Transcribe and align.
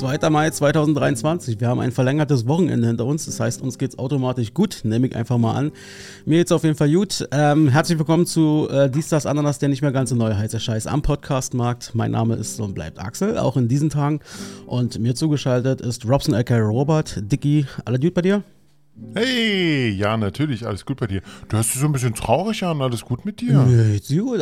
2. 0.00 0.30
Mai 0.30 0.48
2023. 0.48 1.60
Wir 1.60 1.68
haben 1.68 1.78
ein 1.78 1.92
verlängertes 1.92 2.48
Wochenende 2.48 2.86
hinter 2.86 3.04
uns. 3.04 3.26
Das 3.26 3.38
heißt, 3.38 3.60
uns 3.60 3.76
geht's 3.76 3.98
automatisch 3.98 4.54
gut. 4.54 4.80
Nehme 4.82 5.08
ich 5.08 5.14
einfach 5.14 5.36
mal 5.36 5.52
an. 5.52 5.72
Mir 6.24 6.38
geht's 6.38 6.52
auf 6.52 6.64
jeden 6.64 6.74
Fall 6.74 6.90
gut. 6.90 7.28
Ähm, 7.32 7.68
herzlich 7.68 7.98
willkommen 7.98 8.24
zu 8.24 8.66
äh, 8.70 8.88
Dies, 8.88 9.10
das, 9.10 9.26
Ananas, 9.26 9.58
der 9.58 9.68
nicht 9.68 9.82
mehr 9.82 9.92
ganze 9.92 10.16
neue 10.16 10.38
heiße 10.38 10.58
Scheiß 10.58 10.86
am 10.86 11.02
Podcastmarkt. 11.02 11.94
Mein 11.94 12.12
Name 12.12 12.36
ist 12.36 12.58
und 12.60 12.74
bleibt 12.74 12.98
Axel, 12.98 13.36
auch 13.36 13.58
in 13.58 13.68
diesen 13.68 13.90
Tagen. 13.90 14.20
Und 14.64 14.98
mir 14.98 15.14
zugeschaltet 15.14 15.82
ist 15.82 16.08
Robson 16.08 16.34
aka 16.34 16.56
Robert. 16.56 17.20
Dicky, 17.30 17.66
alle 17.84 17.98
gut 17.98 18.14
bei 18.14 18.22
dir? 18.22 18.42
Hey, 19.14 19.90
ja, 19.90 20.16
natürlich, 20.16 20.64
alles 20.66 20.86
gut 20.86 21.00
bei 21.00 21.06
dir. 21.06 21.22
Du 21.48 21.56
hörst 21.56 21.74
dich 21.74 21.80
so 21.80 21.86
ein 21.86 21.92
bisschen 21.92 22.14
traurig 22.14 22.62
an, 22.62 22.80
alles 22.80 23.04
gut 23.04 23.24
mit 23.24 23.40
dir? 23.40 23.64
Nee, 23.64 23.98
gut. 23.98 24.40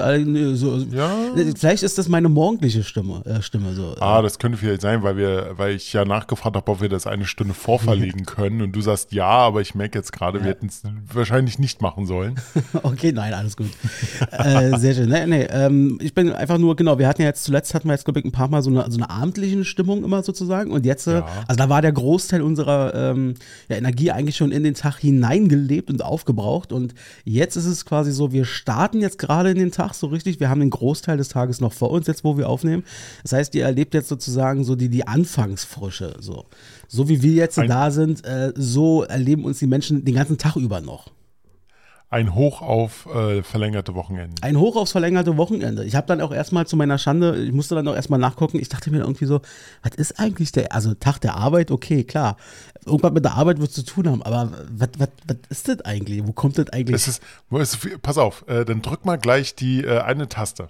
So, 0.58 0.76
ja. 0.92 1.10
Vielleicht 1.56 1.82
ist 1.82 1.96
das 1.96 2.08
meine 2.08 2.28
morgendliche 2.28 2.82
Stimme. 2.82 3.22
Äh, 3.24 3.40
Stimme 3.40 3.72
so. 3.74 3.94
Ah, 4.00 4.20
das 4.20 4.38
könnte 4.38 4.58
vielleicht 4.58 4.82
sein, 4.82 5.02
weil, 5.02 5.16
wir, 5.16 5.54
weil 5.56 5.74
ich 5.74 5.92
ja 5.94 6.04
nachgefragt 6.04 6.56
habe, 6.56 6.70
ob 6.70 6.82
wir 6.82 6.90
das 6.90 7.06
eine 7.06 7.24
Stunde 7.24 7.54
vorverlegen 7.54 8.26
können. 8.26 8.60
Und 8.60 8.72
du 8.72 8.82
sagst 8.82 9.12
ja, 9.12 9.26
aber 9.26 9.62
ich 9.62 9.74
merke 9.74 9.98
jetzt 9.98 10.12
gerade, 10.12 10.38
ja. 10.38 10.44
wir 10.44 10.50
hätten 10.50 10.66
es 10.66 10.82
wahrscheinlich 11.12 11.58
nicht 11.58 11.80
machen 11.80 12.06
sollen. 12.06 12.34
okay, 12.82 13.12
nein, 13.12 13.32
alles 13.32 13.56
gut. 13.56 13.70
äh, 14.32 14.76
sehr 14.76 14.94
schön. 14.94 15.08
Nee, 15.08 15.26
nee, 15.26 15.46
ähm, 15.50 15.98
ich 16.02 16.12
bin 16.12 16.30
einfach 16.32 16.58
nur, 16.58 16.76
genau, 16.76 16.98
wir 16.98 17.08
hatten 17.08 17.22
ja 17.22 17.28
jetzt 17.28 17.44
zuletzt, 17.44 17.72
hatten 17.74 17.88
wir 17.88 17.94
jetzt, 17.94 18.04
glaube 18.04 18.20
ich, 18.20 18.26
ein 18.26 18.32
paar 18.32 18.48
Mal 18.48 18.62
so 18.62 18.70
eine, 18.70 18.90
so 18.90 18.98
eine 18.98 19.08
abendliche 19.08 19.64
Stimmung 19.64 20.04
immer 20.04 20.22
sozusagen. 20.22 20.72
Und 20.72 20.84
jetzt, 20.84 21.06
äh, 21.06 21.20
ja. 21.20 21.26
also 21.46 21.56
da 21.56 21.70
war 21.70 21.80
der 21.80 21.92
Großteil 21.92 22.42
unserer 22.42 22.94
ähm, 22.94 23.34
Energie 23.70 24.10
eigentlich 24.10 24.36
schon 24.38 24.52
in 24.52 24.62
den 24.62 24.74
Tag 24.74 24.98
hineingelebt 24.98 25.90
und 25.90 26.02
aufgebraucht. 26.02 26.72
Und 26.72 26.94
jetzt 27.24 27.56
ist 27.56 27.66
es 27.66 27.84
quasi 27.84 28.12
so, 28.12 28.32
wir 28.32 28.44
starten 28.44 29.00
jetzt 29.00 29.18
gerade 29.18 29.50
in 29.50 29.58
den 29.58 29.72
Tag 29.72 29.94
so 29.94 30.06
richtig. 30.06 30.40
Wir 30.40 30.48
haben 30.48 30.60
den 30.60 30.70
Großteil 30.70 31.16
des 31.16 31.28
Tages 31.28 31.60
noch 31.60 31.72
vor 31.72 31.90
uns, 31.90 32.06
jetzt 32.06 32.24
wo 32.24 32.38
wir 32.38 32.48
aufnehmen. 32.48 32.84
Das 33.22 33.32
heißt, 33.32 33.54
ihr 33.54 33.64
erlebt 33.64 33.94
jetzt 33.94 34.08
sozusagen 34.08 34.64
so 34.64 34.76
die, 34.76 34.88
die 34.88 35.06
Anfangsfrische. 35.06 36.16
So. 36.20 36.46
so 36.86 37.08
wie 37.08 37.22
wir 37.22 37.32
jetzt 37.32 37.58
Ein 37.58 37.68
da 37.68 37.90
sind, 37.90 38.24
äh, 38.24 38.52
so 38.56 39.02
erleben 39.02 39.44
uns 39.44 39.58
die 39.58 39.66
Menschen 39.66 40.04
den 40.04 40.14
ganzen 40.14 40.38
Tag 40.38 40.56
über 40.56 40.80
noch. 40.80 41.10
Ein 42.10 42.34
Hoch 42.34 42.62
auf 42.62 43.06
äh, 43.14 43.42
verlängerte 43.42 43.94
Wochenende. 43.94 44.42
Ein 44.42 44.58
Hoch 44.58 44.76
aufs 44.76 44.92
verlängerte 44.92 45.36
Wochenende. 45.36 45.84
Ich 45.84 45.94
habe 45.94 46.06
dann 46.06 46.22
auch 46.22 46.32
erstmal 46.32 46.66
zu 46.66 46.74
meiner 46.74 46.96
Schande, 46.96 47.36
ich 47.36 47.52
musste 47.52 47.74
dann 47.74 47.86
auch 47.86 47.94
erstmal 47.94 48.18
nachgucken, 48.18 48.58
ich 48.58 48.70
dachte 48.70 48.90
mir 48.90 49.00
irgendwie 49.00 49.26
so, 49.26 49.42
was 49.82 49.94
ist 49.96 50.18
eigentlich 50.18 50.50
der, 50.50 50.72
also 50.72 50.94
Tag 50.94 51.18
der 51.18 51.36
Arbeit, 51.36 51.70
okay, 51.70 52.04
klar. 52.04 52.38
Irgendwas 52.86 53.12
mit 53.12 53.26
der 53.26 53.34
Arbeit 53.34 53.60
wird 53.60 53.72
zu 53.72 53.84
tun 53.84 54.08
haben, 54.08 54.22
aber 54.22 54.50
was, 54.70 54.88
ist 55.50 55.68
das 55.68 55.82
eigentlich? 55.82 56.26
Wo 56.26 56.32
kommt 56.32 56.56
das 56.56 56.70
eigentlich? 56.70 56.96
Es 56.96 57.08
ist, 57.08 57.22
pass 58.00 58.16
auf, 58.16 58.42
äh, 58.48 58.64
dann 58.64 58.80
drück 58.80 59.04
mal 59.04 59.18
gleich 59.18 59.54
die 59.54 59.84
äh, 59.84 60.00
eine 60.00 60.28
Taste. 60.28 60.68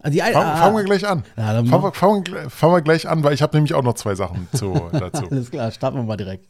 Ah, 0.00 0.10
die 0.10 0.18
fangen, 0.18 0.36
ah, 0.36 0.56
fangen 0.56 0.76
wir 0.76 0.84
gleich 0.84 1.08
an. 1.08 1.24
Ja, 1.38 1.64
fangen, 1.64 1.70
wir, 1.70 1.92
fangen, 1.92 2.50
fangen, 2.50 2.74
wir 2.74 2.82
gleich 2.82 3.08
an, 3.08 3.24
weil 3.24 3.32
ich 3.32 3.40
habe 3.40 3.56
nämlich 3.56 3.72
auch 3.72 3.82
noch 3.82 3.94
zwei 3.94 4.14
Sachen 4.14 4.48
zu, 4.52 4.74
dazu. 4.92 5.28
Alles 5.30 5.50
klar, 5.50 5.70
starten 5.70 5.96
wir 5.96 6.02
mal 6.02 6.18
direkt. 6.18 6.44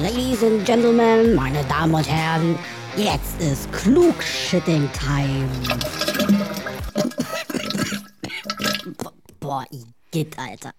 Ladies 0.00 0.42
and 0.42 0.64
Gentlemen, 0.64 1.34
meine 1.34 1.62
Damen 1.64 1.92
und 1.92 2.08
Herren, 2.08 2.58
Jetzt 2.98 3.40
ist 3.40 3.70
Klugschitting 3.70 4.90
Time. 4.92 5.48
Boah, 9.38 9.64
Igitt, 9.70 10.36
Alter. 10.36 10.72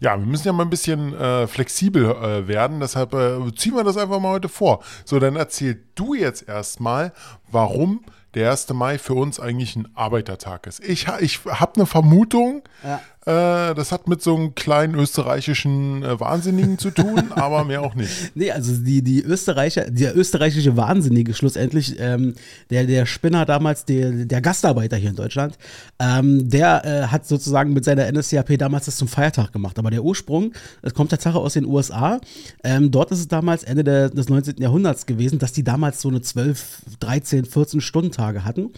Ja, 0.00 0.18
wir 0.18 0.24
müssen 0.24 0.46
ja 0.46 0.54
mal 0.54 0.62
ein 0.62 0.70
bisschen 0.70 1.12
äh, 1.12 1.46
flexibel 1.46 2.04
äh, 2.04 2.48
werden, 2.48 2.80
deshalb 2.80 3.12
äh, 3.12 3.54
ziehen 3.54 3.74
wir 3.74 3.84
das 3.84 3.98
einfach 3.98 4.20
mal 4.20 4.30
heute 4.30 4.48
vor. 4.48 4.82
So, 5.04 5.18
dann 5.18 5.36
erzähl 5.36 5.84
du 5.94 6.14
jetzt 6.14 6.48
erstmal, 6.48 7.12
warum 7.50 8.06
der 8.32 8.50
1. 8.52 8.70
Mai 8.70 8.96
für 8.96 9.14
uns 9.14 9.38
eigentlich 9.38 9.76
ein 9.76 9.88
Arbeitertag 9.94 10.66
ist. 10.66 10.82
Ich, 10.82 11.06
ich 11.20 11.44
habe 11.44 11.72
eine 11.76 11.84
Vermutung, 11.84 12.62
ja. 12.82 13.02
Äh, 13.26 13.74
das 13.74 13.90
hat 13.90 14.06
mit 14.06 14.22
so 14.22 14.36
einem 14.36 14.54
kleinen 14.54 14.94
österreichischen 14.94 16.04
äh, 16.04 16.20
Wahnsinnigen 16.20 16.78
zu 16.78 16.92
tun, 16.92 17.24
aber 17.32 17.64
mehr 17.64 17.82
auch 17.82 17.96
nicht. 17.96 18.36
Nee, 18.36 18.52
also 18.52 18.72
die, 18.76 19.02
die 19.02 19.20
Österreicher, 19.20 19.90
der 19.90 20.16
österreichische 20.16 20.76
Wahnsinnige 20.76 21.34
schlussendlich, 21.34 21.96
ähm, 21.98 22.34
der, 22.70 22.84
der 22.84 23.04
Spinner 23.04 23.44
damals, 23.44 23.84
der, 23.84 24.12
der 24.12 24.40
Gastarbeiter 24.40 24.96
hier 24.96 25.10
in 25.10 25.16
Deutschland, 25.16 25.58
ähm, 25.98 26.48
der 26.48 26.84
äh, 26.84 27.06
hat 27.08 27.26
sozusagen 27.26 27.72
mit 27.72 27.84
seiner 27.84 28.10
NSCAP 28.12 28.58
damals 28.58 28.86
das 28.86 28.96
zum 28.96 29.08
Feiertag 29.08 29.52
gemacht. 29.52 29.76
Aber 29.80 29.90
der 29.90 30.04
Ursprung, 30.04 30.52
es 30.82 30.94
kommt 30.94 31.10
Tatsache 31.10 31.38
aus 31.38 31.54
den 31.54 31.66
USA. 31.66 32.20
Ähm, 32.62 32.92
dort 32.92 33.10
ist 33.10 33.18
es 33.18 33.26
damals 33.26 33.64
Ende 33.64 33.82
der, 33.82 34.08
des 34.08 34.28
19. 34.28 34.58
Jahrhunderts 34.58 35.04
gewesen, 35.04 35.40
dass 35.40 35.52
die 35.52 35.64
damals 35.64 36.00
so 36.00 36.10
eine 36.10 36.20
12, 36.20 36.82
13, 37.00 37.44
14 37.44 37.80
Stunden 37.80 38.12
Tage 38.12 38.44
hatten. 38.44 38.70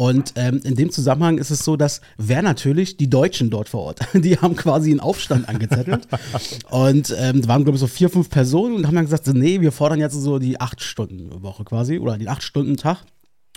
Und 0.00 0.32
ähm, 0.36 0.62
in 0.64 0.76
dem 0.76 0.90
Zusammenhang 0.90 1.36
ist 1.36 1.50
es 1.50 1.62
so, 1.62 1.76
dass 1.76 2.00
wer 2.16 2.40
natürlich 2.40 2.96
die 2.96 3.10
Deutschen 3.10 3.50
dort 3.50 3.68
vor 3.68 3.82
Ort, 3.82 3.89
die 4.14 4.38
haben 4.38 4.56
quasi 4.56 4.90
einen 4.90 5.00
Aufstand 5.00 5.48
angezettelt. 5.48 6.06
Und 6.70 7.14
ähm, 7.18 7.46
waren 7.48 7.64
glaube 7.64 7.76
ich 7.76 7.80
so 7.80 7.86
vier, 7.86 8.10
fünf 8.10 8.30
Personen 8.30 8.76
und 8.76 8.86
haben 8.86 8.94
dann 8.94 9.04
gesagt, 9.04 9.24
so, 9.24 9.32
nee, 9.32 9.60
wir 9.60 9.72
fordern 9.72 9.98
jetzt 9.98 10.14
so 10.14 10.38
die 10.38 10.60
acht 10.60 10.80
Stunden 10.82 11.42
Woche 11.42 11.64
quasi 11.64 11.98
oder 11.98 12.16
die 12.16 12.28
acht 12.28 12.42
Stunden 12.42 12.76
Tag. 12.76 13.04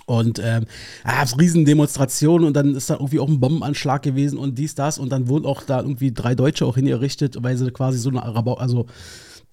Und 0.05 0.39
ähm, 0.39 0.65
ja, 1.05 1.23
es 1.23 1.39
riesen 1.39 1.65
Demonstrationen 1.65 2.47
und 2.47 2.53
dann 2.55 2.75
ist 2.75 2.89
da 2.89 2.95
irgendwie 2.95 3.19
auch 3.19 3.29
ein 3.29 3.39
Bombenanschlag 3.39 4.01
gewesen 4.01 4.37
und 4.37 4.57
dies, 4.57 4.75
das. 4.75 4.97
Und 4.97 5.11
dann 5.11 5.27
wurden 5.27 5.45
auch 5.45 5.63
da 5.63 5.79
irgendwie 5.79 6.11
drei 6.11 6.35
Deutsche 6.35 6.65
auch 6.65 6.75
hingerichtet, 6.75 7.37
weil 7.41 7.57
sie 7.57 7.71
quasi 7.71 7.97
so 7.97 8.09
eine 8.09 8.23
also 8.23 8.87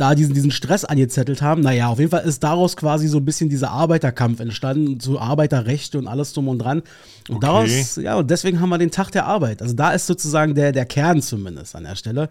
da 0.01 0.15
diesen, 0.15 0.35
diesen 0.35 0.51
Stress 0.51 0.85
angezettelt 0.85 1.43
haben. 1.43 1.61
Naja, 1.61 1.89
auf 1.89 1.99
jeden 1.99 2.11
Fall 2.11 2.25
ist 2.25 2.43
daraus 2.43 2.77
quasi 2.77 3.09
so 3.09 3.19
ein 3.19 3.25
bisschen 3.25 3.49
dieser 3.49 3.71
Arbeiterkampf 3.71 4.41
entstanden, 4.41 4.99
zu 4.99 5.21
Arbeiterrechte 5.21 5.99
und 5.99 6.07
alles 6.07 6.33
drum 6.33 6.49
und 6.49 6.59
dran. 6.59 6.83
Und 7.29 7.37
okay. 7.37 7.47
daraus, 7.47 7.97
ja, 7.97 8.17
und 8.17 8.31
deswegen 8.31 8.61
haben 8.61 8.71
wir 8.71 8.79
den 8.79 8.91
Tag 8.91 9.11
der 9.11 9.27
Arbeit. 9.27 9.63
Also 9.63 9.75
da 9.75 9.93
ist 9.93 10.07
sozusagen 10.07 10.55
der, 10.55 10.73
der 10.73 10.87
Kern 10.87 11.21
zumindest 11.21 11.77
an 11.77 11.85
der 11.85 11.97
Stelle. 11.97 12.29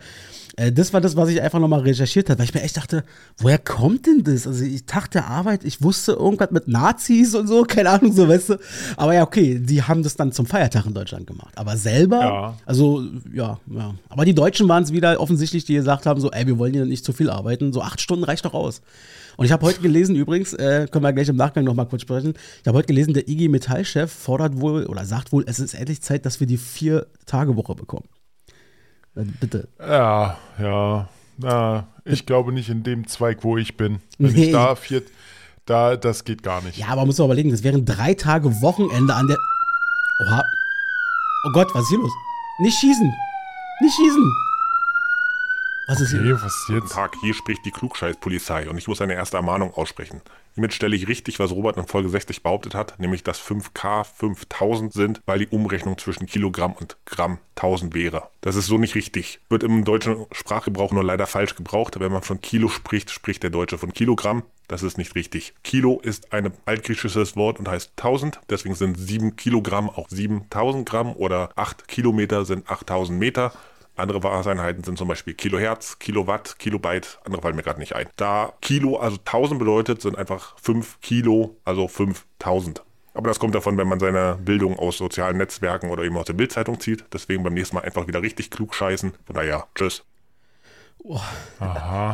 Äh, 0.60 0.74
das 0.74 0.94
war 0.94 1.00
das, 1.00 1.16
was 1.16 1.30
ich 1.30 1.42
einfach 1.42 1.60
nochmal 1.60 1.82
recherchiert 1.82 2.30
habe, 2.30 2.40
weil 2.40 2.46
ich 2.46 2.54
mir 2.54 2.62
echt 2.62 2.76
dachte, 2.76 3.04
woher 3.38 3.58
kommt 3.58 4.06
denn 4.06 4.24
das? 4.24 4.46
Also 4.46 4.66
ich 4.66 4.86
Tag 4.86 5.10
der 5.12 5.28
Arbeit, 5.28 5.64
ich 5.64 5.82
wusste 5.82 6.14
irgendwas 6.14 6.52
mit 6.52 6.68
Nazis 6.68 7.34
und 7.34 7.48
so, 7.48 7.64
keine 7.68 7.92
Ahnung, 7.92 8.12
so 8.12 8.28
weißt 8.28 8.50
du. 8.50 8.60
Aber 8.98 9.14
ja, 9.14 9.24
okay, 9.24 9.60
die 9.60 9.82
haben 9.84 10.04
das 10.04 10.18
dann 10.18 10.34
zum 10.34 10.46
Feiertag 10.46 10.86
in 10.86 10.94
Deutschland 10.94 11.28
gemacht. 11.28 11.54
Aber 11.56 11.78
selber, 11.78 12.20
ja. 12.20 12.58
also 12.66 13.04
ja, 13.34 13.60
ja. 13.68 13.96
Aber 14.10 14.26
die 14.26 14.36
Deutschen 14.36 14.68
waren 14.68 14.84
es 14.84 14.92
wieder 14.92 15.20
offensichtlich, 15.22 15.64
die 15.64 15.76
gesagt 15.76 16.06
haben, 16.06 16.20
so, 16.20 16.30
ey, 16.32 16.46
wir 16.46 16.58
wollen 16.58 16.74
hier 16.74 16.86
nicht 16.86 17.06
zu 17.06 17.14
viel 17.14 17.30
arbeiten, 17.30 17.72
so 17.72 17.82
acht 17.82 18.02
Stunden 18.02 18.26
reicht 18.26 18.44
doch 18.44 18.54
aus. 18.54 18.82
Und 19.38 19.46
ich 19.46 19.54
habe 19.54 19.66
heute 19.66 19.80
gelesen, 19.80 20.16
übrigens, 20.16 20.52
äh, 20.54 20.88
können 20.92 21.06
wir 21.06 21.14
gleich 21.14 21.30
im 21.30 21.38
Nachgang 21.38 21.64
nochmal 21.64 21.86
kurz 21.86 22.02
sprechen. 22.02 22.34
Ich 22.62 22.68
habe 22.68 22.78
heute 22.78 22.88
gelesen, 22.88 23.14
der 23.14 23.30
IG 23.30 23.48
Metall-Chef 23.48 24.12
fordert 24.12 24.60
wohl 24.60 24.86
oder 24.88 25.06
sagt 25.06 25.32
wohl, 25.32 25.46
es 25.48 25.62
ist 25.62 25.74
endlich 25.74 26.02
Zeit, 26.02 26.26
dass 26.26 26.42
wir 26.42 26.48
die 26.48 26.58
Vier-Tage-Woche 26.58 27.76
bekommen. 27.76 28.04
Äh, 29.16 29.24
bitte. 29.40 29.68
Ja, 29.80 30.38
ja. 30.60 31.10
Na, 31.38 31.88
ich 32.04 32.26
glaube 32.26 32.52
nicht 32.52 32.70
in 32.70 32.84
dem 32.84 33.08
Zweig, 33.08 33.44
wo 33.44 33.58
ich 33.58 33.78
bin. 33.78 34.00
Wenn 34.18 34.34
nee. 34.34 34.46
ich 34.46 34.52
da 34.52 34.76
vier, 34.76 35.04
da, 35.66 35.96
das 35.96 36.26
geht 36.26 36.44
gar 36.44 36.62
nicht. 36.62 36.78
Ja, 36.78 36.88
aber 36.88 36.98
man 36.98 37.08
muss 37.08 37.18
man 37.18 37.26
überlegen, 37.26 37.52
das 37.52 37.64
wären 37.64 37.86
drei 37.86 38.14
Tage 38.14 38.62
Wochenende 38.62 39.14
an 39.14 39.28
der. 39.28 39.38
Oha. 40.26 40.44
Oh 41.46 41.52
Gott, 41.54 41.74
was 41.74 41.84
ist 41.84 41.90
hier 41.90 42.00
los? 42.00 42.12
Nicht 42.60 42.78
schießen! 42.78 43.14
Nicht 43.82 43.96
schießen! 43.96 44.34
Was 45.88 46.02
ist 46.02 46.12
hier? 46.12 46.36
Was 46.36 46.44
ist 46.44 46.70
jetzt? 46.70 46.82
Guten 46.82 46.94
Tag, 46.94 47.16
hier 47.22 47.34
spricht 47.34 47.66
die 47.66 47.72
Klugscheißpolizei 47.72 48.70
und 48.70 48.78
ich 48.78 48.88
muss 48.88 49.02
eine 49.02 49.14
erste 49.14 49.38
Ermahnung 49.38 49.74
aussprechen. 49.74 50.22
Hiermit 50.54 50.74
stelle 50.74 50.96
ich 50.96 51.08
richtig, 51.08 51.40
was 51.40 51.52
Robert 51.52 51.78
in 51.78 51.88
Folge 51.88 52.10
60 52.10 52.44
behauptet 52.44 52.76
hat, 52.76 53.00
nämlich 53.00 53.24
dass 53.24 53.40
5K 53.40 54.04
5000 54.04 54.92
sind, 54.92 55.22
weil 55.26 55.40
die 55.40 55.48
Umrechnung 55.48 55.98
zwischen 55.98 56.26
Kilogramm 56.26 56.74
und 56.74 56.98
Gramm 57.06 57.40
1000 57.56 57.94
wäre. 57.94 58.30
Das 58.42 58.56
ist 58.56 58.68
so 58.68 58.78
nicht 58.78 58.96
richtig. 58.96 59.40
Wird 59.50 59.64
im 59.64 59.84
deutschen 59.84 60.26
Sprachgebrauch 60.32 60.92
nur 60.92 61.04
leider 61.04 61.28
falsch 61.28 61.56
gebraucht. 61.56 62.00
Wenn 62.00 62.12
man 62.12 62.24
von 62.24 62.42
Kilo 62.42 62.70
spricht, 62.70 63.12
spricht 63.12 63.44
der 63.44 63.50
Deutsche 63.50 63.78
von 63.78 63.94
Kilogramm. 63.94 64.44
Das 64.68 64.84
ist 64.84 64.98
nicht 64.98 65.16
richtig. 65.16 65.54
Kilo 65.64 66.00
ist 66.00 66.32
ein 66.32 66.54
altgriechisches 66.66 67.36
Wort 67.36 67.60
und 67.60 67.68
heißt 67.68 67.94
1000. 67.98 68.40
Deswegen 68.50 68.76
sind 68.76 68.98
7 68.98 69.36
Kilogramm 69.36 69.90
auch 69.90 70.08
7000 70.10 70.88
Gramm 70.88 71.16
oder 71.16 71.50
8 71.56 71.88
Kilometer 71.88 72.46
sind 72.46 72.70
8000 72.70 73.20
Meter. 73.20 73.52
Andere 74.00 74.24
Wahreinheiten 74.24 74.84
sind 74.84 74.98
zum 74.98 75.08
Beispiel 75.08 75.34
Kilohertz, 75.34 76.00
Kilowatt, 76.00 76.58
Kilobyte, 76.60 77.20
andere 77.24 77.42
fallen 77.42 77.56
mir 77.56 77.64
gerade 77.64 77.80
nicht 77.80 77.96
ein. 77.96 78.08
Da 78.16 78.54
Kilo 78.62 78.98
also 78.98 79.18
1000 79.18 79.60
bedeutet, 79.60 80.02
sind 80.02 80.18
einfach 80.18 80.58
5 80.60 81.02
Kilo, 81.02 81.58
also 81.66 81.88
5000. 81.88 82.84
Aber 83.14 83.28
das 83.28 83.40
kommt 83.40 83.56
davon, 83.56 83.78
wenn 83.78 83.88
man 83.88 84.00
seine 84.00 84.38
Bildung 84.44 84.78
aus 84.78 84.98
sozialen 84.98 85.38
Netzwerken 85.38 85.90
oder 85.90 86.04
eben 86.04 86.16
aus 86.18 86.26
der 86.26 86.34
Bildzeitung 86.34 86.80
zieht. 86.80 87.04
Deswegen 87.12 87.44
beim 87.44 87.54
nächsten 87.54 87.76
Mal 87.76 87.84
einfach 87.84 88.08
wieder 88.08 88.22
richtig 88.22 88.50
klug 88.52 88.74
scheißen. 88.74 89.14
Von 89.26 89.36
daher, 89.36 89.68
tschüss. 89.76 90.04
Oh, 91.04 91.20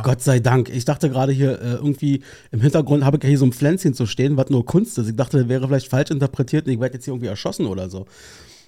Gott 0.02 0.22
sei 0.22 0.38
Dank. 0.38 0.68
Ich 0.68 0.84
dachte 0.84 1.10
gerade 1.10 1.32
hier 1.32 1.60
äh, 1.60 1.74
irgendwie 1.74 2.22
im 2.52 2.60
Hintergrund 2.60 3.04
habe 3.04 3.18
ich 3.18 3.24
hier 3.24 3.38
so 3.38 3.44
ein 3.44 3.52
Pflänzchen 3.52 3.94
zu 3.94 4.06
stehen, 4.06 4.36
was 4.36 4.48
nur 4.48 4.64
Kunst 4.64 4.96
ist. 4.98 5.08
Ich 5.08 5.16
dachte, 5.16 5.38
das 5.38 5.48
wäre 5.48 5.66
vielleicht 5.66 5.88
falsch 5.88 6.10
interpretiert 6.10 6.66
und 6.66 6.72
ich 6.72 6.80
werde 6.80 6.94
jetzt 6.94 7.04
hier 7.04 7.12
irgendwie 7.12 7.28
erschossen 7.28 7.66
oder 7.66 7.90
so. 7.90 8.06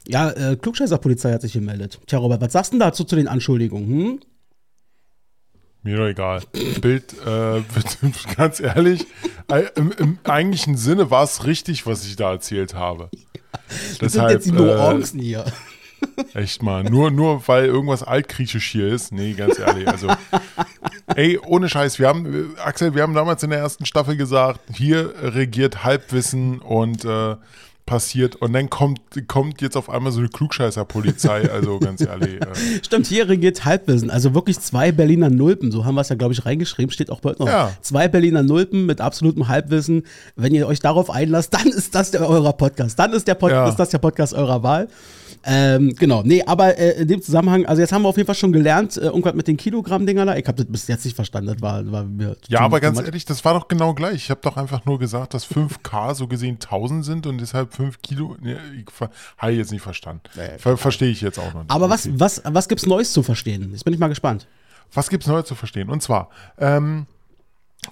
Ja, 0.06 0.30
äh, 0.30 0.56
Klugscheißer-Polizei 0.56 1.32
hat 1.32 1.42
sich 1.42 1.52
gemeldet. 1.52 2.00
Tja, 2.06 2.18
Robert, 2.18 2.40
was 2.40 2.52
sagst 2.52 2.72
du 2.72 2.78
dazu 2.78 3.04
zu 3.04 3.16
den 3.16 3.28
Anschuldigungen? 3.28 3.88
Hm? 3.88 4.20
Mir 5.82 5.96
doch 5.96 6.06
egal. 6.06 6.42
Bild, 6.80 7.14
äh, 7.24 7.62
ganz 8.36 8.60
ehrlich, 8.60 9.06
im, 9.76 9.92
im, 9.92 10.18
eigentlichen 10.24 10.76
Sinne 10.76 11.10
war 11.10 11.24
es 11.24 11.44
richtig, 11.44 11.86
was 11.86 12.04
ich 12.04 12.16
da 12.16 12.32
erzählt 12.32 12.74
habe. 12.74 13.10
das 13.68 13.98
Deshalb, 13.98 14.12
sind 14.12 14.30
jetzt 14.30 14.46
die 14.46 14.52
Nuancen 14.52 15.20
äh, 15.20 15.22
hier. 15.22 15.44
Echt 16.34 16.62
mal. 16.62 16.84
Nur, 16.84 17.10
nur 17.10 17.46
weil 17.46 17.66
irgendwas 17.66 18.02
altgriechisch 18.02 18.70
hier 18.70 18.88
ist. 18.88 19.12
Nee, 19.12 19.34
ganz 19.34 19.58
ehrlich. 19.58 19.88
Also, 19.88 20.08
ey, 21.14 21.38
ohne 21.38 21.68
Scheiß. 21.68 21.98
Wir 21.98 22.08
haben, 22.08 22.54
Axel, 22.64 22.94
wir 22.94 23.02
haben 23.02 23.14
damals 23.14 23.42
in 23.42 23.50
der 23.50 23.58
ersten 23.58 23.86
Staffel 23.86 24.16
gesagt, 24.16 24.60
hier 24.72 25.14
regiert 25.20 25.84
Halbwissen 25.84 26.58
und 26.60 27.04
äh, 27.04 27.36
passiert 27.88 28.36
und 28.36 28.52
dann 28.52 28.68
kommt, 28.68 29.00
kommt 29.28 29.62
jetzt 29.62 29.76
auf 29.76 29.88
einmal 29.88 30.12
so 30.12 30.18
eine 30.18 30.28
Klugscheißer-Polizei, 30.28 31.50
also 31.50 31.78
ganz 31.78 32.02
ehrlich. 32.02 32.34
Äh. 32.34 32.46
Stimmt, 32.84 33.06
hier 33.06 33.28
regiert 33.28 33.64
Halbwissen, 33.64 34.10
also 34.10 34.34
wirklich 34.34 34.60
zwei 34.60 34.92
Berliner 34.92 35.30
Nulpen, 35.30 35.72
so 35.72 35.86
haben 35.86 35.94
wir 35.94 36.02
es 36.02 36.10
ja, 36.10 36.16
glaube 36.16 36.34
ich, 36.34 36.44
reingeschrieben, 36.44 36.92
steht 36.92 37.10
auch 37.10 37.20
bald 37.20 37.40
noch. 37.40 37.48
Ja. 37.48 37.72
Zwei 37.80 38.06
Berliner 38.06 38.42
Nulpen 38.42 38.84
mit 38.84 39.00
absolutem 39.00 39.48
Halbwissen. 39.48 40.02
Wenn 40.36 40.54
ihr 40.54 40.68
euch 40.68 40.80
darauf 40.80 41.10
einlasst, 41.10 41.54
dann 41.54 41.68
ist 41.68 41.94
das 41.94 42.10
der, 42.10 42.28
eurer 42.28 42.52
Podcast, 42.52 42.98
dann 42.98 43.14
ist, 43.14 43.26
der 43.26 43.34
Pod 43.34 43.50
ja. 43.50 43.66
ist 43.66 43.76
das 43.76 43.88
der 43.88 43.98
Podcast 43.98 44.34
eurer 44.34 44.62
Wahl. 44.62 44.88
Ähm, 45.50 45.94
genau, 45.96 46.22
nee, 46.22 46.42
aber 46.44 46.76
äh, 46.76 47.00
in 47.00 47.08
dem 47.08 47.22
Zusammenhang, 47.22 47.64
also 47.64 47.80
jetzt 47.80 47.90
haben 47.90 48.02
wir 48.02 48.08
auf 48.10 48.18
jeden 48.18 48.26
Fall 48.26 48.34
schon 48.34 48.52
gelernt, 48.52 48.98
äh, 48.98 49.06
irgendwas 49.06 49.32
mit 49.32 49.48
den 49.48 49.56
Kilogramm-Dinger 49.56 50.26
da. 50.26 50.36
Ich 50.36 50.46
habe 50.46 50.62
das 50.62 50.70
bis 50.70 50.86
jetzt 50.88 51.06
nicht 51.06 51.14
verstanden, 51.14 51.54
das 51.54 51.62
war, 51.62 51.90
war 51.90 52.04
mir 52.04 52.36
Ja, 52.48 52.60
aber 52.60 52.80
ganz 52.80 53.00
ehrlich, 53.00 53.24
das 53.24 53.42
war 53.46 53.54
doch 53.54 53.66
genau 53.66 53.94
gleich. 53.94 54.16
Ich 54.16 54.30
habe 54.30 54.42
doch 54.42 54.58
einfach 54.58 54.84
nur 54.84 54.98
gesagt, 54.98 55.32
dass 55.32 55.46
5K 55.46 56.14
so 56.14 56.28
gesehen 56.28 56.56
1000 56.56 57.02
sind 57.02 57.26
und 57.26 57.38
deshalb 57.38 57.72
5 57.72 58.02
Kilo. 58.02 58.36
Nee, 58.42 58.56
ich 58.76 58.84
habe 59.38 59.52
ich 59.52 59.58
jetzt 59.58 59.72
nicht 59.72 59.80
verstanden. 59.80 60.20
Nee, 60.36 60.58
Ver 60.58 60.76
Verstehe 60.76 61.08
ich 61.08 61.22
jetzt 61.22 61.38
auch 61.38 61.54
noch 61.54 61.62
nicht. 61.62 61.70
Aber 61.70 61.88
was, 61.88 62.10
was, 62.12 62.42
was 62.44 62.68
gibt's 62.68 62.84
Neues 62.84 63.14
zu 63.14 63.22
verstehen? 63.22 63.70
Jetzt 63.72 63.84
bin 63.86 63.94
ich 63.94 64.00
mal 64.00 64.08
gespannt. 64.08 64.46
Was 64.92 65.08
gibt's 65.08 65.26
Neues 65.26 65.46
zu 65.46 65.54
verstehen? 65.54 65.88
Und 65.88 66.02
zwar, 66.02 66.28
ähm, 66.58 67.06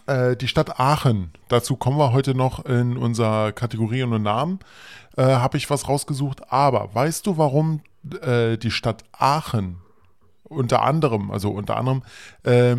äh, 0.06 0.36
die 0.36 0.48
Stadt 0.48 0.78
Aachen, 0.78 1.30
dazu 1.48 1.76
kommen 1.76 1.96
wir 1.96 2.12
heute 2.12 2.34
noch 2.34 2.64
in 2.66 2.98
unserer 2.98 3.52
Kategorie 3.52 4.02
und 4.02 4.22
Namen 4.22 4.58
äh, 5.16 5.22
habe 5.22 5.56
ich 5.56 5.68
was 5.70 5.88
rausgesucht. 5.88 6.52
Aber 6.52 6.94
weißt 6.94 7.26
du, 7.26 7.36
warum 7.38 7.80
äh, 8.22 8.56
die 8.56 8.70
Stadt 8.70 9.04
Aachen 9.12 9.78
unter 10.44 10.82
anderem, 10.82 11.30
also 11.30 11.50
unter 11.50 11.76
anderem, 11.76 12.02
äh, 12.44 12.76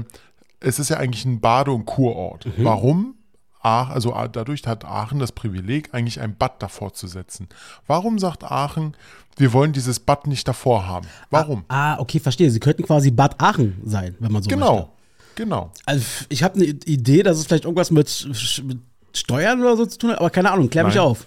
es 0.59 0.79
ist 0.79 0.89
ja 0.89 0.97
eigentlich 0.97 1.25
ein 1.25 1.39
Bade- 1.39 1.71
und 1.71 1.85
Kurort. 1.85 2.45
Mhm. 2.45 2.63
Warum? 2.63 3.15
Ach, 3.61 3.89
also 3.89 4.15
dadurch 4.31 4.65
hat 4.65 4.85
Aachen 4.85 5.19
das 5.19 5.31
Privileg, 5.31 5.93
eigentlich 5.93 6.21
ein 6.21 6.37
Bad 6.37 6.61
davor 6.61 6.93
zu 6.93 7.07
setzen. 7.07 7.49
Warum 7.85 8.17
sagt 8.19 8.43
Aachen, 8.43 8.95
wir 9.35 9.51
wollen 9.51 9.73
dieses 9.73 9.99
Bad 9.99 10.25
nicht 10.27 10.47
davor 10.47 10.87
haben? 10.87 11.07
Warum? 11.29 11.65
Ah, 11.67 11.95
ah 11.95 11.99
okay, 11.99 12.19
verstehe. 12.19 12.49
Sie 12.49 12.59
könnten 12.59 12.83
quasi 12.83 13.11
Bad 13.11 13.41
Aachen 13.41 13.81
sein, 13.83 14.15
wenn 14.19 14.31
man 14.31 14.43
so 14.43 14.49
genau, 14.49 14.73
möchte. 14.73 14.89
Genau, 15.35 15.55
genau. 15.55 15.71
Also 15.85 16.05
ich 16.29 16.43
habe 16.43 16.55
eine 16.55 16.65
Idee, 16.65 17.23
dass 17.23 17.37
es 17.37 17.45
vielleicht 17.45 17.65
irgendwas 17.65 17.91
mit, 17.91 18.27
mit, 18.63 18.79
Steuern 19.13 19.59
oder 19.61 19.75
so 19.75 19.85
zu 19.85 19.97
tun 19.97 20.11
hat, 20.11 20.19
aber 20.19 20.29
keine 20.29 20.51
Ahnung, 20.51 20.69
klär 20.69 20.83
mich 20.83 20.99
auf. 20.99 21.25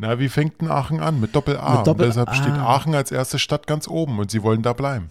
Na, 0.00 0.20
wie 0.20 0.28
fängt 0.28 0.60
denn 0.60 0.70
Aachen 0.70 1.00
an? 1.00 1.18
Mit 1.18 1.34
Doppel-A. 1.34 1.82
Doppel 1.82 2.06
deshalb 2.06 2.32
steht 2.32 2.52
Aachen 2.52 2.94
als 2.94 3.10
erste 3.10 3.40
Stadt 3.40 3.66
ganz 3.66 3.88
oben 3.88 4.20
und 4.20 4.30
sie 4.30 4.44
wollen 4.44 4.62
da 4.62 4.72
bleiben. 4.72 5.10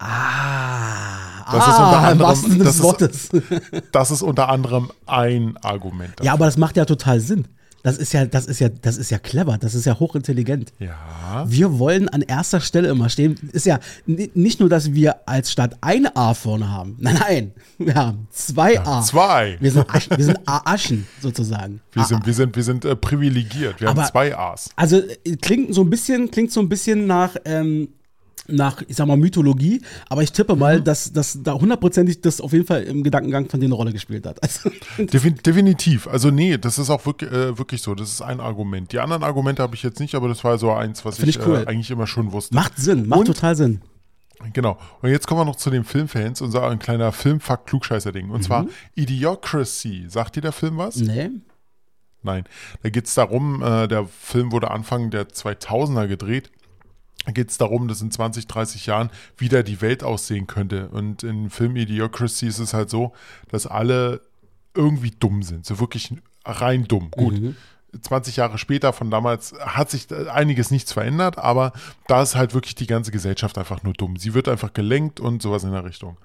Ah, 0.00 1.44
das 1.52 1.64
ah, 1.64 1.70
ist 1.70 1.78
unter 1.78 1.98
anderem, 1.98 2.58
das 2.64 2.80
ist, 3.04 3.32
das 3.92 4.10
ist 4.10 4.22
unter 4.22 4.48
anderem 4.48 4.90
ein 5.06 5.56
Argument. 5.62 6.14
Dafür. 6.14 6.26
Ja, 6.26 6.32
aber 6.32 6.46
das 6.46 6.56
macht 6.56 6.76
ja 6.76 6.84
total 6.84 7.20
Sinn. 7.20 7.46
Das 7.82 7.98
ist 7.98 8.12
ja, 8.12 8.24
das 8.26 8.46
ist 8.46 8.60
ja, 8.60 8.68
das 8.68 8.96
ist 8.96 9.10
ja 9.10 9.18
clever, 9.18 9.58
das 9.58 9.74
ist 9.74 9.86
ja 9.86 9.98
hochintelligent. 9.98 10.72
Ja. 10.78 11.44
Wir 11.48 11.78
wollen 11.78 12.08
an 12.08 12.22
erster 12.22 12.60
Stelle 12.60 12.88
immer 12.88 13.08
stehen. 13.08 13.36
Ist 13.52 13.66
ja 13.66 13.80
nicht 14.06 14.60
nur, 14.60 14.68
dass 14.68 14.92
wir 14.92 15.28
als 15.28 15.50
Stadt 15.50 15.76
eine 15.80 16.14
A 16.14 16.34
vorne 16.34 16.70
haben. 16.70 16.96
Nein, 17.00 17.16
nein. 17.18 17.52
Wir 17.78 17.94
haben 17.94 18.28
zwei 18.30 18.74
ja, 18.74 18.86
A. 18.86 19.02
Zwei. 19.02 19.56
Wir 19.60 19.72
sind, 19.72 19.92
Asch, 19.92 20.08
wir 20.10 20.24
sind 20.24 20.38
A-Aschen 20.46 21.06
sozusagen. 21.20 21.80
Wir 21.92 22.04
sind, 22.04 22.24
wir 22.24 22.34
sind, 22.34 22.54
wir 22.54 22.62
sind 22.62 22.84
äh, 22.84 22.94
privilegiert. 22.94 23.80
Wir 23.80 23.88
Aber, 23.88 24.02
haben 24.02 24.10
zwei 24.10 24.36
A's. 24.36 24.70
Also 24.76 24.98
äh, 24.98 25.36
klingt 25.36 25.74
so 25.74 25.82
ein 25.82 25.90
bisschen, 25.90 26.30
klingt 26.30 26.52
so 26.52 26.60
ein 26.60 26.68
bisschen 26.68 27.06
nach. 27.06 27.36
Ähm, 27.44 27.88
nach, 28.48 28.82
ich 28.88 28.96
sag 28.96 29.06
mal, 29.06 29.16
Mythologie, 29.16 29.82
aber 30.08 30.22
ich 30.22 30.32
tippe 30.32 30.56
mal, 30.56 30.80
mhm. 30.80 30.84
dass, 30.84 31.12
dass 31.12 31.38
da 31.42 31.54
hundertprozentig 31.54 32.20
das 32.20 32.40
auf 32.40 32.52
jeden 32.52 32.66
Fall 32.66 32.82
im 32.82 33.02
Gedankengang 33.02 33.48
von 33.48 33.60
denen 33.60 33.72
eine 33.72 33.76
Rolle 33.76 33.92
gespielt 33.92 34.26
hat. 34.26 34.42
Also, 34.42 34.70
Definitiv. 34.98 36.08
Also, 36.08 36.30
nee, 36.30 36.58
das 36.58 36.78
ist 36.78 36.90
auch 36.90 37.06
wirklich, 37.06 37.30
äh, 37.30 37.56
wirklich 37.56 37.82
so. 37.82 37.94
Das 37.94 38.10
ist 38.10 38.22
ein 38.22 38.40
Argument. 38.40 38.92
Die 38.92 38.98
anderen 38.98 39.22
Argumente 39.22 39.62
habe 39.62 39.74
ich 39.74 39.82
jetzt 39.82 40.00
nicht, 40.00 40.14
aber 40.14 40.28
das 40.28 40.42
war 40.44 40.58
so 40.58 40.72
eins, 40.72 41.04
was 41.04 41.18
ich, 41.20 41.36
ich 41.36 41.46
cool. 41.46 41.64
äh, 41.64 41.66
eigentlich 41.66 41.90
immer 41.90 42.06
schon 42.06 42.32
wusste. 42.32 42.54
Macht 42.54 42.76
Sinn, 42.78 43.08
macht 43.08 43.20
Und, 43.20 43.26
total 43.26 43.54
Sinn. 43.54 43.80
Genau. 44.52 44.76
Und 45.02 45.10
jetzt 45.10 45.28
kommen 45.28 45.40
wir 45.40 45.44
noch 45.44 45.56
zu 45.56 45.70
den 45.70 45.84
Filmfans, 45.84 46.40
unser 46.40 46.68
ein 46.68 46.80
kleiner 46.80 47.12
Filmfakt-Klugscheißer-Ding. 47.12 48.30
Und 48.30 48.38
mhm. 48.38 48.42
zwar 48.42 48.66
Idiocracy. 48.96 50.06
Sagt 50.08 50.36
dir 50.36 50.40
der 50.40 50.52
Film 50.52 50.78
was? 50.78 50.96
Nee. 50.96 51.30
Nein. 52.22 52.44
Da 52.82 52.90
geht 52.90 53.06
es 53.06 53.14
darum, 53.14 53.62
äh, 53.62 53.86
der 53.86 54.06
Film 54.06 54.50
wurde 54.50 54.70
Anfang 54.70 55.10
der 55.10 55.28
2000er 55.28 56.08
gedreht 56.08 56.50
geht 57.26 57.50
es 57.50 57.58
darum, 57.58 57.88
dass 57.88 58.02
in 58.02 58.10
20, 58.10 58.46
30 58.46 58.86
Jahren 58.86 59.10
wieder 59.36 59.62
die 59.62 59.80
Welt 59.80 60.02
aussehen 60.02 60.46
könnte. 60.46 60.88
Und 60.88 61.22
in 61.22 61.50
Film 61.50 61.76
Idiocracy 61.76 62.46
ist 62.46 62.58
es 62.58 62.74
halt 62.74 62.90
so, 62.90 63.12
dass 63.48 63.66
alle 63.66 64.22
irgendwie 64.74 65.12
dumm 65.12 65.42
sind. 65.42 65.64
So 65.64 65.78
wirklich 65.78 66.14
rein 66.44 66.84
dumm. 66.84 67.10
Gut. 67.10 67.40
Mhm. 67.40 67.56
20 68.00 68.36
Jahre 68.36 68.56
später 68.56 68.94
von 68.94 69.10
damals 69.10 69.52
hat 69.60 69.90
sich 69.90 70.06
einiges 70.30 70.70
nichts 70.70 70.92
verändert, 70.94 71.36
aber 71.36 71.72
da 72.06 72.22
ist 72.22 72.34
halt 72.34 72.54
wirklich 72.54 72.74
die 72.74 72.86
ganze 72.86 73.12
Gesellschaft 73.12 73.58
einfach 73.58 73.82
nur 73.82 73.92
dumm. 73.92 74.16
Sie 74.16 74.32
wird 74.32 74.48
einfach 74.48 74.72
gelenkt 74.72 75.20
und 75.20 75.42
sowas 75.42 75.64
in 75.64 75.72
der 75.72 75.84
Richtung. 75.84 76.16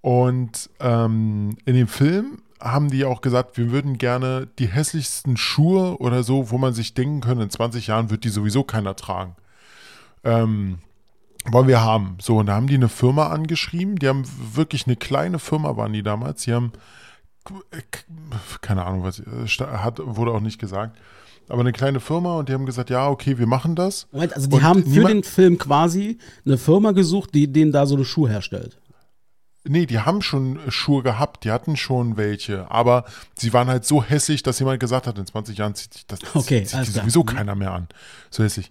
Und 0.00 0.68
ähm, 0.80 1.56
in 1.64 1.74
dem 1.74 1.86
Film 1.86 2.42
haben 2.60 2.90
die 2.90 3.04
auch 3.04 3.20
gesagt, 3.20 3.56
wir 3.56 3.70
würden 3.70 3.98
gerne 3.98 4.48
die 4.58 4.66
hässlichsten 4.66 5.36
Schuhe 5.36 5.98
oder 5.98 6.24
so, 6.24 6.50
wo 6.50 6.58
man 6.58 6.74
sich 6.74 6.94
denken 6.94 7.20
könnte, 7.20 7.44
in 7.44 7.50
20 7.50 7.86
Jahren 7.86 8.10
wird 8.10 8.24
die 8.24 8.30
sowieso 8.30 8.64
keiner 8.64 8.96
tragen 8.96 9.36
ähm, 10.24 10.78
wollen 11.52 11.68
wir 11.68 11.82
haben. 11.82 12.16
So, 12.20 12.38
und 12.38 12.46
da 12.46 12.54
haben 12.54 12.66
die 12.66 12.74
eine 12.74 12.88
Firma 12.88 13.28
angeschrieben. 13.28 13.96
Die 13.96 14.08
haben 14.08 14.24
wirklich 14.54 14.86
eine 14.86 14.96
kleine 14.96 15.38
Firma, 15.38 15.76
waren 15.76 15.92
die 15.92 16.02
damals. 16.02 16.42
Die 16.42 16.52
haben, 16.52 16.72
keine 18.60 18.84
Ahnung, 18.84 19.04
was 19.04 19.22
hat, 19.60 20.00
wurde 20.02 20.32
auch 20.32 20.40
nicht 20.40 20.58
gesagt. 20.58 20.98
Aber 21.48 21.60
eine 21.60 21.72
kleine 21.72 22.00
Firma 22.00 22.38
und 22.38 22.48
die 22.48 22.52
haben 22.52 22.66
gesagt, 22.66 22.90
ja, 22.90 23.08
okay, 23.08 23.38
wir 23.38 23.46
machen 23.46 23.74
das. 23.74 24.06
Moment, 24.12 24.34
also 24.34 24.48
die 24.48 24.56
und 24.56 24.62
haben 24.62 24.84
für 24.84 25.04
den 25.04 25.22
Film 25.22 25.56
quasi 25.56 26.18
eine 26.44 26.58
Firma 26.58 26.92
gesucht, 26.92 27.34
die 27.34 27.50
denen 27.50 27.72
da 27.72 27.86
so 27.86 27.94
eine 27.94 28.04
Schuhe 28.04 28.28
herstellt. 28.28 28.78
Nee, 29.64 29.86
die 29.86 29.98
haben 29.98 30.22
schon 30.22 30.58
Schuhe 30.68 31.02
gehabt, 31.02 31.44
die 31.44 31.50
hatten 31.50 31.76
schon 31.76 32.16
welche, 32.16 32.70
aber 32.70 33.04
sie 33.36 33.52
waren 33.52 33.68
halt 33.68 33.84
so 33.84 34.02
hässlich, 34.02 34.42
dass 34.42 34.58
jemand 34.58 34.80
gesagt 34.80 35.06
hat, 35.06 35.18
in 35.18 35.26
20 35.26 35.58
Jahren 35.58 35.74
zieht 35.74 35.94
sich 35.94 36.06
das 36.06 36.20
okay, 36.34 36.64
zieht 36.64 36.86
sowieso 36.86 37.24
keiner 37.24 37.54
mehr 37.54 37.72
an. 37.72 37.88
So 38.30 38.44
hässlich. 38.44 38.70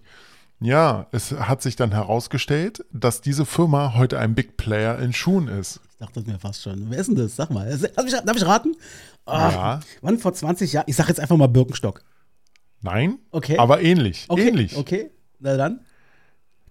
Ja, 0.60 1.06
es 1.12 1.32
hat 1.32 1.62
sich 1.62 1.76
dann 1.76 1.92
herausgestellt, 1.92 2.84
dass 2.92 3.20
diese 3.20 3.46
Firma 3.46 3.94
heute 3.96 4.18
ein 4.18 4.34
Big 4.34 4.56
Player 4.56 4.98
in 4.98 5.12
Schuhen 5.12 5.46
ist. 5.46 5.80
Ich 5.90 5.96
dachte 5.98 6.22
mir 6.22 6.38
fast 6.38 6.62
schon. 6.62 6.90
Wer 6.90 6.98
ist 6.98 7.06
denn 7.06 7.16
das? 7.16 7.36
Sag 7.36 7.50
mal. 7.50 7.68
Darf 7.68 8.06
ich, 8.06 8.12
darf 8.12 8.36
ich 8.36 8.46
raten? 8.46 8.74
Oh, 9.26 9.32
ja. 9.32 9.80
Wann 10.00 10.18
vor 10.18 10.32
20 10.32 10.72
Jahren? 10.72 10.84
Ich 10.88 10.96
sag 10.96 11.08
jetzt 11.08 11.20
einfach 11.20 11.36
mal 11.36 11.46
Birkenstock. 11.46 12.02
Nein. 12.80 13.18
Okay. 13.30 13.58
Aber 13.58 13.82
ähnlich. 13.82 14.26
Okay. 14.28 14.48
Ähnlich. 14.48 14.76
Okay. 14.76 15.10
Na 15.38 15.56
dann. 15.56 15.80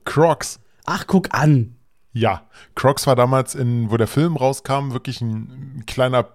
Crocs. 0.03 0.59
Ach, 0.85 1.05
guck 1.07 1.33
an. 1.33 1.75
Ja, 2.13 2.47
Crocs 2.73 3.05
war 3.05 3.15
damals, 3.15 3.53
in, 3.53 3.91
wo 3.91 3.97
der 3.97 4.07
Film 4.07 4.37
rauskam, 4.37 4.91
wirklich 4.91 5.21
ein 5.21 5.83
kleiner, 5.85 6.27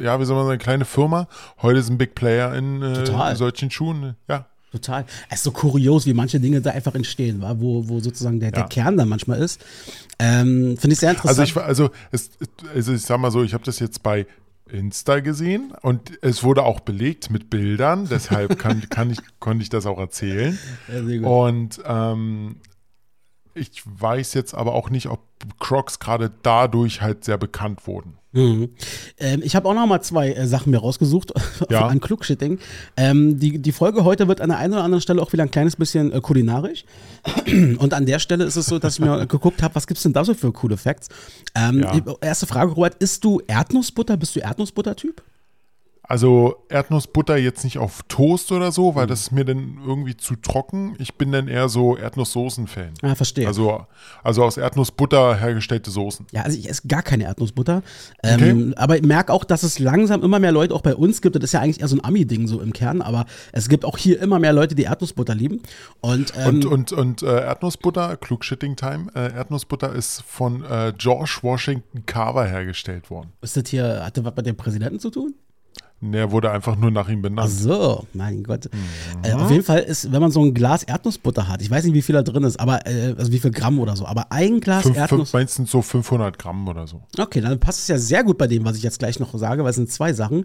ja, 0.00 0.18
wie 0.18 0.24
soll 0.24 0.36
man 0.36 0.46
sagen, 0.46 0.52
eine 0.52 0.58
kleine 0.58 0.84
Firma. 0.86 1.28
Heute 1.60 1.78
ist 1.80 1.90
ein 1.90 1.98
Big 1.98 2.14
Player 2.14 2.54
in 2.54 2.82
äh, 2.82 3.36
solchen 3.36 3.70
Schuhen. 3.70 4.16
Ja, 4.28 4.46
Total. 4.76 5.06
Es 5.28 5.38
ist 5.38 5.44
so 5.44 5.52
kurios, 5.52 6.06
wie 6.06 6.14
manche 6.14 6.38
Dinge 6.38 6.60
da 6.60 6.70
einfach 6.70 6.94
entstehen, 6.94 7.40
wa? 7.40 7.56
Wo, 7.58 7.88
wo 7.88 8.00
sozusagen 8.00 8.40
der, 8.40 8.50
ja. 8.50 8.56
der 8.56 8.64
Kern 8.64 8.96
dann 8.96 9.08
manchmal 9.08 9.40
ist. 9.40 9.64
Ähm, 10.18 10.76
Finde 10.78 10.94
ich 10.94 11.00
sehr 11.00 11.10
interessant. 11.10 11.38
Also 11.38 11.42
ich, 11.42 11.56
also, 11.56 11.90
es, 12.10 12.30
also 12.74 12.92
ich 12.92 13.02
sag 13.02 13.18
mal 13.18 13.30
so, 13.30 13.42
ich 13.42 13.54
habe 13.54 13.64
das 13.64 13.78
jetzt 13.78 14.02
bei 14.02 14.26
Insta 14.70 15.20
gesehen 15.20 15.72
und 15.82 16.18
es 16.22 16.42
wurde 16.42 16.64
auch 16.64 16.80
belegt 16.80 17.30
mit 17.30 17.50
Bildern, 17.50 18.08
deshalb 18.10 18.58
kann, 18.58 18.88
kann 18.88 19.10
ich, 19.10 19.18
konnte 19.38 19.62
ich 19.62 19.68
das 19.68 19.86
auch 19.86 19.98
erzählen. 19.98 20.58
Ja, 20.88 21.26
und 21.28 21.80
ähm, 21.86 22.56
ich 23.54 23.82
weiß 23.84 24.34
jetzt 24.34 24.54
aber 24.54 24.74
auch 24.74 24.90
nicht, 24.90 25.08
ob 25.08 25.20
Crocs 25.58 25.98
gerade 25.98 26.30
dadurch 26.42 27.00
halt 27.00 27.24
sehr 27.24 27.38
bekannt 27.38 27.86
wurden. 27.86 28.18
Mhm. 28.36 28.68
Ähm, 29.18 29.40
ich 29.42 29.56
habe 29.56 29.66
auch 29.68 29.74
noch 29.74 29.86
mal 29.86 30.02
zwei 30.02 30.32
äh, 30.32 30.46
Sachen 30.46 30.70
mir 30.70 30.78
rausgesucht 30.78 31.32
ja. 31.70 31.86
an 31.86 32.00
Klugschitting. 32.00 32.58
Ähm, 32.96 33.38
die, 33.38 33.58
die 33.58 33.72
Folge 33.72 34.04
heute 34.04 34.28
wird 34.28 34.42
an 34.42 34.50
der 34.50 34.58
einen 34.58 34.74
oder 34.74 34.84
anderen 34.84 35.00
Stelle 35.00 35.22
auch 35.22 35.32
wieder 35.32 35.42
ein 35.42 35.50
kleines 35.50 35.76
bisschen 35.76 36.12
äh, 36.12 36.20
kulinarisch. 36.20 36.84
Und 37.46 37.94
an 37.94 38.04
der 38.04 38.18
Stelle 38.18 38.44
ist 38.44 38.56
es 38.56 38.66
so, 38.66 38.78
dass 38.78 38.94
ich 38.94 39.00
mir 39.00 39.26
geguckt 39.26 39.62
habe, 39.62 39.74
was 39.74 39.86
gibt 39.86 39.96
es 39.96 40.02
denn 40.02 40.12
da 40.12 40.24
so 40.24 40.34
für 40.34 40.52
coole 40.52 40.76
Facts? 40.76 41.08
Ähm, 41.54 41.80
ja. 41.80 42.14
Erste 42.20 42.46
Frage, 42.46 42.72
Robert, 42.72 42.96
isst 42.96 43.24
du 43.24 43.40
Erdnussbutter? 43.46 44.18
Bist 44.18 44.36
du 44.36 44.40
Erdnussbutter-Typ? 44.40 45.22
Also 46.08 46.64
Erdnussbutter 46.68 47.36
jetzt 47.36 47.64
nicht 47.64 47.78
auf 47.78 48.02
Toast 48.08 48.52
oder 48.52 48.70
so, 48.70 48.94
weil 48.94 49.04
mhm. 49.06 49.08
das 49.08 49.20
ist 49.22 49.32
mir 49.32 49.44
dann 49.44 49.78
irgendwie 49.84 50.16
zu 50.16 50.36
trocken. 50.36 50.94
Ich 50.98 51.14
bin 51.14 51.32
dann 51.32 51.48
eher 51.48 51.68
so 51.68 51.96
Erdnusssoßen-Fan. 51.96 52.94
Ah, 53.02 53.14
verstehe. 53.14 53.46
Also, 53.46 53.86
also 54.22 54.44
aus 54.44 54.56
Erdnussbutter 54.56 55.36
hergestellte 55.36 55.90
Soßen. 55.90 56.26
Ja, 56.32 56.42
also 56.42 56.58
ich 56.58 56.68
esse 56.68 56.86
gar 56.86 57.02
keine 57.02 57.24
Erdnussbutter. 57.24 57.82
Ähm, 58.22 58.70
okay. 58.70 58.72
Aber 58.76 58.96
ich 58.96 59.02
merke 59.02 59.32
auch, 59.32 59.44
dass 59.44 59.62
es 59.62 59.78
langsam 59.78 60.22
immer 60.22 60.38
mehr 60.38 60.52
Leute 60.52 60.74
auch 60.74 60.82
bei 60.82 60.94
uns 60.94 61.20
gibt. 61.22 61.34
Das 61.36 61.42
ist 61.42 61.52
ja 61.52 61.60
eigentlich 61.60 61.80
eher 61.80 61.88
so 61.88 61.96
ein 61.96 62.04
Ami-Ding 62.04 62.46
so 62.46 62.60
im 62.60 62.72
Kern, 62.72 63.02
aber 63.02 63.26
es 63.52 63.68
gibt 63.68 63.84
auch 63.84 63.98
hier 63.98 64.20
immer 64.20 64.38
mehr 64.38 64.52
Leute, 64.52 64.74
die 64.74 64.84
Erdnussbutter 64.84 65.34
lieben. 65.34 65.60
Und, 66.00 66.32
ähm, 66.36 66.48
und, 66.48 66.66
und, 66.66 66.92
und 66.92 67.22
äh, 67.22 67.40
Erdnussbutter, 67.40 68.16
klug 68.16 68.44
Shitting 68.44 68.76
Time, 68.76 69.06
äh, 69.14 69.32
Erdnussbutter 69.32 69.92
ist 69.92 70.22
von 70.22 70.64
äh, 70.64 70.92
George 70.96 71.38
Washington 71.42 72.06
Carver 72.06 72.44
hergestellt 72.46 73.10
worden. 73.10 73.32
Ist 73.40 73.56
das 73.56 73.68
hier, 73.68 74.04
hatte 74.04 74.24
was 74.24 74.36
mit 74.36 74.46
dem 74.46 74.56
Präsidenten 74.56 75.00
zu 75.00 75.10
tun? 75.10 75.34
Der 76.00 76.30
wurde 76.30 76.50
einfach 76.50 76.76
nur 76.76 76.90
nach 76.90 77.08
ihm 77.08 77.22
benannt. 77.22 77.48
Ach 77.50 77.58
so, 77.58 78.06
mein 78.12 78.42
Gott. 78.42 78.68
Mhm. 78.72 79.24
Äh, 79.24 79.32
auf 79.32 79.50
jeden 79.50 79.64
Fall 79.64 79.80
ist, 79.80 80.12
wenn 80.12 80.20
man 80.20 80.30
so 80.30 80.44
ein 80.44 80.52
Glas 80.52 80.82
Erdnussbutter 80.82 81.48
hat, 81.48 81.62
ich 81.62 81.70
weiß 81.70 81.84
nicht, 81.84 81.94
wie 81.94 82.02
viel 82.02 82.14
da 82.14 82.22
drin 82.22 82.44
ist, 82.44 82.60
aber 82.60 82.86
äh, 82.86 83.14
also 83.16 83.32
wie 83.32 83.38
viel 83.38 83.50
Gramm 83.50 83.78
oder 83.78 83.96
so, 83.96 84.04
aber 84.06 84.30
ein 84.30 84.60
Glas 84.60 84.82
fünf, 84.82 84.96
Erdnuss. 84.96 85.32
Meinst 85.32 85.56
so 85.66 85.80
500 85.80 86.38
Gramm 86.38 86.68
oder 86.68 86.86
so? 86.86 87.02
Okay, 87.18 87.40
dann 87.40 87.58
passt 87.58 87.80
es 87.80 87.88
ja 87.88 87.98
sehr 87.98 88.24
gut 88.24 88.36
bei 88.36 88.46
dem, 88.46 88.64
was 88.64 88.76
ich 88.76 88.82
jetzt 88.82 88.98
gleich 88.98 89.18
noch 89.18 89.36
sage, 89.38 89.64
weil 89.64 89.70
es 89.70 89.76
sind 89.76 89.90
zwei 89.90 90.12
Sachen. 90.12 90.44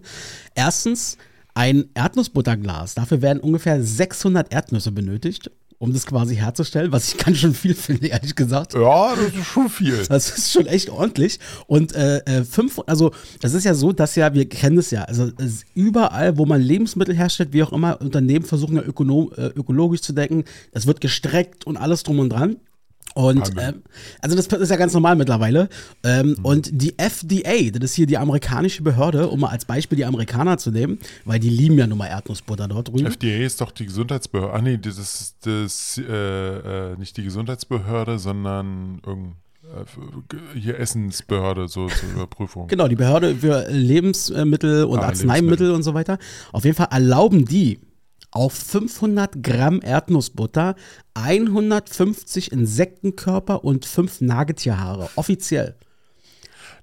Erstens, 0.54 1.18
ein 1.54 1.84
Erdnussbutterglas. 1.94 2.94
Dafür 2.94 3.20
werden 3.20 3.40
ungefähr 3.40 3.82
600 3.82 4.52
Erdnüsse 4.52 4.90
benötigt 4.90 5.50
um 5.82 5.92
das 5.92 6.06
quasi 6.06 6.36
herzustellen, 6.36 6.92
was 6.92 7.08
ich 7.08 7.18
ganz 7.24 7.38
schön 7.38 7.54
viel 7.54 7.74
finde, 7.74 8.06
ehrlich 8.06 8.36
gesagt. 8.36 8.74
Ja, 8.74 9.16
das 9.16 9.34
ist 9.34 9.46
schon 9.46 9.68
viel. 9.68 10.06
Das 10.08 10.30
ist 10.38 10.52
schon 10.52 10.66
echt 10.66 10.90
ordentlich. 10.90 11.40
Und 11.66 11.92
äh, 11.96 12.18
äh 12.18 12.44
fünf, 12.44 12.80
also 12.86 13.10
das 13.40 13.52
ist 13.52 13.64
ja 13.64 13.74
so, 13.74 13.90
dass 13.90 14.14
ja, 14.14 14.32
wir 14.32 14.48
kennen 14.48 14.78
es 14.78 14.92
ja, 14.92 15.02
also 15.02 15.32
es 15.38 15.64
überall, 15.74 16.38
wo 16.38 16.46
man 16.46 16.60
Lebensmittel 16.60 17.16
herstellt, 17.16 17.52
wie 17.52 17.64
auch 17.64 17.72
immer, 17.72 18.00
Unternehmen 18.00 18.44
versuchen 18.44 18.76
ja 18.76 18.82
ökonom, 18.82 19.32
äh, 19.36 19.46
ökologisch 19.46 20.02
zu 20.02 20.12
denken, 20.12 20.44
es 20.70 20.86
wird 20.86 21.00
gestreckt 21.00 21.66
und 21.66 21.76
alles 21.76 22.04
drum 22.04 22.20
und 22.20 22.28
dran. 22.28 22.58
Und 23.14 23.50
ähm, 23.58 23.82
also 24.20 24.36
das 24.36 24.46
ist 24.46 24.70
ja 24.70 24.76
ganz 24.76 24.94
normal 24.94 25.16
mittlerweile. 25.16 25.68
Ähm, 26.02 26.28
mhm. 26.38 26.44
Und 26.44 26.70
die 26.72 26.98
FDA, 26.98 27.70
das 27.70 27.90
ist 27.90 27.94
hier 27.94 28.06
die 28.06 28.18
amerikanische 28.18 28.82
Behörde, 28.82 29.28
um 29.28 29.40
mal 29.40 29.48
als 29.48 29.64
Beispiel 29.64 29.96
die 29.96 30.04
Amerikaner 30.04 30.58
zu 30.58 30.70
nehmen, 30.70 30.98
weil 31.24 31.38
die 31.38 31.50
lieben 31.50 31.78
ja 31.78 31.86
nun 31.86 31.98
mal 31.98 32.06
Erdnussbutter 32.06 32.68
dort 32.68 32.88
drüben. 32.88 33.06
FDA 33.06 33.44
ist 33.44 33.60
doch 33.60 33.70
die 33.70 33.86
Gesundheitsbehörde. 33.86 34.54
Ah 34.54 34.62
nee, 34.62 34.78
das 34.78 34.98
ist 34.98 35.36
das, 35.42 35.98
äh, 35.98 36.92
äh, 36.92 36.96
nicht 36.96 37.16
die 37.16 37.24
Gesundheitsbehörde, 37.24 38.18
sondern 38.18 39.00
irgendein 39.06 39.36
äh, 40.54 40.58
hier 40.58 40.78
Essensbehörde, 40.78 41.68
so 41.68 41.88
zur 41.88 42.10
Überprüfung. 42.10 42.66
Genau, 42.72 42.88
die 42.88 42.96
Behörde 42.96 43.34
für 43.34 43.68
Lebensmittel 43.70 44.84
und 44.84 45.00
ah, 45.00 45.08
Arzneimittel 45.08 45.66
Lebensmittel. 45.66 45.74
und 45.74 45.82
so 45.82 45.94
weiter. 45.94 46.18
Auf 46.52 46.64
jeden 46.64 46.76
Fall 46.76 46.88
erlauben 46.90 47.44
die 47.44 47.78
auf 48.32 48.52
500 48.54 49.42
Gramm 49.42 49.80
Erdnussbutter 49.82 50.74
150 51.14 52.50
Insektenkörper 52.50 53.64
und 53.64 53.84
5 53.84 54.22
Nagetierhaare. 54.22 55.10
Offiziell. 55.16 55.76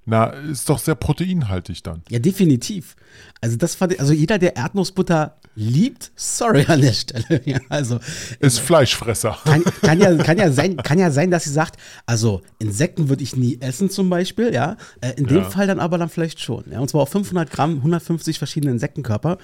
Na, 0.06 0.26
ist 0.26 0.68
doch 0.68 0.78
sehr 0.78 0.94
proteinhaltig 0.94 1.82
dann. 1.82 2.02
Ja, 2.08 2.18
definitiv. 2.18 2.96
Also 3.40 3.56
das 3.56 3.74
fand 3.74 3.92
ich, 3.92 4.00
also 4.00 4.12
jeder, 4.12 4.38
der 4.38 4.56
Erdnussbutter 4.56 5.36
liebt, 5.54 6.10
sorry 6.16 6.64
an 6.66 6.80
der 6.80 6.92
Stelle. 6.92 7.40
Ja, 7.44 7.58
also 7.68 8.00
ist 8.38 8.60
Fleischfresser. 8.60 9.38
Kann, 9.44 9.64
kann, 9.82 10.00
ja, 10.00 10.14
kann, 10.16 10.38
ja 10.38 10.50
sein, 10.50 10.76
kann 10.84 10.98
ja 10.98 11.10
sein, 11.10 11.30
dass 11.30 11.44
sie 11.44 11.50
sagt, 11.50 11.76
also 12.06 12.42
Insekten 12.58 13.08
würde 13.08 13.22
ich 13.22 13.36
nie 13.36 13.60
essen 13.60 13.90
zum 13.90 14.08
Beispiel, 14.10 14.52
ja. 14.54 14.76
Äh, 15.00 15.12
in 15.16 15.26
dem 15.26 15.38
ja. 15.38 15.50
Fall 15.50 15.66
dann 15.66 15.80
aber 15.80 15.98
dann 15.98 16.08
vielleicht 16.08 16.40
schon. 16.40 16.64
Ja, 16.70 16.80
und 16.80 16.88
zwar 16.88 17.02
auf 17.02 17.10
500 17.10 17.50
Gramm, 17.50 17.76
150 17.76 18.38
verschiedene 18.38 18.72
Insektenkörper. 18.72 19.38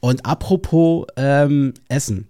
Und 0.00 0.26
apropos 0.26 1.06
ähm, 1.16 1.74
Essen. 1.88 2.28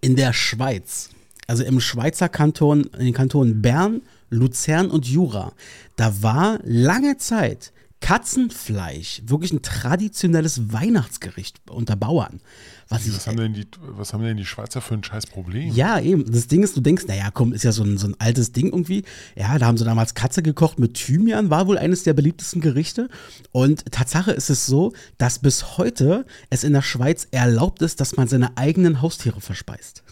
In 0.00 0.16
der 0.16 0.32
Schweiz, 0.32 1.10
also 1.46 1.64
im 1.64 1.80
Schweizer 1.80 2.28
Kanton, 2.28 2.84
in 2.98 3.06
den 3.06 3.14
Kantonen 3.14 3.62
Bern, 3.62 4.02
Luzern 4.34 4.90
und 4.90 5.06
Jura, 5.06 5.52
da 5.96 6.22
war 6.22 6.58
lange 6.64 7.16
Zeit 7.16 7.72
Katzenfleisch 8.04 9.22
wirklich 9.24 9.50
ein 9.50 9.62
traditionelles 9.62 10.74
Weihnachtsgericht 10.74 11.62
unter 11.70 11.96
Bauern. 11.96 12.42
Was, 12.90 13.10
was, 13.10 13.26
haben 13.26 13.38
denn 13.38 13.54
die, 13.54 13.66
was 13.80 14.12
haben 14.12 14.22
denn 14.22 14.36
die 14.36 14.44
Schweizer 14.44 14.82
für 14.82 14.92
ein 14.92 15.02
scheiß 15.02 15.26
Problem? 15.28 15.72
Ja, 15.72 15.98
eben. 15.98 16.30
Das 16.30 16.46
Ding 16.46 16.62
ist, 16.62 16.76
du 16.76 16.82
denkst, 16.82 17.06
naja, 17.06 17.30
komm, 17.32 17.54
ist 17.54 17.64
ja 17.64 17.72
so 17.72 17.82
ein, 17.82 17.96
so 17.96 18.06
ein 18.06 18.14
altes 18.18 18.52
Ding 18.52 18.66
irgendwie. 18.66 19.04
Ja, 19.36 19.58
da 19.58 19.64
haben 19.64 19.78
sie 19.78 19.86
damals 19.86 20.12
Katze 20.12 20.42
gekocht 20.42 20.78
mit 20.78 20.92
Thymian, 20.92 21.48
war 21.48 21.66
wohl 21.66 21.78
eines 21.78 22.02
der 22.02 22.12
beliebtesten 22.12 22.60
Gerichte. 22.60 23.08
Und 23.52 23.90
Tatsache 23.90 24.32
ist 24.32 24.50
es 24.50 24.66
so, 24.66 24.92
dass 25.16 25.38
bis 25.38 25.78
heute 25.78 26.26
es 26.50 26.62
in 26.62 26.74
der 26.74 26.82
Schweiz 26.82 27.26
erlaubt 27.30 27.80
ist, 27.80 28.02
dass 28.02 28.18
man 28.18 28.28
seine 28.28 28.58
eigenen 28.58 29.00
Haustiere 29.00 29.40
verspeist. 29.40 30.04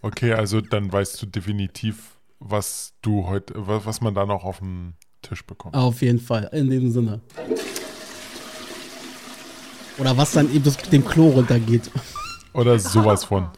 Okay, 0.00 0.32
also 0.32 0.62
dann 0.62 0.90
weißt 0.90 1.20
du 1.20 1.26
definitiv, 1.26 2.16
was 2.40 2.94
du 3.02 3.26
heute, 3.26 3.54
was 3.56 4.00
man 4.00 4.14
da 4.14 4.26
noch 4.26 4.44
auf 4.44 4.58
dem 4.58 4.94
Tisch 5.22 5.46
bekommt. 5.46 5.74
Auf 5.74 6.02
jeden 6.02 6.18
Fall, 6.18 6.48
in 6.52 6.70
dem 6.70 6.90
Sinne. 6.90 7.20
Oder 9.98 10.16
was 10.16 10.32
dann 10.32 10.52
eben 10.52 10.64
das, 10.64 10.76
dem 10.78 11.04
Klo 11.04 11.28
runtergeht. 11.28 11.90
Oder 12.54 12.78
sowas 12.78 13.24
von. 13.24 13.48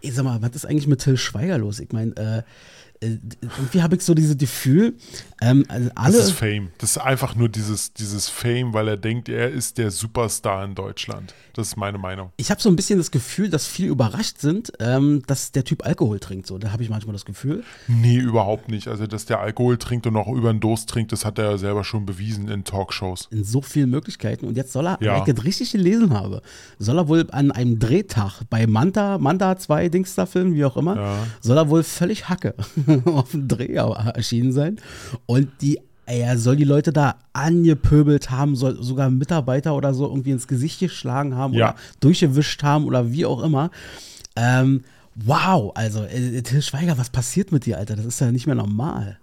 Ich 0.00 0.14
sag 0.14 0.24
mal, 0.24 0.40
was 0.42 0.54
ist 0.54 0.66
eigentlich 0.66 0.86
mit 0.86 1.00
Till 1.00 1.16
Schweiger 1.16 1.58
los? 1.58 1.80
Ich 1.80 1.92
meine, 1.92 2.14
äh, 2.16 2.42
irgendwie 3.00 3.82
habe 3.82 3.96
ich 3.96 4.02
so 4.02 4.14
dieses 4.14 4.36
Gefühl, 4.36 4.94
ähm, 5.40 5.64
also 5.68 5.90
alle. 5.94 6.16
Das 6.16 6.26
ist 6.26 6.32
Fame. 6.32 6.70
Das 6.78 6.90
ist 6.90 6.98
einfach 6.98 7.34
nur 7.36 7.48
dieses, 7.48 7.92
dieses 7.92 8.28
Fame, 8.28 8.72
weil 8.72 8.88
er 8.88 8.96
denkt, 8.96 9.28
er 9.28 9.50
ist 9.50 9.78
der 9.78 9.90
Superstar 9.90 10.64
in 10.64 10.74
Deutschland. 10.74 11.34
Das 11.54 11.68
ist 11.68 11.76
meine 11.76 11.98
Meinung. 11.98 12.32
Ich 12.36 12.50
habe 12.50 12.60
so 12.60 12.68
ein 12.68 12.76
bisschen 12.76 12.98
das 12.98 13.10
Gefühl, 13.10 13.50
dass 13.50 13.66
viele 13.66 13.88
überrascht 13.88 14.38
sind, 14.38 14.72
ähm, 14.80 15.22
dass 15.26 15.52
der 15.52 15.64
Typ 15.64 15.84
Alkohol 15.84 16.18
trinkt. 16.18 16.46
So, 16.46 16.58
da 16.58 16.72
habe 16.72 16.82
ich 16.82 16.90
manchmal 16.90 17.12
das 17.12 17.24
Gefühl. 17.24 17.64
Nee, 17.86 18.16
überhaupt 18.16 18.68
nicht. 18.68 18.88
Also, 18.88 19.06
dass 19.06 19.26
der 19.26 19.40
Alkohol 19.40 19.76
trinkt 19.76 20.06
und 20.06 20.16
auch 20.16 20.28
über 20.28 20.52
den 20.52 20.60
Durst 20.60 20.88
trinkt, 20.88 21.12
das 21.12 21.24
hat 21.24 21.38
er 21.38 21.50
ja 21.50 21.58
selber 21.58 21.84
schon 21.84 22.06
bewiesen 22.06 22.48
in 22.48 22.64
Talkshows. 22.64 23.28
In 23.30 23.44
so 23.44 23.60
vielen 23.60 23.90
Möglichkeiten. 23.90 24.46
Und 24.46 24.56
jetzt 24.56 24.72
soll 24.72 24.86
er, 24.86 24.98
ja. 25.00 25.14
wenn 25.14 25.28
ich 25.28 25.34
das 25.34 25.44
richtig 25.44 25.72
gelesen 25.72 26.12
habe, 26.12 26.42
soll 26.78 26.98
er 26.98 27.08
wohl 27.08 27.26
an 27.30 27.50
einem 27.50 27.78
Drehtag 27.78 28.42
bei 28.50 28.66
Manta, 28.66 29.18
Manta 29.18 29.56
2 29.56 29.88
Dings 29.88 30.14
da 30.14 30.26
filmen, 30.26 30.54
wie 30.54 30.64
auch 30.64 30.76
immer, 30.76 30.96
ja. 30.96 31.26
soll 31.40 31.56
er 31.56 31.68
wohl 31.70 31.82
völlig 31.82 32.28
Hacke 32.28 32.54
auf 33.04 33.30
dem 33.32 33.48
Dreh 33.48 33.74
erschienen 33.74 34.52
sein. 34.52 34.76
Und 35.26 35.48
die 35.60 35.80
er 36.08 36.38
soll 36.38 36.56
die 36.56 36.64
Leute 36.64 36.90
da 36.90 37.16
angepöbelt 37.34 38.30
haben, 38.30 38.56
soll 38.56 38.82
sogar 38.82 39.10
Mitarbeiter 39.10 39.76
oder 39.76 39.92
so 39.92 40.06
irgendwie 40.06 40.30
ins 40.30 40.48
Gesicht 40.48 40.80
geschlagen 40.80 41.34
haben 41.34 41.52
ja. 41.52 41.70
oder 41.70 41.78
durchgewischt 42.00 42.62
haben 42.62 42.86
oder 42.86 43.12
wie 43.12 43.26
auch 43.26 43.42
immer. 43.42 43.70
Ähm, 44.34 44.84
wow, 45.14 45.70
also 45.74 46.04
äh, 46.04 46.40
Till 46.40 46.62
Schweiger, 46.62 46.96
was 46.96 47.10
passiert 47.10 47.52
mit 47.52 47.66
dir, 47.66 47.76
Alter? 47.76 47.96
Das 47.96 48.06
ist 48.06 48.20
ja 48.20 48.32
nicht 48.32 48.46
mehr 48.46 48.54
normal. 48.54 49.18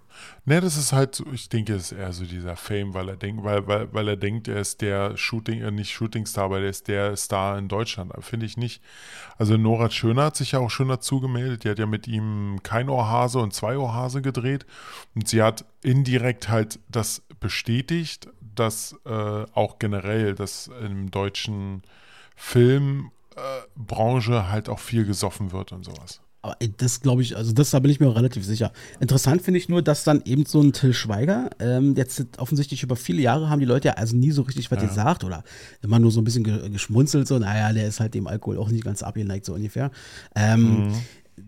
Ne, 0.45 0.61
das 0.61 0.77
ist 0.77 0.93
halt, 0.93 1.23
ich 1.33 1.49
denke, 1.49 1.73
es 1.73 1.91
ist 1.91 1.97
eher 1.97 2.13
so 2.13 2.23
dieser 2.23 2.55
Fame, 2.55 2.93
weil 2.93 3.09
er 3.09 3.15
denkt, 3.15 3.43
weil, 3.43 3.65
weil, 3.67 3.91
weil 3.93 4.07
er 4.07 4.15
denkt, 4.15 4.47
er 4.47 4.59
ist 4.59 4.81
der 4.81 5.17
Shooting, 5.17 5.61
äh, 5.61 5.71
nicht 5.71 5.91
Shootingstar, 5.91 6.45
aber 6.45 6.59
er 6.59 6.69
ist 6.69 6.87
der 6.87 7.17
Star 7.17 7.57
in 7.57 7.67
Deutschland. 7.67 8.13
Finde 8.19 8.45
ich 8.45 8.55
nicht. 8.55 8.81
Also 9.37 9.57
Nora 9.57 9.89
Schöner 9.89 10.25
hat 10.25 10.35
sich 10.35 10.51
ja 10.51 10.59
auch 10.59 10.69
schon 10.69 10.87
dazu 10.87 11.19
gemeldet. 11.19 11.63
Die 11.63 11.69
hat 11.69 11.79
ja 11.79 11.87
mit 11.87 12.07
ihm 12.07 12.59
kein 12.63 12.89
Ohrhase 12.89 13.39
und 13.39 13.53
zwei 13.53 13.77
Ohrhase 13.77 14.21
gedreht. 14.21 14.65
Und 15.15 15.27
sie 15.27 15.41
hat 15.41 15.65
indirekt 15.81 16.49
halt 16.49 16.79
das 16.89 17.23
bestätigt, 17.39 18.29
dass 18.55 18.95
äh, 19.05 19.45
auch 19.53 19.79
generell, 19.79 20.35
dass 20.35 20.69
im 20.81 21.09
deutschen 21.11 21.83
Filmbranche 22.35 24.49
halt 24.49 24.69
auch 24.69 24.79
viel 24.79 25.05
gesoffen 25.05 25.51
wird 25.51 25.71
und 25.71 25.85
sowas. 25.85 26.21
Aber 26.45 26.55
das 26.77 27.01
glaube 27.01 27.23
ich, 27.23 27.35
also 27.35 27.53
das, 27.53 27.71
da 27.71 27.79
bin 27.79 27.89
ich 27.89 27.99
mir 27.99 28.15
relativ 28.15 28.45
sicher. 28.45 28.71
Interessant 28.99 29.41
finde 29.41 29.57
ich 29.57 29.67
nur, 29.67 29.81
dass 29.81 30.03
dann 30.03 30.21
eben 30.25 30.45
so 30.45 30.61
ein 30.61 30.73
Till 30.73 30.93
Schweiger, 30.93 31.49
ähm, 31.57 31.95
jetzt 31.95 32.23
offensichtlich 32.37 32.83
über 32.83 32.95
viele 32.95 33.19
Jahre 33.19 33.49
haben 33.49 33.59
die 33.59 33.65
Leute 33.65 33.87
ja 33.87 33.93
also 33.95 34.15
nie 34.15 34.29
so 34.29 34.43
richtig 34.43 34.69
was 34.69 34.79
ja. 34.79 34.87
gesagt 34.87 35.23
oder 35.23 35.43
immer 35.81 35.97
nur 35.97 36.11
so 36.11 36.21
ein 36.21 36.23
bisschen 36.23 36.43
geschmunzelt, 36.71 37.27
so, 37.27 37.39
naja, 37.39 37.73
der 37.73 37.87
ist 37.87 37.99
halt 37.99 38.13
dem 38.13 38.27
Alkohol 38.27 38.59
auch 38.59 38.69
nicht 38.69 38.83
ganz 38.83 39.01
abgeneigt, 39.01 39.45
so 39.45 39.55
ungefähr. 39.55 39.89
Ähm, 40.35 40.89
mhm 40.89 40.93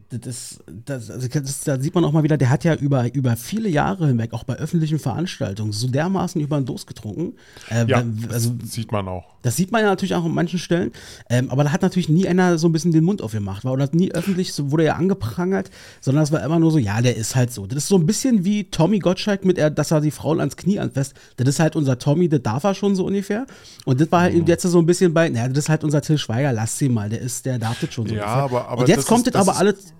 das, 0.09 0.59
das, 0.85 1.11
also 1.11 1.27
das, 1.27 1.63
da 1.65 1.79
sieht 1.79 1.93
man 1.93 2.05
auch 2.05 2.13
mal 2.13 2.23
wieder, 2.23 2.37
der 2.37 2.49
hat 2.49 2.63
ja 2.63 2.75
über, 2.75 3.13
über 3.13 3.35
viele 3.35 3.67
Jahre 3.67 4.07
hinweg, 4.07 4.33
auch 4.33 4.45
bei 4.45 4.55
öffentlichen 4.55 4.99
Veranstaltungen, 4.99 5.73
so 5.73 5.87
dermaßen 5.87 6.39
über 6.39 6.59
den 6.59 6.65
Dos 6.65 6.85
getrunken. 6.85 7.33
Äh, 7.69 7.85
ja, 7.87 8.03
also, 8.31 8.51
das 8.51 8.71
sieht 8.71 8.91
man 8.91 9.07
auch. 9.07 9.25
Das 9.41 9.55
sieht 9.55 9.71
man 9.71 9.81
ja 9.81 9.87
natürlich 9.87 10.15
auch 10.15 10.25
an 10.25 10.33
manchen 10.33 10.59
Stellen. 10.59 10.91
Ähm, 11.29 11.49
aber 11.51 11.63
da 11.63 11.71
hat 11.71 11.81
natürlich 11.81 12.09
nie 12.09 12.27
einer 12.27 12.57
so 12.57 12.67
ein 12.67 12.71
bisschen 12.71 12.91
den 12.91 13.03
Mund 13.03 13.21
aufgemacht. 13.21 13.65
War, 13.65 13.73
oder 13.73 13.87
nie 13.91 14.11
öffentlich, 14.11 14.53
so 14.53 14.71
wurde 14.71 14.85
er 14.85 14.97
angeprangert, 14.97 15.71
sondern 16.01 16.23
es 16.23 16.31
war 16.31 16.43
immer 16.43 16.59
nur 16.59 16.71
so, 16.71 16.77
ja, 16.77 17.01
der 17.01 17.15
ist 17.15 17.35
halt 17.35 17.51
so. 17.51 17.67
Das 17.67 17.77
ist 17.77 17.87
so 17.87 17.97
ein 17.97 18.05
bisschen 18.05 18.45
wie 18.45 18.65
Tommy 18.65 18.99
Gottschalk 18.99 19.45
mit, 19.45 19.57
er, 19.57 19.69
dass 19.69 19.91
er 19.91 20.01
die 20.01 20.11
Frauen 20.11 20.39
ans 20.39 20.57
Knie 20.57 20.79
anfasst. 20.79 21.13
Das 21.35 21.47
ist 21.47 21.59
halt 21.59 21.75
unser 21.75 21.99
Tommy, 21.99 22.29
das 22.29 22.41
darf 22.41 22.63
er 22.63 22.75
schon 22.75 22.95
so 22.95 23.05
ungefähr. 23.05 23.45
Und 23.85 23.99
das 23.99 24.11
war 24.11 24.21
halt 24.21 24.35
mhm. 24.35 24.45
jetzt 24.47 24.63
so 24.63 24.79
ein 24.79 24.85
bisschen 24.85 25.13
bei, 25.13 25.29
naja, 25.29 25.49
das 25.49 25.59
ist 25.59 25.69
halt 25.69 25.83
unser 25.83 26.01
Till 26.01 26.17
Schweiger, 26.17 26.53
lass 26.53 26.77
sie 26.77 26.89
mal, 26.89 27.09
der 27.09 27.21
ist, 27.21 27.45
der 27.45 27.59
darf 27.59 27.79
das 27.79 27.93
schon 27.93 28.07
so. 28.07 28.15
Ja, 28.15 28.21
ungefähr. 28.21 28.43
aber, 28.43 28.67
aber 28.69 28.81
Und 28.81 28.89
jetzt 28.89 29.07
kommt 29.07 29.27
das, 29.27 29.33
das 29.33 29.47
aber 29.47 29.57
alles 29.57 29.93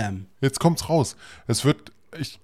Bam. 0.00 0.26
Jetzt 0.40 0.60
kommt's 0.60 0.88
raus. 0.88 1.16
Es 1.46 1.64
wird 1.64 1.92
ich 2.18 2.40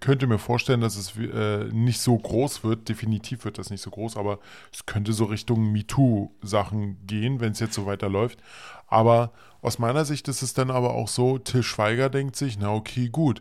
könnte 0.00 0.26
mir 0.26 0.38
vorstellen, 0.38 0.82
dass 0.82 0.96
es 0.96 1.16
äh, 1.16 1.64
nicht 1.72 2.00
so 2.00 2.18
groß 2.18 2.64
wird. 2.64 2.86
Definitiv 2.90 3.46
wird 3.46 3.56
das 3.56 3.70
nicht 3.70 3.80
so 3.80 3.88
groß, 3.90 4.18
aber 4.18 4.40
es 4.74 4.84
könnte 4.84 5.14
so 5.14 5.24
Richtung 5.24 5.72
MeToo-Sachen 5.72 6.98
gehen, 7.06 7.40
wenn 7.40 7.52
es 7.52 7.60
jetzt 7.60 7.74
so 7.74 7.86
weiterläuft. 7.86 8.40
Aber 8.86 9.32
aus 9.62 9.78
meiner 9.78 10.04
Sicht 10.04 10.28
ist 10.28 10.42
es 10.42 10.52
dann 10.52 10.70
aber 10.70 10.92
auch 10.92 11.08
so, 11.08 11.38
Till 11.38 11.62
Schweiger 11.62 12.10
denkt 12.10 12.36
sich, 12.36 12.58
na 12.58 12.74
okay, 12.74 13.08
gut 13.08 13.40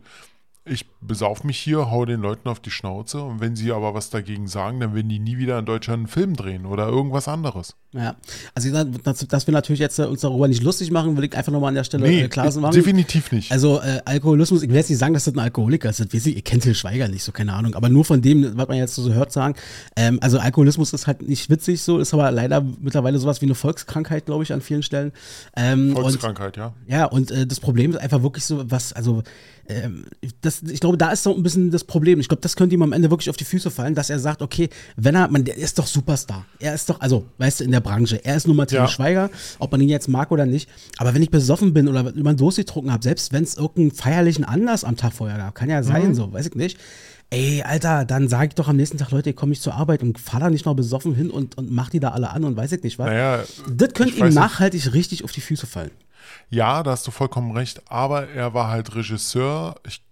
ich 0.66 0.90
besauf 1.02 1.44
mich 1.44 1.60
hier, 1.60 1.92
hau 1.92 2.06
den 2.06 2.22
Leuten 2.22 2.48
auf 2.48 2.60
die 2.60 2.72
Schnauze 2.72 3.22
und 3.22 3.42
wenn 3.42 3.56
sie 3.56 3.72
aber 3.72 3.94
was 3.94 4.10
dagegen 4.10 4.48
sagen, 4.48 4.80
dann 4.80 4.96
werden 4.96 5.10
die 5.10 5.20
nie 5.20 5.38
wieder 5.38 5.60
in 5.60 5.66
Deutschland 5.66 6.00
einen 6.00 6.08
Film 6.08 6.36
drehen 6.36 6.66
oder 6.66 6.88
irgendwas 6.88 7.28
anderes. 7.28 7.76
Ja, 7.94 8.16
also 8.56 8.84
dass, 8.84 9.28
dass 9.28 9.48
wir 9.48 9.52
natürlich 9.52 9.80
jetzt 9.80 10.00
äh, 10.00 10.04
uns 10.04 10.22
darüber 10.22 10.48
nicht 10.48 10.64
lustig 10.64 10.90
machen, 10.90 11.16
will 11.16 11.26
ich 11.26 11.38
einfach 11.38 11.52
nochmal 11.52 11.70
an 11.70 11.76
der 11.76 11.84
Stelle 11.84 12.08
nee, 12.08 12.24
äh, 12.24 12.28
klar 12.28 12.52
machen. 12.60 12.74
definitiv 12.74 13.32
nicht. 13.32 13.52
Also 13.52 13.80
äh, 13.82 14.02
Alkoholismus, 14.06 14.64
ich 14.64 14.70
will 14.70 14.78
jetzt 14.78 14.90
nicht 14.90 14.98
sagen, 14.98 15.14
dass 15.14 15.26
das 15.26 15.36
ein 15.36 15.40
Alkoholiker 15.40 15.92
ist, 15.92 16.00
das 16.00 16.12
weiß 16.12 16.26
ich, 16.26 16.36
ihr 16.36 16.42
kennt 16.42 16.64
Till 16.64 16.74
Schweiger 16.74 17.08
nicht, 17.08 17.24
so 17.24 17.32
keine 17.32 17.54
Ahnung, 17.54 17.76
aber 17.76 17.90
nur 17.90 18.04
von 18.04 18.22
dem, 18.22 18.58
was 18.58 18.68
man 18.68 18.78
jetzt 18.78 18.96
so 18.96 19.14
hört, 19.14 19.32
sagen, 19.32 19.54
ähm, 19.96 20.18
also 20.22 20.40
Alkoholismus 20.40 20.92
ist 20.92 21.06
halt 21.06 21.22
nicht 21.22 21.52
witzig 21.52 21.84
so, 21.84 22.00
ist 22.00 22.16
aber 22.16 22.32
leider 22.32 22.66
mittlerweile 22.82 23.20
sowas 23.20 23.42
wie 23.42 23.46
eine 23.46 23.56
Volkskrankheit, 23.56 24.26
glaube 24.26 24.44
ich, 24.44 24.54
an 24.54 24.62
vielen 24.62 24.82
Stellen. 24.82 25.12
Ähm, 25.56 25.94
Volkskrankheit, 25.94 26.58
und, 26.58 26.64
ja. 26.64 26.74
Ja, 26.88 27.06
und 27.06 27.30
äh, 27.30 27.46
das 27.46 27.60
Problem 27.60 27.92
ist 27.92 27.98
einfach 27.98 28.24
wirklich 28.24 28.46
so, 28.46 28.64
was, 28.72 28.94
also 28.94 29.22
ähm, 29.70 30.06
das, 30.42 30.62
ich 30.64 30.80
glaube, 30.80 30.98
da 30.98 31.12
ist 31.12 31.24
so 31.24 31.34
ein 31.34 31.42
bisschen 31.42 31.72
das 31.72 31.84
Problem. 31.86 32.20
Ich 32.20 32.28
glaube, 32.28 32.42
das 32.42 32.56
könnte 32.56 32.76
ihm 32.76 32.82
am 32.82 32.92
Ende 32.92 33.10
wirklich 33.10 33.30
auf 33.30 33.38
die 33.38 33.46
Füße 33.46 33.72
fallen, 33.72 33.96
dass 33.96 34.10
er 34.10 34.20
sagt, 34.20 34.42
okay, 34.42 34.70
wenn 34.98 35.16
er, 35.16 35.30
man, 35.30 35.46
der 35.46 35.58
ist 35.58 35.80
doch 35.80 35.88
Superstar. 35.88 36.46
Er 36.60 36.74
ist 36.74 36.90
doch, 36.90 37.00
also, 37.00 37.26
weißt 37.38 37.62
du, 37.62 37.64
in 37.64 37.72
der 37.72 37.80
Branche. 37.84 38.24
Er 38.24 38.36
ist 38.36 38.48
nur 38.48 38.56
Matthias 38.56 38.90
ja. 38.90 38.96
Schweiger, 38.96 39.30
ob 39.60 39.72
man 39.72 39.82
ihn 39.82 39.90
jetzt 39.90 40.08
mag 40.08 40.32
oder 40.32 40.46
nicht. 40.46 40.70
Aber 40.98 41.14
wenn 41.14 41.22
ich 41.22 41.30
besoffen 41.30 41.74
bin 41.74 41.88
oder 41.88 42.14
über 42.14 42.30
einen 42.30 42.38
Durst 42.38 42.58
getrunken 42.58 42.92
habe, 42.92 43.04
selbst 43.04 43.34
wenn 43.34 43.44
es 43.44 43.56
irgendeinen 43.56 43.92
feierlichen 43.92 44.46
Anlass 44.46 44.84
am 44.84 44.98
Tag 44.98 45.14
vorher 45.14 45.38
gab, 45.38 45.56
kann 45.56 45.70
ja 45.70 45.84
sein, 45.84 46.10
mhm. 46.10 46.16
so, 46.16 46.34
weiß 46.34 46.48
ich 46.48 46.56
nicht. 46.56 46.80
Ey, 47.30 47.64
Alter, 47.64 48.06
dann 48.06 48.28
sage 48.28 48.50
ich 48.50 48.56
doch 48.56 48.68
am 48.68 48.76
nächsten 48.76 49.00
Tag, 49.00 49.10
Leute, 49.10 49.32
ich 49.32 49.36
komme 49.36 49.50
nicht 49.50 49.64
zur 49.64 49.74
Arbeit 49.74 50.04
und 50.04 50.20
fahr 50.20 50.40
da 50.40 50.50
nicht 50.52 50.66
noch 50.66 50.76
besoffen 50.76 51.16
hin 51.16 51.32
und, 51.32 51.58
und 51.58 51.72
mach 51.72 51.90
die 51.90 52.00
da 52.00 52.10
alle 52.10 52.30
an 52.30 52.44
und 52.44 52.56
weiß 52.56 52.72
ich 52.74 52.84
nicht 52.84 53.00
was. 53.00 53.08
Naja, 53.08 53.44
das 53.68 53.94
könnte 53.94 54.20
ihm 54.20 54.34
nachhaltig 54.34 54.86
nicht. 54.86 54.94
richtig 54.94 55.24
auf 55.24 55.32
die 55.32 55.42
Füße 55.42 55.66
fallen. 55.66 55.92
Ja, 56.50 56.84
da 56.84 56.92
hast 56.92 57.08
du 57.08 57.12
vollkommen 57.12 57.52
recht, 57.58 57.82
aber 57.90 58.28
er 58.30 58.54
war 58.54 58.70
halt 58.70 58.96
Regisseur. 58.96 59.76
Ich, 59.88 60.04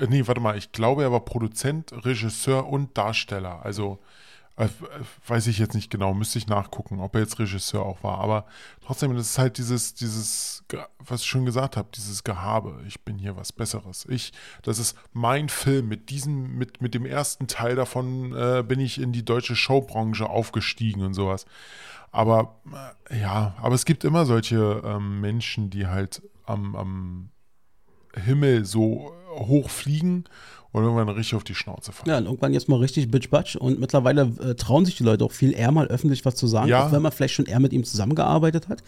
äh, 0.00 0.06
nee, 0.08 0.26
warte 0.26 0.40
mal, 0.40 0.56
ich 0.56 0.72
glaube, 0.72 1.02
er 1.02 1.12
war 1.12 1.20
Produzent, 1.20 1.92
Regisseur 2.06 2.66
und 2.66 2.96
Darsteller. 2.96 3.60
Also 3.64 3.98
weiß 5.26 5.46
ich 5.46 5.58
jetzt 5.58 5.74
nicht 5.74 5.90
genau, 5.90 6.12
müsste 6.12 6.38
ich 6.38 6.46
nachgucken, 6.46 7.00
ob 7.00 7.14
er 7.14 7.22
jetzt 7.22 7.38
Regisseur 7.38 7.84
auch 7.84 8.02
war. 8.02 8.18
Aber 8.18 8.46
trotzdem, 8.84 9.14
das 9.16 9.30
ist 9.30 9.38
halt 9.38 9.56
dieses, 9.56 9.94
dieses, 9.94 10.64
was 10.98 11.22
ich 11.22 11.26
schon 11.26 11.46
gesagt 11.46 11.76
habe, 11.76 11.88
dieses 11.94 12.22
Gehabe. 12.22 12.82
Ich 12.86 13.00
bin 13.02 13.18
hier 13.18 13.36
was 13.36 13.52
Besseres. 13.52 14.06
Ich, 14.08 14.32
das 14.62 14.78
ist 14.78 14.96
mein 15.12 15.48
Film. 15.48 15.88
Mit 15.88 16.10
diesem, 16.10 16.58
mit, 16.58 16.82
mit 16.82 16.94
dem 16.94 17.06
ersten 17.06 17.46
Teil 17.46 17.76
davon 17.76 18.34
äh, 18.34 18.62
bin 18.62 18.78
ich 18.78 19.00
in 19.00 19.12
die 19.12 19.24
deutsche 19.24 19.56
Showbranche 19.56 20.28
aufgestiegen 20.28 21.02
und 21.02 21.14
sowas. 21.14 21.46
Aber 22.10 22.60
äh, 23.08 23.20
ja, 23.20 23.54
aber 23.60 23.74
es 23.74 23.86
gibt 23.86 24.04
immer 24.04 24.26
solche 24.26 24.82
ähm, 24.84 25.22
Menschen, 25.22 25.70
die 25.70 25.86
halt 25.86 26.22
am, 26.44 26.76
am 26.76 27.30
Himmel 28.14 28.66
so 28.66 29.14
hoch 29.30 29.70
fliegen 29.70 30.24
und 30.72 30.84
irgendwann 30.84 31.08
richtig 31.10 31.34
auf 31.34 31.44
die 31.44 31.54
Schnauze 31.54 31.92
fallen. 31.92 32.08
Ja, 32.08 32.18
und 32.18 32.24
irgendwann 32.24 32.54
jetzt 32.54 32.66
mal 32.66 32.76
richtig 32.76 33.10
bitch-batsch. 33.10 33.56
Und 33.56 33.78
mittlerweile 33.78 34.32
äh, 34.42 34.54
trauen 34.54 34.86
sich 34.86 34.96
die 34.96 35.02
Leute 35.02 35.24
auch 35.24 35.32
viel 35.32 35.52
eher 35.52 35.70
mal 35.70 35.86
öffentlich 35.88 36.24
was 36.24 36.34
zu 36.34 36.46
sagen, 36.46 36.68
ja. 36.68 36.86
auch 36.86 36.92
wenn 36.92 37.02
man 37.02 37.12
vielleicht 37.12 37.34
schon 37.34 37.44
eher 37.44 37.60
mit 37.60 37.74
ihm 37.74 37.84
zusammengearbeitet 37.84 38.68
hat. 38.68 38.82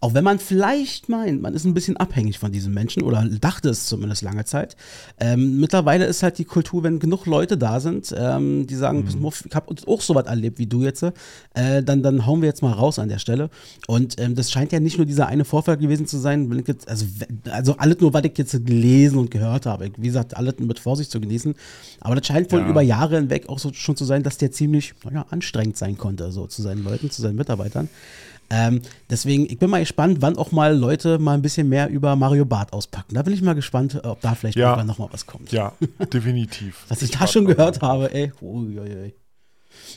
Auch 0.00 0.12
wenn 0.12 0.22
man 0.22 0.38
vielleicht 0.38 1.08
meint, 1.08 1.40
man 1.40 1.54
ist 1.54 1.64
ein 1.64 1.72
bisschen 1.72 1.96
abhängig 1.96 2.38
von 2.38 2.52
diesem 2.52 2.74
Menschen 2.74 3.02
oder 3.02 3.24
dachte 3.24 3.70
es 3.70 3.86
zumindest 3.86 4.20
lange 4.20 4.44
Zeit. 4.44 4.76
Ähm, 5.18 5.58
mittlerweile 5.58 6.04
ist 6.04 6.22
halt 6.22 6.36
die 6.36 6.44
Kultur, 6.44 6.82
wenn 6.82 6.98
genug 6.98 7.24
Leute 7.24 7.56
da 7.56 7.80
sind, 7.80 8.14
ähm, 8.14 8.66
die 8.66 8.76
sagen, 8.76 8.98
mhm. 8.98 9.30
ich 9.46 9.54
habe 9.54 9.74
auch 9.86 10.00
so 10.02 10.14
was 10.14 10.26
erlebt 10.26 10.58
wie 10.58 10.66
du 10.66 10.82
jetzt, 10.82 11.02
äh, 11.02 11.82
dann, 11.82 12.02
dann 12.02 12.26
hauen 12.26 12.42
wir 12.42 12.48
jetzt 12.48 12.62
mal 12.62 12.72
raus 12.72 12.98
an 12.98 13.08
der 13.08 13.18
Stelle. 13.18 13.48
Und 13.86 14.20
ähm, 14.20 14.34
das 14.34 14.52
scheint 14.52 14.72
ja 14.72 14.80
nicht 14.80 14.98
nur 14.98 15.06
dieser 15.06 15.26
eine 15.26 15.46
Vorfall 15.46 15.78
gewesen 15.78 16.06
zu 16.06 16.18
sein, 16.18 16.50
jetzt, 16.66 16.86
also, 16.86 17.06
also 17.50 17.76
alles 17.78 18.00
nur, 18.00 18.12
was 18.12 18.24
ich 18.24 18.36
jetzt 18.36 18.66
gelesen 18.66 19.18
und 19.18 19.30
gehört 19.30 19.64
habe. 19.64 19.90
Wie 19.96 20.08
gesagt, 20.08 20.36
alles 20.36 20.58
mit 20.58 20.78
Vorsicht 20.78 21.10
zu 21.10 21.18
genießen 21.18 21.29
genießen. 21.30 21.54
Aber 22.00 22.16
das 22.16 22.26
scheint 22.26 22.52
wohl 22.52 22.60
ja. 22.60 22.68
über 22.68 22.82
Jahre 22.82 23.16
hinweg 23.16 23.48
auch 23.48 23.58
so 23.58 23.72
schon 23.72 23.96
zu 23.96 24.04
sein, 24.04 24.22
dass 24.22 24.38
der 24.38 24.50
ziemlich 24.50 24.94
naja, 25.04 25.26
anstrengend 25.30 25.76
sein 25.76 25.96
konnte, 25.96 26.32
so 26.32 26.46
zu 26.46 26.62
seinen 26.62 26.84
Leuten, 26.84 27.10
zu 27.10 27.22
seinen 27.22 27.36
Mitarbeitern. 27.36 27.88
Ähm, 28.52 28.82
deswegen, 29.08 29.46
ich 29.46 29.58
bin 29.58 29.70
mal 29.70 29.78
gespannt, 29.78 30.18
wann 30.20 30.36
auch 30.36 30.50
mal 30.50 30.76
Leute 30.76 31.20
mal 31.20 31.34
ein 31.34 31.42
bisschen 31.42 31.68
mehr 31.68 31.88
über 31.88 32.16
Mario 32.16 32.44
Bart 32.44 32.72
auspacken. 32.72 33.14
Da 33.14 33.22
bin 33.22 33.32
ich 33.32 33.42
mal 33.42 33.54
gespannt, 33.54 34.00
ob 34.02 34.20
da 34.20 34.34
vielleicht 34.34 34.56
ja. 34.56 34.70
irgendwann 34.70 34.88
noch 34.88 34.98
mal 34.98 35.08
was 35.12 35.24
kommt. 35.24 35.52
Ja, 35.52 35.72
definitiv. 36.12 36.84
Was 36.88 37.00
ich, 37.00 37.12
ich 37.12 37.18
da 37.18 37.28
schon 37.28 37.44
gehört 37.44 37.80
habe, 37.80 38.12
ey. 38.12 38.32
Uiuiui. 38.42 39.14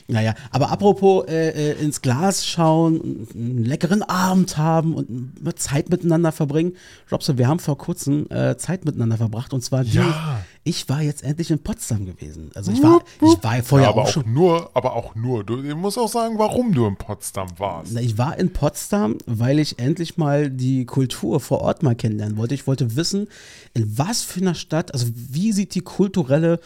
Naja, 0.08 0.34
aber 0.50 0.70
apropos 0.70 1.26
äh, 1.28 1.50
äh, 1.50 1.82
ins 1.82 2.02
Glas 2.02 2.46
schauen, 2.46 3.26
einen 3.34 3.64
leckeren 3.64 4.02
Abend 4.02 4.56
haben 4.56 4.94
und 4.94 5.58
Zeit 5.58 5.88
miteinander 5.88 6.32
verbringen. 6.32 6.74
Robson, 7.10 7.38
wir 7.38 7.48
haben 7.48 7.58
vor 7.58 7.78
kurzem 7.78 8.26
äh, 8.30 8.56
Zeit 8.56 8.84
miteinander 8.84 9.16
verbracht 9.16 9.52
und 9.52 9.62
zwar 9.62 9.82
ja. 9.82 10.02
die, 10.02 10.70
ich 10.70 10.88
war 10.88 11.02
jetzt 11.02 11.22
endlich 11.22 11.50
in 11.50 11.58
Potsdam 11.58 12.06
gewesen. 12.06 12.50
Also 12.54 12.72
ich 12.72 12.82
war, 12.82 13.02
ich 13.20 13.42
war 13.42 13.62
vorher 13.62 13.88
ja, 13.88 13.92
aber 13.92 14.02
auch, 14.02 14.08
schon. 14.08 14.32
Nur, 14.32 14.70
aber 14.74 14.94
auch 14.94 15.14
nur. 15.14 15.44
Du, 15.44 15.56
du 15.60 15.76
musst 15.76 15.98
auch 15.98 16.08
sagen, 16.08 16.38
warum 16.38 16.72
du 16.72 16.86
in 16.86 16.96
Potsdam 16.96 17.48
warst. 17.58 17.92
Na, 17.92 18.00
ich 18.00 18.18
war 18.18 18.38
in 18.38 18.52
Potsdam, 18.52 19.18
weil 19.26 19.58
ich 19.58 19.78
endlich 19.78 20.16
mal 20.16 20.50
die 20.50 20.86
Kultur 20.86 21.40
vor 21.40 21.60
Ort 21.60 21.82
mal 21.82 21.94
kennenlernen 21.94 22.36
wollte. 22.36 22.54
Ich 22.54 22.66
wollte 22.66 22.96
wissen, 22.96 23.28
in 23.74 23.98
was 23.98 24.22
für 24.22 24.40
einer 24.40 24.54
Stadt, 24.54 24.92
also 24.92 25.06
wie 25.14 25.52
sieht 25.52 25.74
die 25.74 25.82
kulturelle 25.82 26.60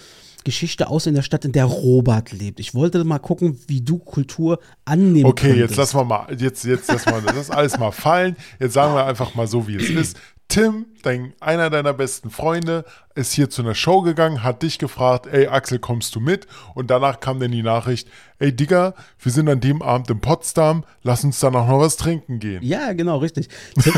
Geschichte 0.48 0.88
aus 0.88 1.06
in 1.06 1.14
der 1.14 1.22
Stadt, 1.22 1.44
in 1.44 1.52
der 1.52 1.66
Robert 1.66 2.32
lebt. 2.32 2.58
Ich 2.58 2.74
wollte 2.74 3.04
mal 3.04 3.18
gucken, 3.18 3.58
wie 3.66 3.82
du 3.82 3.98
Kultur 3.98 4.58
annehmen 4.86 5.26
Okay, 5.26 5.48
könntest. 5.50 5.70
jetzt 5.70 5.76
lassen 5.76 5.98
wir 5.98 6.04
mal, 6.04 6.26
jetzt, 6.38 6.64
jetzt 6.64 6.88
lassen 6.90 7.10
wir 7.10 7.20
das 7.32 7.50
alles 7.50 7.78
mal 7.78 7.92
fallen. 7.92 8.34
Jetzt 8.58 8.72
sagen 8.72 8.94
wir 8.94 9.04
einfach 9.04 9.34
mal 9.34 9.46
so, 9.46 9.68
wie 9.68 9.76
es 9.76 9.88
ist. 10.02 10.16
Tim, 10.48 10.86
dein, 11.02 11.34
einer 11.40 11.68
deiner 11.68 11.92
besten 11.92 12.30
Freunde, 12.30 12.86
ist 13.14 13.34
hier 13.34 13.50
zu 13.50 13.60
einer 13.60 13.74
Show 13.74 14.00
gegangen, 14.00 14.42
hat 14.42 14.62
dich 14.62 14.78
gefragt, 14.78 15.26
ey 15.26 15.46
Axel, 15.46 15.78
kommst 15.78 16.14
du 16.14 16.20
mit? 16.20 16.46
Und 16.74 16.90
danach 16.90 17.20
kam 17.20 17.38
dann 17.38 17.50
die 17.50 17.62
Nachricht, 17.62 18.08
ey 18.38 18.50
Digga, 18.56 18.94
wir 19.20 19.30
sind 19.30 19.46
an 19.50 19.60
dem 19.60 19.82
Abend 19.82 20.08
in 20.08 20.20
Potsdam, 20.20 20.84
lass 21.02 21.22
uns 21.22 21.38
dann 21.40 21.54
auch 21.54 21.68
noch 21.68 21.80
was 21.80 21.98
trinken 21.98 22.38
gehen. 22.38 22.62
Ja, 22.62 22.94
genau, 22.94 23.18
richtig. 23.18 23.50
Tim, 23.78 23.92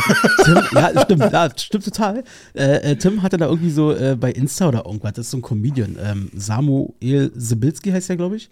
Tim 0.44 0.58
ja, 0.72 1.02
stimmt, 1.02 1.32
ja, 1.32 1.48
stimmt 1.56 1.84
total. 1.84 2.24
Äh, 2.54 2.92
äh, 2.92 2.96
Tim 2.96 3.22
hatte 3.22 3.36
da 3.36 3.46
irgendwie 3.46 3.70
so 3.70 3.92
äh, 3.92 4.16
bei 4.18 4.32
Insta 4.32 4.66
oder 4.66 4.86
irgendwas, 4.86 5.12
das 5.12 5.26
ist 5.26 5.30
so 5.30 5.36
ein 5.36 5.42
Comedian, 5.42 5.96
ähm, 6.02 6.30
Samuel 6.34 7.30
Sibilski 7.32 7.92
heißt 7.92 8.08
der, 8.08 8.16
glaube 8.16 8.34
ich. 8.34 8.50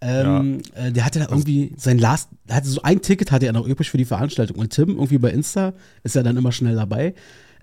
Ähm, 0.00 0.60
ja. 0.74 0.86
äh, 0.86 0.92
der 0.92 1.04
hatte 1.04 1.18
da 1.18 1.26
irgendwie 1.28 1.72
sein 1.76 1.98
Last, 1.98 2.28
hatte 2.50 2.68
so 2.68 2.82
ein 2.82 3.00
Ticket 3.00 3.32
hatte 3.32 3.46
er 3.46 3.52
noch 3.52 3.66
übrig 3.66 3.90
für 3.90 3.98
die 3.98 4.04
Veranstaltung. 4.04 4.58
Und 4.58 4.70
Tim, 4.70 4.90
irgendwie 4.90 5.18
bei 5.18 5.30
Insta, 5.30 5.72
ist 6.02 6.16
er 6.16 6.22
dann 6.22 6.36
immer 6.36 6.52
schnell 6.52 6.76
dabei. 6.76 7.14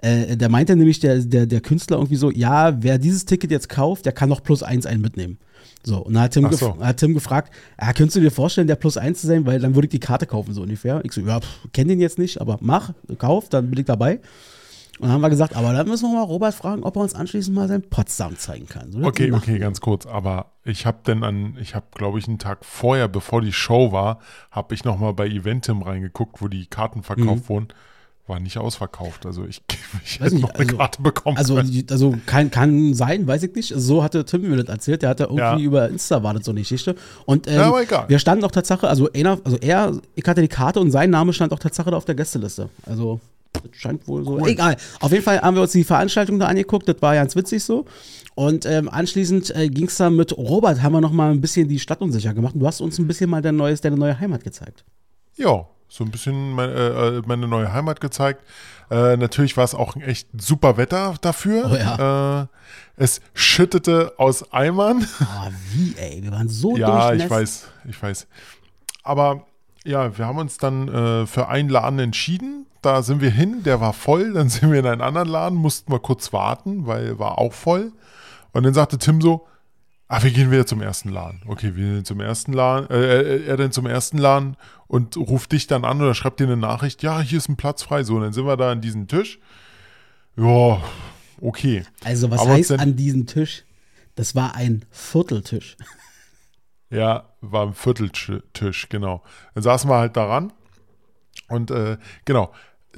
Äh, 0.02 0.36
der 0.36 0.50
meinte 0.50 0.76
nämlich, 0.76 1.00
der, 1.00 1.20
der, 1.20 1.46
der 1.46 1.62
Künstler 1.62 1.98
irgendwie 1.98 2.16
so, 2.16 2.32
ja, 2.32 2.82
wer 2.82 2.98
dieses 2.98 3.26
Ticket 3.26 3.52
jetzt 3.52 3.70
kauft, 3.70 4.06
der 4.06 4.14
kann 4.14 4.30
noch 4.30 4.42
plus 4.42 4.64
eins 4.64 4.86
einen 4.86 5.02
mitnehmen. 5.02 5.38
So, 5.84 5.98
und 5.98 6.14
dann 6.14 6.24
hat 6.24 6.32
Tim, 6.34 6.52
so. 6.52 6.80
hat 6.80 6.98
Tim 6.98 7.14
gefragt, 7.14 7.54
ja, 7.80 7.94
könntest 7.94 8.16
du 8.16 8.20
dir 8.20 8.32
vorstellen, 8.32 8.68
der 8.68 8.76
plus 8.76 8.98
eins 8.98 9.22
zu 9.22 9.28
sein, 9.28 9.46
weil 9.46 9.60
dann 9.60 9.76
würde 9.76 9.86
ich 9.86 9.92
die 9.92 10.00
Karte 10.00 10.26
kaufen, 10.26 10.54
so 10.54 10.64
ungefähr. 10.64 11.02
Ich 11.04 11.12
so, 11.12 11.22
ja, 11.22 11.40
kenn 11.74 11.88
den 11.88 12.00
jetzt 12.00 12.18
nicht, 12.18 12.42
aber 12.42 12.58
mach, 12.62 12.94
kauf, 13.18 13.50
dann 13.50 13.70
bin 13.70 13.80
ich 13.80 13.86
dabei. 13.86 14.20
Und 15.02 15.08
dann 15.08 15.14
haben 15.14 15.22
wir 15.22 15.32
gesagt, 15.32 15.56
aber 15.56 15.74
dann 15.74 15.88
müssen 15.88 16.12
wir 16.12 16.16
mal 16.16 16.26
Robert 16.26 16.54
fragen, 16.54 16.84
ob 16.84 16.96
er 16.96 17.02
uns 17.02 17.16
anschließend 17.16 17.56
mal 17.56 17.68
sein 17.68 17.82
Potsdam 17.82 18.38
zeigen 18.38 18.68
kann. 18.68 18.92
So, 18.92 19.00
okay, 19.04 19.32
okay, 19.32 19.58
ganz 19.58 19.82
kurz. 19.82 20.06
Aber 20.06 20.52
ich 20.64 20.86
habe 20.86 21.00
dann 21.06 21.24
an, 21.24 21.58
ich 21.60 21.74
habe, 21.74 21.88
glaube 21.96 22.20
ich, 22.20 22.28
einen 22.28 22.38
Tag 22.38 22.64
vorher, 22.64 23.08
bevor 23.08 23.42
die 23.42 23.52
Show 23.52 23.92
war, 23.92 24.20
habe 24.52 24.76
ich 24.76 24.84
nochmal 24.84 25.16
bei 25.16 25.26
Eventim 25.26 25.82
reingeguckt, 25.82 26.40
wo 26.40 26.48
die 26.50 26.68
Karten 26.68 27.02
verkauft 27.02 27.46
mhm. 27.46 27.50
wurden. 27.50 27.68
War 28.28 28.40
nicht 28.40 28.60
ausverkauft. 28.60 29.26
Also 29.26 29.44
ich, 29.44 29.64
ich 30.06 30.20
hätte 30.20 30.36
nicht, 30.36 30.44
noch 30.44 30.52
eine 30.52 30.66
also, 30.66 30.78
Karte 30.78 31.02
bekommen. 31.02 31.36
Also, 31.36 31.60
also 31.90 32.16
kann, 32.28 32.52
kann 32.52 32.94
sein, 32.94 33.26
weiß 33.26 33.42
ich 33.42 33.56
nicht. 33.56 33.74
So 33.76 34.04
hatte 34.04 34.24
Tim 34.24 34.48
mir 34.48 34.58
das 34.58 34.70
erzählt. 34.70 35.02
Der 35.02 35.10
hatte 35.10 35.24
irgendwie 35.24 35.40
ja. 35.42 35.58
über 35.58 35.90
Insta 35.90 36.22
war 36.22 36.36
das 36.36 36.46
so 36.46 36.52
eine 36.52 36.60
Geschichte. 36.60 36.94
Und 37.26 37.48
ähm, 37.48 37.56
ja, 37.56 37.68
aber 37.70 37.82
egal. 37.82 38.06
wir 38.08 38.20
standen 38.20 38.46
auch 38.46 38.52
Tatsache, 38.52 38.88
also 38.88 39.12
einer, 39.14 39.40
also 39.44 39.58
er, 39.58 40.00
ich 40.14 40.28
hatte 40.28 40.42
die 40.42 40.48
Karte 40.48 40.80
und 40.80 40.92
sein 40.92 41.10
Name 41.10 41.34
stand 41.34 41.54
auch 41.54 41.60
Tatsache 41.60 41.90
da 41.90 41.98
auf 41.98 42.06
der 42.06 42.14
Gästeliste. 42.14 42.70
Also 42.86 43.20
das 43.54 43.64
scheint 43.74 44.08
wohl 44.08 44.24
so. 44.24 44.40
Cool. 44.40 44.50
Egal. 44.50 44.78
Auf 45.00 45.12
jeden 45.12 45.24
Fall 45.24 45.42
haben 45.42 45.56
wir 45.56 45.62
uns 45.62 45.72
die 45.72 45.84
Veranstaltung 45.84 46.40
da 46.40 46.48
angeguckt. 46.48 46.88
Das 46.88 47.02
war 47.02 47.16
ganz 47.16 47.36
witzig 47.36 47.64
so. 47.64 47.86
Und 48.36 48.66
ähm, 48.66 48.90
anschließend 48.90 49.56
äh, 49.56 49.70
ging 49.70 49.88
es 49.88 49.98
dann 49.98 50.16
mit 50.16 50.38
Robert, 50.38 50.82
haben 50.82 50.94
wir 50.94 51.02
noch 51.02 51.12
mal 51.12 51.32
ein 51.32 51.42
bisschen 51.42 51.68
die 51.68 51.80
Stadt 51.80 52.02
unsicher 52.02 52.34
gemacht. 52.34 52.54
Und 52.54 52.62
du 52.62 52.68
hast 52.68 52.82
uns 52.82 52.98
ein 52.98 53.08
bisschen 53.08 53.30
mal 53.30 53.42
dein 53.42 53.56
neues, 53.56 53.82
deine 53.82 53.98
neue 53.98 54.20
Heimat 54.20 54.44
gezeigt. 54.44 54.86
Ja, 55.36 55.66
so 55.90 56.06
ein 56.06 56.12
bisschen 56.12 56.52
meine, 56.52 56.74
äh, 56.74 57.22
meine 57.26 57.48
neue 57.48 57.72
Heimat 57.74 58.00
gezeigt. 58.00 58.44
Äh, 58.90 59.18
natürlich 59.18 59.58
war 59.58 59.66
es 59.66 59.76
auch 59.76 59.96
ein 59.96 60.02
echt 60.02 60.30
super 60.40 60.78
Wetter 60.78 61.16
dafür. 61.22 61.70
Oh 61.72 61.76
ja. 61.76 62.44
Äh, 62.44 62.48
es 62.96 63.20
schüttete 63.34 64.14
aus 64.18 64.54
Eimern. 64.54 65.06
Oh, 65.22 65.50
wie, 65.72 65.96
ey? 65.98 66.24
Wir 66.24 66.32
waren 66.32 66.48
so 66.48 66.78
Ja, 66.78 67.14
ich 67.14 67.30
weiß, 67.30 67.68
ich 67.90 68.02
weiß. 68.02 68.28
Aber 69.04 69.46
ja, 69.84 70.18
wir 70.18 70.26
haben 70.26 70.38
uns 70.38 70.58
dann 70.58 70.88
äh, 70.88 71.26
für 71.26 71.50
einen 71.50 71.70
Laden 71.70 72.00
entschieden, 72.00 72.68
da 72.82 73.04
sind 73.04 73.22
wir 73.22 73.32
hin, 73.32 73.64
der 73.64 73.80
war 73.80 73.94
voll, 73.94 74.34
dann 74.34 74.50
sind 74.50 74.72
wir 74.72 74.80
in 74.80 74.86
einen 74.86 75.02
anderen 75.02 75.30
Laden, 75.30 75.58
mussten 75.58 75.92
wir 75.92 76.00
kurz 76.00 76.34
warten, 76.34 76.88
weil 76.88 77.20
war 77.20 77.38
auch 77.38 77.54
voll. 77.54 77.92
Und 78.54 78.64
dann 78.64 78.74
sagte 78.74 78.98
Tim 78.98 79.22
so, 79.22 79.48
ah, 80.08 80.22
wir 80.24 80.32
gehen 80.32 80.52
wieder 80.52 80.66
zum 80.66 80.82
ersten 80.82 81.10
Laden. 81.10 81.42
Okay, 81.48 81.76
wir 81.76 81.86
gehen 81.86 82.06
zum 82.06 82.20
ersten 82.20 82.54
Laden, 82.54 82.90
äh, 82.90 83.46
er 83.46 83.58
dann 83.58 83.72
zum 83.72 83.86
ersten 83.86 84.18
Laden 84.18 84.58
und 84.88 85.16
ruft 85.16 85.52
dich 85.54 85.68
dann 85.68 85.86
an 85.86 86.02
oder 86.02 86.14
schreibt 86.14 86.40
dir 86.40 86.48
eine 86.48 86.58
Nachricht, 86.58 87.02
ja, 87.04 87.22
hier 87.22 87.38
ist 87.38 87.50
ein 87.50 87.56
Platz 87.56 87.84
frei. 87.84 88.04
So, 88.04 88.16
und 88.16 88.22
dann 88.22 88.34
sind 88.34 88.46
wir 88.46 88.58
da 88.58 88.72
an 88.72 88.82
diesem 88.82 89.08
Tisch. 89.08 89.40
Ja, 90.36 90.82
okay. 91.40 91.84
Also 92.04 92.30
was 92.32 92.42
Aber 92.42 92.52
heißt 92.52 92.74
an 92.74 92.96
diesem 92.96 93.26
Tisch? 93.26 93.64
Das 94.16 94.36
war 94.36 94.56
ein 94.56 94.86
Vierteltisch. 94.92 95.78
Ja, 96.90 97.30
war 97.40 97.68
ein 97.68 97.74
Vierteltisch, 97.74 98.90
genau. 98.90 99.24
Dann 99.54 99.64
saßen 99.64 99.90
wir 99.90 99.96
halt 99.96 100.18
daran 100.18 100.52
und 101.48 101.72
äh, 101.72 101.98
genau. 102.26 102.52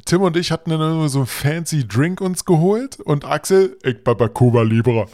Tim 0.06 0.22
und 0.22 0.36
ich 0.36 0.52
hatten 0.52 0.72
dann 0.72 0.82
immer 0.82 1.10
so 1.10 1.20
einen 1.20 1.28
fancy 1.28 1.88
Drink 1.88 2.20
uns 2.20 2.46
geholt 2.46 3.00
und 3.00 3.26
Axel, 3.26 3.78
ich 3.84 4.04
bin 4.04 4.18
bei 4.18 4.28
Cuba 4.28 4.64
Libre. 4.64 5.06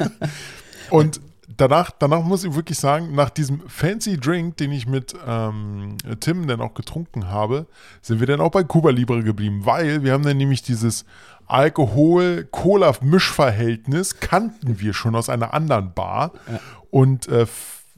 und 0.90 1.20
danach, 1.56 1.90
danach 1.98 2.22
muss 2.22 2.44
ich 2.44 2.54
wirklich 2.54 2.78
sagen, 2.78 3.14
nach 3.14 3.30
diesem 3.30 3.66
fancy 3.68 4.18
Drink, 4.18 4.58
den 4.58 4.72
ich 4.72 4.86
mit 4.86 5.14
ähm, 5.26 5.96
Tim 6.20 6.46
dann 6.46 6.60
auch 6.60 6.74
getrunken 6.74 7.28
habe, 7.28 7.66
sind 8.00 8.20
wir 8.20 8.26
dann 8.26 8.40
auch 8.40 8.50
bei 8.50 8.64
Cuba 8.64 8.90
Libre 8.90 9.22
geblieben, 9.22 9.64
weil 9.64 10.02
wir 10.02 10.12
haben 10.12 10.24
dann 10.24 10.36
nämlich 10.36 10.62
dieses 10.62 11.06
Alkohol-Cola-Mischverhältnis 11.46 14.20
kannten 14.20 14.80
wir 14.80 14.92
schon 14.94 15.14
aus 15.14 15.28
einer 15.28 15.52
anderen 15.54 15.92
Bar 15.92 16.32
und 16.90 17.28
äh, 17.28 17.46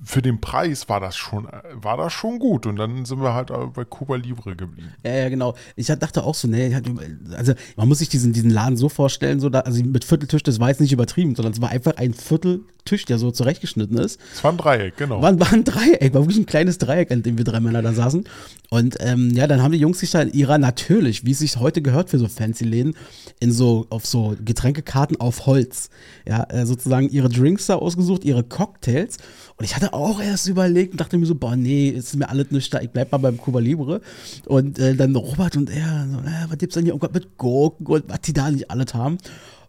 für 0.02 0.22
den 0.22 0.40
Preis 0.40 0.88
war 0.88 1.00
das 1.00 1.16
schon, 1.16 1.46
war 1.72 1.96
das 1.96 2.12
schon 2.12 2.38
gut 2.38 2.66
und 2.66 2.76
dann 2.76 3.04
sind 3.04 3.20
wir 3.22 3.32
halt 3.34 3.50
bei 3.74 3.84
Cuba 3.84 4.16
Libre 4.16 4.56
geblieben. 4.56 4.92
Ja, 5.04 5.12
ja, 5.14 5.28
genau. 5.28 5.54
Ich 5.76 5.86
dachte 5.86 6.24
auch 6.24 6.34
so, 6.34 6.48
hatte- 6.48 6.94
also 7.36 7.54
man 7.76 7.88
muss 7.88 7.98
sich 7.98 8.08
diesen, 8.08 8.32
diesen 8.32 8.50
Laden 8.50 8.76
so 8.76 8.88
vorstellen, 8.88 9.40
so 9.40 9.48
da, 9.48 9.60
also 9.60 9.82
mit 9.84 10.04
Vierteltisch, 10.04 10.42
das 10.42 10.58
war 10.58 10.68
jetzt 10.68 10.80
nicht 10.80 10.92
übertrieben, 10.92 11.34
sondern 11.36 11.52
es 11.52 11.60
war 11.60 11.68
einfach 11.70 11.96
ein 11.96 12.12
Vierteltisch, 12.12 13.04
der 13.06 13.18
so 13.18 13.30
zurechtgeschnitten 13.30 13.96
ist. 13.98 14.20
Es 14.34 14.42
war 14.42 14.52
ein 14.52 14.58
Dreieck, 14.58 14.96
genau. 14.96 15.22
War, 15.22 15.38
war 15.38 15.52
ein 15.52 15.64
Dreieck, 15.64 16.12
war 16.12 16.22
wirklich 16.22 16.38
ein 16.38 16.46
kleines 16.46 16.78
Dreieck, 16.78 17.10
an 17.12 17.22
dem 17.22 17.38
wir 17.38 17.44
drei 17.44 17.60
Männer 17.60 17.80
da 17.80 17.92
saßen. 17.92 18.24
Und 18.70 18.96
ähm, 19.00 19.30
ja, 19.30 19.46
dann 19.46 19.62
haben 19.62 19.72
die 19.72 19.78
Jungs 19.78 20.00
sich 20.00 20.10
da 20.10 20.22
in 20.22 20.32
ihrer, 20.32 20.58
natürlich, 20.58 21.24
wie 21.24 21.30
es 21.30 21.38
sich 21.38 21.56
heute 21.58 21.82
gehört 21.82 22.10
für 22.10 22.18
so 22.18 22.26
fancy 22.28 22.64
Läden, 22.64 22.96
in 23.40 23.52
so, 23.52 23.86
auf 23.90 24.04
so 24.06 24.34
Getränkekarten 24.44 25.20
auf 25.20 25.46
Holz, 25.46 25.88
ja, 26.26 26.44
äh, 26.50 26.66
sozusagen 26.66 27.08
ihre 27.10 27.28
Drinks 27.28 27.66
da 27.66 27.76
ausgesucht, 27.76 28.24
ihre 28.24 28.42
Cocktails. 28.42 29.18
Und 29.56 29.64
ich 29.64 29.76
hatte 29.76 29.92
auch 29.92 30.20
erst 30.20 30.48
überlegt 30.48 30.92
und 30.92 31.00
dachte 31.00 31.16
mir 31.16 31.26
so, 31.26 31.36
boah, 31.36 31.54
nee, 31.54 31.88
ist 31.88 32.16
mir 32.16 32.28
alles 32.28 32.50
nicht 32.50 32.74
da, 32.74 32.80
ich 32.80 32.90
bleib 32.90 33.12
mal 33.12 33.18
beim 33.18 33.38
Cuba 33.38 33.60
Libre. 33.60 34.00
Und 34.46 34.78
äh, 34.80 34.94
dann 34.96 35.14
Robert 35.14 35.56
und 35.56 35.70
er, 35.70 36.06
so, 36.10 36.18
äh, 36.18 36.46
was 36.48 36.58
gibt's 36.58 36.74
denn 36.74 36.84
hier? 36.84 36.94
Oh 36.94 36.98
Gott, 36.98 37.14
mit 37.14 37.38
Gurken 37.38 37.86
und 37.86 38.04
was 38.08 38.20
die 38.22 38.32
da 38.32 38.50
nicht 38.50 38.70
alles 38.70 38.94
haben. 38.94 39.18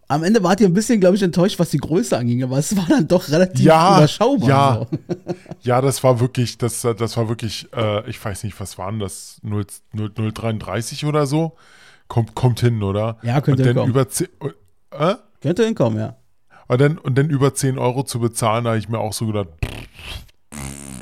Am 0.08 0.22
Ende 0.22 0.42
wart 0.42 0.60
ihr 0.60 0.68
ein 0.68 0.74
bisschen, 0.74 1.00
glaube 1.00 1.16
ich, 1.16 1.22
enttäuscht, 1.22 1.58
was 1.58 1.70
die 1.70 1.78
Größe 1.78 2.16
anging, 2.16 2.42
aber 2.44 2.58
es 2.58 2.76
war 2.76 2.86
dann 2.88 3.08
doch 3.08 3.28
relativ 3.28 3.64
Ja, 3.64 3.98
überschaubar. 3.98 4.48
ja. 4.48 4.86
So. 4.90 4.98
Ja, 5.62 5.80
das 5.80 6.02
war 6.04 6.20
wirklich, 6.20 6.58
das, 6.58 6.82
das 6.82 7.16
war 7.16 7.28
wirklich, 7.28 7.68
äh, 7.74 8.08
ich 8.08 8.24
weiß 8.24 8.44
nicht, 8.44 8.58
was 8.60 8.78
waren 8.78 8.98
das, 9.00 9.38
0, 9.42 9.66
0, 9.92 10.12
033 10.32 11.04
oder 11.06 11.26
so? 11.26 11.54
Kommt, 12.08 12.34
kommt 12.36 12.60
hin, 12.60 12.82
oder? 12.84 13.18
Ja, 13.22 13.40
könnte 13.40 13.62
und 13.62 13.66
hinkommen. 13.68 13.90
über 13.90 14.08
10, 14.08 14.28
äh? 14.92 15.14
Könnte 15.42 15.64
hinkommen, 15.64 15.98
ja. 15.98 16.16
und, 16.68 16.80
dann, 16.80 16.98
und 16.98 17.18
dann 17.18 17.28
über 17.28 17.52
10 17.54 17.76
Euro 17.76 18.04
zu 18.04 18.20
bezahlen, 18.20 18.62
da 18.64 18.70
habe 18.70 18.78
ich 18.78 18.88
mir 18.88 19.00
auch 19.00 19.12
so 19.12 19.26
gedacht, 19.26 19.48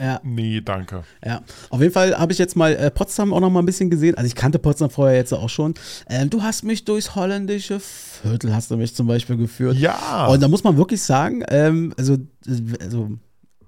Ja, 0.00 0.20
nee, 0.24 0.60
danke. 0.60 1.04
ja. 1.24 1.42
Auf 1.70 1.80
jeden 1.80 1.92
Fall 1.92 2.18
habe 2.18 2.32
ich 2.32 2.38
jetzt 2.38 2.56
mal 2.56 2.74
äh, 2.74 2.90
Potsdam 2.90 3.32
auch 3.32 3.40
noch 3.40 3.50
mal 3.50 3.60
ein 3.60 3.66
bisschen 3.66 3.90
gesehen. 3.90 4.16
Also 4.16 4.26
ich 4.26 4.34
kannte 4.34 4.58
Potsdam 4.58 4.90
vorher 4.90 5.16
jetzt 5.16 5.32
auch 5.32 5.48
schon. 5.48 5.74
Ähm, 6.08 6.30
du 6.30 6.42
hast 6.42 6.64
mich 6.64 6.84
durchs 6.84 7.14
holländische 7.14 7.80
Viertel, 7.80 8.54
hast 8.54 8.70
du 8.70 8.76
mich 8.76 8.94
zum 8.94 9.06
Beispiel 9.06 9.36
geführt. 9.36 9.76
Ja. 9.76 10.26
Und 10.26 10.42
da 10.42 10.48
muss 10.48 10.64
man 10.64 10.76
wirklich 10.76 11.02
sagen, 11.02 11.44
ähm, 11.48 11.94
also, 11.96 12.14
äh, 12.14 12.60
also 12.80 13.12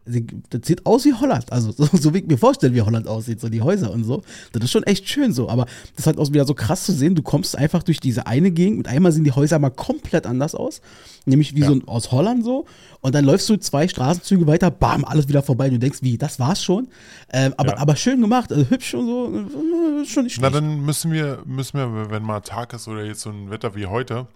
sie- 0.06 0.26
das 0.50 0.62
sieht 0.64 0.86
aus 0.86 1.04
wie 1.04 1.12
Holland. 1.14 1.52
Also 1.52 1.72
so, 1.76 1.88
so 1.92 2.14
wie 2.14 2.18
ich 2.18 2.26
mir 2.26 2.38
vorstelle, 2.38 2.72
wie 2.74 2.82
Holland 2.82 3.06
aussieht, 3.08 3.40
so 3.40 3.48
die 3.48 3.60
Häuser 3.62 3.90
und 3.92 4.04
so. 4.04 4.22
Das 4.52 4.62
ist 4.64 4.70
schon 4.70 4.84
echt 4.84 5.08
schön 5.08 5.32
so. 5.32 5.48
Aber 5.48 5.64
das 5.64 5.98
ist 5.98 6.06
halt 6.06 6.18
auch 6.18 6.28
wieder 6.32 6.46
so 6.46 6.54
krass 6.54 6.84
zu 6.84 6.92
sehen. 6.92 7.14
Du 7.14 7.22
kommst 7.22 7.56
einfach 7.58 7.82
durch 7.82 8.00
diese 8.00 8.26
eine 8.26 8.50
Gegend 8.50 8.78
und 8.78 8.88
einmal 8.88 9.12
sehen 9.12 9.24
die 9.24 9.32
Häuser 9.32 9.58
mal 9.58 9.70
komplett 9.70 10.26
anders 10.26 10.54
aus. 10.54 10.80
Nämlich 11.26 11.54
wie 11.56 11.60
Ja. 11.60 11.66
so 11.66 11.74
ein, 11.74 11.88
aus 11.88 12.12
Holland 12.12 12.44
so. 12.44 12.66
Und 13.00 13.14
dann 13.14 13.24
läufst 13.24 13.48
du 13.48 13.56
zwei 13.56 13.86
Straßenzüge 13.88 14.46
weiter, 14.46 14.70
bam, 14.70 15.04
alles 15.04 15.28
wieder 15.28 15.42
vorbei. 15.42 15.68
Du 15.70 15.78
denkst, 15.78 15.98
wie, 16.02 16.16
das 16.18 16.38
war's 16.38 16.62
schon. 16.62 16.88
Ähm, 17.32 17.52
aber, 17.56 17.70
Ja. 17.72 17.78
aber 17.78 17.96
schön 17.96 18.20
gemacht, 18.20 18.52
also 18.52 18.68
hübsch 18.70 18.94
und 18.94 19.06
so. 19.06 19.26
äh, 19.34 20.04
Schon 20.06 20.24
nicht 20.24 20.40
Na, 20.40 20.48
schlecht. 20.50 20.54
dann 20.54 20.80
müssen 20.84 21.10
wir, 21.12 21.42
müssen 21.44 21.78
wir, 21.78 22.10
wenn 22.10 22.22
mal 22.22 22.40
Tag 22.40 22.72
ist 22.72 22.86
oder 22.88 23.04
jetzt 23.04 23.22
so 23.22 23.30
ein 23.30 23.50
Wetter 23.50 23.74
wie 23.74 23.86
heute, 23.86 24.26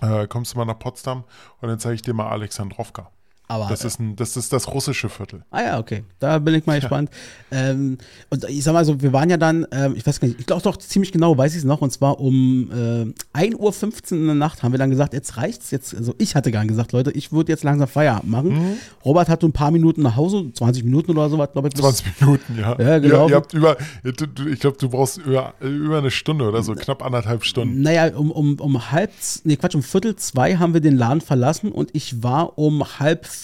äh, 0.00 0.26
kommst 0.26 0.54
du 0.54 0.58
mal 0.58 0.64
nach 0.64 0.78
Potsdam 0.78 1.24
und 1.60 1.68
dann 1.68 1.78
zeige 1.78 1.94
ich 1.94 2.02
dir 2.02 2.14
mal 2.14 2.28
Alexandrowka. 2.28 3.10
Aber, 3.48 3.66
Das 3.68 3.84
ist, 3.84 3.98
ein, 3.98 4.14
das 4.14 4.36
ist 4.36 4.52
das 4.52 4.68
russische 4.72 5.08
Viertel. 5.08 5.42
Ah 5.50 5.62
ja, 5.62 5.78
okay. 5.78 6.04
Da 6.18 6.38
bin 6.38 6.54
ich 6.54 6.66
mal 6.66 6.78
gespannt. 6.80 7.10
Ähm, 7.50 7.96
und 8.28 8.44
ich 8.44 8.62
sag 8.62 8.74
mal 8.74 8.84
so, 8.84 9.00
wir 9.00 9.12
waren 9.14 9.30
ja 9.30 9.38
dann, 9.38 9.66
ähm, 9.72 9.94
ich 9.96 10.06
weiß 10.06 10.20
gar 10.20 10.28
nicht, 10.28 10.38
ich 10.38 10.46
glaube 10.46 10.62
doch 10.62 10.76
ziemlich 10.76 11.12
genau, 11.12 11.36
weiß 11.36 11.52
ich 11.52 11.58
es 11.58 11.64
noch, 11.64 11.80
und 11.80 11.90
zwar 11.90 12.20
um 12.20 12.70
äh, 12.70 13.38
1.15 13.38 14.12
Uhr 14.12 14.18
in 14.18 14.26
der 14.26 14.34
Nacht 14.34 14.62
haben 14.62 14.72
wir 14.72 14.78
dann 14.78 14.90
gesagt, 14.90 15.14
jetzt 15.14 15.38
reicht's 15.38 15.70
jetzt. 15.70 15.94
Also 15.94 16.14
ich 16.18 16.34
hatte 16.34 16.50
gar 16.52 16.60
nicht 16.60 16.68
gesagt, 16.68 16.92
Leute, 16.92 17.10
ich 17.12 17.32
würde 17.32 17.50
jetzt 17.50 17.64
langsam 17.64 17.88
Feierabend 17.88 18.30
machen. 18.30 18.48
Mhm. 18.50 18.76
Robert 19.04 19.28
hatte 19.30 19.46
ein 19.46 19.52
paar 19.52 19.70
Minuten 19.70 20.02
nach 20.02 20.16
Hause, 20.16 20.52
20 20.52 20.84
Minuten 20.84 21.12
oder 21.12 21.30
so, 21.30 21.36
glaube 21.38 21.68
ich. 21.68 21.74
bis- 21.74 21.80
20 21.80 22.20
Minuten, 22.20 22.58
ja. 22.58 22.78
Ja, 22.78 22.98
genau. 22.98 23.24
Ihr, 23.24 23.30
ihr 23.30 23.36
habt 23.36 23.54
über, 23.54 23.76
ich 24.04 24.60
glaube, 24.60 24.76
du 24.78 24.90
brauchst 24.90 25.16
über, 25.18 25.54
über 25.60 25.98
eine 25.98 26.10
Stunde 26.10 26.46
oder 26.46 26.62
so, 26.62 26.74
knapp 26.74 27.02
anderthalb 27.02 27.44
Stunden. 27.44 27.80
Naja, 27.80 28.14
um, 28.14 28.30
um, 28.30 28.60
um 28.60 28.90
halb, 28.92 29.10
nee, 29.44 29.56
Quatsch, 29.56 29.74
um 29.74 29.82
Viertel 29.82 30.16
zwei 30.16 30.56
haben 30.56 30.74
wir 30.74 30.82
den 30.82 30.96
Laden 30.98 31.22
verlassen 31.22 31.72
und 31.72 31.90
ich 31.94 32.22
war 32.22 32.58
um 32.58 32.84
halb 32.98 33.24
vier 33.26 33.37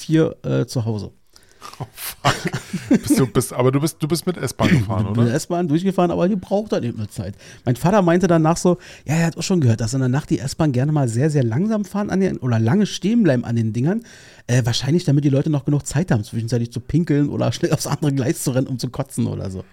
äh, 0.45 0.67
zu 0.67 0.85
Hause. 0.85 1.13
Bist 2.89 3.19
du, 3.19 3.27
bist, 3.27 3.53
aber 3.53 3.71
du 3.73 3.81
bist, 3.81 3.97
du 4.03 4.09
bist 4.09 4.27
mit 4.27 4.37
S-Bahn 4.37 4.69
gefahren, 4.69 5.05
bin 5.05 5.09
in 5.09 5.15
der 5.15 5.25
oder? 5.27 5.35
S-Bahn 5.35 5.69
durchgefahren, 5.69 6.11
aber 6.11 6.29
die 6.29 6.37
braucht 6.37 6.73
dann 6.73 6.83
eben 6.83 6.99
eine 6.99 7.09
Zeit. 7.09 7.35
Mein 7.65 7.77
Vater 7.77 8.03
meinte 8.03 8.27
danach 8.27 8.57
so, 8.57 8.79
ja, 9.07 9.15
er 9.15 9.27
hat 9.27 9.37
auch 9.39 9.43
schon 9.43 9.61
gehört, 9.61 9.81
dass 9.81 9.95
in 9.95 10.01
der 10.01 10.09
Nacht 10.09 10.31
die 10.31 10.39
S-Bahn 10.39 10.73
gerne 10.73 10.93
mal 10.93 11.09
sehr, 11.09 11.31
sehr 11.31 11.45
langsam 11.45 11.85
fahren 11.85 12.11
an 12.11 12.21
den, 12.21 12.39
oder 12.39 12.59
lange 12.59 12.87
stehen 12.87 13.23
bleiben 13.23 13.45
an 13.45 13.57
den 13.57 13.73
Dingern. 13.73 14.03
Äh, 14.47 14.63
wahrscheinlich, 14.67 15.05
damit 15.05 15.25
die 15.25 15.31
Leute 15.31 15.49
noch 15.49 15.65
genug 15.65 15.87
Zeit 15.87 16.11
haben, 16.11 16.23
zwischenzeitlich 16.23 16.71
zu 16.71 16.81
pinkeln 16.81 17.29
oder 17.31 17.51
schnell 17.53 17.73
aufs 17.73 17.87
andere 17.87 18.13
Gleis 18.13 18.43
zu 18.43 18.51
rennen, 18.51 18.67
um 18.67 18.79
zu 18.79 18.89
kotzen 18.91 19.27
oder 19.27 19.51
so. 19.51 19.65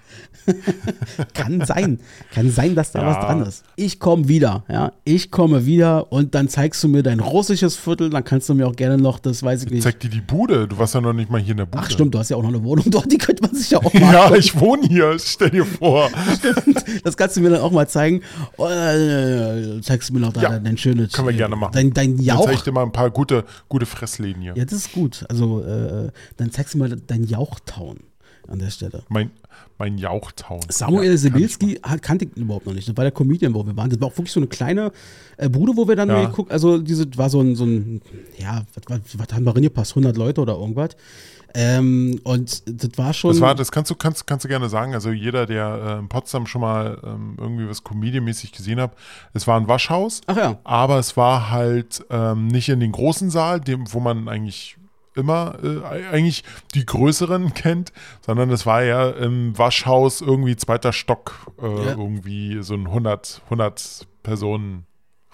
Kann 1.33 1.65
sein. 1.65 1.99
Kann 2.33 2.49
sein, 2.51 2.75
dass 2.75 2.91
da 2.91 3.01
Ja. 3.01 3.07
was 3.07 3.19
dran 3.25 3.41
ist. 3.41 3.63
Ich 3.75 3.99
komme 3.99 4.27
wieder, 4.27 4.63
ja. 4.69 4.91
Ich 5.03 5.31
komme 5.31 5.65
wieder 5.65 6.11
und 6.11 6.35
dann 6.35 6.47
zeigst 6.47 6.83
du 6.83 6.87
mir 6.87 7.03
dein 7.03 7.19
russisches 7.19 7.75
Viertel, 7.75 8.09
dann 8.09 8.23
kannst 8.23 8.47
du 8.49 8.53
mir 8.53 8.67
auch 8.67 8.75
gerne 8.75 8.97
noch, 8.97 9.19
das 9.19 9.43
weiß 9.43 9.63
ich 9.63 9.69
nicht. 9.71 9.83
Zeig 9.83 9.99
dir 9.99 10.09
die 10.09 10.21
Bude. 10.21 10.67
Du 10.67 10.77
warst 10.77 10.93
ja 10.93 11.01
noch 11.01 11.13
nicht 11.13 11.29
mal 11.29 11.41
hier 11.41 11.51
in 11.51 11.57
der 11.57 11.65
Bude. 11.65 11.80
Ach 11.83 11.89
stimmt, 11.91 12.13
du 12.13 12.19
hast 12.19 12.29
ja 12.29 12.37
auch 12.37 12.41
noch 12.41 12.49
eine 12.49 12.63
Wohnung 12.63 12.85
dort, 12.89 13.11
die 13.11 13.17
könnte 13.17 13.41
man 13.43 13.53
sich 13.55 13.71
ja 13.71 13.79
auch 13.79 13.93
mal 13.93 14.13
Ja, 14.13 14.35
ich 14.35 14.59
wohne 14.59 14.87
hier. 14.87 15.17
Stell 15.19 15.49
dir 15.49 15.65
vor. 15.65 16.09
Das 17.03 17.17
kannst 17.17 17.37
du 17.37 17.41
mir 17.41 17.49
dann 17.49 17.61
auch 17.61 17.71
mal 17.71 17.87
zeigen. 17.87 18.21
Oh, 18.57 18.67
äh, 18.67 19.81
zeigst 19.81 20.09
du 20.09 20.13
mir 20.13 20.19
noch 20.19 20.33
da 20.33 20.41
Ja, 20.41 20.59
dein 20.59 20.77
schönes. 20.77 21.13
können 21.13 21.27
wir 21.27 21.35
gerne 21.35 21.55
machen. 21.55 21.71
Dein, 21.73 21.93
dein 21.93 22.15
Dann 22.17 22.25
Jauch. 22.25 22.45
zeig 22.45 22.55
ich 22.55 22.61
dir 22.63 22.71
mal 22.71 22.83
ein 22.83 22.91
paar 22.91 23.09
gute, 23.09 23.45
gute 23.69 23.85
Fressläden 23.85 24.41
hier. 24.41 24.53
Ja, 24.55 24.63
das 24.65 24.73
ist 24.73 24.91
gut. 24.93 25.25
Also, 25.29 25.61
äh, 25.63 26.09
dann 26.37 26.51
zeigst 26.51 26.73
du 26.73 26.77
mir 26.79 26.89
dein 26.89 27.23
Jauchtown 27.23 27.97
an 28.47 28.59
der 28.59 28.69
Stelle. 28.69 29.03
Mein, 29.07 29.31
mein 29.77 29.97
Jauchtown. 29.97 30.61
Samuel 30.69 31.11
Ja, 31.11 31.17
Sibilski 31.17 31.79
kannte 32.01 32.25
ich 32.25 32.35
überhaupt 32.37 32.65
noch 32.65 32.73
nicht. 32.73 32.87
Das 32.89 32.97
war 32.97 33.03
der 33.03 33.11
Comedian, 33.11 33.53
wo 33.53 33.65
wir 33.65 33.75
waren. 33.77 33.89
Das 33.89 34.01
war 34.01 34.07
auch 34.09 34.17
wirklich 34.17 34.31
so 34.33 34.39
eine 34.39 34.47
kleine 34.47 34.91
äh, 35.37 35.47
Bude, 35.47 35.73
wo 35.75 35.87
wir 35.87 35.95
dann 35.95 36.09
Ja. 36.09 36.25
geguckt 36.25 36.51
Also, 36.51 36.79
diese 36.79 37.05
war 37.17 37.29
so 37.29 37.39
ein, 37.41 37.55
so 37.55 37.63
ein 37.65 38.01
ja, 38.37 38.63
was, 38.73 38.99
was, 38.99 39.19
was 39.19 39.33
haben 39.33 39.45
wir 39.45 39.55
reingepasst? 39.55 39.91
100 39.91 40.17
Leute 40.17 40.41
oder 40.41 40.53
irgendwas. 40.57 40.89
Ähm, 41.53 42.19
und 42.23 42.63
das 42.65 42.97
war 42.97 43.13
schon. 43.13 43.31
Das 43.31 43.41
war, 43.41 43.55
das 43.55 43.71
kannst 43.71 43.91
du, 43.91 43.95
kannst, 43.95 44.25
kannst 44.27 44.45
du 44.45 44.49
gerne 44.49 44.69
sagen. 44.69 44.93
Also 44.93 45.11
jeder, 45.11 45.45
der 45.45 45.95
äh, 45.97 45.99
in 45.99 46.07
Potsdam 46.09 46.45
schon 46.47 46.61
mal 46.61 46.99
ähm, 47.03 47.35
irgendwie 47.37 47.67
was 47.69 47.83
Comedian-mäßig 47.83 48.51
gesehen 48.51 48.79
hat, 48.79 48.95
es 49.33 49.47
war 49.47 49.59
ein 49.59 49.67
Waschhaus, 49.67 50.21
Ach 50.27 50.37
ja. 50.37 50.59
aber 50.63 50.97
es 50.99 51.17
war 51.17 51.49
halt 51.51 52.05
ähm, 52.09 52.47
nicht 52.47 52.69
in 52.69 52.79
den 52.79 52.91
großen 52.91 53.29
Saal, 53.29 53.59
dem, 53.59 53.91
wo 53.93 53.99
man 53.99 54.27
eigentlich 54.29 54.77
immer 55.13 55.55
äh, 55.61 55.83
eigentlich 56.09 56.43
die 56.73 56.85
größeren 56.85 57.53
kennt, 57.53 57.91
sondern 58.25 58.49
es 58.49 58.65
war 58.65 58.83
ja 58.83 59.09
im 59.09 59.57
Waschhaus 59.57 60.21
irgendwie 60.21 60.55
zweiter 60.55 60.93
Stock, 60.93 61.51
äh, 61.61 61.65
Ja. 61.67 61.91
irgendwie 61.91 62.63
so 62.63 62.75
ein 62.75 62.87
100, 62.87 63.41
100 63.45 64.07
Personen 64.23 64.85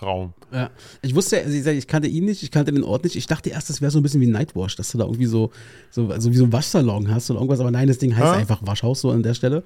Raum. 0.02 0.34
Ja. 0.52 0.70
Ich 1.02 1.16
wusste, 1.16 1.42
also 1.42 1.70
ich, 1.70 1.88
kannte 1.88 2.08
ihn 2.08 2.26
nicht, 2.26 2.44
ich 2.44 2.52
kannte 2.52 2.72
den 2.72 2.84
Ort 2.84 3.04
nicht. 3.04 3.16
Ich 3.16 3.26
dachte 3.26 3.50
erst, 3.50 3.70
das 3.70 3.82
wäre 3.82 3.92
so 3.92 4.00
ein 4.00 4.04
bisschen 4.04 4.22
wie 4.22 4.28
Nightwash, 4.28 4.76
dass 4.76 4.92
du 4.92 4.98
da 4.98 5.06
irgendwie 5.06 5.26
so, 5.26 5.52
so 5.90 6.08
also 6.10 6.32
wie 6.32 6.38
so 6.38 6.44
ein 6.44 6.54
Waschsalon 6.54 7.12
hast 7.12 7.32
oder 7.32 7.40
irgendwas, 7.40 7.60
aber 7.60 7.72
nein, 7.72 7.88
das 7.88 7.98
Ding 7.98 8.16
heißt 8.16 8.26
Ja. 8.26 8.34
einfach 8.34 8.60
Waschhaus 8.66 9.02
so 9.02 9.12
an 9.12 9.24
der 9.24 9.34
Stelle. 9.34 9.64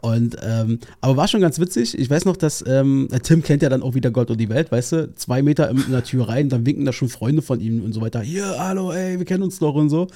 Und 0.00 0.36
ähm, 0.42 0.80
aber 1.00 1.16
war 1.16 1.28
schon 1.28 1.40
ganz 1.40 1.60
witzig. 1.60 1.96
Ich 1.96 2.10
weiß 2.10 2.24
noch, 2.24 2.36
dass 2.36 2.64
ähm, 2.66 3.08
Tim 3.22 3.40
kennt 3.42 3.62
ja 3.62 3.68
dann 3.68 3.82
auch 3.82 3.94
wieder 3.94 4.10
Gott 4.10 4.32
und 4.32 4.38
die 4.38 4.48
Welt, 4.48 4.72
weißt 4.72 4.92
du, 4.92 5.14
zwei 5.14 5.42
Meter 5.42 5.70
in, 5.70 5.78
in 5.78 5.92
der 5.92 6.02
Tür 6.02 6.28
rein, 6.28 6.48
dann 6.48 6.66
winken 6.66 6.84
da 6.84 6.92
schon 6.92 7.08
Freunde 7.08 7.40
von 7.40 7.60
ihm 7.60 7.84
und 7.84 7.92
so 7.92 8.00
weiter. 8.00 8.20
Hier, 8.20 8.56
hallo, 8.58 8.90
ey, 8.90 9.18
wir 9.18 9.24
kennen 9.24 9.44
uns 9.44 9.60
doch 9.60 9.74
und 9.74 9.90
so. 9.90 10.08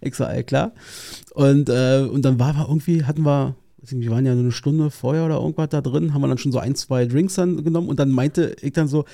Ich 0.00 0.14
sag, 0.14 0.34
ey, 0.34 0.44
klar. 0.44 0.72
Und, 1.34 1.68
äh, 1.68 2.08
und 2.10 2.24
dann 2.24 2.38
war 2.38 2.56
aber 2.56 2.68
irgendwie, 2.70 3.04
hatten 3.04 3.22
wir, 3.22 3.54
wir 3.90 4.10
waren 4.10 4.26
ja 4.26 4.32
eine 4.32 4.52
Stunde 4.52 4.90
vorher 4.90 5.24
oder 5.24 5.36
irgendwas 5.36 5.68
da 5.70 5.80
drin, 5.80 6.14
haben 6.14 6.22
wir 6.22 6.28
dann 6.28 6.38
schon 6.38 6.52
so 6.52 6.58
ein, 6.58 6.74
zwei 6.74 7.06
Drinks 7.06 7.34
dann 7.34 7.64
genommen 7.64 7.88
und 7.88 7.98
dann 7.98 8.10
meinte 8.10 8.56
ich 8.60 8.72
dann 8.72 8.88
so, 8.88 9.04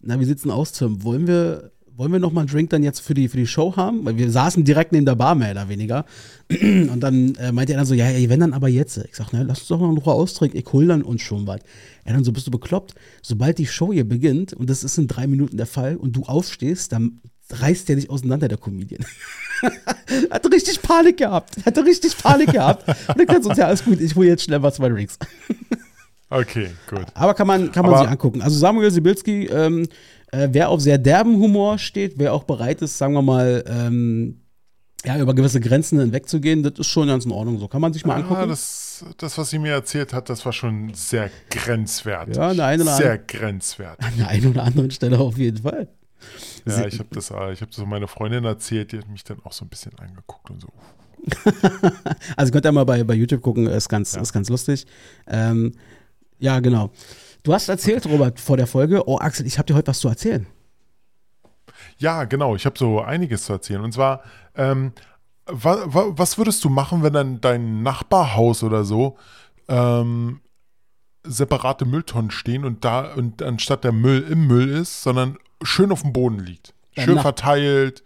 na, 0.00 0.18
wie 0.20 0.24
sieht's 0.24 0.42
denn 0.42 0.50
aus, 0.50 0.72
Tim? 0.72 1.02
Wollen 1.02 1.26
wir, 1.26 1.72
wollen 1.96 2.12
wir 2.12 2.20
noch 2.20 2.32
mal 2.32 2.42
einen 2.42 2.50
Drink 2.50 2.70
dann 2.70 2.84
jetzt 2.84 3.00
für 3.00 3.14
die, 3.14 3.28
für 3.28 3.36
die 3.36 3.46
Show 3.46 3.74
haben? 3.76 4.04
Weil 4.04 4.16
wir 4.16 4.30
saßen 4.30 4.64
direkt 4.64 4.92
neben 4.92 5.06
der 5.06 5.16
Bar, 5.16 5.34
mehr 5.34 5.50
oder 5.50 5.68
weniger. 5.68 6.04
Und 6.50 7.00
dann 7.00 7.34
äh, 7.34 7.50
meinte 7.50 7.72
er 7.72 7.78
dann 7.78 7.86
so, 7.86 7.94
ja, 7.94 8.06
ey, 8.06 8.28
wenn 8.28 8.40
dann 8.40 8.52
aber 8.52 8.68
jetzt. 8.68 8.98
Ich 8.98 9.16
sag, 9.16 9.32
na, 9.32 9.42
lass 9.42 9.60
uns 9.60 9.68
doch 9.68 9.80
noch 9.80 9.90
in 9.90 9.98
Ruhe 9.98 10.14
austrinken, 10.14 10.58
ich 10.58 10.72
hol 10.72 10.86
dann 10.86 11.02
uns 11.02 11.22
schon 11.22 11.46
was. 11.46 11.60
Er 12.04 12.14
dann 12.14 12.24
so, 12.24 12.32
bist 12.32 12.46
du 12.46 12.50
bekloppt? 12.50 12.94
Sobald 13.22 13.58
die 13.58 13.66
Show 13.66 13.92
hier 13.92 14.08
beginnt, 14.08 14.52
und 14.52 14.70
das 14.70 14.84
ist 14.84 14.98
in 14.98 15.08
drei 15.08 15.26
Minuten 15.26 15.56
der 15.56 15.66
Fall, 15.66 15.96
und 15.96 16.14
du 16.14 16.22
aufstehst, 16.22 16.92
dann 16.92 17.20
reißt 17.50 17.88
der 17.88 17.96
dich 17.96 18.10
auseinander, 18.10 18.48
der 18.48 18.58
Comedian. 18.58 19.04
Hatte 20.30 20.50
richtig 20.52 20.80
Panik 20.82 21.16
gehabt. 21.16 21.56
Hatte 21.64 21.84
richtig 21.84 22.16
Panik 22.16 22.52
gehabt. 22.52 22.88
Und 22.88 23.18
dann 23.18 23.26
kannst 23.26 23.44
du 23.46 23.50
uns 23.50 23.58
ja 23.58 23.66
alles 23.66 23.84
gut, 23.84 24.00
ich 24.00 24.14
hole 24.14 24.28
jetzt 24.28 24.44
schnell 24.44 24.62
was 24.62 24.76
zwei 24.76 24.88
Drinks. 24.88 25.18
Okay, 26.30 26.68
gut. 26.90 27.06
Aber 27.14 27.32
kann 27.32 27.46
man, 27.46 27.72
kann 27.72 27.86
man 27.86 28.00
sich 28.00 28.08
angucken. 28.08 28.42
Also 28.42 28.58
Samuel 28.58 28.90
Sibilski, 28.90 29.46
ähm, 29.46 29.88
äh, 30.30 30.48
wer 30.50 30.68
auf 30.68 30.80
sehr 30.82 30.98
derben 30.98 31.38
Humor 31.38 31.78
steht, 31.78 32.18
wer 32.18 32.34
auch 32.34 32.44
bereit 32.44 32.82
ist, 32.82 32.98
sagen 32.98 33.14
wir 33.14 33.22
mal, 33.22 33.64
ähm, 33.66 34.42
ja, 35.04 35.18
über 35.18 35.34
gewisse 35.34 35.60
Grenzen 35.60 35.98
hinwegzugehen, 36.00 36.62
das 36.62 36.74
ist 36.78 36.88
schon 36.88 37.08
ganz 37.08 37.24
in 37.24 37.32
Ordnung. 37.32 37.58
So 37.58 37.68
kann 37.68 37.80
man 37.80 37.92
sich 37.92 38.04
mal 38.04 38.16
angucken. 38.16 38.40
Ja, 38.40 38.46
das, 38.46 39.04
das, 39.16 39.38
was 39.38 39.48
sie 39.50 39.58
mir 39.58 39.72
erzählt 39.72 40.12
hat, 40.12 40.28
das 40.28 40.44
war 40.44 40.52
schon 40.52 40.92
sehr 40.92 41.30
grenzwertig. 41.50 42.36
Ja, 42.36 42.48
an 42.48 42.60
eine 42.60 42.82
oder 42.82 42.96
sehr 42.96 43.16
grenzwertig. 43.16 44.04
An 44.04 44.12
der 44.18 44.28
einen 44.28 44.50
oder 44.50 44.64
anderen 44.64 44.90
Stelle 44.90 45.18
auf 45.18 45.38
jeden 45.38 45.62
Fall. 45.62 45.88
Ja, 46.66 46.86
ich 46.86 46.98
habe 46.98 47.08
das, 47.12 47.30
ich 47.30 47.62
hab 47.62 47.70
das 47.70 47.78
meiner 47.86 48.08
Freundin 48.08 48.44
erzählt, 48.44 48.92
die 48.92 48.98
hat 48.98 49.08
mich 49.08 49.24
dann 49.24 49.40
auch 49.44 49.52
so 49.52 49.64
ein 49.64 49.68
bisschen 49.68 49.92
angeguckt 49.98 50.50
und 50.50 50.60
so. 50.60 50.68
also 52.36 52.52
könnt 52.52 52.64
ihr 52.64 52.72
mal 52.72 52.84
bei, 52.84 53.02
bei 53.04 53.14
YouTube 53.14 53.42
gucken, 53.42 53.66
ist 53.66 53.88
ganz, 53.88 54.14
ja. 54.14 54.22
ist 54.22 54.32
ganz 54.32 54.48
lustig. 54.48 54.86
Ähm, 55.26 55.72
ja, 56.38 56.60
genau. 56.60 56.90
Du 57.42 57.52
hast 57.52 57.68
erzählt, 57.68 58.06
okay. 58.06 58.14
Robert, 58.14 58.40
vor 58.40 58.56
der 58.56 58.66
Folge, 58.66 59.06
oh 59.08 59.18
Axel, 59.18 59.46
ich 59.46 59.58
habe 59.58 59.66
dir 59.66 59.74
heute 59.74 59.88
was 59.88 60.00
zu 60.00 60.08
erzählen. 60.08 60.46
Ja, 61.98 62.24
genau, 62.24 62.54
ich 62.54 62.66
habe 62.66 62.78
so 62.78 63.00
einiges 63.00 63.44
zu 63.44 63.52
erzählen. 63.52 63.82
Und 63.82 63.92
zwar, 63.92 64.22
ähm, 64.54 64.92
wa, 65.46 65.82
wa, 65.86 66.06
was 66.10 66.38
würdest 66.38 66.64
du 66.64 66.68
machen, 66.68 67.02
wenn 67.02 67.12
dann 67.12 67.40
dein 67.40 67.82
Nachbarhaus 67.82 68.62
oder 68.62 68.84
so 68.84 69.16
ähm, 69.68 70.40
separate 71.24 71.84
Mülltonnen 71.84 72.30
stehen 72.30 72.64
und 72.64 72.84
da 72.84 73.14
und 73.14 73.42
anstatt 73.42 73.84
der 73.84 73.92
Müll 73.92 74.26
im 74.28 74.46
Müll 74.46 74.68
ist, 74.68 75.02
sondern 75.02 75.38
schön 75.62 75.92
auf 75.92 76.02
dem 76.02 76.12
Boden 76.12 76.38
liegt. 76.40 76.74
Beim 76.94 77.04
schön 77.04 77.14
Nach 77.16 77.22
verteilt. 77.22 78.02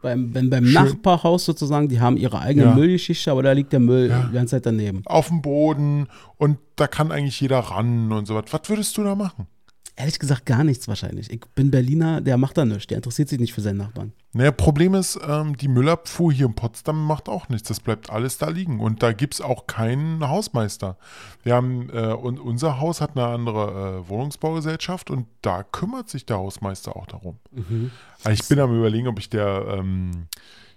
Beim, 0.00 0.34
wenn 0.34 0.50
beim 0.50 0.64
schön. 0.64 0.74
Nachbarhaus 0.74 1.44
sozusagen, 1.44 1.88
die 1.88 2.00
haben 2.00 2.16
ihre 2.16 2.40
eigene 2.40 2.66
ja. 2.66 2.74
Müllgeschichte, 2.74 3.30
aber 3.30 3.42
da 3.44 3.52
liegt 3.52 3.72
der 3.72 3.78
Müll 3.80 4.10
ja. 4.10 4.24
die 4.24 4.32
ganze 4.32 4.56
Zeit 4.56 4.66
daneben. 4.66 5.02
Auf 5.06 5.28
dem 5.28 5.42
Boden 5.42 6.08
und 6.38 6.58
da 6.76 6.88
kann 6.88 7.12
eigentlich 7.12 7.40
jeder 7.40 7.60
ran 7.60 8.10
und 8.10 8.26
so 8.26 8.34
was. 8.34 8.44
Was 8.50 8.68
würdest 8.68 8.96
du 8.96 9.04
da 9.04 9.14
machen? 9.14 9.46
Ehrlich 9.94 10.18
gesagt 10.18 10.46
gar 10.46 10.64
nichts 10.64 10.88
wahrscheinlich. 10.88 11.30
Ich 11.30 11.40
bin 11.54 11.70
Berliner, 11.70 12.22
der 12.22 12.38
macht 12.38 12.56
da 12.56 12.64
nichts. 12.64 12.86
Der 12.86 12.96
interessiert 12.96 13.28
sich 13.28 13.38
nicht 13.38 13.52
für 13.52 13.60
seinen 13.60 13.76
Nachbarn. 13.76 14.12
Naja, 14.32 14.50
Problem 14.50 14.94
ist, 14.94 15.20
ähm, 15.26 15.56
die 15.56 15.68
Müllabfuhr 15.68 16.32
hier 16.32 16.46
in 16.46 16.54
Potsdam 16.54 17.06
macht 17.06 17.28
auch 17.28 17.50
nichts. 17.50 17.68
Das 17.68 17.80
bleibt 17.80 18.08
alles 18.08 18.38
da 18.38 18.48
liegen. 18.48 18.80
Und 18.80 19.02
da 19.02 19.12
gibt 19.12 19.34
es 19.34 19.40
auch 19.42 19.66
keinen 19.66 20.26
Hausmeister. 20.26 20.96
Wir 21.42 21.54
haben, 21.54 21.90
äh, 21.90 22.14
und 22.14 22.40
unser 22.40 22.80
Haus 22.80 23.02
hat 23.02 23.16
eine 23.16 23.26
andere 23.26 24.04
äh, 24.06 24.08
Wohnungsbaugesellschaft 24.08 25.10
und 25.10 25.26
da 25.42 25.62
kümmert 25.62 26.08
sich 26.08 26.24
der 26.24 26.38
Hausmeister 26.38 26.96
auch 26.96 27.06
darum. 27.06 27.38
Mhm. 27.50 27.90
Also 28.24 28.42
ich 28.42 28.48
bin 28.48 28.60
am 28.60 28.74
überlegen, 28.74 29.08
ob 29.08 29.18
ich 29.18 29.28
der 29.28 29.66
ähm, 29.68 30.28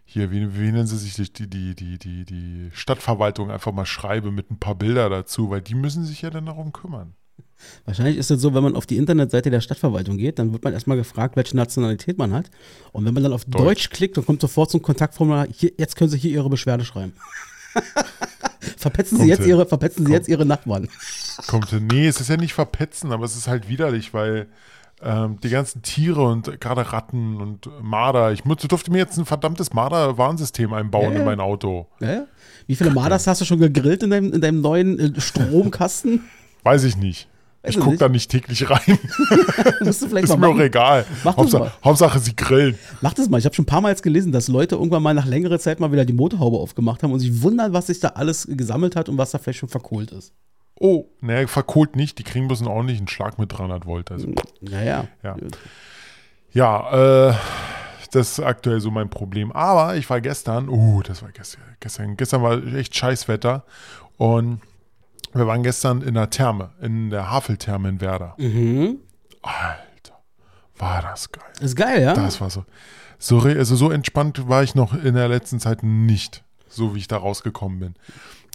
hier, 0.03 0.31
wie, 0.31 0.57
wie 0.57 0.71
nennen 0.71 0.87
sie 0.87 0.97
sich 0.97 1.33
die, 1.33 1.49
die, 1.49 1.73
die, 1.73 1.97
die, 1.97 2.25
die 2.25 2.69
Stadtverwaltung 2.73 3.49
einfach 3.49 3.71
mal 3.71 3.85
schreibe 3.85 4.31
mit 4.31 4.51
ein 4.51 4.59
paar 4.59 4.75
Bilder 4.75 5.09
dazu, 5.09 5.49
weil 5.49 5.61
die 5.61 5.75
müssen 5.75 6.05
sich 6.05 6.21
ja 6.21 6.29
dann 6.29 6.45
darum 6.45 6.73
kümmern. 6.73 7.15
Wahrscheinlich 7.85 8.17
ist 8.17 8.31
es 8.31 8.41
so, 8.41 8.53
wenn 8.53 8.63
man 8.63 8.75
auf 8.75 8.85
die 8.85 8.97
Internetseite 8.97 9.49
der 9.49 9.61
Stadtverwaltung 9.61 10.17
geht, 10.17 10.39
dann 10.39 10.53
wird 10.53 10.63
man 10.63 10.73
erstmal 10.73 10.97
gefragt, 10.97 11.35
welche 11.35 11.55
Nationalität 11.55 12.17
man 12.17 12.33
hat. 12.33 12.49
Und 12.91 13.05
wenn 13.05 13.13
man 13.13 13.23
dann 13.23 13.33
auf 13.33 13.45
Deutsch, 13.45 13.63
Deutsch 13.63 13.89
klickt, 13.89 14.17
dann 14.17 14.25
kommt 14.25 14.41
sofort 14.41 14.71
so 14.71 14.77
ein 14.77 14.81
Kontaktformular, 14.81 15.47
hier, 15.51 15.71
jetzt 15.77 15.95
können 15.95 16.09
Sie 16.09 16.17
hier 16.17 16.31
Ihre 16.31 16.49
Beschwerde 16.49 16.85
schreiben. 16.85 17.13
verpetzen 18.77 19.17
Sie, 19.19 19.27
jetzt 19.27 19.45
ihre, 19.45 19.65
verpetzen 19.65 20.05
Sie 20.05 20.11
jetzt 20.11 20.27
Ihre 20.27 20.45
Nachbarn. 20.45 20.87
Kommt, 21.47 21.71
nee, 21.91 22.07
es 22.07 22.19
ist 22.21 22.29
ja 22.29 22.37
nicht 22.37 22.53
verpetzen, 22.53 23.11
aber 23.11 23.25
es 23.25 23.35
ist 23.35 23.47
halt 23.47 23.67
widerlich, 23.67 24.13
weil 24.13 24.47
ähm, 25.01 25.39
die 25.43 25.49
ganzen 25.49 25.81
Tiere 25.81 26.23
und 26.23 26.59
gerade 26.61 26.93
Ratten 26.93 27.41
und 27.41 27.69
Marder, 27.81 28.31
ich 28.31 28.43
durfte 28.43 28.91
mir 28.91 28.99
jetzt 28.99 29.17
ein 29.17 29.25
verdammtes 29.25 29.73
Marder-Warnsystem 29.73 30.71
einbauen 30.73 31.13
ja, 31.13 31.19
in 31.19 31.25
mein 31.25 31.39
Auto. 31.39 31.87
Ja, 31.99 32.25
Wie 32.67 32.75
viele 32.75 32.91
Marders 32.91 33.27
hast 33.27 33.41
du 33.41 33.45
schon 33.45 33.59
gegrillt 33.59 34.03
in 34.03 34.09
deinem, 34.09 34.33
in 34.33 34.41
deinem 34.41 34.61
neuen 34.61 34.99
äh, 34.99 35.19
Stromkasten? 35.19 36.23
Weiß 36.65 36.83
ich 36.83 36.97
nicht. 36.97 37.27
Ich 37.67 37.79
gucke 37.79 37.97
da 37.97 38.09
nicht 38.09 38.29
täglich 38.29 38.67
rein. 38.69 38.79
Musst 39.81 40.01
du 40.01 40.07
vielleicht 40.07 40.25
ist 40.25 40.37
mal 40.37 40.37
mir 40.37 40.55
auch 40.55 40.59
egal. 40.59 41.05
Mach 41.23 41.37
Hauptsache, 41.37 41.63
mal. 41.63 41.71
Hauptsache, 41.83 42.19
sie 42.19 42.35
grillen. 42.35 42.77
Mach 43.01 43.13
das 43.13 43.29
mal. 43.29 43.37
Ich 43.37 43.45
habe 43.45 43.53
schon 43.53 43.63
ein 43.63 43.67
paar 43.67 43.81
Mal 43.81 43.93
gelesen, 43.95 44.31
dass 44.31 44.47
Leute 44.47 44.75
irgendwann 44.75 45.03
mal 45.03 45.13
nach 45.13 45.27
längerer 45.27 45.59
Zeit 45.59 45.79
mal 45.79 45.91
wieder 45.91 46.05
die 46.05 46.13
Motorhaube 46.13 46.57
aufgemacht 46.57 47.03
haben 47.03 47.11
und 47.11 47.19
sich 47.19 47.43
wundern, 47.43 47.73
was 47.73 47.87
sich 47.87 47.99
da 47.99 48.09
alles 48.09 48.47
gesammelt 48.49 48.95
hat 48.95 49.09
und 49.09 49.17
was 49.19 49.31
da 49.31 49.37
vielleicht 49.37 49.59
schon 49.59 49.69
verkohlt 49.69 50.11
ist. 50.11 50.33
Oh, 50.79 51.05
naja, 51.21 51.45
verkohlt 51.47 51.95
nicht. 51.95 52.17
Die 52.17 52.23
kriegen 52.23 52.47
bloß 52.47 52.61
einen 52.61 52.69
ordentlichen 52.69 53.07
Schlag 53.07 53.37
mit 53.37 53.51
300 53.55 53.85
Volt. 53.85 54.11
Also, 54.11 54.33
naja. 54.61 55.07
Ja, 55.23 55.35
ja 56.51 57.29
äh, 57.29 57.33
das 58.11 58.31
ist 58.31 58.39
aktuell 58.39 58.79
so 58.79 58.89
mein 58.89 59.09
Problem. 59.09 59.51
Aber 59.51 59.95
ich 59.95 60.09
war 60.09 60.19
gestern, 60.19 60.67
uh, 60.67 61.03
das 61.03 61.21
war 61.21 61.31
gestern, 61.31 61.61
gestern, 61.79 62.17
gestern 62.17 62.41
war 62.41 62.63
echt 62.75 62.95
Scheißwetter 62.95 63.63
und 64.17 64.61
wir 65.35 65.47
waren 65.47 65.63
gestern 65.63 66.01
in 66.01 66.13
der 66.13 66.29
Therme, 66.29 66.71
in 66.81 67.09
der 67.09 67.29
Haveltherme 67.29 67.89
in 67.89 68.01
Werder. 68.01 68.35
Mhm. 68.37 68.99
Alter, 69.41 70.19
war 70.77 71.01
das 71.01 71.31
geil. 71.31 71.43
Ist 71.59 71.75
geil, 71.75 72.01
ja? 72.01 72.13
Das 72.13 72.41
war 72.41 72.49
so. 72.49 72.65
So, 73.17 73.39
also 73.41 73.75
so 73.75 73.91
entspannt 73.91 74.47
war 74.49 74.63
ich 74.63 74.75
noch 74.75 74.93
in 74.93 75.15
der 75.15 75.27
letzten 75.27 75.59
Zeit 75.59 75.83
nicht, 75.83 76.43
so 76.67 76.95
wie 76.95 76.99
ich 76.99 77.07
da 77.07 77.17
rausgekommen 77.17 77.79
bin. 77.79 77.95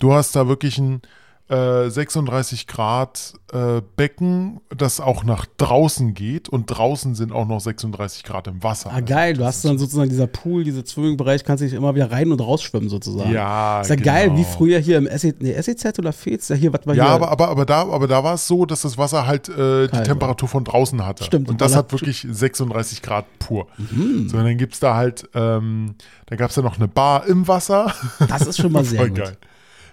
Du 0.00 0.12
hast 0.12 0.34
da 0.36 0.48
wirklich 0.48 0.78
ein, 0.78 1.02
36 1.50 2.62
äh, 2.62 2.64
Grad 2.66 3.32
äh, 3.52 3.82
Becken, 3.96 4.60
das 4.68 5.00
auch 5.00 5.24
nach 5.24 5.46
draußen 5.56 6.14
geht 6.14 6.48
und 6.48 6.66
draußen 6.66 7.16
sind 7.16 7.32
auch 7.32 7.46
noch 7.48 7.58
36 7.58 8.22
Grad 8.22 8.46
im 8.46 8.62
Wasser. 8.62 8.92
Ah, 8.94 9.00
geil, 9.00 9.34
du 9.34 9.44
hast 9.44 9.64
dann 9.64 9.76
sozusagen 9.76 10.10
dieser 10.10 10.28
Pool, 10.28 10.62
dieser 10.62 10.86
Swimming-Bereich, 10.86 11.42
kannst 11.42 11.64
dich 11.64 11.72
immer 11.72 11.92
wieder 11.96 12.12
rein 12.12 12.30
und 12.30 12.40
rausschwimmen 12.40 12.88
sozusagen. 12.88 13.32
Ja, 13.32 13.80
Ist 13.80 13.88
ja 13.90 13.96
genau. 13.96 14.06
geil, 14.06 14.36
wie 14.36 14.44
früher 14.44 14.78
hier 14.78 14.98
im 14.98 15.06
SEZ, 15.06 15.40
nee, 15.40 15.60
SEZ 15.60 15.98
oder 15.98 16.12
FEZ, 16.12 16.50
ja 16.50 16.54
hier, 16.54 16.72
was 16.72 16.86
war 16.86 16.94
ja, 16.94 17.02
hier? 17.02 17.10
Ja, 17.10 17.16
aber, 17.16 17.32
aber, 17.32 17.48
aber, 17.48 17.66
da, 17.66 17.80
aber 17.80 18.06
da 18.06 18.22
war 18.22 18.34
es 18.34 18.46
so, 18.46 18.64
dass 18.64 18.82
das 18.82 18.96
Wasser 18.96 19.26
halt 19.26 19.48
äh, 19.48 19.88
die 19.88 20.02
Temperatur 20.04 20.48
von 20.48 20.62
draußen 20.62 21.04
hatte. 21.04 21.24
Stimmt. 21.24 21.48
Und 21.48 21.60
das 21.60 21.74
hat 21.74 21.90
wirklich 21.90 22.24
36 22.30 23.02
Grad 23.02 23.24
pur. 23.40 23.66
Mhm. 23.76 24.28
So, 24.28 24.36
und 24.36 24.44
dann 24.44 24.56
gibt 24.56 24.74
es 24.74 24.80
da 24.80 24.94
halt, 24.94 25.28
ähm, 25.34 25.96
dann 26.26 26.38
gab 26.38 26.50
es 26.50 26.54
da 26.54 26.62
noch 26.62 26.76
eine 26.76 26.86
Bar 26.86 27.26
im 27.26 27.48
Wasser. 27.48 27.92
Das 28.28 28.42
ist 28.46 28.58
schon 28.58 28.70
mal 28.70 28.84
sehr 28.84 29.08
gut. 29.08 29.18
geil. 29.18 29.36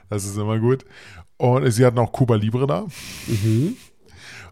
Das 0.09 0.25
ist 0.25 0.37
immer 0.37 0.59
gut. 0.59 0.85
Und 1.37 1.69
sie 1.71 1.85
hatten 1.85 1.99
auch 1.99 2.11
Cuba 2.11 2.35
Libre 2.35 2.67
da. 2.67 2.87
Mhm. 3.27 3.77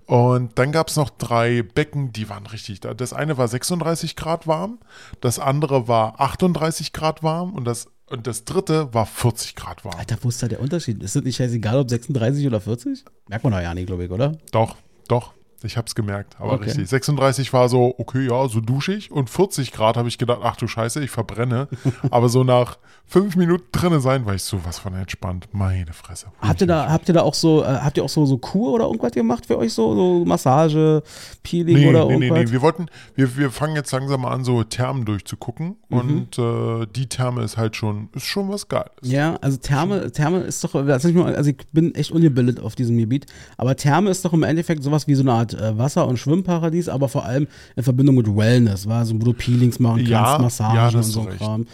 Und 0.06 0.60
dann 0.60 0.72
gab 0.72 0.90
es 0.90 0.98
noch 0.98 1.10
drei 1.10 1.64
Becken, 1.64 2.14
die 2.14 2.30
waren 2.30 2.46
richtig 2.46 2.80
da. 2.80 2.94
Das 2.94 3.12
eine 3.12 3.38
war 3.38 3.48
36 3.48 4.16
Grad 4.16 4.46
warm, 4.46 4.80
das 5.20 5.40
andere 5.40 5.88
war 5.88 6.22
38 6.22 6.94
Grad 6.94 7.24
warm 7.24 7.54
und 7.54 7.66
das, 7.66 7.88
und 8.08 8.28
das 8.28 8.46
dritte 8.46 8.94
war 8.94 9.08
40 9.08 9.56
Grad 9.56 9.84
warm. 9.84 9.98
Alter, 9.98 10.18
wo 10.22 10.30
ist 10.30 10.44
da 10.44 10.48
der 10.48 10.60
Unterschied? 10.60 11.02
Ist 11.02 11.16
es 11.16 11.24
nicht 11.24 11.38
scheißegal, 11.38 11.80
ob 11.80 11.90
36 11.90 12.46
oder 12.46 12.62
40? 12.62 13.04
Merkt 13.28 13.44
man 13.44 13.54
doch 13.54 13.62
ja 13.62 13.74
nicht, 13.74 13.88
glaube 13.88 14.06
ich, 14.06 14.12
oder? 14.12 14.34
Doch, 14.52 14.76
doch. 15.08 15.34
Ich 15.66 15.78
habe 15.78 15.88
es 15.88 15.96
gemerkt, 15.96 16.36
aber 16.40 16.54
okay. 16.54 16.66
richtig. 16.66 16.88
36 16.90 17.52
war 17.54 17.70
so, 17.70 17.96
okay, 17.98 18.28
ja, 18.28 18.48
so 18.48 18.62
duschig. 18.62 19.12
Und 19.12 19.30
40 19.30 19.72
Grad 19.72 19.98
habe 19.98 20.08
ich 20.08 20.18
gedacht, 20.18 20.40
ach 20.44 20.56
du 20.56 20.68
Scheiße, 20.68 21.04
ich 21.04 21.12
verbrenne. 21.12 21.68
aber 22.12 22.30
so 22.30 22.44
nach 22.44 22.78
fünf 23.06 23.36
Minuten 23.36 23.66
drinnen 23.72 24.02
sein, 24.02 24.26
war 24.26 24.36
ich 24.36 24.44
so 24.44 24.64
was 24.66 24.80
von 24.80 24.94
entspannt. 24.94 25.48
Meine 25.52 25.94
Fresse. 25.94 26.28
Habt 26.42 26.62
ihr 26.62 26.68
da, 26.68 26.90
habt 26.90 27.08
ihr 27.08 27.14
da 27.14 27.22
auch 27.22 27.34
so, 27.34 27.64
äh, 27.64 27.68
habt 27.68 27.98
ihr 27.98 28.04
auch 28.04 28.10
so, 28.10 28.26
so 28.26 28.38
Kur 28.38 28.74
oder 28.74 28.86
irgendwas 28.86 29.12
gemacht 29.12 29.46
für 29.46 29.58
euch 29.58 29.74
so? 29.74 29.96
So 29.96 30.26
Massage, 30.26 31.04
Peeling 31.44 31.78
nee, 31.78 31.88
oder 31.88 32.06
nee, 32.06 32.14
irgendwas? 32.14 32.38
Nee, 32.38 32.46
nee, 32.46 32.52
wir 32.52 32.62
wollten, 32.62 32.88
wir, 33.16 33.38
wir 33.38 33.52
fangen 33.52 33.76
jetzt 33.76 33.92
langsam 33.92 34.22
mal 34.22 34.32
an, 34.32 34.44
so 34.44 34.64
Thermen 34.64 35.06
durchzugucken. 35.06 35.78
Mhm. 35.90 35.98
Und 35.98 36.40
äh, 36.40 36.88
die 36.96 37.08
Therme 37.08 37.44
ist 37.44 37.58
halt 37.58 37.76
schon, 37.76 38.10
ist 38.14 38.26
schon 38.26 38.50
was 38.50 38.68
Geiles. 38.68 38.90
Ja, 39.02 39.36
also 39.42 39.58
Therme, 39.58 40.12
Therme 40.12 40.40
ist 40.40 40.64
doch, 40.64 40.76
also 40.76 41.10
ich 41.50 41.58
bin 41.72 41.94
echt 41.96 42.12
ungebildet 42.12 42.60
auf 42.60 42.76
diesem 42.76 42.98
Gebiet, 42.98 43.26
aber 43.58 43.76
Therme 43.76 44.10
ist 44.10 44.26
doch 44.26 44.34
im 44.34 44.44
Endeffekt 44.44 44.84
sowas 44.84 45.08
wie 45.08 45.16
so 45.16 45.22
eine 45.22 45.34
Art 45.34 45.55
äh, 45.60 45.78
Wasser- 45.78 46.08
und 46.08 46.18
Schwimmparadies, 46.18 46.90
aber 46.90 47.10
vor 47.10 47.26
allem 47.26 47.48
in 47.76 47.84
Verbindung 47.84 48.16
mit 48.16 48.28
Wellness, 48.28 48.88
war 48.88 49.06
so, 49.06 49.16
wo 49.16 49.26
du 49.26 49.34
Peelings 49.34 49.80
machen 49.80 49.98
kannst, 49.98 50.10
ja, 50.10 50.38
Massagen 50.40 50.76
ja, 50.76 50.88
und 50.90 51.04
so 51.04 51.22
ein 51.22 51.38
Kram. 51.38 51.68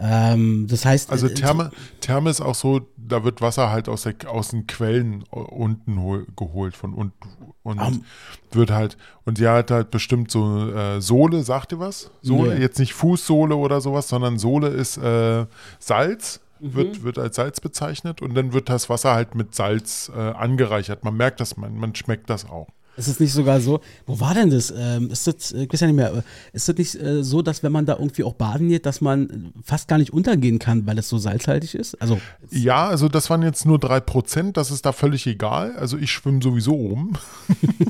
Ähm, 0.00 0.66
das 0.68 0.84
heißt. 0.84 1.10
Also 1.10 1.28
äh, 1.28 1.34
Therme, 1.34 1.70
Therme 2.00 2.30
ist 2.30 2.40
auch 2.40 2.54
so, 2.54 2.80
da 2.96 3.24
wird 3.24 3.40
Wasser 3.40 3.70
halt 3.70 3.88
aus, 3.88 4.02
der, 4.02 4.14
aus 4.28 4.48
den 4.48 4.66
Quellen 4.66 5.22
unten 5.30 6.00
hol, 6.00 6.26
geholt 6.36 6.76
von 6.76 6.94
unten 6.94 7.28
und 7.62 7.80
um, 7.80 8.04
wird 8.52 8.70
halt, 8.70 8.96
und 9.24 9.38
sie 9.38 9.48
hat 9.48 9.70
halt 9.70 9.90
bestimmt 9.90 10.30
so 10.30 10.70
äh, 10.70 11.00
Sohle, 11.00 11.42
sagt 11.42 11.72
ihr 11.72 11.80
was? 11.80 12.10
Sohle, 12.22 12.54
nee. 12.54 12.60
jetzt 12.60 12.78
nicht 12.78 12.92
Fußsohle 12.92 13.56
oder 13.56 13.80
sowas, 13.80 14.08
sondern 14.08 14.38
Sohle 14.38 14.68
ist 14.68 14.98
äh, 14.98 15.46
Salz, 15.78 16.40
mhm. 16.60 16.74
wird, 16.74 17.04
wird 17.04 17.18
als 17.18 17.36
Salz 17.36 17.60
bezeichnet 17.60 18.20
und 18.20 18.34
dann 18.34 18.52
wird 18.52 18.68
das 18.68 18.90
Wasser 18.90 19.14
halt 19.14 19.34
mit 19.34 19.54
Salz 19.54 20.12
äh, 20.14 20.18
angereichert. 20.18 21.04
Man 21.04 21.16
merkt 21.16 21.40
das, 21.40 21.56
man, 21.56 21.76
man 21.76 21.94
schmeckt 21.94 22.28
das 22.28 22.48
auch. 22.48 22.68
Ist 22.96 23.08
es 23.08 23.20
nicht 23.20 23.32
sogar 23.32 23.60
so, 23.60 23.80
wo 24.06 24.20
war 24.20 24.34
denn 24.34 24.50
das? 24.50 24.72
Ähm, 24.76 25.10
ist 25.10 25.26
das, 25.26 25.52
ich 25.52 25.72
weiß 25.72 25.80
ja 25.80 25.86
nicht 25.88 25.96
mehr, 25.96 26.22
ist 26.52 26.68
das 26.68 26.76
nicht 26.76 26.94
äh, 26.94 27.24
so, 27.24 27.42
dass 27.42 27.62
wenn 27.62 27.72
man 27.72 27.86
da 27.86 27.94
irgendwie 27.94 28.24
auch 28.24 28.34
baden 28.34 28.68
geht, 28.68 28.86
dass 28.86 29.00
man 29.00 29.52
fast 29.62 29.88
gar 29.88 29.98
nicht 29.98 30.12
untergehen 30.12 30.58
kann, 30.58 30.86
weil 30.86 30.98
es 30.98 31.08
so 31.08 31.18
salzhaltig 31.18 31.74
ist? 31.74 32.00
Also, 32.00 32.20
ja, 32.50 32.86
also 32.86 33.08
das 33.08 33.30
waren 33.30 33.42
jetzt 33.42 33.66
nur 33.66 33.78
drei 33.78 34.00
Prozent, 34.00 34.56
das 34.56 34.70
ist 34.70 34.86
da 34.86 34.92
völlig 34.92 35.26
egal. 35.26 35.76
Also 35.76 35.98
ich 35.98 36.12
schwimme 36.12 36.40
sowieso 36.42 36.74
oben. 36.74 37.14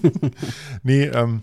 nee, 0.82 1.04
ähm, 1.04 1.42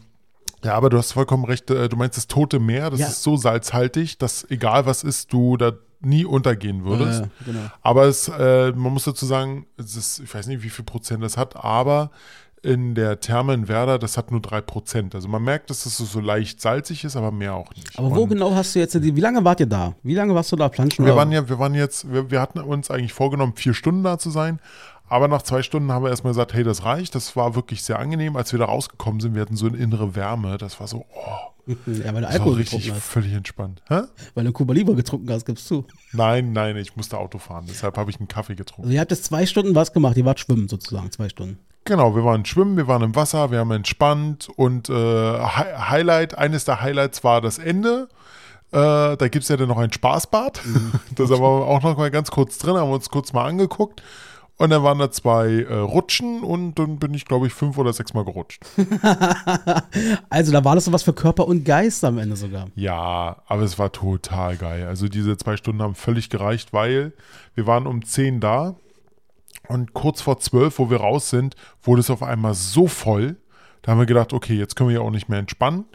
ja, 0.63 0.73
aber 0.73 0.89
du 0.89 0.97
hast 0.97 1.13
vollkommen 1.13 1.45
recht, 1.45 1.69
äh, 1.71 1.89
du 1.89 1.97
meinst 1.97 2.17
das 2.17 2.27
Tote 2.27 2.59
Meer, 2.59 2.89
das 2.89 2.99
ja. 2.99 3.07
ist 3.07 3.23
so 3.23 3.37
salzhaltig, 3.37 4.17
dass 4.17 4.49
egal 4.49 4.85
was 4.85 5.03
ist, 5.03 5.33
du 5.33 5.57
da 5.57 5.73
nie 6.01 6.25
untergehen 6.25 6.83
würdest. 6.83 7.23
Äh, 7.23 7.27
genau. 7.45 7.59
Aber 7.81 8.05
es, 8.05 8.27
äh, 8.27 8.71
man 8.71 8.93
muss 8.93 9.03
dazu 9.03 9.25
sagen, 9.25 9.65
es 9.77 9.95
ist, 9.95 10.19
ich 10.19 10.33
weiß 10.33 10.47
nicht, 10.47 10.63
wie 10.63 10.69
viel 10.69 10.85
Prozent 10.85 11.23
das 11.23 11.37
hat, 11.37 11.55
aber 11.55 12.11
in 12.63 12.93
der 12.93 13.19
Therme 13.19 13.53
in 13.53 13.67
Werder, 13.67 13.97
das 13.97 14.17
hat 14.17 14.31
nur 14.31 14.39
3%. 14.39 15.15
Also 15.15 15.27
man 15.27 15.43
merkt, 15.43 15.69
dass 15.69 15.85
es 15.85 15.97
so 15.97 16.19
leicht 16.19 16.61
salzig 16.61 17.03
ist, 17.03 17.15
aber 17.15 17.31
mehr 17.31 17.55
auch 17.55 17.73
nicht. 17.73 17.97
Aber 17.97 18.11
wo 18.11 18.23
Und 18.23 18.29
genau 18.29 18.53
hast 18.53 18.75
du 18.75 18.79
jetzt, 18.79 19.01
wie 19.01 19.19
lange 19.19 19.43
wart 19.43 19.59
ihr 19.59 19.65
da? 19.65 19.95
Wie 20.03 20.13
lange 20.13 20.35
warst 20.35 20.51
du 20.51 20.55
da 20.55 20.69
planschen? 20.69 21.05
Wir 21.05 21.15
waren 21.15 21.31
ja, 21.31 21.49
wir 21.49 21.57
waren 21.57 21.73
jetzt, 21.73 22.11
wir, 22.11 22.29
wir 22.29 22.39
hatten 22.39 22.59
uns 22.59 22.91
eigentlich 22.91 23.13
vorgenommen, 23.13 23.53
vier 23.55 23.73
Stunden 23.73 24.03
da 24.03 24.19
zu 24.19 24.29
sein. 24.29 24.59
Aber 25.09 25.27
nach 25.27 25.41
zwei 25.41 25.61
Stunden 25.61 25.91
haben 25.91 26.03
wir 26.03 26.09
erstmal 26.09 26.31
gesagt, 26.31 26.53
hey, 26.53 26.63
das 26.63 26.85
reicht. 26.85 27.15
Das 27.15 27.35
war 27.35 27.55
wirklich 27.55 27.83
sehr 27.83 27.99
angenehm. 27.99 28.37
Als 28.37 28.51
wir 28.53 28.59
da 28.59 28.65
rausgekommen 28.65 29.19
sind, 29.19 29.35
wir 29.35 29.41
hatten 29.41 29.57
so 29.57 29.67
eine 29.67 29.75
innere 29.77 30.15
Wärme. 30.15 30.57
Das 30.57 30.79
war 30.79 30.87
so, 30.87 31.05
oh. 31.13 31.50
Ja, 31.85 32.13
weil 32.13 32.21
du 32.21 32.27
Alkohol 32.27 32.53
richtig 32.55 32.91
hast. 32.91 33.01
völlig 33.03 33.33
entspannt. 33.33 33.81
Hä? 33.87 34.01
Weil 34.33 34.45
du 34.45 34.51
Cuba 34.51 34.73
Libre 34.73 34.95
getrunken 34.95 35.29
hast, 35.31 35.45
gibst 35.45 35.69
du. 35.69 35.85
Nein, 36.13 36.53
nein, 36.53 36.75
ich 36.77 36.95
musste 36.95 37.17
Auto 37.17 37.37
fahren. 37.37 37.65
Deshalb 37.69 37.97
habe 37.97 38.09
ich 38.11 38.17
einen 38.19 38.27
Kaffee 38.27 38.55
getrunken. 38.55 38.83
Also 38.83 38.93
ihr 38.93 38.99
habt 38.99 39.11
jetzt 39.11 39.25
zwei 39.25 39.45
Stunden 39.45 39.75
was 39.75 39.93
gemacht. 39.93 40.17
Ihr 40.17 40.25
wart 40.25 40.39
schwimmen 40.39 40.67
sozusagen, 40.67 41.11
zwei 41.11 41.29
Stunden. 41.29 41.59
Genau, 41.85 42.15
wir 42.15 42.23
waren 42.23 42.45
schwimmen, 42.45 42.77
wir 42.77 42.87
waren 42.87 43.01
im 43.01 43.15
Wasser, 43.15 43.49
wir 43.49 43.57
haben 43.59 43.71
entspannt 43.71 44.49
und 44.55 44.89
äh, 44.89 44.93
Highlight, 44.93 46.37
eines 46.37 46.63
der 46.63 46.81
Highlights 46.81 47.23
war 47.23 47.41
das 47.41 47.57
Ende. 47.57 48.07
Äh, 48.71 49.17
da 49.17 49.27
gibt 49.27 49.43
es 49.43 49.49
ja 49.49 49.57
dann 49.57 49.67
noch 49.67 49.79
ein 49.79 49.91
Spaßbad. 49.91 50.61
Mhm. 50.65 50.91
Da 51.15 51.25
sind 51.25 51.39
wir 51.39 51.45
auch 51.45 51.81
noch 51.81 51.97
mal 51.97 52.11
ganz 52.11 52.31
kurz 52.31 52.57
drin, 52.59 52.75
haben 52.77 52.91
uns 52.91 53.09
kurz 53.09 53.33
mal 53.33 53.45
angeguckt. 53.45 54.01
Und 54.61 54.69
dann 54.69 54.83
waren 54.83 54.99
da 54.99 55.09
zwei 55.09 55.63
äh, 55.63 55.73
Rutschen 55.73 56.43
und 56.43 56.75
dann 56.75 56.99
bin 56.99 57.15
ich, 57.15 57.25
glaube 57.25 57.47
ich, 57.47 57.53
fünf 57.53 57.79
oder 57.79 57.93
sechs 57.93 58.13
Mal 58.13 58.23
gerutscht. 58.23 58.61
also 60.29 60.51
da 60.51 60.63
war 60.63 60.75
das 60.75 60.85
so 60.85 60.93
was 60.93 61.01
für 61.01 61.13
Körper 61.13 61.47
und 61.47 61.65
Geist 61.65 62.05
am 62.05 62.19
Ende 62.19 62.35
sogar. 62.35 62.67
Ja, 62.75 63.37
aber 63.47 63.63
es 63.63 63.79
war 63.79 63.91
total 63.91 64.57
geil. 64.57 64.85
Also 64.85 65.07
diese 65.07 65.35
zwei 65.35 65.57
Stunden 65.57 65.81
haben 65.81 65.95
völlig 65.95 66.29
gereicht, 66.29 66.73
weil 66.73 67.11
wir 67.55 67.65
waren 67.65 67.87
um 67.87 68.05
zehn 68.05 68.39
da 68.39 68.75
und 69.67 69.95
kurz 69.95 70.21
vor 70.21 70.39
zwölf, 70.39 70.77
wo 70.77 70.91
wir 70.91 70.97
raus 70.97 71.31
sind, 71.31 71.55
wurde 71.81 72.01
es 72.01 72.11
auf 72.11 72.21
einmal 72.21 72.53
so 72.53 72.85
voll. 72.85 73.37
Da 73.81 73.93
haben 73.93 73.97
wir 73.97 74.05
gedacht, 74.05 74.31
okay, 74.31 74.53
jetzt 74.53 74.75
können 74.75 74.89
wir 74.89 74.97
ja 74.97 75.01
auch 75.01 75.09
nicht 75.09 75.27
mehr 75.27 75.39
entspannen. 75.39 75.85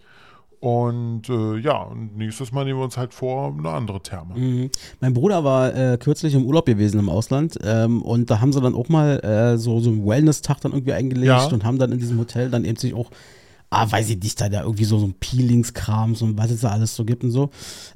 Und 0.60 1.28
äh, 1.28 1.58
ja, 1.58 1.82
und 1.82 2.16
nächstes 2.16 2.50
Mal 2.50 2.64
nehmen 2.64 2.78
wir 2.78 2.84
uns 2.84 2.96
halt 2.96 3.12
vor 3.12 3.54
eine 3.56 3.70
andere 3.70 4.00
Therme. 4.00 4.38
Mhm. 4.38 4.70
Mein 5.00 5.12
Bruder 5.12 5.44
war 5.44 5.74
äh, 5.74 5.98
kürzlich 5.98 6.34
im 6.34 6.46
Urlaub 6.46 6.66
gewesen 6.66 6.98
im 6.98 7.08
Ausland 7.08 7.58
ähm, 7.62 8.02
und 8.02 8.30
da 8.30 8.40
haben 8.40 8.52
sie 8.52 8.60
dann 8.60 8.74
auch 8.74 8.88
mal 8.88 9.20
äh, 9.20 9.58
so, 9.58 9.80
so 9.80 9.90
einen 9.90 10.06
Wellness-Tag 10.06 10.60
dann 10.62 10.72
irgendwie 10.72 10.94
eingelegt 10.94 11.26
ja. 11.26 11.46
und 11.46 11.64
haben 11.64 11.78
dann 11.78 11.92
in 11.92 11.98
diesem 11.98 12.18
Hotel 12.18 12.50
dann 12.50 12.64
eben 12.64 12.76
sich 12.76 12.94
auch 12.94 13.10
ah, 13.70 13.90
weiß 13.90 14.10
ich 14.10 14.22
nicht, 14.22 14.40
da 14.40 14.48
der 14.48 14.62
irgendwie 14.62 14.84
so, 14.84 14.98
so 14.98 15.06
ein 15.06 15.14
Peelingskram, 15.14 16.14
so 16.14 16.36
was 16.36 16.50
es 16.50 16.60
da 16.60 16.70
alles 16.70 16.94
so 16.94 17.04
gibt 17.04 17.24
und 17.24 17.30
so. 17.30 17.50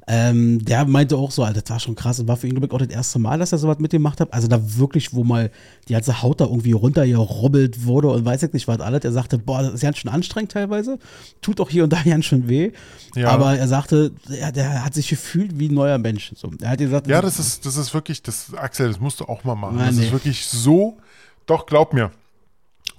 Ähm, 0.07 0.63
der 0.63 0.85
meinte 0.85 1.15
auch 1.15 1.31
so, 1.31 1.43
Alter, 1.43 1.61
das 1.61 1.69
war 1.69 1.79
schon 1.79 1.95
krass. 1.95 2.17
Das 2.17 2.27
war 2.27 2.35
für 2.35 2.47
ihn, 2.47 2.53
glaube 2.53 2.67
ich, 2.67 2.73
auch 2.73 2.85
das 2.85 2.89
erste 2.89 3.19
Mal, 3.19 3.39
dass 3.39 3.51
er 3.51 3.57
sowas 3.57 3.79
mitgemacht 3.79 4.19
hat. 4.19 4.33
Also 4.33 4.47
da 4.47 4.59
wirklich, 4.77 5.13
wo 5.13 5.23
mal 5.23 5.49
die 5.87 5.93
ganze 5.93 6.21
Haut 6.21 6.41
da 6.41 6.45
irgendwie 6.45 6.73
runtergerubbelt 6.73 7.85
wurde 7.85 8.09
und 8.09 8.25
weiß 8.25 8.43
ich 8.43 8.53
nicht, 8.53 8.67
was 8.67 8.79
alles. 8.79 9.03
Er 9.03 9.13
sagte, 9.13 9.37
boah, 9.37 9.63
das 9.63 9.75
ist 9.75 9.81
ganz 9.81 9.97
schön 9.97 10.11
anstrengend 10.11 10.51
teilweise. 10.51 10.99
Tut 11.41 11.61
auch 11.61 11.69
hier 11.69 11.85
und 11.85 11.93
da 11.93 12.01
ganz 12.05 12.25
schön 12.25 12.49
weh. 12.49 12.71
Ja. 13.15 13.29
Aber 13.29 13.57
er 13.57 13.67
sagte, 13.67 14.11
er, 14.29 14.51
der 14.51 14.83
hat 14.83 14.93
sich 14.93 15.07
gefühlt 15.07 15.57
wie 15.57 15.69
ein 15.69 15.73
neuer 15.73 15.97
Mensch. 15.97 16.33
So, 16.35 16.51
er 16.61 16.71
hat 16.71 16.79
gesagt, 16.79 17.07
ja, 17.07 17.21
das 17.21 17.39
ist, 17.39 17.65
das 17.65 17.77
ist 17.77 17.93
wirklich, 17.93 18.21
das, 18.21 18.53
Axel, 18.55 18.89
das 18.89 18.99
musst 18.99 19.21
du 19.21 19.25
auch 19.25 19.43
mal 19.43 19.55
machen. 19.55 19.77
Nein, 19.77 19.87
das 19.87 19.95
nee. 19.95 20.05
ist 20.05 20.11
wirklich 20.11 20.45
so, 20.45 20.97
doch, 21.45 21.65
glaub 21.65 21.93
mir 21.93 22.11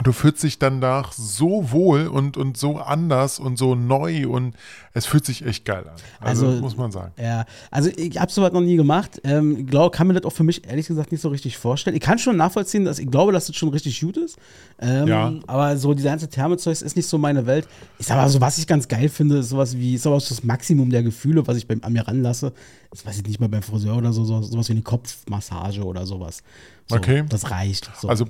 du 0.04 0.12
fühlst 0.12 0.42
dich 0.42 0.58
danach 0.58 1.12
so 1.12 1.70
wohl 1.70 2.06
und, 2.06 2.36
und 2.36 2.56
so 2.56 2.78
anders 2.78 3.38
und 3.38 3.56
so 3.58 3.74
neu 3.74 4.28
und 4.28 4.54
es 4.94 5.06
fühlt 5.06 5.24
sich 5.24 5.44
echt 5.44 5.64
geil 5.64 5.84
an. 5.88 5.94
Also, 6.20 6.46
also 6.46 6.60
muss 6.60 6.76
man 6.76 6.92
sagen. 6.92 7.12
Ja, 7.20 7.44
also 7.70 7.90
ich 7.96 8.18
habe 8.18 8.30
sowas 8.30 8.52
noch 8.52 8.60
nie 8.60 8.76
gemacht. 8.76 9.20
Ähm, 9.24 9.66
glaub, 9.66 9.92
kann 9.92 10.06
mir 10.06 10.14
das 10.14 10.24
auch 10.24 10.32
für 10.32 10.44
mich 10.44 10.66
ehrlich 10.66 10.86
gesagt 10.86 11.12
nicht 11.12 11.20
so 11.20 11.28
richtig 11.28 11.56
vorstellen. 11.58 11.96
Ich 11.96 12.02
kann 12.02 12.18
schon 12.18 12.36
nachvollziehen, 12.36 12.84
dass 12.84 12.98
ich 12.98 13.10
glaube, 13.10 13.32
dass 13.32 13.46
das 13.46 13.56
schon 13.56 13.70
richtig 13.70 14.00
gut 14.00 14.16
ist. 14.16 14.38
Ähm, 14.80 15.06
ja. 15.06 15.32
Aber 15.46 15.76
so 15.76 15.94
diese 15.94 16.08
ganze 16.08 16.28
Thermezeug 16.28 16.80
ist 16.80 16.96
nicht 16.96 17.06
so 17.06 17.18
meine 17.18 17.46
Welt. 17.46 17.66
Ich 17.98 18.06
sag 18.06 18.16
mal, 18.16 18.28
so 18.28 18.40
was 18.40 18.58
ich 18.58 18.66
ganz 18.66 18.88
geil 18.88 19.08
finde, 19.08 19.38
ist 19.38 19.48
sowas 19.48 19.76
wie, 19.76 19.94
ist 19.94 20.06
aber 20.06 20.16
das 20.16 20.42
Maximum 20.42 20.90
der 20.90 21.02
Gefühle, 21.02 21.46
was 21.46 21.56
ich 21.56 21.66
beim, 21.66 21.80
an 21.82 21.92
mir 21.92 22.06
ranlasse. 22.06 22.52
Das 22.90 23.06
weiß 23.06 23.18
ich 23.18 23.26
nicht 23.26 23.40
mal 23.40 23.48
beim 23.48 23.62
Friseur 23.62 23.96
oder 23.96 24.12
so, 24.12 24.24
so 24.24 24.42
sowas 24.42 24.68
wie 24.68 24.72
eine 24.72 24.82
Kopfmassage 24.82 25.82
oder 25.82 26.06
sowas. 26.06 26.42
So, 26.86 26.96
okay. 26.96 27.24
Das 27.28 27.50
reicht. 27.50 27.90
So. 27.98 28.08
Also 28.08 28.26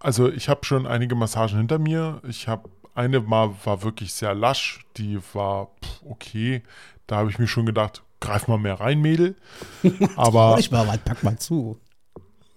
also 0.00 0.30
ich 0.30 0.48
habe 0.48 0.64
schon 0.64 0.86
einige 0.86 1.14
Massagen 1.14 1.58
hinter 1.58 1.78
mir. 1.78 2.20
Ich 2.26 2.48
habe 2.48 2.68
eine 2.94 3.20
mal 3.20 3.50
war 3.64 3.82
wirklich 3.82 4.12
sehr 4.12 4.34
lasch, 4.34 4.80
die 4.96 5.18
war 5.32 5.68
pff, 5.82 6.02
okay. 6.08 6.62
Da 7.06 7.16
habe 7.16 7.30
ich 7.30 7.38
mir 7.38 7.46
schon 7.46 7.66
gedacht, 7.66 8.02
greif 8.20 8.48
mal 8.48 8.58
mehr 8.58 8.80
rein, 8.80 9.00
Mädel. 9.00 9.36
Aber 10.16 10.56
ich 10.58 10.70
mal, 10.70 10.86
pack 11.04 11.22
mal 11.22 11.38
zu. 11.38 11.78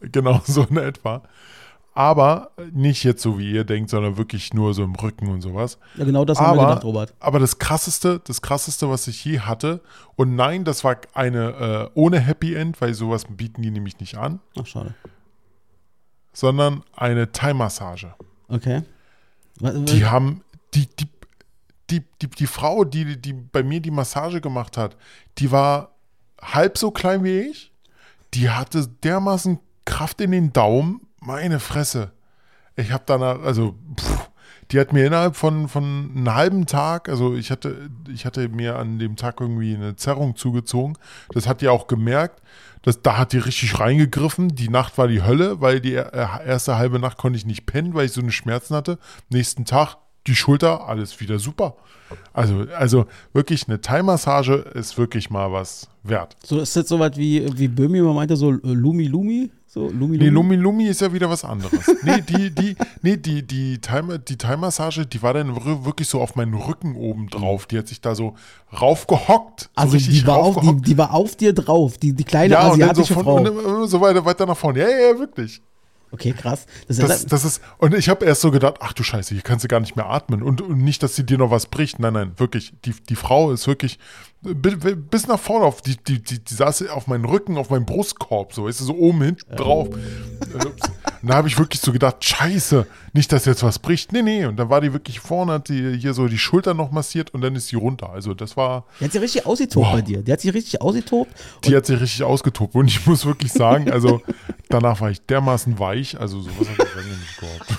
Genau 0.02 0.42
so 0.46 0.64
in 0.64 0.78
etwa. 0.78 1.24
Aber 1.96 2.52
nicht 2.72 3.04
jetzt 3.04 3.22
so 3.22 3.38
wie 3.38 3.52
ihr 3.52 3.66
denkt, 3.66 3.92
sondern 3.92 4.18
wirklich 4.18 4.52
nur 4.54 4.74
so 4.74 4.84
im 4.84 4.96
Rücken 4.96 5.28
und 5.28 5.42
sowas. 5.42 5.78
Ja, 5.96 6.06
genau 6.06 6.26
das 6.26 6.40
aber, 6.40 6.48
haben 6.48 6.58
wir 6.58 6.68
gedacht, 6.68 6.84
Robert. 6.86 7.14
Aber 7.20 7.38
das 7.38 7.60
krasseste, 7.60 8.20
das 8.26 8.42
krasseste, 8.42 8.90
was 8.90 9.08
ich 9.08 9.24
je 9.24 9.42
hatte, 9.42 9.82
und 10.16 10.36
nein, 10.36 10.64
das 10.64 10.84
war 10.84 10.98
eine 11.14 11.92
äh, 11.94 12.00
ohne 12.00 12.20
Happy 12.20 12.56
End, 12.56 12.82
weil 12.82 12.96
sowas 12.96 13.26
bieten 13.30 13.62
die 13.62 13.70
nämlich 13.70 14.00
nicht 14.00 14.18
an. 14.18 14.40
Ach, 14.60 14.66
schade 14.66 14.96
sondern 16.34 16.84
eine 16.96 17.32
Thai-Massage. 17.32 18.14
Okay. 18.50 18.82
Die 19.60 20.06
haben, 20.06 20.44
die, 20.74 20.88
die, 20.88 21.08
die, 21.90 22.04
die, 22.22 22.30
die 22.30 22.48
Frau, 22.48 22.84
die, 22.84 23.22
die 23.22 23.34
bei 23.34 23.64
mir 23.64 23.80
die 23.80 23.92
Massage 23.92 24.42
gemacht 24.42 24.78
hat, 24.78 24.98
die 25.38 25.52
war 25.52 25.96
halb 26.42 26.78
so 26.78 26.92
klein 26.92 27.24
wie 27.24 27.40
ich. 27.40 27.72
Die 28.34 28.50
hatte 28.50 28.88
dermaßen 28.88 29.60
Kraft 29.86 30.20
in 30.22 30.32
den 30.32 30.52
Daumen. 30.54 31.02
Meine 31.20 31.60
Fresse. 31.60 32.12
Ich 32.76 32.92
habe 32.92 33.04
danach, 33.06 33.40
also, 33.42 33.76
pff, 33.96 34.13
die 34.74 34.80
hat 34.80 34.92
mir 34.92 35.06
innerhalb 35.06 35.36
von, 35.36 35.68
von 35.68 36.12
einem 36.16 36.34
halben 36.34 36.66
Tag, 36.66 37.08
also 37.08 37.36
ich 37.36 37.52
hatte, 37.52 37.90
ich 38.12 38.26
hatte 38.26 38.50
mir 38.50 38.78
an 38.78 38.98
dem 38.98 39.16
Tag 39.16 39.40
irgendwie 39.40 39.76
eine 39.76 39.96
Zerrung 39.96 40.36
zugezogen. 40.36 40.98
Das 41.32 41.48
hat 41.48 41.62
die 41.62 41.70
auch 41.70 41.88
gemerkt. 41.88 42.42
Das, 42.82 43.02
da 43.02 43.18
hat 43.18 43.32
die 43.32 43.38
richtig 43.38 43.80
reingegriffen. 43.80 44.56
Die 44.56 44.70
Nacht 44.70 44.98
war 44.98 45.08
die 45.08 45.22
Hölle, 45.22 45.62
weil 45.62 45.80
die 45.80 45.94
erste 45.94 46.78
halbe 46.78 47.00
Nacht 47.00 47.18
konnte 47.18 47.38
ich 47.38 47.46
nicht 47.46 47.66
pennen, 47.66 47.94
weil 47.94 48.08
ich 48.08 48.12
so 48.12 48.22
eine 48.22 48.32
Schmerzen 48.32 48.76
hatte. 48.76 48.98
Nächsten 49.30 49.64
Tag 49.64 49.98
die 50.28 50.36
Schulter, 50.36 50.88
alles 50.88 51.20
wieder 51.20 51.40
super. 51.40 51.76
Also, 52.32 52.66
also 52.78 53.06
wirklich 53.34 53.68
eine 53.68 53.82
Thai-Massage 53.82 54.54
ist 54.74 54.98
wirklich 54.98 55.30
mal 55.30 55.52
was 55.52 55.88
wert. 56.04 56.36
So 56.44 56.60
ist 56.60 56.76
das 56.76 56.88
so 56.88 57.00
was 57.00 57.18
wie, 57.18 57.46
wie 57.58 57.68
Böhmi 57.68 58.02
man 58.02 58.16
meinte, 58.16 58.36
so 58.36 58.52
äh, 58.52 58.58
Lumi 58.64 59.06
Lumi? 59.06 59.52
So, 59.66 59.90
Lumi, 59.90 60.18
Lumi? 60.18 60.18
Nee, 60.18 60.30
Lumi 60.30 60.56
Lumi 60.56 60.86
ist 60.86 61.02
ja 61.02 61.12
wieder 61.12 61.28
was 61.30 61.44
anderes. 61.44 61.88
nee, 62.04 62.22
die, 62.22 62.52
die, 62.52 62.76
nee, 63.02 63.18
die, 63.18 63.42
die, 63.42 63.80
Thai, 63.80 64.04
die 64.20 64.38
Thai-Massage, 64.38 65.08
die 65.08 65.24
war 65.24 65.34
dann 65.34 65.56
wirklich 65.84 66.08
so 66.08 66.22
auf 66.22 66.36
meinen 66.36 66.54
Rücken 66.54 66.96
oben 66.96 67.28
drauf. 67.28 67.66
Die 67.66 67.80
hat 67.80 67.88
sich 67.88 68.00
da 68.00 68.14
so 68.14 68.36
raufgehockt. 68.80 69.72
Also 69.74 69.98
so 69.98 70.12
die, 70.12 70.28
war 70.28 70.38
auf, 70.38 70.60
die, 70.60 70.76
die, 70.76 70.98
war 70.98 71.12
auf 71.12 71.36
dir 71.36 71.54
drauf, 71.54 71.98
die, 71.98 72.14
die 72.14 72.24
kleine 72.24 72.54
ja, 72.54 72.70
asiatische 72.70 73.16
und 73.16 73.26
so 73.26 73.32
von, 73.32 73.46
Frau. 73.46 73.82
Und 73.82 73.88
so 73.88 74.00
weiter, 74.00 74.24
weiter 74.24 74.46
nach 74.46 74.58
vorne. 74.58 74.80
Ja, 74.80 74.90
ja, 74.90 75.18
wirklich. 75.18 75.60
Okay, 76.14 76.32
krass. 76.32 76.68
Das, 76.88 76.98
das, 76.98 77.26
das 77.26 77.44
ist, 77.44 77.62
und 77.80 77.96
ich 77.96 78.08
habe 78.08 78.24
erst 78.24 78.42
so 78.42 78.52
gedacht, 78.52 78.76
ach 78.82 78.94
du 78.94 79.02
Scheiße, 79.02 79.34
hier 79.34 79.42
kannst 79.42 79.64
du 79.64 79.68
gar 79.68 79.80
nicht 79.80 79.96
mehr 79.96 80.06
atmen. 80.06 80.44
Und, 80.44 80.62
und 80.62 80.78
nicht, 80.78 81.02
dass 81.02 81.16
sie 81.16 81.26
dir 81.26 81.40
noch 81.40 81.50
was 81.50 81.66
bricht. 81.66 81.98
Nein, 81.98 82.14
nein, 82.14 82.34
wirklich. 82.38 82.72
Die, 82.86 82.92
die 82.92 83.16
Frau 83.16 83.52
ist 83.52 83.66
wirklich 83.66 83.98
bis 84.44 85.28
nach 85.28 85.40
vorne 85.40 85.66
auf, 85.66 85.82
die, 85.82 85.96
die, 85.96 86.22
die, 86.22 86.40
die 86.40 86.54
saß 86.54 86.90
auf 86.90 87.08
meinem 87.08 87.26
Rücken, 87.26 87.58
auf 87.58 87.70
meinem 87.70 87.86
Brustkorb, 87.86 88.54
so, 88.54 88.68
ist 88.68 88.80
so 88.80 88.94
oben 88.94 89.22
hinten 89.22 89.56
drauf. 89.56 89.88
Und 89.90 91.30
da 91.30 91.36
habe 91.36 91.48
ich 91.48 91.58
wirklich 91.58 91.80
so 91.80 91.94
gedacht, 91.94 92.24
scheiße, 92.24 92.86
nicht, 93.14 93.32
dass 93.32 93.46
jetzt 93.46 93.64
was 93.64 93.80
bricht. 93.80 94.12
Nee, 94.12 94.22
nee. 94.22 94.46
Und 94.46 94.58
dann 94.58 94.70
war 94.70 94.82
die 94.82 94.92
wirklich 94.92 95.22
vorne, 95.22 95.54
hat 95.54 95.70
die 95.70 95.98
hier 95.98 96.14
so 96.14 96.28
die 96.28 96.38
Schulter 96.38 96.74
noch 96.74 96.92
massiert 96.92 97.34
und 97.34 97.40
dann 97.40 97.56
ist 97.56 97.70
sie 97.70 97.78
runter. 97.78 98.10
Also 98.10 98.34
das 98.34 98.58
war. 98.58 98.86
Die 99.00 99.06
hat 99.06 99.14
sich 99.14 99.22
richtig 99.22 99.46
ausgetobt 99.46 99.86
wow. 99.86 99.94
bei 99.94 100.02
dir. 100.02 100.22
Die 100.22 100.32
hat 100.34 100.42
sich 100.42 100.54
richtig 100.54 100.82
ausgetobt. 100.82 101.32
Die 101.64 101.76
hat 101.76 101.86
sich 101.86 102.02
richtig 102.02 102.24
ausgetobt. 102.24 102.76
Und 102.76 102.88
ich 102.88 103.08
muss 103.08 103.26
wirklich 103.26 103.54
sagen, 103.54 103.90
also 103.90 104.22
danach 104.68 105.00
war 105.00 105.12
ich 105.12 105.26
dermaßen 105.26 105.80
weich. 105.80 106.20
Also 106.20 106.42
sowas 106.42 106.68
habe 106.70 106.90
ich 106.90 106.96
lange 106.96 107.08
nicht 107.08 107.40
gehabt. 107.40 107.74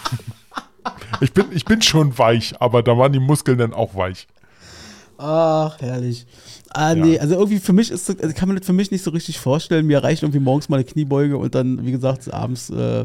Ich 1.21 1.33
bin, 1.33 1.47
ich 1.53 1.65
bin 1.67 1.83
schon 1.83 2.17
weich, 2.19 2.55
aber 2.61 2.83
da 2.83 2.97
waren 2.97 3.13
die 3.13 3.21
Muskeln 3.21 3.59
dann 3.59 3.75
auch 3.75 3.95
weich. 3.95 4.27
Ach, 5.19 5.81
herrlich. 5.81 6.27
Ah, 6.71 6.93
ja. 6.93 7.05
nee, 7.05 7.19
also 7.19 7.35
irgendwie 7.35 7.61
für 7.61 7.73
mich 7.73 7.91
ist 7.91 8.09
das, 8.09 8.19
also 8.19 8.35
kann 8.35 8.49
man 8.49 8.57
das 8.57 8.67
für 8.67 8.73
mich 8.73 8.91
nicht 8.91 9.05
so 9.05 9.11
richtig 9.13 9.39
vorstellen. 9.39 9.87
Mir 9.87 10.03
reicht 10.03 10.23
irgendwie 10.23 10.41
morgens 10.41 10.69
mal 10.69 10.77
eine 10.77 10.85
Kniebeuge 10.85 11.37
und 11.37 11.55
dann, 11.55 11.85
wie 11.87 11.93
gesagt, 11.93 12.33
abends, 12.33 12.69
äh, 12.71 13.05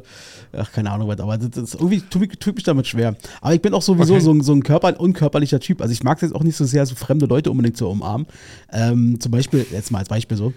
ach, 0.54 0.72
keine 0.72 0.90
Ahnung 0.92 1.08
was, 1.08 1.20
aber 1.20 1.38
das 1.38 1.56
ist 1.56 1.76
irgendwie 1.76 2.02
tut 2.02 2.22
mich, 2.22 2.40
tut 2.40 2.56
mich 2.56 2.64
damit 2.64 2.88
schwer. 2.88 3.16
Aber 3.42 3.54
ich 3.54 3.62
bin 3.62 3.74
auch 3.74 3.84
sowieso 3.84 4.16
okay. 4.16 4.24
so, 4.24 4.32
ein, 4.32 4.42
so 4.42 4.54
ein 4.54 4.64
Körper, 4.64 5.00
unkörperlicher 5.00 5.60
Typ. 5.60 5.82
Also 5.82 5.92
ich 5.92 6.04
mag 6.04 6.18
es 6.18 6.24
jetzt 6.24 6.36
auch 6.36 6.44
nicht 6.44 6.58
so 6.58 6.66
sehr, 6.66 6.86
so 6.88 6.96
fremde 6.96 7.28
Leute 7.28 7.52
unbedingt 7.52 7.78
zu 7.78 7.88
umarmen. 7.88 8.26
Ähm, 8.72 9.20
zum 9.20 9.32
Beispiel, 9.32 9.66
jetzt 9.72 9.92
mal 9.92 10.00
als 10.00 10.10
Beispiel 10.10 10.38
so, 10.38 10.54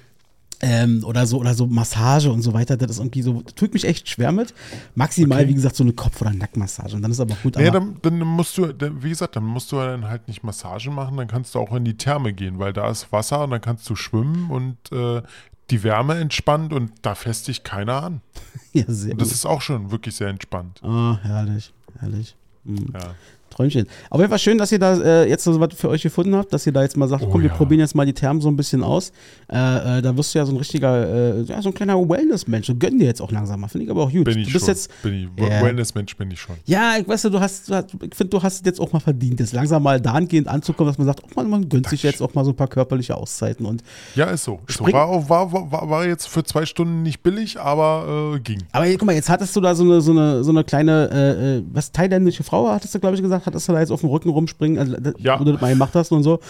ähm, 0.62 1.02
oder 1.04 1.26
so 1.26 1.38
oder 1.38 1.54
so 1.54 1.66
Massage 1.66 2.30
und 2.30 2.42
so 2.42 2.54
weiter, 2.54 2.76
das 2.76 2.92
ist 2.92 2.98
irgendwie 2.98 3.22
so, 3.22 3.42
das 3.42 3.54
tut 3.54 3.74
mich 3.74 3.84
echt 3.84 4.08
schwer 4.08 4.30
mit. 4.30 4.54
Maximal, 4.94 5.40
okay. 5.40 5.48
wie 5.48 5.54
gesagt, 5.54 5.74
so 5.74 5.82
eine 5.82 5.92
Kopf- 5.92 6.20
oder 6.22 6.32
Nackenmassage 6.32 6.94
und 6.94 7.02
dann 7.02 7.10
ist 7.10 7.20
aber 7.20 7.36
gut. 7.42 7.56
Nee, 7.56 7.70
dann, 7.70 7.98
dann, 8.00 8.18
musst 8.20 8.56
du, 8.56 8.72
wie 9.02 9.08
gesagt, 9.08 9.34
dann 9.34 9.44
musst 9.44 9.72
du 9.72 9.76
dann 9.76 10.08
halt 10.08 10.28
nicht 10.28 10.44
Massagen 10.44 10.94
machen, 10.94 11.16
dann 11.16 11.26
kannst 11.26 11.54
du 11.54 11.58
auch 11.58 11.74
in 11.74 11.84
die 11.84 11.96
Therme 11.96 12.32
gehen, 12.32 12.60
weil 12.60 12.72
da 12.72 12.88
ist 12.90 13.10
Wasser 13.10 13.42
und 13.42 13.50
dann 13.50 13.60
kannst 13.60 13.90
du 13.90 13.96
schwimmen 13.96 14.50
und 14.50 14.76
äh, 14.92 15.22
die 15.70 15.82
Wärme 15.82 16.14
entspannt 16.14 16.72
und 16.72 16.92
da 17.02 17.14
fässt 17.16 17.48
dich 17.48 17.64
keiner 17.64 18.02
an. 18.02 18.20
ja, 18.72 18.84
sehr 18.86 19.12
und 19.12 19.20
Das 19.20 19.28
gut. 19.28 19.34
ist 19.36 19.46
auch 19.46 19.62
schon 19.62 19.90
wirklich 19.90 20.14
sehr 20.14 20.28
entspannt. 20.28 20.80
Oh, 20.84 21.16
herrlich, 21.22 21.72
herrlich. 21.98 22.36
Mhm. 22.64 22.92
Ja. 22.94 23.14
Träumchen. 23.52 23.86
Auf 24.10 24.20
jeden 24.20 24.30
Fall 24.30 24.38
schön, 24.38 24.58
dass 24.58 24.72
ihr 24.72 24.78
da 24.78 24.94
äh, 25.00 25.28
jetzt 25.28 25.44
so 25.44 25.58
was 25.60 25.74
für 25.74 25.88
euch 25.88 26.02
gefunden 26.02 26.34
habt, 26.34 26.52
dass 26.52 26.66
ihr 26.66 26.72
da 26.72 26.82
jetzt 26.82 26.96
mal 26.96 27.08
sagt, 27.08 27.24
oh, 27.24 27.28
komm, 27.30 27.42
wir 27.42 27.50
ja. 27.50 27.56
probieren 27.56 27.80
jetzt 27.80 27.94
mal 27.94 28.06
die 28.06 28.12
Thermen 28.12 28.40
so 28.40 28.48
ein 28.48 28.56
bisschen 28.56 28.82
aus. 28.82 29.12
Äh, 29.50 29.98
äh, 29.98 30.02
da 30.02 30.16
wirst 30.16 30.34
du 30.34 30.38
ja 30.38 30.46
so 30.46 30.52
ein 30.52 30.58
richtiger, 30.58 31.38
äh, 31.38 31.42
ja, 31.42 31.60
so 31.62 31.68
ein 31.68 31.74
kleiner 31.74 31.96
Wellness-Mensch. 31.96 32.66
So 32.66 32.74
gönnen 32.74 32.98
dir 32.98 33.06
jetzt 33.06 33.20
auch 33.20 33.30
langsam 33.30 33.60
mal. 33.60 33.68
Finde 33.68 33.84
ich 33.84 33.90
aber 33.90 34.02
auch 34.02 34.12
gut. 34.12 34.24
Bin 34.24 34.38
ich 34.38 34.46
du 34.48 34.52
bist 34.52 34.66
schon. 34.66 34.74
Jetzt, 34.74 34.90
ich. 35.04 35.62
Wellness-Mensch 35.62 36.16
bin 36.16 36.30
ich 36.30 36.40
schon. 36.40 36.56
Ja, 36.66 36.96
ich 36.98 37.06
weiß 37.06 37.22
du, 37.22 37.40
hast, 37.40 37.68
du 37.68 37.74
hast 37.74 37.94
ich 37.94 38.14
finde, 38.14 38.30
du 38.30 38.42
hast 38.42 38.64
jetzt 38.66 38.80
auch 38.80 38.92
mal 38.92 39.00
verdient, 39.00 39.40
jetzt 39.40 39.52
langsam 39.52 39.82
mal 39.82 40.00
dahingehend 40.00 40.48
anzukommen, 40.48 40.90
dass 40.90 40.98
man 40.98 41.06
sagt, 41.06 41.22
oh 41.24 41.28
man, 41.36 41.48
man 41.48 41.68
gönnt 41.68 41.88
sich 41.88 42.02
jetzt 42.02 42.22
auch 42.22 42.34
mal 42.34 42.44
so 42.44 42.50
ein 42.50 42.56
paar 42.56 42.68
körperliche 42.68 43.16
Auszeiten. 43.16 43.66
Und 43.66 43.82
ja, 44.14 44.26
ist 44.26 44.44
so. 44.44 44.60
Ist 44.66 44.78
so. 44.78 44.84
War, 44.92 45.28
war, 45.28 45.52
war, 45.52 45.90
war, 45.90 46.06
jetzt 46.06 46.28
für 46.28 46.42
zwei 46.44 46.66
Stunden 46.66 47.02
nicht 47.02 47.22
billig, 47.22 47.60
aber 47.60 48.34
äh, 48.34 48.40
ging. 48.40 48.62
Aber 48.72 48.86
guck 48.86 49.04
mal, 49.04 49.14
jetzt 49.14 49.28
hattest 49.28 49.54
du 49.54 49.60
da 49.60 49.74
so 49.74 49.84
eine, 49.84 50.00
so 50.00 50.12
eine, 50.12 50.44
so 50.44 50.50
eine 50.50 50.64
kleine, 50.64 51.60
äh 51.60 51.62
was, 51.72 51.92
thailändische 51.92 52.42
Frau, 52.42 52.68
hattest 52.68 52.94
du, 52.94 53.00
glaube 53.00 53.16
ich, 53.16 53.22
gesagt, 53.22 53.41
hattest 53.46 53.68
du 53.68 53.72
da 53.72 53.80
jetzt 53.80 53.90
auf 53.90 54.00
dem 54.00 54.08
Rücken 54.08 54.22
Rücken 54.22 54.30
rumspringen, 54.30 54.78
also, 54.78 54.96
ja. 55.18 55.38
wo 55.38 55.44
du 55.44 55.52
das 55.52 55.60
mal 55.60 55.70
gemacht 55.70 55.94
hast 55.94 56.12
und 56.12 56.22
so. 56.22 56.40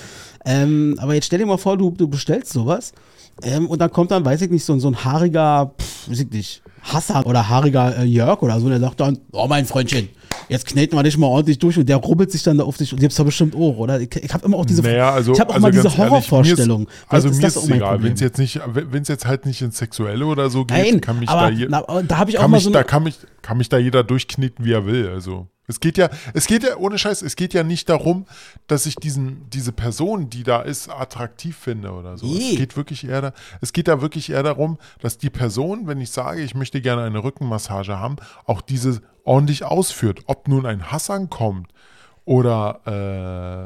Ähm, 0.44 0.96
aber 0.98 1.14
jetzt 1.14 1.26
stell 1.26 1.38
dir 1.38 1.46
mal 1.46 1.56
vor, 1.56 1.76
du, 1.76 1.90
du 1.90 2.08
bestellst 2.08 2.52
sowas 2.52 2.92
ähm, 3.42 3.66
und 3.66 3.80
dann 3.80 3.90
kommt 3.90 4.10
dann, 4.10 4.24
weiß 4.24 4.42
ich 4.42 4.50
nicht, 4.50 4.64
so, 4.64 4.78
so 4.78 4.88
ein 4.88 5.04
haariger, 5.04 5.72
pff, 5.78 6.10
weiß 6.10 6.20
ich 6.20 6.30
nicht, 6.30 6.62
Hassan 6.82 7.24
oder 7.24 7.48
haariger 7.48 7.98
äh, 7.98 8.04
Jörg 8.04 8.42
oder 8.42 8.60
so, 8.60 8.68
der 8.68 8.80
sagt 8.80 9.00
dann, 9.00 9.18
oh 9.32 9.46
mein 9.48 9.64
Freundchen, 9.64 10.08
jetzt 10.52 10.66
kneten 10.66 10.96
wir 10.96 11.02
dich 11.02 11.16
mal 11.16 11.26
ordentlich 11.26 11.58
durch 11.58 11.78
und 11.78 11.88
der 11.88 11.96
rubbelt 11.96 12.30
sich 12.30 12.42
dann 12.42 12.58
da 12.58 12.64
auf 12.64 12.76
dich 12.76 12.92
und 12.92 13.02
jetzt 13.02 13.18
doch 13.18 13.24
bestimmt 13.24 13.54
auch, 13.54 13.76
oder? 13.78 14.00
Ich, 14.00 14.14
ich 14.14 14.32
habe 14.32 14.44
immer 14.44 14.58
auch 14.58 14.66
diese, 14.66 14.82
naja, 14.82 15.10
also, 15.10 15.32
ich 15.32 15.40
habe 15.40 15.50
auch 15.50 15.54
also 15.54 15.66
mal 15.66 15.72
diese 15.72 15.96
Horrorvorstellung. 15.96 16.88
Also 17.08 17.28
mir 17.28 17.34
ist, 17.34 17.44
also 17.44 17.60
mir 17.66 17.74
ist 17.74 17.76
egal, 17.76 18.02
wenn 18.02 18.12
es 18.12 18.20
jetzt 18.20 18.38
nicht, 18.38 18.60
wenn 18.66 19.02
es 19.02 19.08
jetzt 19.08 19.26
halt 19.26 19.46
nicht 19.46 19.62
ins 19.62 19.78
Sexuelle 19.78 20.26
oder 20.26 20.50
so 20.50 20.64
geht, 20.64 20.76
Nein, 20.76 21.00
kann 21.00 21.18
mich 21.18 21.28
aber, 21.28 21.50
da, 21.50 21.66
na, 21.68 22.02
da 22.02 22.18
habe 22.18 22.30
ich 22.30 22.38
auch 22.38 22.42
mal 22.48 22.58
mich, 22.58 22.64
so 22.64 22.70
da 22.70 22.84
kann 22.84 23.02
mich, 23.02 23.18
kann 23.40 23.58
mich 23.58 23.68
da 23.68 23.78
jeder 23.78 24.04
durchkneten, 24.04 24.64
wie 24.64 24.72
er 24.72 24.86
will, 24.86 25.08
also. 25.08 25.48
Es 25.68 25.78
geht 25.78 25.96
ja, 25.96 26.10
es 26.34 26.46
geht 26.46 26.64
ja, 26.64 26.76
ohne 26.76 26.98
Scheiß, 26.98 27.22
es 27.22 27.36
geht 27.36 27.54
ja 27.54 27.62
nicht 27.62 27.88
darum, 27.88 28.26
dass 28.66 28.84
ich 28.84 28.96
diesen, 28.96 29.48
diese 29.50 29.72
Person, 29.72 30.28
die 30.28 30.42
da 30.42 30.60
ist, 30.60 30.88
attraktiv 30.88 31.56
finde 31.56 31.92
oder 31.92 32.18
so. 32.18 32.26
Nee. 32.26 32.50
Es 32.50 32.56
geht 32.56 32.76
wirklich 32.76 33.06
eher 33.06 33.22
da, 33.22 33.32
es 33.60 33.72
geht 33.72 33.86
da 33.86 34.02
wirklich 34.02 34.30
eher 34.30 34.42
darum, 34.42 34.78
dass 35.00 35.18
die 35.18 35.30
Person, 35.30 35.86
wenn 35.86 36.00
ich 36.00 36.10
sage, 36.10 36.42
ich 36.42 36.54
möchte 36.56 36.80
gerne 36.80 37.04
eine 37.04 37.22
Rückenmassage 37.22 37.98
haben, 37.98 38.16
auch 38.44 38.60
diese 38.60 39.02
ordentlich 39.24 39.64
ausführt. 39.64 40.20
Ob 40.26 40.48
nun 40.48 40.66
ein 40.66 40.90
Hassan 40.90 41.30
kommt 41.30 41.68
oder 42.24 42.80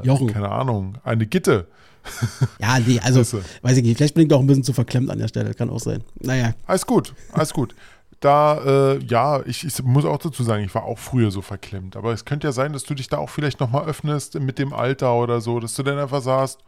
äh, 0.04 0.26
keine 0.32 0.50
Ahnung, 0.50 0.98
eine 1.04 1.26
Gitte. 1.26 1.66
Ja, 2.61 2.78
nee, 2.78 3.00
also 3.02 3.40
weiß 3.62 3.76
ich 3.78 3.82
nicht, 3.82 3.96
vielleicht 3.96 4.14
bin 4.14 4.22
ich 4.22 4.28
doch 4.28 4.38
ein 4.38 4.46
bisschen 4.46 4.62
zu 4.62 4.72
verklemmt 4.72 5.11
an 5.11 5.18
der 5.18 5.26
Stelle, 5.26 5.54
kann 5.54 5.70
auch 5.70 5.80
sein. 5.80 6.04
Naja. 6.20 6.54
Alles 6.64 6.86
gut, 6.86 7.12
alles 7.32 7.52
gut 7.52 7.74
da, 8.20 8.59
äh, 8.64 9.04
ja, 9.04 9.42
ich, 9.44 9.64
ich, 9.64 9.82
muss 9.82 10.04
auch 10.04 10.18
dazu 10.18 10.42
sagen, 10.42 10.64
ich 10.64 10.74
war 10.74 10.84
auch 10.84 10.98
früher 10.98 11.30
so 11.30 11.42
verklemmt. 11.42 11.96
Aber 11.96 12.12
es 12.12 12.24
könnte 12.24 12.46
ja 12.46 12.52
sein, 12.52 12.72
dass 12.72 12.84
du 12.84 12.94
dich 12.94 13.09
da 13.09 13.18
auch 13.18 13.30
vielleicht 13.30 13.61
nochmal 13.61 13.86
öffnest 13.86 14.38
mit 14.40 14.59
dem 14.59 14.72
Alter 14.72 15.14
oder 15.14 15.40
so, 15.40 15.61
dass 15.61 15.74
du 15.74 15.82
dann 15.82 15.98
einfach 15.98 16.22
sagst, 16.22 16.59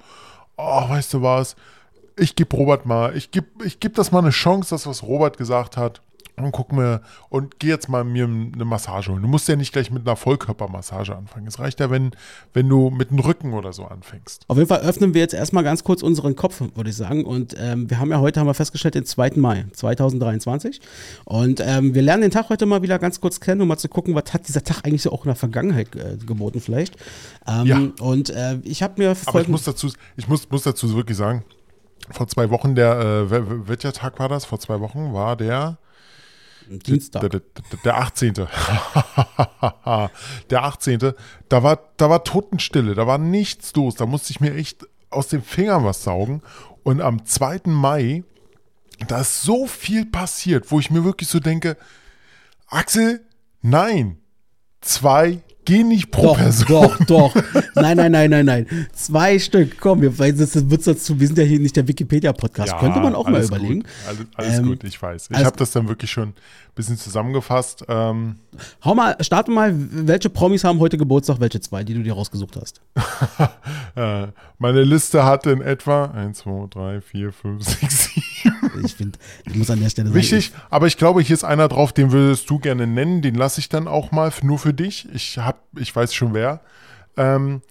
oh, 0.57 0.89
weißt 0.89 1.15
du 1.15 1.23
was, 1.23 1.57
ich 2.17 2.37
gebe 2.37 2.55
Robert 2.57 2.85
mal, 2.85 3.17
ich 3.17 3.31
gebe 3.31 3.47
ich 3.65 3.81
geb 3.81 3.95
das 3.95 4.13
mal 4.13 4.19
eine 4.19 4.31
Chance, 4.31 4.71
das, 4.71 4.87
was 4.87 5.03
Robert 5.03 5.39
gesagt 5.39 5.77
hat 5.77 6.03
und 6.45 6.53
guck 6.53 6.73
mir 6.73 7.03
und 7.29 7.59
geh 7.59 7.69
jetzt 7.69 7.89
mal 7.89 8.05
mir 8.05 8.25
eine 8.25 8.65
Massage 8.65 9.11
holen. 9.11 9.23
Du 9.23 9.29
musst 9.29 9.49
ja 9.49 9.57
nicht 9.57 9.73
gleich 9.73 9.91
mit 9.91 10.07
einer 10.07 10.17
Vollkörpermassage 10.17 11.17
anfangen. 11.17 11.47
Es 11.47 11.59
reicht 11.59 11.81
ja, 11.81 11.91
wenn, 11.91 12.13
wenn 12.53 12.69
du 12.69 12.91
mit 12.91 13.11
dem 13.11 13.19
Rücken 13.19 13.55
oder 13.55 13.73
so 13.73 13.85
anfängst. 13.85 14.45
Auf 14.49 14.57
jeden 14.57 14.69
Fall 14.69 14.81
öffnen 14.81 15.15
wir 15.15 15.21
jetzt 15.21 15.35
erstmal 15.35 15.65
ganz 15.65 15.85
kurz 15.85 16.03
unseren 16.03 16.37
Kopf, 16.37 16.61
würde 16.61 16.91
ich 16.91 16.97
sagen. 16.97 17.25
Und 17.25 17.55
ähm, 17.59 17.91
wir 17.91 17.99
haben 17.99 18.11
ja 18.11 18.21
heute, 18.21 18.41
haben 18.41 18.47
wir 18.47 18.55
festgestellt, 18.55 18.95
den 18.95 19.05
2. 19.05 19.33
Mai 19.37 19.67
2023. 19.73 20.81
Und 21.25 21.61
ähm, 21.65 21.95
wir 21.95 22.03
lernen 22.03 22.23
den 22.23 22.31
Tag 22.31 22.49
heute 22.49 22.67
mal 22.67 22.83
wieder 22.83 22.99
ganz 22.99 23.21
kurz 23.21 23.41
kennen, 23.41 23.61
um 23.61 23.69
mal 23.69 23.79
zu 23.79 23.89
gucken, 23.89 24.15
was 24.15 24.33
hat 24.33 24.49
dieser 24.49 24.65
Tag 24.65 24.85
eigentlich 24.85 25.03
so 25.03 25.13
auch 25.13 25.25
in 25.25 25.29
der 25.29 25.37
Vergangenheit 25.37 25.95
äh, 25.97 26.17
geboten 26.25 26.61
vielleicht. 26.61 26.97
Ähm, 27.47 27.67
ja. 27.67 27.81
Und 28.01 28.31
äh, 28.31 28.59
ich 28.65 28.83
habe 28.83 28.95
mir... 28.99 29.15
Aber 29.27 29.41
ich 29.41 29.49
muss 29.49 29.65
dazu, 29.65 29.91
ich 30.17 30.29
muss, 30.29 30.51
muss 30.51 30.63
dazu 30.63 30.95
wirklich 30.95 31.17
sagen, 31.17 31.45
vor 32.11 32.27
zwei 32.29 32.51
Wochen, 32.51 32.75
der, 32.75 33.29
äh, 33.31 33.69
welcher 33.69 33.93
Tag 33.93 34.19
war 34.19 34.29
das? 34.29 34.45
Vor 34.45 34.59
zwei 34.59 34.81
Wochen 34.81 35.13
war 35.13 35.37
der 35.37 35.79
Dienstag. 36.69 37.21
Der, 37.21 37.31
der, 37.31 37.43
der 37.85 37.99
18. 37.99 38.35
der 40.51 40.63
18. 40.63 41.13
Da 41.49 41.63
war, 41.63 41.81
da 41.97 42.11
war 42.11 42.25
Totenstille, 42.25 42.95
da 42.95 43.07
war 43.07 43.19
nichts 43.19 43.75
los. 43.75 43.95
Da 43.95 44.07
musste 44.07 44.31
ich 44.31 44.41
mir 44.41 44.55
echt 44.55 44.87
aus 45.11 45.29
den 45.29 45.43
Fingern 45.43 45.85
was 45.85 46.03
saugen. 46.03 46.43
Und 46.83 47.01
am 47.01 47.25
2. 47.25 47.63
Mai, 47.67 48.25
da 49.07 49.21
ist 49.21 49.43
so 49.43 49.67
viel 49.67 50.07
passiert, 50.07 50.71
wo 50.71 50.81
ich 50.81 50.91
mir 50.91 51.05
wirklich 51.05 51.29
so 51.29 51.41
denke, 51.41 51.77
Axel, 52.67 53.25
nein, 53.63 54.19
zwei 54.81 55.43
Geh 55.69 55.85
nicht 55.85 56.11
pro 56.11 56.23
doch, 56.23 56.39
Person. 56.39 56.67
Doch, 56.67 56.97
doch. 57.07 57.35
Nein, 57.75 57.99
nein, 57.99 58.11
nein, 58.11 58.31
nein, 58.31 58.47
nein. 58.47 58.67
Zwei 58.95 59.39
Stück. 59.39 59.79
Komm, 59.79 60.01
wir, 60.01 60.11
das 60.33 60.71
wird's 60.71 60.87
dazu, 60.87 61.21
wir 61.21 61.27
sind 61.27 61.37
ja 61.37 61.45
hier 61.45 61.61
nicht 61.61 61.77
der 61.77 61.87
Wikipedia-Podcast. 61.87 62.73
Ja, 62.73 62.79
Könnte 62.79 63.01
man 63.01 63.15
auch 63.15 63.29
mal 63.29 63.45
überlegen. 63.45 63.81
Gut. 63.81 63.91
Alles, 64.07 64.21
alles 64.37 64.59
ähm, 64.61 64.67
gut, 64.67 64.85
ich 64.85 65.01
weiß. 65.01 65.29
Ich 65.31 65.45
habe 65.45 65.59
das 65.59 65.71
dann 65.73 65.87
wirklich 65.87 66.11
schon 66.11 66.29
ein 66.29 66.35
bisschen 66.75 66.97
zusammengefasst. 66.97 67.85
Ähm. 67.87 68.37
Hau 68.83 68.95
mal, 68.95 69.15
starte 69.21 69.51
mal, 69.51 69.75
welche 69.77 70.31
Promis 70.31 70.65
haben 70.65 70.79
heute 70.79 70.97
Geburtstag, 70.97 71.39
welche 71.39 71.61
zwei, 71.61 71.85
die 71.85 71.93
du 71.93 72.03
dir 72.03 72.15
rausgesucht 72.15 72.57
hast? 72.57 72.81
Äh, 73.95 74.29
meine 74.59 74.85
Liste 74.85 75.25
hatte 75.25 75.51
in 75.51 75.61
etwa 75.61 76.05
1, 76.05 76.39
2, 76.39 76.69
3, 76.71 77.01
4, 77.01 77.33
5, 77.33 77.65
6, 77.65 78.15
7. 78.15 78.28
Ich 78.85 78.95
finde, 78.95 79.19
ich 79.47 79.55
muss 79.55 79.71
an 79.71 79.81
der 79.81 79.91
Stelle 79.91 80.09
sagen. 80.09 80.19
Wichtig, 80.19 80.53
aber 80.71 80.87
ich 80.87 80.97
glaube, 80.97 81.21
hier 81.21 81.35
ist 81.35 81.45
einer 81.45 81.69
drauf, 81.69 81.93
den 81.93 82.13
würdest 82.13 82.49
du 82.51 82.59
gerne 82.59 82.87
nennen. 82.87 83.23
Den 83.23 83.35
lasse 83.35 83.61
ich 83.61 83.69
dann 83.69 83.89
auch 83.89 84.13
mal 84.13 84.33
nur 84.43 84.59
für 84.59 84.75
dich. 84.75 85.09
Ich 85.13 85.39
habe 85.39 85.59
ich 85.77 85.95
weiß 85.95 86.15
schon 86.15 86.35
wer. 86.35 86.61
Ähm, 87.17 87.63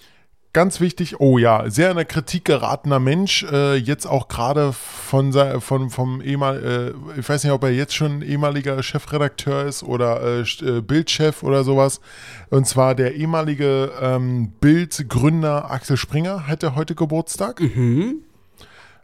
ganz 0.58 0.82
wichtig, 0.82 1.20
oh 1.20 1.38
ja, 1.38 1.70
sehr 1.70 1.92
in 1.92 1.98
der 1.98 2.06
Kritik 2.06 2.46
geratener 2.46 3.00
Mensch, 3.00 3.44
äh, 3.44 3.76
jetzt 3.76 4.08
auch 4.08 4.28
gerade 4.28 4.74
von, 4.74 5.32
von 5.62 5.92
vom 5.92 6.20
ehemal, 6.20 6.96
äh, 7.16 7.20
ich 7.20 7.30
weiß 7.30 7.44
nicht, 7.44 7.54
ob 7.54 7.64
er 7.64 7.70
jetzt 7.70 7.94
schon 7.94 8.24
ehemaliger 8.24 8.82
Chefredakteur 8.82 9.66
ist 9.66 9.84
oder 9.84 10.20
äh, 10.24 10.42
äh, 10.42 10.82
Bildchef 10.82 11.44
oder 11.44 11.64
sowas. 11.64 12.02
Und 12.50 12.66
zwar 12.66 12.96
der 12.96 13.14
ehemalige 13.14 13.92
ähm, 14.02 14.52
Bild-Gründer 14.60 15.70
Axel 15.70 15.96
Springer 15.96 16.48
hätte 16.48 16.76
heute 16.76 16.96
Geburtstag. 16.96 17.60
Mhm. 17.60 18.22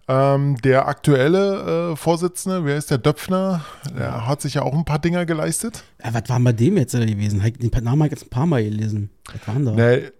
Ähm, 0.08 0.58
der 0.58 0.88
aktuelle 0.88 1.91
äh, 1.91 1.95
Vorsitzende, 1.95 2.66
wer 2.66 2.76
ist 2.78 2.91
der 2.91 2.97
Döpfner? 2.97 3.64
Der 3.97 4.28
hat 4.28 4.41
sich 4.41 4.56
ja 4.56 4.62
auch 4.64 4.74
ein 4.74 4.84
paar 4.84 4.99
Dinger 4.99 5.26
geleistet. 5.26 5.84
Ja, 6.04 6.14
was 6.14 6.24
war 6.28 6.39
bei 6.41 6.51
dem 6.51 6.76
jetzt 6.78 6.91
gewesen? 6.91 7.41
Den 7.41 7.84
Namen 7.84 8.04
habe 8.04 8.08
ich 8.08 8.12
jetzt 8.12 8.26
ein 8.26 8.30
paar 8.30 8.45
Mal 8.45 8.64
gelesen. 8.64 9.10
Was 9.32 9.47
waren 9.47 9.66
da? 9.66 9.72
Nee, 9.72 10.12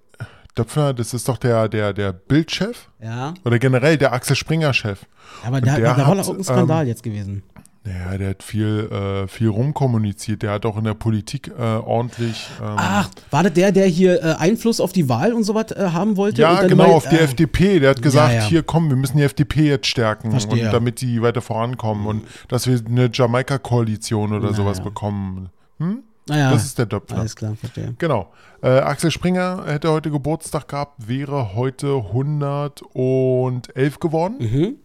Döpfner, 0.56 0.94
das 0.94 1.14
ist 1.14 1.28
doch 1.28 1.38
der, 1.38 1.68
der, 1.68 1.94
der 1.94 2.14
Bildchef. 2.14 2.90
Ja. 3.02 3.34
Oder 3.44 3.60
generell 3.60 3.98
der 3.98 4.14
Axel 4.14 4.36
Springer-Chef. 4.36 5.02
Ja, 5.42 5.48
aber 5.48 5.60
der, 5.60 5.76
der, 5.76 5.96
der 5.96 6.08
war 6.08 6.16
doch 6.16 6.30
ein 6.30 6.44
Skandal 6.44 6.84
ähm, 6.84 6.88
jetzt 6.88 7.04
gewesen. 7.04 7.44
Naja, 7.86 8.18
der 8.18 8.30
hat 8.30 8.44
viel, 8.44 8.90
äh, 8.92 9.28
viel 9.28 9.50
rumkommuniziert. 9.50 10.42
Der 10.42 10.52
hat 10.52 10.66
auch 10.66 10.78
in 10.78 10.86
der 10.86 10.94
Politik 10.94 11.50
äh, 11.50 11.62
ordentlich. 11.62 12.48
Ähm 12.62 12.76
Ach, 12.78 13.10
war 13.30 13.44
das 13.44 13.54
der, 13.54 13.74
der 13.74 13.88
hier 13.88 14.24
äh, 14.24 14.36
Einfluss 14.40 14.80
auf 14.80 14.94
die 14.94 15.10
Wahl 15.10 15.34
und 15.34 15.44
so 15.44 15.54
was 15.54 15.72
äh, 15.72 15.90
haben 15.92 16.16
wollte? 16.16 16.42
Ja, 16.42 16.66
genau, 16.66 16.88
mal, 16.88 16.94
auf 16.94 17.10
die 17.10 17.18
äh, 17.18 17.24
FDP. 17.24 17.82
Der 17.82 17.90
hat 17.90 18.02
gesagt: 18.02 18.34
ja, 18.34 18.40
ja. 18.40 18.46
Hier, 18.46 18.64
komm, 18.64 18.90
wir 18.90 18.96
müssen 18.96 19.18
die 19.18 19.24
FDP 19.24 19.68
jetzt 19.68 19.88
stärken, 19.88 20.32
und, 20.32 20.62
damit 20.72 21.02
die 21.02 21.22
weiter 21.22 21.42
vorankommen 21.42 22.08
und 22.08 22.24
dass 22.48 22.68
wir 22.68 22.80
eine 22.86 23.10
Jamaika-Koalition 23.12 24.32
oder 24.32 24.46
naja. 24.46 24.56
sowas 24.56 24.82
bekommen. 24.82 25.50
Hm? 25.80 26.04
Naja, 26.28 26.52
das 26.52 26.64
ist 26.64 26.78
der 26.78 26.86
Döpfner. 26.86 27.20
Alles 27.20 27.36
klar, 27.36 27.56
verstehe. 27.56 27.96
Genau. 27.98 28.32
Äh, 28.62 28.80
Axel 28.80 29.12
Springer 29.12 29.66
hätte 29.66 29.92
heute 29.92 30.10
Geburtstag 30.10 30.70
gehabt, 30.70 31.10
wäre 31.10 31.54
heute 31.54 31.98
111 31.98 34.00
geworden. 34.00 34.36
Mhm. 34.40 34.76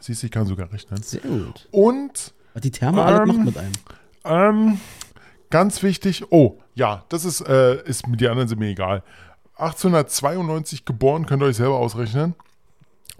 Siehst 0.00 0.22
du, 0.22 0.26
ich 0.26 0.32
kann 0.32 0.46
sogar 0.46 0.72
rechnen. 0.72 1.02
Sehr 1.02 1.20
gut. 1.20 1.68
Und. 1.70 2.32
Was 2.54 2.62
die 2.62 2.70
Therme 2.70 3.00
ähm, 3.00 3.06
alles 3.06 3.26
macht 3.36 3.44
mit 3.46 3.56
einem. 3.58 3.72
Ähm, 4.24 4.80
ganz 5.50 5.82
wichtig. 5.82 6.24
Oh, 6.30 6.58
ja, 6.74 7.04
das 7.08 7.24
ist, 7.24 7.40
äh, 7.42 7.82
ist 7.84 8.06
mit 8.06 8.20
den 8.20 8.28
anderen 8.28 8.48
sind 8.48 8.58
mir 8.58 8.68
egal. 8.68 9.02
1892 9.56 10.84
geboren, 10.84 11.26
könnt 11.26 11.42
ihr 11.42 11.46
euch 11.46 11.56
selber 11.56 11.76
ausrechnen. 11.78 12.34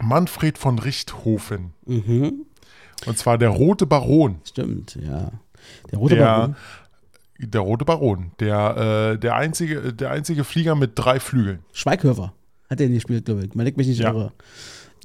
Manfred 0.01 0.59
von 0.59 0.79
Richthofen. 0.79 1.73
Mhm. 1.87 2.47
Und 3.07 3.19
zwar 3.19 3.39
der 3.39 3.49
Rote 3.49 3.87
Baron. 3.87 4.41
Stimmt, 4.45 4.97
ja. 4.97 5.33
Der 5.91 5.99
Rote 5.99 6.15
Der, 6.17 6.25
Baron. 6.25 6.57
der 7.39 7.61
Rote 7.61 7.85
Baron. 7.85 8.31
Der, 8.39 9.13
äh, 9.15 9.19
der, 9.19 9.35
einzige, 9.35 9.93
der 9.93 10.11
einzige 10.11 10.45
Flieger 10.45 10.75
mit 10.77 10.93
drei 10.95 11.19
Flügeln. 11.21 11.61
Schweighöfer 11.73 12.33
hat 12.71 12.81
er 12.81 12.89
nicht 12.89 13.07
gespielt, 13.07 13.25
glaube 13.25 13.45
ich. 13.45 13.55
Man 13.55 13.65
legt 13.67 13.77
mich 13.77 13.89
nicht 13.89 13.99
Ja. 14.01 14.11
irre. 14.11 14.33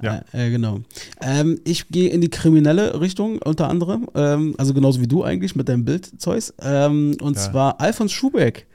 Ja. 0.02 0.22
Äh, 0.32 0.48
äh, 0.48 0.50
genau. 0.50 0.80
Ähm, 1.20 1.58
ich 1.64 1.88
gehe 1.88 2.10
in 2.10 2.20
die 2.20 2.28
kriminelle 2.30 3.00
Richtung 3.00 3.38
unter 3.42 3.68
anderem, 3.68 4.08
ähm, 4.14 4.54
also 4.58 4.74
genauso 4.74 5.00
wie 5.00 5.06
du 5.06 5.22
eigentlich 5.24 5.56
mit 5.56 5.68
deinem 5.68 5.84
Bildzeug. 5.84 6.44
Ähm, 6.60 7.16
und 7.20 7.36
Ja. 7.36 7.42
zwar 7.42 7.80
Alfons 7.80 8.12
Schubeck. 8.12 8.66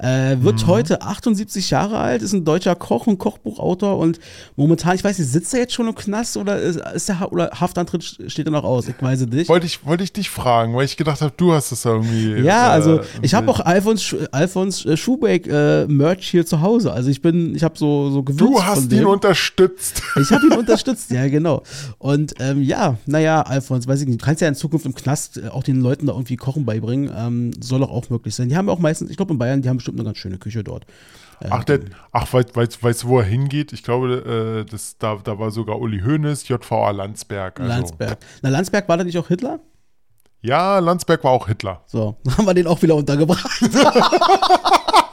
Äh, 0.00 0.36
wird 0.42 0.62
Mhm. 0.62 0.66
heute 0.68 1.02
78 1.02 1.70
Jahre 1.70 1.98
alt, 1.98 2.22
ist 2.22 2.32
ein 2.32 2.44
deutscher 2.44 2.74
Koch 2.76 3.06
und 3.08 3.18
Kochbuchautor 3.18 3.98
und 3.98 4.20
momentan, 4.54 4.94
ich 4.94 5.02
weiß 5.02 5.18
nicht, 5.18 5.28
sitzt 5.28 5.52
er 5.54 5.60
jetzt 5.60 5.72
schon 5.74 5.88
im 5.88 5.94
Knast 5.96 6.36
oder 6.36 6.58
ist, 6.60 6.78
ist 6.94 7.08
der 7.08 7.18
ha 7.18 7.26
oder 7.26 7.50
Haftantritt 7.58 8.04
steht 8.28 8.46
er 8.46 8.52
noch 8.52 8.62
aus? 8.64 8.86
Ich 8.86 8.94
weiß 9.00 9.22
es 9.22 9.26
nicht. 9.28 9.48
Wollte 9.48 9.66
ich, 9.66 9.84
wollte 9.84 10.04
ich 10.04 10.12
dich 10.12 10.30
fragen, 10.30 10.74
weil 10.76 10.84
ich 10.84 10.96
gedacht 10.96 11.20
habe, 11.20 11.32
du 11.36 11.52
hast 11.52 11.72
das 11.72 11.84
irgendwie. 11.84 12.34
Ja, 12.44 12.68
äh, 12.68 12.70
also 12.70 13.00
ich 13.22 13.34
habe 13.34 13.50
auch 13.50 13.58
Alfons, 13.60 14.14
Alfons 14.30 14.86
äh, 14.86 14.96
Schubeck 14.96 15.46
äh, 15.48 15.86
Merch 15.88 16.28
hier 16.30 16.46
zu 16.46 16.60
Hause. 16.60 16.92
Also 16.92 17.10
ich 17.10 17.20
bin, 17.20 17.56
ich 17.56 17.64
habe 17.64 17.76
so 17.76 18.10
so 18.10 18.22
Gewürz 18.22 18.38
Du 18.38 18.62
hast 18.62 18.92
ihn 18.92 19.04
unterstützt. 19.04 20.02
Ich 20.20 20.30
habe 20.32 20.46
ihn 20.46 20.52
unterstützt, 20.52 21.10
ja, 21.10 21.28
genau. 21.28 21.62
Und 21.98 22.34
ähm, 22.40 22.62
ja, 22.62 22.96
naja, 23.06 23.42
Alfons, 23.42 23.86
weiß 23.86 24.00
ich 24.00 24.06
nicht, 24.08 24.20
du 24.20 24.24
kannst 24.24 24.40
ja 24.42 24.48
in 24.48 24.54
Zukunft 24.54 24.84
im 24.86 24.94
Knast 24.94 25.38
äh, 25.38 25.48
auch 25.48 25.62
den 25.62 25.80
Leuten 25.80 26.06
da 26.06 26.12
irgendwie 26.12 26.36
Kochen 26.36 26.64
beibringen. 26.64 27.10
Ähm, 27.16 27.50
soll 27.60 27.80
doch 27.80 27.90
auch 27.90 28.10
möglich 28.10 28.34
sein. 28.34 28.48
Die 28.48 28.56
haben 28.56 28.68
auch 28.68 28.78
meistens, 28.78 29.10
ich 29.10 29.16
glaube 29.16 29.32
in 29.32 29.38
Bayern, 29.38 29.62
die 29.62 29.68
haben 29.68 29.80
bestimmt 29.88 30.00
eine 30.00 30.08
ganz 30.08 30.18
schöne 30.18 30.38
Küche 30.38 30.64
dort. 30.64 30.86
Ach, 31.50 31.64
der, 31.64 31.80
ach 32.12 32.32
weißt, 32.32 32.74
du, 32.74 33.08
wo 33.08 33.20
er 33.20 33.24
hingeht? 33.24 33.72
Ich 33.72 33.82
glaube, 33.82 34.64
äh, 34.66 34.70
das, 34.70 34.98
da, 34.98 35.18
da 35.22 35.38
war 35.38 35.50
sogar 35.50 35.78
Uli 35.78 36.00
Hoeneß, 36.00 36.48
JVA 36.48 36.90
Landsberg. 36.90 37.60
Also. 37.60 37.72
Landsberg. 37.72 38.18
Na, 38.42 38.48
Landsberg 38.48 38.88
war 38.88 38.96
da 38.96 39.04
nicht 39.04 39.18
auch 39.18 39.28
Hitler? 39.28 39.60
Ja, 40.40 40.78
Landsberg 40.78 41.22
war 41.24 41.30
auch 41.30 41.46
Hitler. 41.46 41.82
So, 41.86 42.16
dann 42.24 42.36
haben 42.38 42.46
wir 42.46 42.54
den 42.54 42.66
auch 42.66 42.82
wieder 42.82 42.96
untergebracht. 42.96 43.46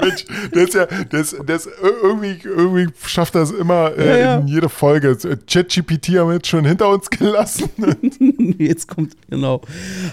Mensch, 0.00 0.24
der 0.54 0.62
ist 0.64 0.74
ja, 0.74 0.82
ist 0.84 1.34
ir- 1.34 1.68
irgendwie, 2.02 2.36
irgendwie 2.44 2.86
schafft 3.06 3.34
das 3.34 3.50
immer 3.50 3.96
äh, 3.96 4.06
Ja, 4.08 4.16
ja. 4.18 4.36
in 4.38 4.48
jede 4.48 4.68
Folge. 4.68 5.16
ChatGPT 5.46 6.08
haben 6.18 6.28
wir 6.28 6.34
jetzt 6.34 6.46
schon 6.48 6.64
hinter 6.64 6.88
uns 6.90 7.08
gelassen. 7.10 7.68
Jetzt 8.58 8.88
kommt, 8.88 9.14
genau. 9.28 9.60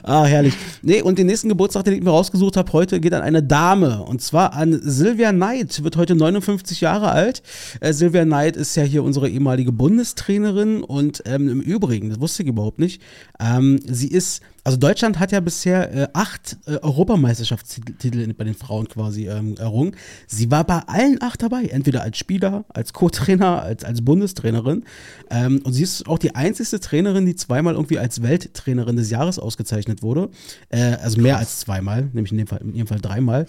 Ah, 0.04 0.26
herrlich. 0.26 0.54
Nee, 0.82 1.02
und 1.02 1.18
den 1.18 1.28
nächsten 1.28 1.50
Geburtstag, 1.50 1.84
den 1.86 1.94
ich 1.94 2.02
mir 2.04 2.10
rausgesucht 2.10 2.58
habe, 2.58 2.72
heute 2.74 3.00
geht 3.00 3.14
an 3.14 3.22
eine 3.22 3.42
Dame. 3.44 4.02
Und 4.04 4.22
zwar 4.22 4.54
an 4.54 4.80
Sylvia 4.84 5.32
Knight, 5.32 5.84
wird 5.84 5.96
heute 5.98 6.16
59 6.16 6.82
Jahre 6.82 7.12
alt. 7.12 7.42
Äh, 7.80 7.94
Sylvia 7.94 8.24
Knight 8.26 8.56
ist 8.58 8.76
ja 8.76 8.84
hier 8.84 9.04
unsere 9.04 9.30
ehemalige 9.30 9.72
Bundestrainerin 9.72 10.84
und 10.84 11.24
ähm, 11.26 11.50
im 11.50 11.62
Übrigen, 11.62 12.10
das 12.10 12.20
wusste 12.20 12.44
ich 12.44 12.50
überhaupt 12.50 12.80
nicht, 12.80 13.02
ähm, 13.40 13.80
sie 13.86 14.08
ist, 14.10 14.42
also 14.64 14.78
Deutschland 14.78 15.20
hat 15.20 15.32
ja 15.32 15.40
bisher 15.40 15.94
äh, 15.94 16.08
acht 16.14 16.58
äh, 16.66 16.78
Europameisterschaftstitel 16.78 18.34
bei 18.34 18.44
den 18.44 18.54
Frauen 18.54 18.88
quasi 18.88 19.28
ähm, 19.28 19.56
errungen. 19.58 19.96
Sie 20.28 20.52
war 20.52 20.64
bei 20.64 20.80
allen 20.88 21.22
acht 21.22 21.42
dabei, 21.42 21.66
entweder 21.66 22.04
als 22.04 22.18
Spieler, 22.18 22.66
als 22.70 22.94
Co-Trainer, 22.94 23.62
als, 23.62 23.84
als 23.84 24.04
Bundestrainerin. 24.04 24.86
Ähm, 25.30 25.62
und 25.64 25.74
sie 25.74 25.84
ist 25.84 26.08
auch 26.08 26.20
die 26.20 26.36
einzigste 26.36 26.80
Trainerin, 26.80 27.26
die 27.26 27.36
zweimal 27.36 27.74
irgendwie 27.74 27.98
als 27.98 28.22
Welttrainerin 28.22 28.96
des 28.96 29.10
Jahres 29.10 29.40
ausgezeichnet 29.40 30.04
wurde. 30.04 30.30
Äh, 30.70 30.98
also 31.02 31.20
mehr 31.20 31.38
als 31.38 31.60
zweimal, 31.60 32.10
nämlich 32.14 32.32
in 32.32 32.38
dem 32.38 32.48
Fall, 32.48 32.60
in 32.62 32.76
jedem 32.76 32.88
Fall 32.88 33.02
dreimal. 33.02 33.46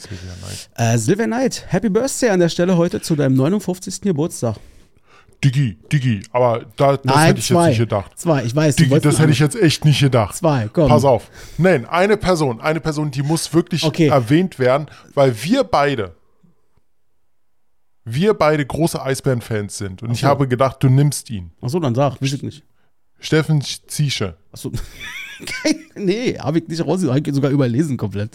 Äh, 0.77 0.99
Sylvia 0.99 1.27
Knight, 1.27 1.65
Happy 1.69 1.91
Birthday 1.91 2.31
an 2.31 2.41
der 2.41 2.49
Stelle 2.49 2.77
heute 2.77 3.03
zu 3.03 3.17
deinem 3.17 3.35
59. 3.35 4.01
Geburtstag. 4.01 4.57
Digi, 5.45 5.77
Digi, 5.91 6.23
aber 6.31 6.67
da, 6.77 6.97
das 6.97 7.05
Nein, 7.05 7.27
hätte 7.27 7.41
ich 7.41 7.47
zwei. 7.49 7.63
jetzt 7.63 7.69
nicht 7.71 7.79
gedacht. 7.79 8.19
Zwei, 8.19 8.45
ich 8.45 8.55
weiß. 8.55 8.77
Digi, 8.77 9.01
das 9.01 9.19
hätte 9.19 9.33
ich 9.33 9.41
jetzt 9.41 9.61
echt 9.61 9.85
nicht 9.85 10.01
gedacht. 10.01 10.37
Zwei, 10.37 10.69
komm. 10.73 10.89
Pass 10.89 11.05
auf. 11.05 11.29
Nein, 11.59 11.85
eine 11.87 12.17
Person, 12.17 12.61
eine 12.61 12.81
Person, 12.81 13.11
die 13.11 13.23
muss 13.23 13.53
wirklich 13.53 13.83
Okay. 13.85 14.07
erwähnt 14.09 14.59
werden, 14.59 14.87
weil 15.15 15.35
wir 15.43 15.65
beide, 15.65 16.15
wir 18.05 18.35
beide 18.35 18.65
große 18.65 19.01
Eisbären-Fans 19.03 19.79
sind. 19.79 20.03
Und 20.03 20.13
ich 20.13 20.21
so. 20.21 20.27
habe 20.29 20.49
gedacht, 20.49 20.77
du 20.83 20.89
nimmst 20.89 21.31
ihn. 21.31 21.53
Achso, 21.61 21.79
dann 21.81 21.95
sag, 21.95 22.21
weiß 22.21 22.33
ich 22.33 22.43
nicht. 22.43 22.63
Steffen 23.23 23.63
Ziesche. 23.87 24.35
Achso. 24.53 24.71
nee, 25.97 26.37
habe 26.39 26.59
ich 26.59 26.69
nicht 26.69 26.87
raus, 26.87 27.03
habe 27.05 27.21
ich 27.25 27.35
sogar 27.35 27.51
überlesen 27.51 27.97
komplett. 27.97 28.33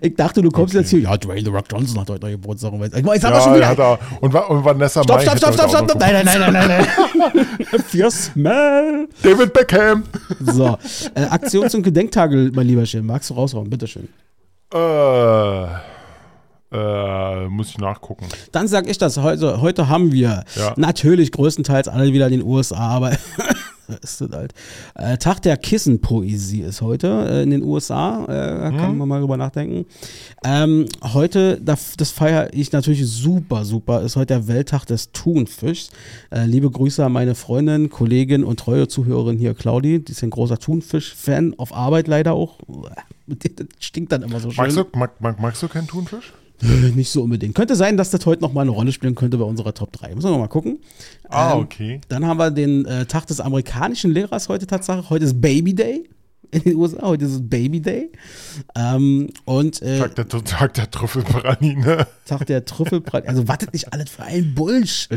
Ich 0.00 0.14
dachte, 0.16 0.40
du 0.42 0.50
kommst 0.50 0.74
jetzt 0.74 0.90
hier, 0.90 1.00
ja, 1.00 1.16
Dwayne 1.16 1.42
The 1.44 1.50
Rock 1.50 1.66
Johnson 1.70 2.00
hat 2.00 2.08
heute 2.10 2.30
Geburtstag. 2.30 2.72
Ich 2.72 2.78
meine, 2.78 3.14
jetzt 3.14 3.24
haben 3.24 3.34
wir 3.34 3.40
schon 3.40 3.54
wieder. 3.54 3.68
hat 3.68 3.78
er, 3.78 3.98
und, 4.20 4.34
und 4.34 4.64
Vanessa 4.64 5.02
Stopp, 5.02 5.20
stopp, 5.20 5.36
stopp, 5.38 5.54
stopp, 5.54 5.70
stopp, 5.70 5.90
stopp. 5.90 6.00
Nein, 6.00 6.24
nein, 6.24 6.40
nein, 6.40 6.52
nein, 6.52 6.86
nein. 7.34 7.46
Für 7.88 8.10
Smell. 8.10 9.08
David 9.22 9.52
Beckham. 9.52 10.04
So, 10.40 10.78
äh, 11.14 11.24
Aktions- 11.26 11.74
und 11.74 11.82
Gedenktage, 11.82 12.50
mein 12.54 12.66
lieber 12.66 12.86
Schirm. 12.86 13.06
Magst 13.06 13.30
du 13.30 13.34
raushauen? 13.34 13.68
Bitteschön. 13.68 14.08
Äh, 14.74 15.64
äh, 16.72 17.48
muss 17.48 17.68
ich 17.68 17.78
nachgucken. 17.78 18.26
Dann 18.52 18.66
sag 18.66 18.88
ich 18.88 18.96
das. 18.96 19.18
Heute, 19.18 19.60
heute 19.60 19.88
haben 19.88 20.10
wir 20.12 20.44
Ja. 20.56 20.72
natürlich 20.76 21.30
größtenteils 21.30 21.88
alle 21.88 22.12
wieder 22.12 22.26
in 22.26 22.32
den 22.38 22.42
USA, 22.42 22.78
aber 22.78 23.12
ist 24.02 24.20
das 24.20 24.30
halt. 24.30 24.52
Äh, 24.94 25.18
Tag 25.18 25.40
der 25.42 25.56
Kissenpoesie 25.56 26.60
ist 26.62 26.80
heute 26.82 27.08
äh, 27.28 27.42
in 27.42 27.50
den 27.50 27.62
USA. 27.62 28.24
Äh, 28.24 28.76
kann 28.76 28.96
man 28.98 29.08
mal 29.08 29.20
drüber 29.20 29.36
nachdenken. 29.36 29.86
Ähm, 30.44 30.86
heute, 31.02 31.60
das, 31.60 31.96
das 31.96 32.10
feiere 32.10 32.50
ich 32.52 32.72
natürlich 32.72 33.06
super, 33.06 33.64
super, 33.64 34.02
ist 34.02 34.16
heute 34.16 34.26
der 34.34 34.48
Welttag 34.48 34.84
des 34.86 35.12
Thunfischs. 35.12 35.90
Äh, 36.30 36.46
liebe 36.46 36.70
Grüße 36.70 37.04
an 37.04 37.12
meine 37.12 37.34
Freundin, 37.34 37.90
Kollegin 37.90 38.44
und 38.44 38.58
treue 38.60 38.88
Zuhörerin 38.88 39.38
hier, 39.38 39.54
Claudi. 39.54 40.00
Die 40.04 40.12
ist 40.12 40.22
ein 40.22 40.30
großer 40.30 40.58
Thunfisch-Fan, 40.58 41.54
auf 41.58 41.74
Arbeit 41.74 42.08
leider 42.08 42.32
auch. 42.34 42.58
Dem- 42.66 42.82
Das 43.56 43.66
stinkt 43.78 44.10
dann 44.12 44.22
immer 44.22 44.40
so 44.40 44.50
schön. 44.50 44.64
Magst 44.64 44.76
du, 44.76 44.84
mag, 44.98 45.20
mag, 45.20 45.40
magst 45.40 45.62
du 45.62 45.68
keinen 45.68 45.86
Thunfisch? 45.86 46.32
Nicht 46.62 47.10
so 47.10 47.22
unbedingt. 47.22 47.54
Könnte 47.54 47.74
sein, 47.74 47.96
dass 47.96 48.10
das 48.10 48.24
heute 48.24 48.42
noch 48.42 48.52
mal 48.52 48.60
eine 48.62 48.70
Rolle 48.70 48.92
spielen 48.92 49.14
könnte 49.14 49.36
bei 49.38 49.44
unserer 49.44 49.74
Top 49.74 49.92
3. 49.92 50.14
Müssen 50.14 50.30
wir 50.30 50.38
mal 50.38 50.46
gucken. 50.48 50.78
Ah, 51.28 51.54
Ähm, 51.54 51.58
okay. 51.60 52.00
Dann 52.08 52.24
haben 52.26 52.36
wir 52.38 52.50
den 52.50 52.84
äh, 52.84 53.04
Tag 53.06 53.26
des 53.26 53.40
amerikanischen 53.40 54.12
Lehrers 54.12 54.48
heute 54.48 54.66
Tatsache. 54.66 55.10
Heute 55.10 55.24
ist 55.24 55.40
Baby 55.40 55.74
Day 55.74 56.08
in 56.52 56.62
den 56.62 56.76
USA. 56.76 57.02
Heute 57.02 57.24
ist 57.24 57.32
es 57.32 57.48
Baby 57.48 57.80
Day. 57.80 58.12
Ähm, 58.76 59.30
und 59.44 59.82
äh, 59.82 59.98
Tag 59.98 60.14
der, 60.14 60.28
Tag 60.28 60.74
der 60.74 60.90
Trüffelpraline. 60.90 62.06
Tag 62.26 62.46
der 62.46 62.64
Trüffelbrand. 62.64 63.26
Also 63.26 63.48
wartet 63.48 63.72
nicht 63.72 63.92
alles 63.92 64.10
für 64.10 64.22
einen 64.22 64.54
Bullshit. 64.54 65.10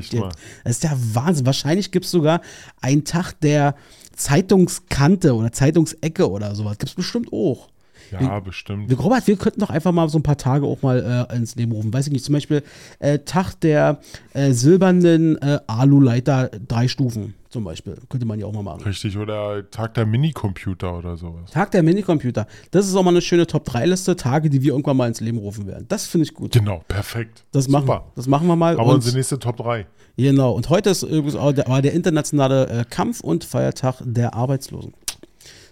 Das 0.63 0.71
ist 0.71 0.83
der 0.83 0.97
Wahnsinn. 1.13 1.45
Wahrscheinlich 1.45 1.91
gibt 1.91 2.05
es 2.05 2.11
sogar 2.11 2.41
einen 2.81 3.03
Tag 3.03 3.33
der 3.41 3.75
Zeitungskante 4.15 5.35
oder 5.35 5.51
Zeitungsecke 5.51 6.29
oder 6.29 6.55
sowas. 6.55 6.77
Gibt 6.77 6.89
es 6.89 6.95
bestimmt 6.95 7.31
auch. 7.31 7.67
Ja, 8.11 8.39
bestimmt. 8.39 8.89
Wir, 8.89 8.97
Robert, 8.99 9.27
wir 9.27 9.35
könnten 9.37 9.59
doch 9.61 9.69
einfach 9.69 9.91
mal 9.91 10.07
so 10.09 10.17
ein 10.19 10.23
paar 10.23 10.37
Tage 10.37 10.65
auch 10.65 10.81
mal 10.81 11.27
äh, 11.29 11.35
ins 11.35 11.55
Leben 11.55 11.71
rufen. 11.71 11.93
Weiß 11.93 12.07
ich 12.07 12.13
nicht, 12.13 12.25
zum 12.25 12.33
Beispiel 12.33 12.63
äh, 12.99 13.19
Tag 13.19 13.59
der 13.61 13.99
äh, 14.33 14.51
silbernen 14.51 15.37
äh, 15.41 15.59
Aluleiter 15.67 16.49
drei 16.67 16.87
Stufen 16.87 17.33
zum 17.49 17.63
Beispiel. 17.63 17.97
Könnte 18.09 18.25
man 18.25 18.39
ja 18.39 18.45
auch 18.45 18.51
mal 18.53 18.63
machen. 18.63 18.83
Richtig, 18.83 19.17
oder 19.17 19.69
Tag 19.71 19.93
der 19.93 20.05
Minicomputer 20.05 20.97
oder 20.97 21.15
sowas. 21.17 21.51
Tag 21.51 21.71
der 21.71 21.83
Minicomputer. 21.83 22.47
Das 22.71 22.87
ist 22.87 22.95
auch 22.95 23.03
mal 23.03 23.11
eine 23.11 23.21
schöne 23.21 23.47
Top-3-Liste, 23.47 24.15
Tage, 24.17 24.49
die 24.49 24.61
wir 24.61 24.73
irgendwann 24.73 24.97
mal 24.97 25.07
ins 25.07 25.21
Leben 25.21 25.37
rufen 25.37 25.65
werden. 25.65 25.85
Das 25.87 26.05
finde 26.05 26.25
ich 26.25 26.33
gut. 26.33 26.51
Genau, 26.51 26.83
perfekt. 26.87 27.45
Das 27.53 27.67
machen, 27.69 27.85
Super. 27.87 28.11
das 28.15 28.27
machen 28.27 28.47
wir 28.47 28.55
mal. 28.57 28.73
Aber 28.73 28.89
Und- 28.89 28.95
unsere 28.95 29.15
nächste 29.15 29.39
Top 29.39 29.57
3. 29.57 29.85
Genau, 30.17 30.51
und 30.53 30.69
heute 30.69 30.89
ist 30.91 31.03
übrigens 31.03 31.35
auch 31.35 31.51
der, 31.51 31.67
war 31.67 31.81
der 31.81 31.91
internationale 31.93 32.67
äh, 32.69 32.85
Kampf- 32.89 33.19
und 33.21 33.43
Feiertag 33.43 34.01
der 34.05 34.33
Arbeitslosen. 34.33 34.93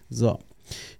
So. 0.10 0.40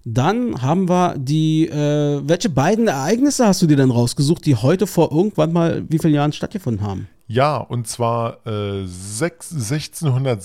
Dann 0.04 0.60
haben 0.62 0.88
wir 0.88 1.16
die, 1.18 1.66
äh, 1.68 2.20
welche 2.24 2.50
beiden 2.50 2.88
Ereignisse 2.88 3.46
hast 3.46 3.62
du 3.62 3.66
dir 3.66 3.76
denn 3.76 3.90
rausgesucht, 3.90 4.44
die 4.46 4.56
heute 4.56 4.86
vor 4.86 5.10
irgendwann 5.12 5.52
mal 5.52 5.84
wie 5.88 5.98
vielen 5.98 6.14
Jahren 6.14 6.32
stattgefunden 6.32 6.86
haben? 6.86 7.08
Ja, 7.26 7.56
und 7.56 7.88
zwar 7.88 8.46
äh, 8.46 8.84
sechs, 8.86 9.50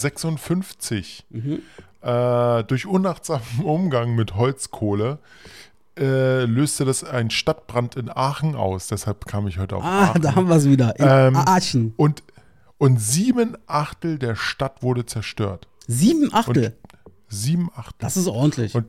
1656. 0.10 1.26
Mhm. 1.30 1.60
Äh, 2.02 2.64
durch 2.64 2.86
unachtsamen 2.86 3.44
Umgang 3.64 4.16
mit 4.16 4.36
Holzkohle 4.36 5.20
äh, 6.00 6.46
löste 6.46 6.86
das 6.86 7.04
einen 7.04 7.30
Stadtbrand 7.30 7.96
in 7.96 8.10
Aachen 8.10 8.56
aus. 8.56 8.88
Deshalb 8.88 9.26
kam 9.26 9.48
ich 9.48 9.58
heute 9.60 9.76
auf 9.76 9.84
Ah, 9.84 10.04
Aachen. 10.12 10.22
da 10.22 10.36
haben 10.36 10.48
wir 10.48 10.56
es 10.56 10.70
wieder. 10.70 10.98
In 10.98 11.06
Ähm, 11.08 11.36
Aachen. 11.36 11.94
und, 11.98 12.24
und 12.78 13.02
sieben 13.02 13.58
Achtel 13.68 14.18
der 14.18 14.36
Stadt 14.36 14.82
wurde 14.82 15.06
zerstört. 15.06 15.68
Sieben 15.88 16.34
Achtel. 16.34 16.78
Sieben 17.30 17.70
Achtel. 17.76 17.96
das 18.00 18.18
ist 18.18 18.28
ordentlich. 18.28 18.76
Und, 18.76 18.88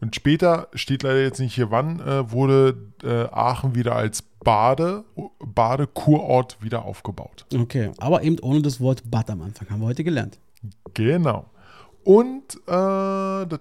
und 0.00 0.14
später, 0.14 0.68
steht 0.74 1.02
leider 1.02 1.22
jetzt 1.22 1.40
nicht 1.40 1.54
hier 1.54 1.70
wann, 1.70 2.00
äh, 2.00 2.30
wurde 2.30 2.76
äh, 3.02 3.24
Aachen 3.32 3.74
wieder 3.74 3.96
als 3.96 4.22
Bade, 4.22 5.04
Badekurort 5.44 6.62
wieder 6.62 6.84
aufgebaut. 6.84 7.44
okay, 7.54 7.90
aber 7.98 8.22
eben 8.22 8.38
ohne 8.40 8.62
das 8.62 8.80
Wort 8.80 9.02
Bad 9.10 9.30
am 9.30 9.42
Anfang, 9.42 9.68
haben 9.68 9.80
wir 9.80 9.86
heute 9.86 10.04
gelernt. 10.04 10.38
Genau. 10.94 11.46
Und 12.02 12.56
äh, 12.66 13.58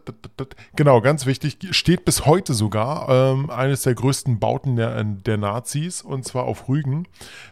genau, 0.75 1.01
ganz 1.01 1.25
wichtig, 1.25 1.57
steht 1.71 2.05
bis 2.05 2.25
heute 2.25 2.53
sogar 2.53 3.09
ähm, 3.09 3.49
eines 3.49 3.81
der 3.81 3.95
größten 3.95 4.39
Bauten 4.39 4.77
der, 4.77 5.03
der 5.03 5.37
Nazis, 5.37 6.01
und 6.01 6.23
zwar 6.23 6.45
auf 6.45 6.69
Rügen. 6.69 7.05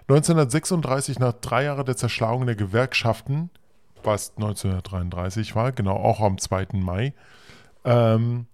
1936, 0.07 1.20
nach 1.20 1.34
drei 1.34 1.65
Jahren 1.65 1.86
der 1.86 1.97
Zerschlagung 1.97 2.45
der 2.45 2.55
Gewerkschaften, 2.55 3.49
was 4.03 4.33
1933 4.37 5.55
war, 5.55 5.71
genau 5.71 5.95
auch 5.95 6.19
am 6.21 6.37
2. 6.37 6.67
Mai, 6.73 7.13
ähm, 7.85 8.45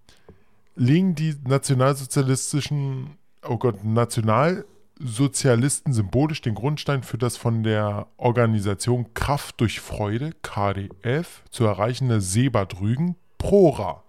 legen 0.76 1.14
die 1.14 1.36
nationalsozialistischen, 1.46 3.18
oh 3.46 3.58
Gott, 3.58 3.84
Nationalsozialisten 3.84 5.92
symbolisch 5.92 6.40
den 6.42 6.54
Grundstein 6.54 7.02
für 7.02 7.18
das 7.18 7.36
von 7.36 7.62
der 7.62 8.06
Organisation 8.16 9.12
Kraft 9.14 9.60
durch 9.60 9.80
Freude, 9.80 10.32
KDF, 10.42 11.42
zu 11.50 11.64
erreichende 11.64 12.20
Seebad 12.20 12.80
Rügen, 12.80 13.16
PRORA. 13.38 14.02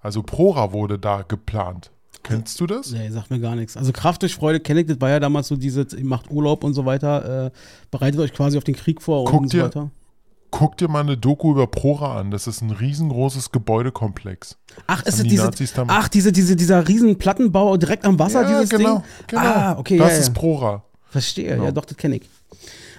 Also 0.00 0.22
PRORA 0.22 0.72
wurde 0.72 0.98
da 0.98 1.22
geplant. 1.22 1.90
Kennst 2.22 2.60
du 2.60 2.66
das? 2.66 2.92
Nee, 2.92 3.10
sagt 3.10 3.30
mir 3.30 3.40
gar 3.40 3.56
nichts. 3.56 3.76
Also 3.76 3.92
Kraft 3.92 4.22
durch 4.22 4.34
Freude 4.34 4.60
kenne 4.60 4.80
ich, 4.80 4.86
das 4.86 5.00
war 5.00 5.10
ja 5.10 5.18
damals 5.18 5.48
so 5.48 5.56
diese, 5.56 5.86
macht 6.02 6.30
Urlaub 6.30 6.62
und 6.62 6.74
so 6.74 6.86
weiter, 6.86 7.46
äh, 7.46 7.50
bereitet 7.90 8.20
euch 8.20 8.32
quasi 8.32 8.58
auf 8.58 8.64
den 8.64 8.76
Krieg 8.76 9.02
vor 9.02 9.24
Guck 9.24 9.40
und 9.40 9.52
dir, 9.52 9.60
so 9.60 9.66
weiter. 9.66 9.90
Guck 10.52 10.76
dir 10.76 10.86
mal 10.86 11.00
eine 11.00 11.16
Doku 11.16 11.50
über 11.52 11.66
Prora 11.66 12.20
an. 12.20 12.30
Das 12.30 12.46
ist 12.46 12.60
ein 12.60 12.70
riesengroßes 12.70 13.50
Gebäudekomplex. 13.52 14.58
Ach, 14.86 15.02
Das 15.02 15.14
ist 15.14 15.20
es 15.20 15.22
die 15.24 15.30
diese, 15.30 15.50
ach, 15.88 16.08
diese, 16.08 16.30
diese, 16.30 16.54
dieser 16.56 16.86
riesen 16.86 17.18
Plattenbau 17.18 17.76
direkt 17.78 18.04
am 18.04 18.18
Wasser, 18.18 18.42
ja, 18.42 18.48
dieses 18.48 18.70
genau, 18.70 18.96
Ding? 18.98 19.02
genau. 19.28 19.42
Ah, 19.42 19.76
okay, 19.78 19.96
das 19.96 20.12
ja, 20.12 20.18
ist 20.18 20.28
ja. 20.28 20.34
Prora. 20.34 20.82
Verstehe, 21.08 21.48
Genau. 21.52 21.64
ja 21.64 21.72
doch, 21.72 21.86
das 21.86 21.96
kenne 21.96 22.16
ich. 22.16 22.28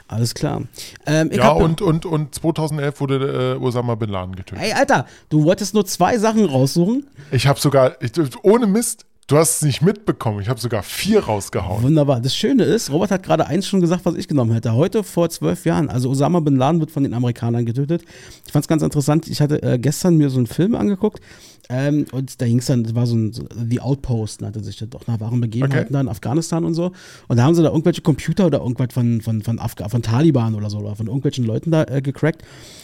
Alles 0.08 0.34
klar. 0.34 0.64
Ähm, 1.06 1.30
Ja, 1.32 1.52
und, 1.52 1.82
und, 1.82 2.06
und 2.06 2.36
2011 2.36 3.00
wurde 3.00 3.56
äh, 3.60 3.64
Osama 3.64 3.96
Bin 3.96 4.10
Laden 4.10 4.36
getötet. 4.36 4.64
Ey, 4.64 4.74
Alter, 4.74 5.06
du 5.30 5.44
wolltest 5.44 5.74
nur 5.76 5.86
zwei 5.86 6.18
Sachen 6.18 6.46
raussuchen. 6.46 7.08
Ich 7.32 7.48
habe 7.48 7.60
sogar, 7.60 8.02
ich, 8.02 8.12
ohne 8.44 8.68
Mist, 8.68 9.06
du 9.28 9.38
hast 9.38 9.58
es 9.58 9.62
nicht 9.62 9.82
mitbekommen. 9.82 10.42
Ich 10.42 10.50
habe 10.50 10.60
sogar 10.60 10.84
vier 10.84 11.24
rausgehauen. 11.26 11.84
Wunderbar. 11.84 12.20
Das 12.20 12.36
Schöne 12.36 12.64
ist, 12.64 12.92
Robert 12.92 13.12
hat 13.12 13.24
gerade 13.24 13.48
eins 13.48 13.68
schon 13.68 13.82
gesagt, 13.82 14.06
was 14.06 14.16
ich 14.16 14.28
genommen 14.28 14.54
hätte. 14.54 14.74
Heute 14.74 15.04
vor 15.04 15.30
zwölf 15.30 15.66
Jahren. 15.66 15.90
Also 15.90 16.10
Osama 16.10 16.40
Bin 16.40 16.58
Laden 16.58 16.80
wird 16.80 16.92
von 16.92 17.04
den 17.04 17.14
Amerikanern 17.14 17.66
getötet. 17.66 18.04
Ich 18.46 18.52
fand 18.52 18.66
es 18.66 18.70
ganz 18.70 18.82
interessant. 18.82 19.28
Ich 19.28 19.42
hatte 19.42 19.62
äh, 19.64 19.80
gestern 19.80 20.18
mir 20.18 20.30
so 20.30 20.38
einen 20.38 20.48
Film 20.48 20.76
angeguckt. 20.76 21.22
Ähm, 21.70 22.06
und 22.12 22.42
da 22.42 22.46
ging 22.46 22.60
es 22.60 22.66
dann, 22.66 22.84
das 22.84 22.94
war 22.94 23.08
so 23.08 23.16
ein 23.16 23.34
The 23.70 23.80
Outpost, 23.80 24.42
nannte 24.42 24.62
sich 24.64 24.78
das 24.78 24.90
doch, 24.90 25.08
nach 25.08 25.20
wahren 25.20 25.40
Begebenheiten 25.40 25.86
Okay. 25.86 25.94
da 25.94 26.02
in 26.02 26.10
Afghanistan 26.10 26.66
und 26.66 26.74
so. 26.74 26.92
Und 27.28 27.38
da 27.38 27.44
haben 27.44 27.56
sie 27.56 27.64
da 27.64 27.70
irgendwelche 27.70 28.02
Computer 28.02 28.48
oder 28.48 28.60
irgendwas 28.60 28.94
von, 28.94 29.22
von, 29.22 29.42
von, 29.42 29.60
Afga 29.60 29.88
von 29.88 30.02
Taliban 30.02 30.56
oder 30.56 30.70
so, 30.70 30.80
oder 30.80 30.96
von 30.96 31.08
irgendwelchen 31.08 31.46
Leuten 31.46 31.72
da 31.72 31.84
äh, 31.84 32.02
gecrackt. 32.02 32.44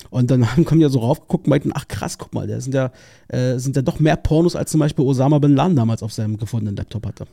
Und 0.09 0.31
dann 0.31 0.49
haben, 0.51 0.65
kommen 0.65 0.79
die 0.79 0.83
ja 0.83 0.89
so 0.89 0.99
raufgeguckt 0.99 1.45
und 1.45 1.49
meinten, 1.49 1.71
ach 1.73 1.87
krass, 1.87 2.17
guck 2.17 2.33
mal, 2.33 2.47
da 2.47 2.59
sind 2.61 2.73
ja, 2.73 2.91
äh, 3.27 3.57
sind 3.57 3.75
ja 3.75 3.81
doch 3.81 3.99
mehr 3.99 4.15
Pornos, 4.15 4.55
als 4.55 4.71
zum 4.71 4.79
Beispiel 4.79 5.03
Osama 5.05 5.39
Bin 5.39 5.55
Laden 5.55 5.75
damals 5.75 6.01
auf 6.01 6.13
seinem 6.13 6.37
gefundenen 6.37 6.75
Laptop 6.75 7.05
hatte. 7.05 7.27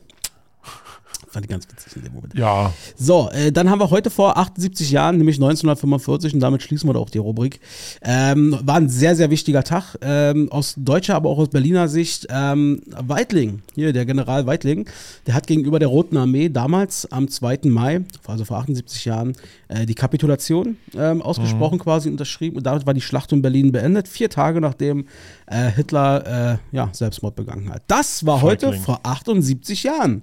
Fand 1.29 1.45
ich 1.45 1.49
ganz 1.49 1.67
witzig 1.69 1.95
in 1.97 2.03
dem 2.03 2.13
Moment. 2.13 2.35
Ja, 2.35 2.73
So, 2.95 3.29
äh, 3.31 3.51
dann 3.51 3.69
haben 3.69 3.79
wir 3.79 3.89
heute 3.89 4.09
vor 4.09 4.37
78 4.37 4.91
Jahren, 4.91 5.17
nämlich 5.17 5.35
1945, 5.35 6.33
und 6.33 6.39
damit 6.39 6.63
schließen 6.63 6.87
wir 6.87 6.93
da 6.93 6.99
auch 6.99 7.09
die 7.09 7.17
Rubrik. 7.17 7.59
Ähm, 8.01 8.57
war 8.63 8.75
ein 8.75 8.87
sehr, 8.87 9.15
sehr 9.15 9.29
wichtiger 9.29 9.63
Tag. 9.63 9.97
Ähm, 10.01 10.49
aus 10.51 10.75
deutscher, 10.77 11.15
aber 11.15 11.29
auch 11.29 11.37
aus 11.37 11.49
Berliner 11.49 11.89
Sicht. 11.89 12.27
Ähm, 12.29 12.81
Weitling, 12.87 13.61
hier 13.75 13.91
der 13.91 14.05
General 14.05 14.45
Weitling, 14.45 14.89
der 15.25 15.33
hat 15.33 15.47
gegenüber 15.47 15.79
der 15.79 15.89
Roten 15.89 16.15
Armee 16.15 16.47
damals 16.47 17.11
am 17.11 17.27
2. 17.27 17.59
Mai, 17.65 18.01
also 18.25 18.45
vor 18.45 18.57
78 18.59 19.05
Jahren, 19.05 19.33
äh, 19.67 19.85
die 19.85 19.95
Kapitulation 19.95 20.77
ähm, 20.95 21.21
ausgesprochen 21.21 21.79
quasi 21.79 22.09
unterschrieben. 22.09 22.57
Und 22.57 22.65
damit 22.65 22.85
war 22.85 22.93
die 22.93 23.01
Schlacht 23.01 23.33
um 23.33 23.41
Berlin 23.41 23.73
beendet. 23.73 24.07
Vier 24.07 24.29
Tage 24.29 24.61
nachdem 24.61 25.07
äh, 25.47 25.71
Hitler 25.71 26.59
äh, 26.71 26.75
ja, 26.75 26.89
Selbstmord 26.93 27.35
begangen 27.35 27.69
hat. 27.69 27.83
Das 27.87 28.25
war 28.25 28.41
heute 28.41 28.71
vor 28.73 29.01
78 29.03 29.83
Jahren. 29.83 30.21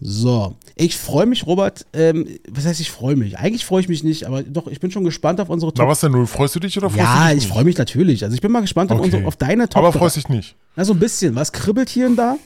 So, 0.00 0.54
ich 0.74 0.96
freue 0.96 1.24
mich, 1.26 1.46
Robert. 1.46 1.86
Ähm, 1.94 2.26
was 2.50 2.66
heißt, 2.66 2.80
ich 2.80 2.90
freue 2.90 3.16
mich? 3.16 3.38
Eigentlich 3.38 3.64
freue 3.64 3.80
ich 3.80 3.88
mich 3.88 4.04
nicht, 4.04 4.24
aber 4.26 4.42
doch, 4.42 4.66
ich 4.66 4.78
bin 4.78 4.90
schon 4.90 5.04
gespannt 5.04 5.40
auf 5.40 5.48
unsere 5.48 5.72
na 5.74 5.82
Top. 5.84 5.88
was 5.88 6.00
denn 6.00 6.12
nun? 6.12 6.26
Freust 6.26 6.54
du 6.54 6.60
dich 6.60 6.76
oder 6.76 6.90
freust 6.90 7.00
du 7.02 7.04
Ja, 7.06 7.28
dich 7.28 7.36
ich 7.38 7.44
nicht? 7.44 7.52
freue 7.52 7.64
mich 7.64 7.78
natürlich. 7.78 8.22
Also 8.22 8.34
ich 8.34 8.42
bin 8.42 8.52
mal 8.52 8.60
gespannt 8.60 8.90
auf, 8.92 8.98
Okay. 8.98 9.06
unsere, 9.06 9.26
auf 9.26 9.36
deine 9.36 9.68
Top. 9.68 9.82
Aber 9.82 9.92
freust 9.92 10.16
dich 10.16 10.28
nicht. 10.28 10.54
Na, 10.76 10.84
so 10.84 10.92
ein 10.92 10.98
bisschen. 10.98 11.34
Was 11.34 11.52
kribbelt 11.52 11.88
hier 11.88 12.06
und 12.06 12.16
da? 12.16 12.36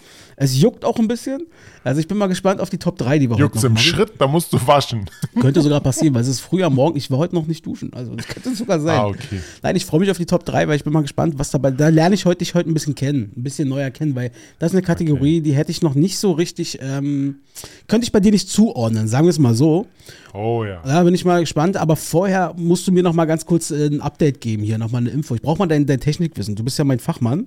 Es 0.43 0.59
juckt 0.59 0.87
auch 0.87 0.97
ein 0.99 1.07
bisschen. 1.07 1.47
Also 1.85 2.01
ich 2.01 2.09
bin 2.09 2.16
mal 2.16 2.26
gespannt 2.26 2.61
auf 2.61 2.70
die 2.70 2.78
Top 2.78 2.97
3, 2.97 3.18
die 3.18 3.28
wir 3.28 3.37
Juckt's 3.37 3.59
heute 3.59 3.66
noch 3.66 3.70
im 3.70 3.72
machen. 3.74 3.85
Schritt, 3.85 4.12
da 4.18 4.26
musst 4.26 4.51
du 4.53 4.66
waschen. 4.66 5.05
Könnte 5.39 5.61
sogar 5.61 5.81
passieren, 5.81 6.14
weil 6.14 6.22
es 6.22 6.28
ist 6.28 6.41
früh 6.41 6.62
am 6.62 6.74
Morgen. 6.76 6.97
Ich 6.97 7.11
war 7.11 7.18
heute 7.18 7.35
noch 7.35 7.47
nicht 7.47 7.66
duschen. 7.66 7.93
Also 7.93 8.14
das 8.14 8.26
könnte 8.26 8.55
sogar 8.55 8.81
sein. 8.81 8.99
Ah, 8.99 9.09
okay. 9.09 9.41
Nein, 9.62 9.76
ich 9.76 9.85
freue 9.85 10.01
mich 10.01 10.11
auf 10.11 10.16
die 10.16 10.24
Top 10.24 10.47
3, 10.47 10.66
weil 10.68 10.76
ich 10.76 10.85
bin 10.85 10.95
mal 10.95 11.03
gespannt, 11.03 11.35
was 11.37 11.51
dabei. 11.51 11.72
Da 11.72 11.89
lerne 11.89 12.14
ich 12.14 12.24
heute 12.24 12.39
dich 12.39 12.55
heute 12.55 12.70
ein 12.70 12.74
bisschen 12.74 12.95
kennen, 12.95 13.33
ein 13.37 13.43
bisschen 13.43 13.68
neuer 13.68 13.91
kennen, 13.91 14.14
weil 14.14 14.31
das 14.59 14.70
ist 14.70 14.76
eine 14.76 14.83
Kategorie, 14.83 15.43
die 15.43 15.53
hätte 15.53 15.72
ich 15.72 15.83
noch 15.83 15.95
nicht 15.95 16.18
so 16.18 16.33
richtig, 16.33 16.78
ähm, 16.81 17.41
könnte 17.87 18.05
ich 18.05 18.12
bei 18.12 18.20
dir 18.20 18.33
nicht 18.33 18.49
zuordnen, 18.49 19.09
sagen 19.09 19.26
wir 19.26 19.31
es 19.31 19.39
mal 19.39 19.55
so. 19.55 19.89
Oh 20.33 20.64
ja. 20.64 20.81
Da 20.85 21.03
bin 21.03 21.14
ich 21.14 21.24
mal 21.24 21.41
gespannt, 21.41 21.76
aber 21.76 21.97
vorher 21.97 22.55
musst 22.57 22.87
du 22.87 22.93
mir 22.93 23.03
noch 23.03 23.12
mal 23.14 23.24
ganz 23.24 23.45
kurz 23.47 23.70
äh, 23.70 23.87
ein 23.87 24.01
Update 24.01 24.41
geben 24.41 24.62
hier, 24.62 24.78
noch 24.78 24.91
mal 24.93 24.99
eine 24.99 25.11
Info. 25.11 25.35
Ich 25.35 25.43
brauche 25.43 25.59
mal 25.59 25.66
dein, 25.66 25.87
dein 25.87 26.01
Technikwissen. 26.01 26.55
Du 26.55 26.62
bist 26.64 26.78
ja 26.78 26.85
mein 26.85 27.01
Fachmann. 27.01 27.47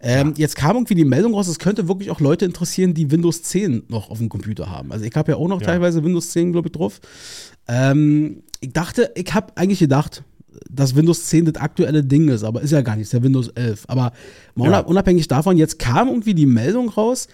Ähm, 0.00 0.34
Jetzt 0.36 0.54
kam 0.54 0.76
irgendwie 0.76 0.94
die 0.94 1.04
Meldung 1.04 1.34
raus, 1.34 1.48
es 1.48 1.58
könnte 1.58 1.88
wirklich 1.88 2.10
auch 2.10 2.20
Leute 2.20 2.44
interessieren, 2.44 2.94
die 2.94 3.10
Windows 3.10 3.42
10 3.42 3.84
noch 3.88 4.10
auf 4.10 4.18
dem 4.18 4.28
Computer 4.28 4.70
haben. 4.70 4.92
Also 4.92 5.04
ich 5.04 5.14
habe 5.16 5.32
ja 5.32 5.38
auch 5.38 5.48
noch 5.48 5.60
Ja. 5.60 5.66
teilweise 5.68 6.04
Windows 6.04 6.30
10, 6.30 6.52
glaube 6.52 6.68
ich, 6.68 6.72
drauf. 6.72 7.00
Ähm, 7.66 8.42
ich 8.60 8.72
dachte, 8.72 9.10
ich 9.14 9.32
habe 9.34 9.52
eigentlich 9.56 9.78
gedacht, 9.80 10.22
dass 10.70 10.94
Windows 10.96 11.24
10 11.26 11.46
das 11.46 11.56
aktuelle 11.62 12.02
Ding 12.04 12.28
ist, 12.28 12.42
aber 12.44 12.62
ist 12.62 12.72
ja 12.72 12.80
gar 12.82 12.96
nicht, 12.96 13.04
ist 13.04 13.12
ja 13.12 13.22
Windows 13.22 13.48
11. 13.48 13.84
Aber 13.88 14.12
Ja. 14.56 14.80
unabhängig 14.80 15.28
davon, 15.28 15.56
jetzt 15.56 15.78
kam 15.78 16.08
irgendwie 16.08 16.34
die 16.34 16.46
Meldung 16.46 16.88
raus, 16.88 17.28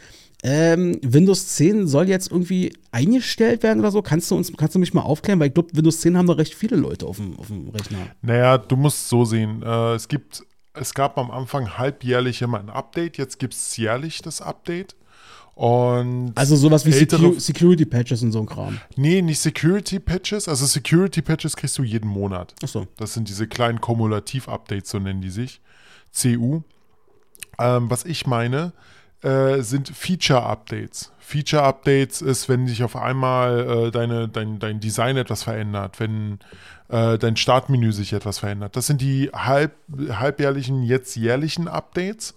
ähm, 0.47 1.01
Windows 1.03 1.49
10 1.49 1.87
soll 1.87 2.07
jetzt 2.07 2.31
irgendwie 2.31 2.75
eingestellt 2.93 3.63
werden 3.63 3.81
oder 3.81 3.91
so. 3.91 4.03
Kannst 4.03 4.31
du 4.31 4.37
uns, 4.37 4.53
kannst 4.55 4.75
du 4.75 4.79
mich 4.79 4.93
mal 4.93 5.01
aufklären? 5.01 5.41
Weil 5.41 5.49
ich 5.49 5.55
glaube, 5.55 5.75
Windows 5.75 6.01
10 6.03 6.19
haben 6.19 6.27
doch 6.27 6.37
recht 6.37 6.55
viele 6.55 6.77
Leute 6.77 7.07
auf 7.07 7.17
dem, 7.17 7.39
auf 7.39 7.47
dem 7.47 7.71
Rechner. 7.71 7.99
Naja, 8.21 8.59
du 8.59 8.77
musst 8.77 9.09
so 9.09 9.25
sehen. 9.25 9.63
Äh, 9.63 9.95
es 9.95 10.07
gibt, 10.07 10.43
es 10.75 10.93
gab 10.93 11.17
am 11.17 11.31
Anfang 11.31 11.79
halbjährlich 11.79 12.43
immer 12.43 12.61
ein 12.61 12.69
Update, 12.69 13.17
jetzt 13.17 13.39
gibt 13.39 13.55
es 13.55 13.75
jährlich 13.79 14.21
das 14.21 14.43
Update. 14.43 14.95
Und 15.55 16.33
Also 16.35 16.57
sowas 16.57 16.85
wie 16.85 16.93
Secu 16.93 17.39
Security 17.39 17.87
Patches 17.87 18.23
und 18.23 18.33
so 18.33 18.41
ein 18.41 18.47
Kram. 18.47 18.79
Nee, 18.97 19.23
nicht 19.23 19.39
Security 19.39 19.99
Patches. 19.99 20.47
Also 20.47 20.67
Security 20.67 21.23
Patches 21.23 21.57
kriegst 21.57 21.79
du 21.79 21.85
jeden 21.85 22.11
Monat. 22.11 22.55
Achso. 22.63 22.87
Das 22.99 23.15
sind 23.15 23.31
diese 23.31 23.47
kleinen 23.47 23.81
Kumulativ-Updates, 23.81 24.91
so 24.91 24.99
nennen 24.99 25.23
die 25.23 25.31
sich. 25.31 25.63
CU. 26.13 26.61
Ähm, 27.59 27.89
was 27.89 28.05
ich 28.05 28.27
meine, 28.27 28.73
äh, 29.25 29.63
sind 29.63 29.89
Feature-Updates. 29.89 31.11
Feature-Updates 31.19 32.23
ist, 32.23 32.49
wenn 32.49 32.69
sich 32.69 32.85
auf 32.85 32.97
einmal 32.97 33.87
äh, 33.87 33.91
deine, 33.91 34.29
dein, 34.29 34.59
dein 34.59 34.81
Design 34.81 35.17
etwas 35.17 35.45
verändert, 35.45 35.99
wenn 35.99 36.41
äh, 36.89 37.17
dein 37.19 37.37
Startmenü 37.37 37.93
sich 37.93 38.13
etwas 38.13 38.41
verändert. 38.41 38.77
Das 38.77 38.87
sind 38.87 39.01
die 39.01 39.31
halb, 39.33 39.73
halbjährlichen, 40.11 40.83
jetzt 40.83 41.17
jährlichen 41.17 41.69
Updates. 41.69 42.35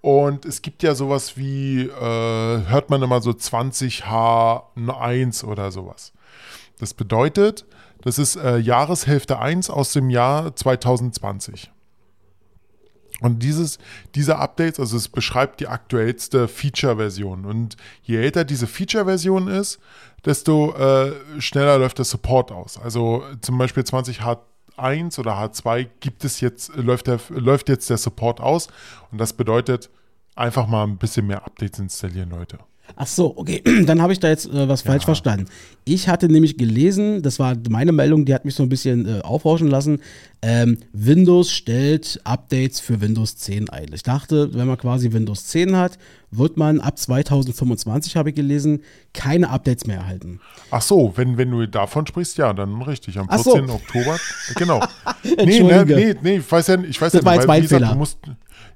Und 0.00 0.46
es 0.46 0.62
gibt 0.62 0.82
ja 0.82 0.94
sowas 0.94 1.36
wie, 1.36 1.82
äh, 1.82 1.90
hört 1.90 2.88
man 2.88 3.02
immer 3.02 3.20
so 3.20 3.32
20H1 3.32 5.44
oder 5.44 5.70
sowas. 5.70 6.14
Das 6.78 6.94
bedeutet, 6.94 7.66
das 8.00 8.18
ist 8.18 8.36
äh, 8.36 8.56
Jahreshälfte 8.56 9.38
1 9.38 9.68
aus 9.68 9.92
dem 9.92 10.08
Jahr 10.08 10.56
2020. 10.56 11.70
Und 13.20 13.42
dieses, 13.42 13.78
diese 14.14 14.38
Updates, 14.38 14.80
also 14.80 14.96
es 14.96 15.08
beschreibt 15.08 15.60
die 15.60 15.68
aktuellste 15.68 16.48
Feature-Version. 16.48 17.44
Und 17.44 17.76
je 18.02 18.16
älter 18.16 18.44
diese 18.44 18.66
Feature-Version 18.66 19.48
ist, 19.48 19.78
desto 20.24 20.74
äh, 20.74 21.12
schneller 21.40 21.78
läuft 21.78 21.98
der 21.98 22.04
Support 22.04 22.52
aus. 22.52 22.78
Also 22.78 23.24
zum 23.40 23.58
Beispiel 23.58 23.82
20H1 23.82 25.18
oder 25.18 25.34
H2 25.34 25.88
gibt 26.00 26.24
es 26.24 26.40
jetzt, 26.40 26.74
läuft, 26.76 27.06
der, 27.06 27.20
läuft 27.30 27.68
jetzt 27.68 27.90
der 27.90 27.98
Support 27.98 28.40
aus. 28.40 28.68
Und 29.10 29.18
das 29.18 29.32
bedeutet, 29.32 29.90
einfach 30.34 30.66
mal 30.66 30.84
ein 30.84 30.96
bisschen 30.96 31.26
mehr 31.26 31.44
Updates 31.44 31.78
installieren, 31.78 32.30
Leute. 32.30 32.58
Ach 32.96 33.06
so, 33.06 33.36
okay. 33.36 33.62
Dann 33.86 34.02
habe 34.02 34.12
ich 34.12 34.20
da 34.20 34.28
jetzt 34.28 34.46
äh, 34.46 34.68
was 34.68 34.82
falsch 34.82 35.04
verstanden. 35.04 35.46
Ich 35.84 36.08
hatte 36.08 36.28
nämlich 36.28 36.56
gelesen, 36.56 37.22
das 37.22 37.38
war 37.38 37.56
meine 37.68 37.92
Meldung, 37.92 38.24
die 38.24 38.34
hat 38.34 38.44
mich 38.44 38.54
so 38.54 38.62
ein 38.62 38.68
bisschen 38.68 39.06
äh, 39.06 39.20
aufhorchen 39.22 39.68
lassen. 39.68 40.00
Ähm, 40.42 40.78
Windows 40.92 41.50
stellt 41.52 42.20
Updates 42.24 42.80
für 42.80 43.00
Windows 43.00 43.36
10 43.36 43.68
ein. 43.70 43.88
Ich 43.92 44.02
dachte, 44.02 44.54
wenn 44.54 44.66
man 44.66 44.78
quasi 44.78 45.12
Windows 45.12 45.46
10 45.46 45.76
hat, 45.76 45.98
wird 46.30 46.56
man 46.56 46.80
ab 46.80 46.98
2025, 46.98 48.16
habe 48.16 48.30
ich 48.30 48.36
gelesen, 48.36 48.82
keine 49.12 49.50
Updates 49.50 49.86
mehr 49.86 49.98
erhalten. 49.98 50.40
Ach 50.70 50.82
so, 50.82 51.12
wenn, 51.16 51.36
wenn 51.36 51.50
du 51.50 51.66
davon 51.66 52.06
sprichst, 52.06 52.38
ja, 52.38 52.52
dann 52.52 52.80
richtig. 52.82 53.18
Am 53.18 53.26
Ach 53.28 53.38
so. 53.38 53.52
14. 53.52 53.70
Oktober. 53.70 54.16
Genau. 54.56 54.80
nee, 55.24 55.60
ne, 55.60 55.84
nee, 55.84 56.14
nee, 56.22 56.36
ich 56.36 56.50
weiß 56.50 56.68
ja, 56.68 56.80
ich 56.82 57.00
weiß 57.00 57.12
Das 57.12 57.20
ja 57.20 57.24
war 57.24 57.32
nicht, 57.32 57.40
jetzt 57.42 57.48
weil, 57.48 57.56
mein 57.56 57.58
wie 57.58 57.62
gesagt, 57.62 57.82
Fehler. 57.82 57.92
du 57.92 57.98
musst, 57.98 58.18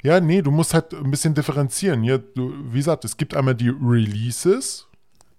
ja, 0.04 0.20
nee, 0.20 0.42
du 0.42 0.50
musst 0.50 0.74
halt 0.74 0.92
ein 0.92 1.10
bisschen 1.10 1.34
differenzieren. 1.34 2.02
Hier, 2.02 2.18
du, 2.18 2.52
wie 2.70 2.78
gesagt, 2.78 3.06
es 3.06 3.16
gibt 3.16 3.34
einmal 3.34 3.54
die 3.54 3.70
Releases. 3.70 4.86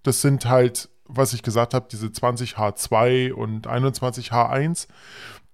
Das 0.01 0.21
sind 0.21 0.47
halt, 0.47 0.89
was 1.05 1.33
ich 1.33 1.43
gesagt 1.43 1.75
habe, 1.75 1.87
diese 1.91 2.07
20H2 2.07 3.31
und 3.31 3.67
21H1. 3.67 4.87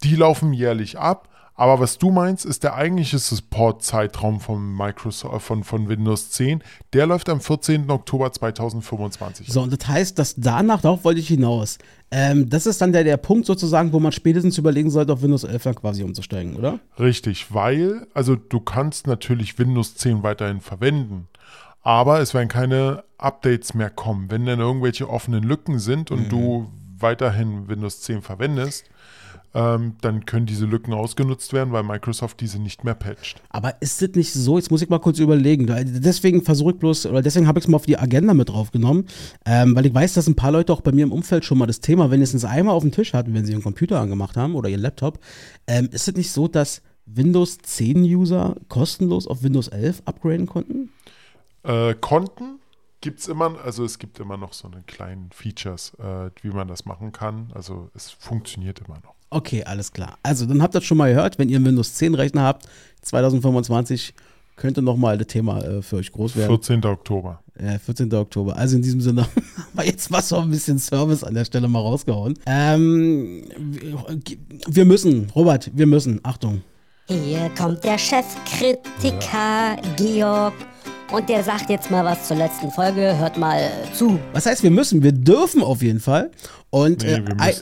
Die 0.04 0.16
laufen 0.16 0.54
jährlich 0.54 0.98
ab. 0.98 1.28
Aber 1.62 1.80
was 1.80 2.00
du 2.00 2.10
meinst, 2.10 2.44
ist 2.44 2.64
der 2.64 2.74
eigentliche 2.74 3.20
Support-Zeitraum 3.20 4.40
von 4.40 4.76
Microsoft, 4.76 5.36
äh, 5.36 5.40
von, 5.40 5.64
von 5.64 5.90
Windows 5.90 6.32
10. 6.32 6.64
Der 6.94 7.06
läuft 7.06 7.30
am 7.30 7.40
14. 7.40 7.88
Oktober 7.88 8.32
2025. 8.32 9.48
So, 9.48 9.62
und 9.62 9.72
das 9.72 9.88
heißt, 9.88 10.18
dass 10.18 10.34
danach, 10.36 10.82
darauf 10.82 11.04
wollte 11.04 11.20
ich 11.20 11.28
hinaus. 11.28 11.78
Ähm, 12.10 12.50
das 12.50 12.66
ist 12.66 12.82
dann 12.82 12.94
der, 12.94 13.04
der 13.04 13.18
Punkt 13.18 13.46
sozusagen, 13.46 13.94
wo 13.94 14.00
man 14.00 14.12
spätestens 14.12 14.58
überlegen 14.58 14.90
sollte, 14.90 15.14
auf 15.14 15.22
Windows 15.22 15.44
11 15.44 15.62
dann 15.62 15.76
quasi 15.76 16.02
umzusteigen, 16.02 16.56
oder? 16.56 16.80
Richtig, 16.98 17.54
weil, 17.54 18.08
also 18.16 18.36
du 18.36 18.60
kannst 18.60 19.06
natürlich 19.06 19.60
Windows 19.60 19.94
10 19.98 20.24
weiterhin 20.24 20.62
verwenden, 20.62 21.28
aber 21.84 22.22
es 22.22 22.34
werden 22.34 22.50
keine 22.50 23.04
Updates 23.20 23.76
mehr 23.76 23.92
kommen. 23.92 24.32
Wenn 24.32 24.48
dann 24.48 24.60
irgendwelche 24.60 25.08
offenen 25.08 25.44
Lücken 25.44 25.78
sind 25.78 26.10
und 26.10 26.24
mhm. 26.24 26.30
du 26.30 26.72
weiterhin 26.98 27.68
Windows 27.70 28.02
10 28.02 28.24
verwendest, 28.24 28.86
ähm, 29.54 29.96
dann 30.02 30.26
können 30.26 30.46
diese 30.46 30.66
Lücken 30.66 30.94
ausgenutzt 30.94 31.54
werden, 31.54 31.74
weil 31.74 31.84
Microsoft 31.84 32.40
diese 32.40 32.60
nicht 32.60 32.84
mehr 32.84 32.94
patcht. 32.94 33.42
Aber 33.50 33.82
ist 33.82 34.02
das 34.02 34.12
nicht 34.12 34.34
so? 34.34 34.58
Jetzt 34.58 34.72
muss 34.72 34.82
ich 34.82 34.90
mal 34.90 35.00
kurz 35.00 35.20
überlegen. 35.20 35.68
Deswegen 35.68 36.42
versuche 36.42 36.72
ich 36.72 36.80
bloß, 36.80 37.08
oder 37.08 37.22
deswegen 37.22 37.48
habe 37.48 37.60
ich 37.60 37.66
es 37.66 37.70
mal 37.70 37.76
auf 37.76 37.86
die 37.86 37.98
Agenda 37.98 38.34
mit 38.34 38.50
draufgenommen, 38.50 39.08
ähm, 39.46 39.76
weil 39.76 39.86
ich 39.86 39.94
weiß, 39.94 40.14
dass 40.14 40.28
ein 40.28 40.36
paar 40.36 40.52
Leute 40.52 40.72
auch 40.72 40.82
bei 40.82 40.92
mir 40.92 41.04
im 41.04 41.12
Umfeld 41.12 41.44
schon 41.44 41.58
mal 41.58 41.66
das 41.66 41.82
Thema 41.82 42.12
wenigstens 42.12 42.46
einmal 42.46 42.76
auf 42.76 42.84
dem 42.84 42.92
Tisch 42.92 43.14
hatten, 43.14 43.34
wenn 43.34 43.46
sie 43.46 43.52
ihren 43.52 43.64
Computer 43.64 44.00
angemacht 44.00 44.38
haben 44.38 44.56
oder 44.56 44.70
ihren 44.70 44.82
Laptop. 44.82 45.20
Ähm, 45.68 45.90
ist 45.92 46.08
es 46.08 46.16
nicht 46.16 46.32
so, 46.32 46.48
dass 46.48 46.82
Windows 47.06 47.58
10 47.58 48.04
User 48.04 48.56
kostenlos 48.70 49.28
auf 49.28 49.44
Windows 49.44 49.68
11 49.68 50.04
upgraden 50.06 50.46
konnten? 50.46 50.92
Äh, 51.64 51.94
konnten, 51.96 52.60
gibt 53.02 53.20
es 53.20 53.28
immer, 53.28 53.60
also 53.64 53.84
es 53.84 54.00
gibt 54.00 54.20
immer 54.20 54.38
noch 54.38 54.54
so 54.54 54.68
eine 54.68 54.82
kleinen 54.84 55.30
Features, 55.32 55.94
äh, 56.00 56.30
wie 56.42 56.50
man 56.50 56.68
das 56.68 56.86
machen 56.86 57.12
kann. 57.12 57.52
Also 57.54 57.90
es 57.94 58.12
funktioniert 58.12 58.80
immer 58.80 59.00
noch. 59.04 59.21
Okay, 59.32 59.64
alles 59.64 59.92
klar. 59.92 60.18
Also, 60.24 60.46
dann 60.46 60.62
habt 60.62 60.76
ihr 60.76 60.80
das 60.80 60.86
schon 60.86 60.98
mal 60.98 61.10
gehört, 61.10 61.40
wenn 61.40 61.50
ihr 61.50 61.56
einen 61.56 61.66
Windows 61.66 61.94
10 61.96 62.16
Rechner 62.16 62.44
habt, 62.44 62.68
2025 63.02 64.14
könnte 64.58 64.82
nochmal 64.82 65.18
das 65.18 65.28
Thema 65.28 65.64
äh, 65.64 65.82
für 65.82 65.96
euch 65.96 66.12
groß 66.12 66.36
werden. 66.36 66.50
14. 66.50 66.86
Oktober. 66.86 67.40
Ja, 67.60 67.80
14. 67.80 68.14
Oktober. 68.14 68.56
Also 68.58 68.76
in 68.76 68.82
diesem 68.84 69.02
Sinne 69.02 69.22
haben 69.26 69.68
wir 69.74 69.86
jetzt 69.86 70.12
was 70.12 70.30
so 70.30 70.38
ein 70.38 70.52
bisschen 70.52 70.78
Service 70.78 71.24
an 71.24 71.34
der 71.34 71.46
Stelle 71.46 71.68
mal 71.68 71.80
rausgehauen. 71.80 72.38
Ähm, 72.46 73.44
wir 74.68 74.86
müssen, 74.86 75.32
Robert, 75.36 75.72
wir 75.74 75.88
müssen, 75.88 76.20
Achtung. 76.24 76.62
Hier 77.08 77.50
kommt 77.58 77.84
der 77.84 77.98
Chefkritiker 77.98 79.78
Georg 79.98 80.54
und 81.12 81.28
der 81.28 81.44
sagt 81.44 81.70
jetzt 81.70 81.90
mal 81.90 82.06
was 82.06 82.28
zur 82.28 82.38
letzten 82.38 82.70
Folge. 82.72 83.18
Hört 83.18 83.38
mal 83.38 83.70
zu. 83.94 84.20
Was 84.34 84.46
heißt, 84.46 84.64
wir 84.64 84.72
müssen? 84.72 85.02
Wir 85.02 85.12
dürfen 85.12 85.64
auf 85.64 85.82
jeden 85.82 86.00
Fall. 86.00 86.32
Und 86.72 87.04
nee, 87.04 87.18
wir, 87.18 87.46
äh, 87.46 87.54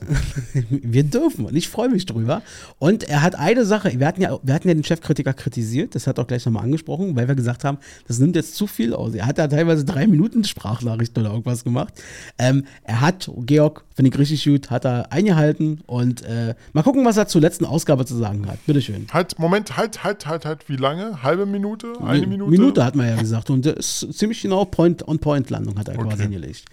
wir, 0.69 1.03
dürfen 1.03 1.45
und 1.45 1.55
ich 1.55 1.67
freue 1.67 1.89
mich 1.89 2.05
drüber. 2.05 2.43
Und 2.77 3.03
er 3.03 3.23
hat 3.23 3.33
eine 3.33 3.65
Sache, 3.65 3.99
wir 3.99 4.05
hatten 4.05 4.21
ja, 4.21 4.37
wir 4.43 4.53
hatten 4.53 4.67
ja 4.67 4.73
den 4.75 4.83
Chefkritiker 4.83 5.33
kritisiert, 5.33 5.95
das 5.95 6.05
hat 6.05 6.19
er 6.19 6.23
auch 6.23 6.27
gleich 6.27 6.45
nochmal 6.45 6.63
angesprochen, 6.63 7.15
weil 7.15 7.27
wir 7.27 7.33
gesagt 7.33 7.63
haben, 7.63 7.79
das 8.07 8.19
nimmt 8.19 8.35
jetzt 8.35 8.53
zu 8.53 8.67
viel 8.67 8.93
aus. 8.93 9.15
Er 9.15 9.25
hat 9.25 9.39
da 9.39 9.47
teilweise 9.47 9.83
drei 9.83 10.05
Minuten 10.05 10.43
Sprachnachrichten 10.43 11.23
oder 11.23 11.31
irgendwas 11.31 11.63
gemacht. 11.63 11.95
Ähm, 12.37 12.65
er 12.83 13.01
hat, 13.01 13.31
Georg, 13.47 13.83
finde 13.95 14.11
ich 14.11 14.19
richtig 14.19 14.45
gut, 14.45 14.69
hat 14.69 14.85
er 14.85 15.11
eingehalten 15.11 15.81
und 15.87 16.21
äh, 16.21 16.53
mal 16.73 16.83
gucken, 16.83 17.03
was 17.03 17.17
er 17.17 17.27
zur 17.27 17.41
letzten 17.41 17.65
Ausgabe 17.65 18.05
zu 18.05 18.15
sagen 18.15 18.47
hat. 18.47 18.63
Bitteschön. 18.67 19.07
Halt, 19.11 19.39
Moment, 19.39 19.75
halt, 19.75 20.03
halt, 20.03 20.27
halt, 20.27 20.45
halt, 20.45 20.69
wie 20.69 20.75
lange? 20.75 21.23
Halbe 21.23 21.47
Minute? 21.47 21.93
Eine 22.05 22.27
Minute? 22.27 22.51
Minute 22.51 22.85
hat 22.85 22.95
man 22.95 23.07
ja 23.07 23.15
gesagt 23.15 23.49
und 23.49 23.65
das 23.65 24.03
ist 24.03 24.19
ziemlich 24.19 24.39
genau 24.39 24.65
Point 24.65 25.07
on 25.07 25.17
Point 25.17 25.49
Landung 25.49 25.79
hat 25.79 25.87
er 25.87 25.97
okay. 25.97 26.09
quasi 26.09 26.23
hingelegt. 26.23 26.65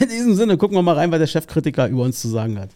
In 0.00 0.08
diesem 0.10 0.34
Sinne 0.34 0.58
gucken 0.58 0.76
wir 0.76 0.82
mal 0.82 0.94
rein, 0.94 1.10
was 1.10 1.18
der 1.18 1.26
Chefkritiker 1.26 1.77
Kritiker 1.78 1.88
über 1.88 2.02
uns 2.02 2.20
zu 2.20 2.28
sagen 2.28 2.58
hat. 2.58 2.70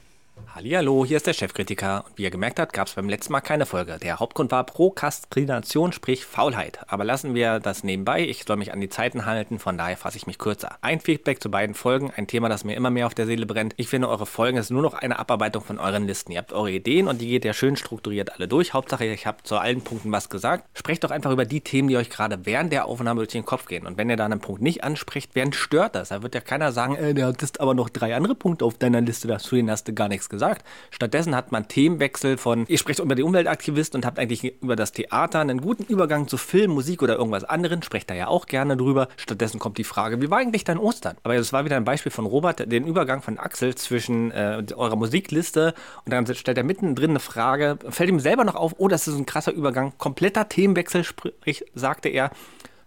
Hallihallo, 0.55 1.07
hier 1.07 1.16
ist 1.16 1.26
der 1.26 1.32
Chefkritiker. 1.32 2.05
Und 2.07 2.18
wie 2.18 2.24
ihr 2.24 2.30
gemerkt 2.30 2.61
habt, 2.61 2.74
gab 2.74 2.86
es 2.86 2.92
beim 2.92 3.09
letzten 3.09 3.32
Mal 3.32 3.40
keine 3.40 3.64
Folge. 3.64 3.96
Der 4.03 4.20
Hauptgrund 4.20 4.50
war 4.50 4.66
Prokrastination, 4.66 5.92
sprich 5.92 6.26
Faulheit. 6.26 6.80
Aber 6.88 7.05
lassen 7.05 7.34
wir 7.34 7.59
das 7.59 7.84
nebenbei. 7.84 8.20
Ich 8.20 8.44
soll 8.44 8.59
mich 8.59 8.70
an 8.70 8.80
die 8.82 8.90
Zeiten 8.90 9.24
halten, 9.24 9.59
von 9.59 9.78
daher 9.78 9.96
fasse 9.96 10.18
ich 10.18 10.26
mich 10.26 10.36
kürzer. 10.36 10.76
Ein 10.82 11.00
Feedback 11.00 11.42
zu 11.42 11.50
beiden 11.50 11.74
Folgen, 11.74 12.12
ein 12.14 12.26
Thema, 12.26 12.50
das 12.50 12.64
mir 12.64 12.76
immer 12.76 12.90
mehr 12.90 13.07
auf 13.07 13.14
der 13.14 13.24
Seele 13.24 13.46
brennt. 13.46 13.72
Ich 13.78 13.88
finde, 13.88 14.11
eure 14.11 14.26
Folgen 14.26 14.59
ist 14.59 14.70
nur 14.70 14.82
noch 14.82 14.92
eine 14.92 15.18
Abarbeitung 15.18 15.64
von 15.64 15.78
euren 15.78 16.07
Listen. 16.07 16.32
Ihr 16.32 16.38
habt 16.40 16.53
eure 16.53 16.70
Ideen 16.70 17.09
und 17.09 17.22
die 17.22 17.28
geht 17.28 17.46
ja 17.46 17.55
schön 17.55 17.76
strukturiert 17.76 18.34
alle 18.34 18.46
durch. 18.46 18.74
Hauptsache, 18.74 19.07
ich 19.07 19.26
habe 19.26 19.42
zu 19.44 19.57
allen 19.57 19.80
Punkten 19.80 20.12
was 20.12 20.28
gesagt. 20.28 20.64
Sprecht 20.76 21.03
doch 21.03 21.11
einfach 21.11 21.30
über 21.30 21.46
die 21.46 21.62
Themen, 21.62 21.88
die 21.88 21.96
euch 21.96 22.11
gerade 22.11 22.44
während 22.44 22.74
der 22.74 22.84
Aufnahme 22.84 23.20
durch 23.20 23.32
den 23.32 23.46
Kopf 23.46 23.64
gehen. 23.64 23.86
Und 23.86 23.96
wenn 23.96 24.11
ihr 24.11 24.16
da 24.16 24.26
einen 24.26 24.40
Punkt 24.40 24.61
nicht 24.61 24.84
anspricht, 24.84 25.30
wen 25.32 25.55
stört 25.55 25.94
das? 25.94 26.11
Da 26.11 26.22
wird 26.22 26.34
ja 26.34 26.42
keiner 26.42 26.72
sagen, 26.72 26.96
äh, 26.96 27.14
du 27.14 27.24
hattest 27.24 27.59
aber 27.59 27.72
noch 27.72 27.88
drei 27.88 28.14
andere 28.14 28.34
Punkte 28.34 28.66
auf 28.66 28.76
deiner 28.76 29.00
Liste, 29.00 29.28
dazu 29.28 29.57
hast 29.57 29.88
du 29.88 29.94
gar 29.94 30.09
nichts 30.09 30.28
gesagt. 30.28 30.41
Stattdessen 30.90 31.22
Stattdessen 31.22 31.36
hat 31.36 31.53
man 31.53 31.68
Themenwechsel 31.68 32.36
von, 32.36 32.64
ihr 32.68 32.78
sprecht 32.78 32.99
über 32.99 33.14
die 33.14 33.22
Umweltaktivisten 33.22 33.99
und 33.99 34.07
habt 34.07 34.18
eigentlich 34.18 34.61
über 34.62 34.76
das 34.76 34.93
Theater 34.93 35.40
einen 35.40 35.61
guten 35.61 35.84
Übergang 35.84 36.26
zu 36.26 36.36
Film, 36.36 36.72
Musik 36.72 37.03
oder 37.03 37.16
irgendwas 37.16 37.45
anderem, 37.45 37.82
sprecht 37.82 38.11
da 38.11 38.14
ja 38.14 38.28
auch 38.28 38.47
gerne 38.47 38.76
drüber. 38.76 39.09
Stattdessen 39.16 39.59
kommt 39.59 39.78
die 39.78 39.84
Frage, 39.84 40.20
wie 40.20 40.30
war 40.30 40.38
eigentlich 40.38 40.64
dein 40.64 40.78
Ostern? 40.78 41.16
Aber 41.22 41.36
das 41.36 41.53
war 41.53 41.64
wieder 41.64 41.76
ein 41.76 41.84
Beispiel 41.84 42.11
von 42.11 42.26
Robert, 42.26 42.72
den 42.72 42.86
Übergang 42.86 43.22
von 43.22 43.38
Axel 43.38 43.74
zwischen 43.74 44.30
äh, 44.32 44.64
eurer 44.74 44.97
Musikliste 44.97 45.74
und 46.05 46.12
dann 46.12 46.26
stellt 46.34 46.59
er 46.59 46.64
mittendrin 46.64 47.11
eine 47.11 47.20
Frage, 47.20 47.78
fällt 47.90 48.09
ihm 48.09 48.20
selber 48.20 48.45
noch 48.45 48.55
auf, 48.55 48.74
oh, 48.78 48.88
das 48.88 49.07
ist 49.07 49.16
ein 49.16 49.26
krasser 49.26 49.53
Übergang, 49.53 49.93
kompletter 49.99 50.49
Themenwechsel, 50.49 51.05
sprich, 51.05 51.64
sagte 51.74 52.09
er, 52.09 52.30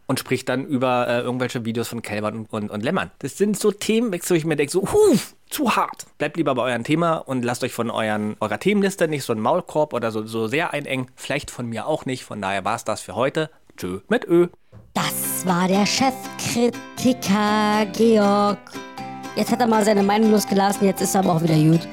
und 0.08 0.20
spricht 0.20 0.50
dann 0.50 0.66
über 0.66 1.08
äh, 1.08 1.22
irgendwelche 1.22 1.66
Videos 1.66 1.88
von 1.88 2.02
Kälbern 2.02 2.36
und, 2.36 2.54
und, 2.54 2.72
und 2.72 2.84
Lämmern. 2.84 3.12
Das 3.20 3.38
sind 3.38 3.58
so 3.58 3.72
Themenwechsel, 3.72 4.36
wo 4.36 4.38
ich 4.38 4.46
mir 4.46 4.56
denke, 4.56 4.72
so, 4.72 4.82
huh, 4.82 5.18
zu 5.50 5.76
hart. 5.76 6.06
Bleibt 6.18 6.38
lieber 6.38 6.56
bei 6.56 6.64
eurem 6.64 6.84
Thema 6.84 7.18
und 7.18 7.44
lasst 7.44 7.64
euch 7.64 7.74
von 7.74 7.90
euren, 7.90 8.36
eurer 8.40 8.60
Themenliste 8.60 9.08
nicht 9.08 9.24
so 9.24 9.34
ein 9.34 9.40
Maulkorb 9.40 9.94
oder 9.94 10.12
so, 10.12 10.26
so 10.26 10.48
sehr 10.48 10.74
einengen. 10.74 11.08
Vielleicht 11.16 11.52
von 11.52 11.68
mir 11.68 11.88
auch 11.88 12.06
nicht. 12.06 12.24
Von 12.24 12.42
daher 12.42 12.66
war 12.66 12.76
es 12.76 12.84
das 12.84 13.02
für 13.02 13.16
heute. 13.16 13.50
Tschö 13.78 14.00
mit 14.08 14.26
Ö. 14.26 14.48
Das 14.94 15.46
war 15.46 15.68
der 15.68 15.86
Chefkritiker 15.86 17.86
Georg. 17.94 18.58
Jetzt 19.36 19.52
hat 19.52 19.60
er 19.60 19.68
mal 19.68 19.84
seine 19.84 20.02
Meinung 20.02 20.32
losgelassen, 20.32 20.88
jetzt 20.88 21.02
ist 21.02 21.14
er 21.14 21.20
aber 21.20 21.34
auch 21.34 21.44
wieder 21.44 21.56
gut. 21.56 21.86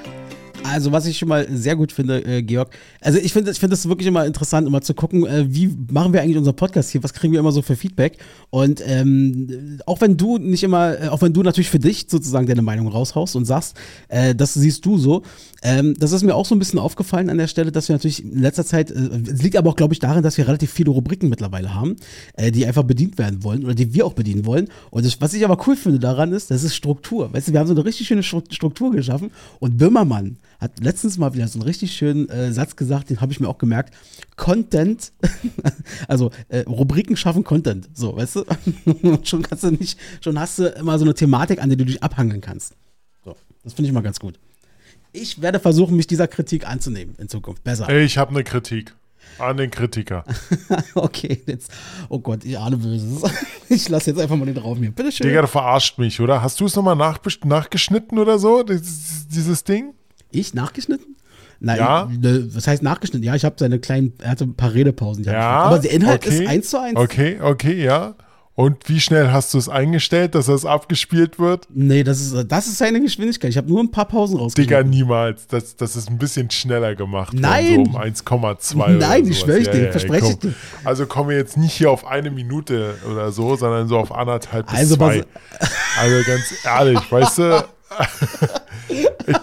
Also, 0.64 0.92
was 0.92 1.06
ich 1.06 1.18
schon 1.18 1.28
mal 1.28 1.46
sehr 1.50 1.76
gut 1.76 1.92
finde, 1.92 2.24
äh, 2.24 2.42
Georg, 2.42 2.70
also 3.00 3.18
ich 3.18 3.32
finde 3.32 3.50
ich 3.50 3.58
find 3.58 3.72
das 3.72 3.88
wirklich 3.88 4.08
immer 4.08 4.24
interessant, 4.26 4.66
immer 4.66 4.80
zu 4.80 4.94
gucken, 4.94 5.26
äh, 5.26 5.44
wie 5.48 5.68
machen 5.90 6.12
wir 6.12 6.22
eigentlich 6.22 6.36
unseren 6.36 6.56
Podcast 6.56 6.90
hier, 6.90 7.02
was 7.02 7.12
kriegen 7.12 7.32
wir 7.32 7.40
immer 7.40 7.52
so 7.52 7.62
für 7.62 7.76
Feedback. 7.76 8.18
Und 8.50 8.82
ähm, 8.86 9.80
auch 9.86 10.00
wenn 10.00 10.16
du 10.16 10.38
nicht 10.38 10.62
immer, 10.62 11.00
äh, 11.00 11.08
auch 11.08 11.20
wenn 11.22 11.32
du 11.32 11.42
natürlich 11.42 11.70
für 11.70 11.78
dich 11.78 12.06
sozusagen 12.08 12.46
deine 12.46 12.62
Meinung 12.62 12.88
raushaust 12.88 13.36
und 13.36 13.44
sagst, 13.44 13.76
äh, 14.08 14.34
das 14.34 14.54
siehst 14.54 14.84
du 14.86 14.98
so, 14.98 15.22
ähm, 15.62 15.94
das 15.98 16.12
ist 16.12 16.24
mir 16.24 16.34
auch 16.34 16.44
so 16.44 16.54
ein 16.54 16.58
bisschen 16.58 16.78
aufgefallen 16.78 17.30
an 17.30 17.38
der 17.38 17.46
Stelle, 17.46 17.70
dass 17.70 17.88
wir 17.88 17.94
natürlich 17.94 18.24
in 18.24 18.40
letzter 18.40 18.66
Zeit, 18.66 18.90
äh, 18.90 18.94
liegt 18.94 19.56
aber 19.56 19.70
auch, 19.70 19.76
glaube 19.76 19.94
ich, 19.94 20.00
darin, 20.00 20.22
dass 20.22 20.36
wir 20.36 20.46
relativ 20.46 20.72
viele 20.72 20.90
Rubriken 20.90 21.28
mittlerweile 21.28 21.74
haben, 21.74 21.96
äh, 22.34 22.50
die 22.50 22.66
einfach 22.66 22.82
bedient 22.82 23.16
werden 23.16 23.44
wollen 23.44 23.64
oder 23.64 23.74
die 23.74 23.94
wir 23.94 24.04
auch 24.04 24.14
bedienen 24.14 24.44
wollen. 24.44 24.68
Und 24.90 25.06
das, 25.06 25.20
was 25.20 25.34
ich 25.34 25.44
aber 25.44 25.66
cool 25.66 25.76
finde 25.76 26.00
daran 26.00 26.32
ist, 26.32 26.50
das 26.50 26.64
ist 26.64 26.74
Struktur. 26.74 27.32
Weißt 27.32 27.48
du, 27.48 27.52
wir 27.52 27.60
haben 27.60 27.68
so 27.68 27.74
eine 27.74 27.84
richtig 27.84 28.08
schöne 28.08 28.22
Struktur 28.22 28.90
geschaffen 28.90 29.30
und 29.60 29.78
Böhmermann 29.78 30.36
hat 30.58 30.80
letztens 30.80 31.18
mal 31.18 31.34
wieder 31.34 31.46
so 31.48 31.58
einen 31.58 31.66
richtig 31.66 31.92
schönen 31.92 32.28
äh, 32.28 32.52
Satz 32.52 32.76
gesagt, 32.76 33.10
den 33.10 33.20
habe 33.20 33.32
ich 33.32 33.40
mir 33.40 33.48
auch 33.48 33.58
gemerkt. 33.58 33.94
Content, 34.36 35.12
also 36.08 36.30
äh, 36.48 36.60
Rubriken 36.60 37.16
schaffen 37.16 37.44
Content, 37.44 37.88
so, 37.94 38.16
weißt 38.16 38.36
du? 38.36 38.44
schon 39.24 39.42
kannst 39.42 39.64
du 39.64 39.70
nicht, 39.70 39.98
schon 40.20 40.38
hast 40.38 40.58
du 40.58 40.66
immer 40.68 40.98
so 40.98 41.04
eine 41.04 41.14
Thematik, 41.14 41.62
an 41.62 41.68
der 41.68 41.76
du 41.76 41.84
dich 41.84 42.02
abhangeln 42.02 42.40
kannst. 42.40 42.74
So, 43.24 43.36
das 43.62 43.74
finde 43.74 43.88
ich 43.88 43.94
mal 43.94 44.02
ganz 44.02 44.18
gut. 44.18 44.38
Ich 45.12 45.42
werde 45.42 45.60
versuchen, 45.60 45.96
mich 45.96 46.06
dieser 46.06 46.28
Kritik 46.28 46.66
anzunehmen 46.66 47.14
in 47.18 47.28
Zukunft. 47.28 47.64
Besser. 47.64 47.88
Ich 47.90 48.18
habe 48.18 48.30
eine 48.30 48.44
Kritik. 48.44 48.94
An 49.38 49.56
den 49.56 49.70
Kritiker. 49.70 50.24
okay, 50.94 51.42
jetzt. 51.46 51.70
Oh 52.08 52.18
Gott, 52.18 52.44
ich 52.44 52.58
ahne 52.58 52.76
Böses. 52.76 53.22
Ich 53.68 53.88
lasse 53.88 54.10
jetzt 54.10 54.20
einfach 54.20 54.36
mal 54.36 54.44
den 54.44 54.54
drauf 54.54 54.78
mir. 54.78 54.90
Bitte 54.90 55.10
schön. 55.10 55.26
Digga, 55.26 55.40
du 55.40 55.46
verarscht 55.46 55.98
mich, 55.98 56.20
oder? 56.20 56.42
Hast 56.42 56.60
du 56.60 56.66
es 56.66 56.76
nochmal 56.76 56.94
nach, 56.94 57.18
nachgeschnitten 57.42 58.18
oder 58.18 58.38
so? 58.38 58.62
Dieses, 58.62 59.28
dieses 59.28 59.64
Ding? 59.64 59.94
Ich 60.30 60.52
nachgeschnitten? 60.52 61.16
Nein, 61.58 61.78
ja. 61.78 62.10
Ne, 62.10 62.54
was 62.54 62.66
heißt 62.66 62.82
nachgeschnitten? 62.82 63.24
Ja, 63.24 63.34
ich 63.34 63.46
habe 63.46 63.54
seine 63.58 63.78
kleinen, 63.78 64.12
er 64.18 64.32
hatte 64.32 64.44
ein 64.44 64.56
paar 64.56 64.74
Redepausen. 64.74 65.24
Ja, 65.24 65.62
aber 65.62 65.78
der 65.78 65.92
Inhalt 65.92 66.26
okay. 66.26 66.42
ist 66.42 66.48
eins 66.48 66.68
zu 66.68 66.80
eins. 66.82 66.98
Okay, 66.98 67.40
okay, 67.40 67.82
ja. 67.82 68.14
Und 68.54 68.86
wie 68.90 69.00
schnell 69.00 69.32
hast 69.32 69.54
du 69.54 69.58
es 69.58 69.70
eingestellt, 69.70 70.34
dass 70.34 70.46
das 70.46 70.66
abgespielt 70.66 71.38
wird? 71.38 71.68
Nee, 71.70 72.04
das 72.04 72.20
ist, 72.20 72.52
das 72.52 72.66
ist 72.66 72.76
seine 72.76 73.00
Geschwindigkeit. 73.00 73.50
Ich 73.50 73.56
habe 73.56 73.66
nur 73.68 73.80
ein 73.80 73.90
paar 73.90 74.04
Pausen 74.04 74.36
rausgegeben. 74.36 74.68
Digga, 74.68 74.82
niemals. 74.82 75.46
Das, 75.46 75.74
das 75.74 75.96
ist 75.96 76.10
ein 76.10 76.18
bisschen 76.18 76.50
schneller 76.50 76.94
gemacht. 76.94 77.32
Nein. 77.32 77.86
So 77.86 77.92
um 77.92 77.96
1,2 77.96 78.88
Nein, 78.98 79.26
ich 79.26 79.40
schwöre 79.40 79.58
ich 79.58 79.68
ja, 79.68 79.72
dir, 79.72 79.84
ja, 79.84 79.90
verspreche 79.90 80.26
ich 80.26 80.38
dir. 80.38 80.54
Also 80.84 81.06
kommen 81.06 81.30
wir 81.30 81.36
jetzt 81.38 81.56
nicht 81.56 81.72
hier 81.72 81.90
auf 81.90 82.06
eine 82.06 82.30
Minute 82.30 82.94
oder 83.10 83.32
so, 83.32 83.56
sondern 83.56 83.88
so 83.88 83.96
auf 83.96 84.12
anderthalb 84.12 84.66
bis 84.66 84.78
also, 84.78 84.96
zwei. 84.96 85.24
Also 85.98 86.26
ganz 86.26 86.54
ehrlich, 86.64 87.12
weißt 87.12 87.38
du, 87.38 87.64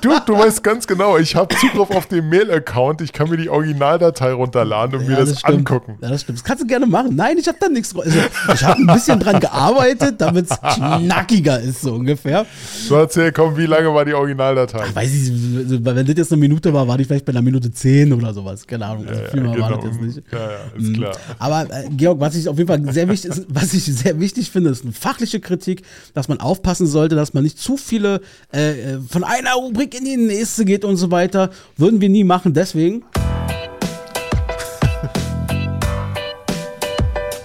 Du, 0.02 0.10
du 0.26 0.38
weißt 0.38 0.64
ganz 0.64 0.86
genau, 0.86 1.18
ich 1.18 1.36
habe 1.36 1.56
Zugriff 1.56 1.92
auf 1.92 2.08
den 2.08 2.28
Mail-Account. 2.30 3.02
Ich 3.02 3.14
kann 3.14 3.30
mir 3.30 3.38
die 3.38 3.50
Originaldatei 3.50 4.34
runterladen 4.34 5.00
und 5.00 5.04
ja, 5.04 5.12
mir 5.12 5.16
das, 5.18 5.34
das 5.34 5.44
angucken. 5.44 5.98
Ja, 6.02 6.10
das 6.10 6.22
stimmt. 6.22 6.40
Das 6.40 6.44
kannst 6.44 6.64
du 6.64 6.68
gerne 6.68 6.86
machen. 6.86 7.16
Nein, 7.16 7.38
ich 7.38 7.48
habe 7.48 7.58
da 7.60 7.70
nichts. 7.70 7.96
Also, 7.96 8.20
ich 8.54 8.64
habe 8.64 8.82
ein 8.82 8.88
bisschen 8.88 9.20
dran 9.20 9.40
gearbeitet, 9.40 10.16
damit 10.20 10.50
es 10.50 10.60
knackiger 10.60 11.60
ist, 11.60 11.82
so 11.82 11.94
ungefähr. 11.94 12.46
So 12.88 12.96
erzähl, 12.96 13.32
komm, 13.32 13.58
wie 13.58 13.66
lange 13.66 13.94
war 13.94 14.06
die 14.06 14.14
Originaldatei? 14.14 14.86
Ach, 14.90 14.96
weiß 14.96 15.14
ich, 15.14 15.32
wenn 15.70 16.06
das 16.06 16.16
jetzt 16.16 16.32
eine 16.32 16.40
Minute 16.40 16.74
war, 16.74 16.88
war 16.88 16.98
die 16.98 17.06
vielleicht 17.06 17.26
bei 17.26 17.32
einer 17.32 17.42
Minute 17.42 17.72
zehn 17.72 18.12
oder 18.14 18.34
sowas. 18.34 18.68
Keine 18.68 18.86
Ahnung. 18.86 19.08
Also 19.08 19.22
viel 19.32 19.42
mehr 19.42 19.54
genau. 19.54 19.70
war 19.70 19.78
das 19.78 19.86
jetzt 19.86 20.02
nicht. 20.02 20.22
Ja, 20.32 20.40
ja, 20.40 20.48
ist 20.78 20.88
mhm. 20.88 20.94
klar. 20.94 21.18
Aber 21.38 21.62
äh, 21.70 21.90
Georg, 21.92 22.20
was 22.20 22.36
ich 22.36 22.48
auf 22.48 22.58
jeden 22.58 22.68
Fall 22.68 22.94
sehr 22.94 23.08
wichtig, 23.08 23.32
ist, 23.32 23.46
was 23.50 23.74
ich 23.74 23.86
sehr 23.86 24.20
wichtig 24.20 24.52
finde, 24.52 24.70
ist 24.70 24.84
eine 24.84 24.94
fachliche 24.94 25.40
Kritik, 25.40 25.84
dass 26.14 26.28
man 26.28 26.40
aufpassen 26.40 26.88
sollte, 26.88 27.16
dass 27.16 27.34
man 27.34 27.44
nicht 27.44 27.60
zu 27.60 27.78
viele 27.78 28.22
äh, 28.54 28.72
äh 28.72 29.00
von 29.10 29.24
einer 29.30 29.54
Rubrik 29.54 29.96
in 29.96 30.06
die 30.06 30.18
nächste 30.18 30.66
geht 30.66 30.84
und 30.84 30.98
so 30.98 31.12
weiter. 31.12 31.52
Würden 31.78 32.02
wir 32.02 32.10
nie 32.10 32.24
machen, 32.24 32.54
deswegen. 32.54 33.04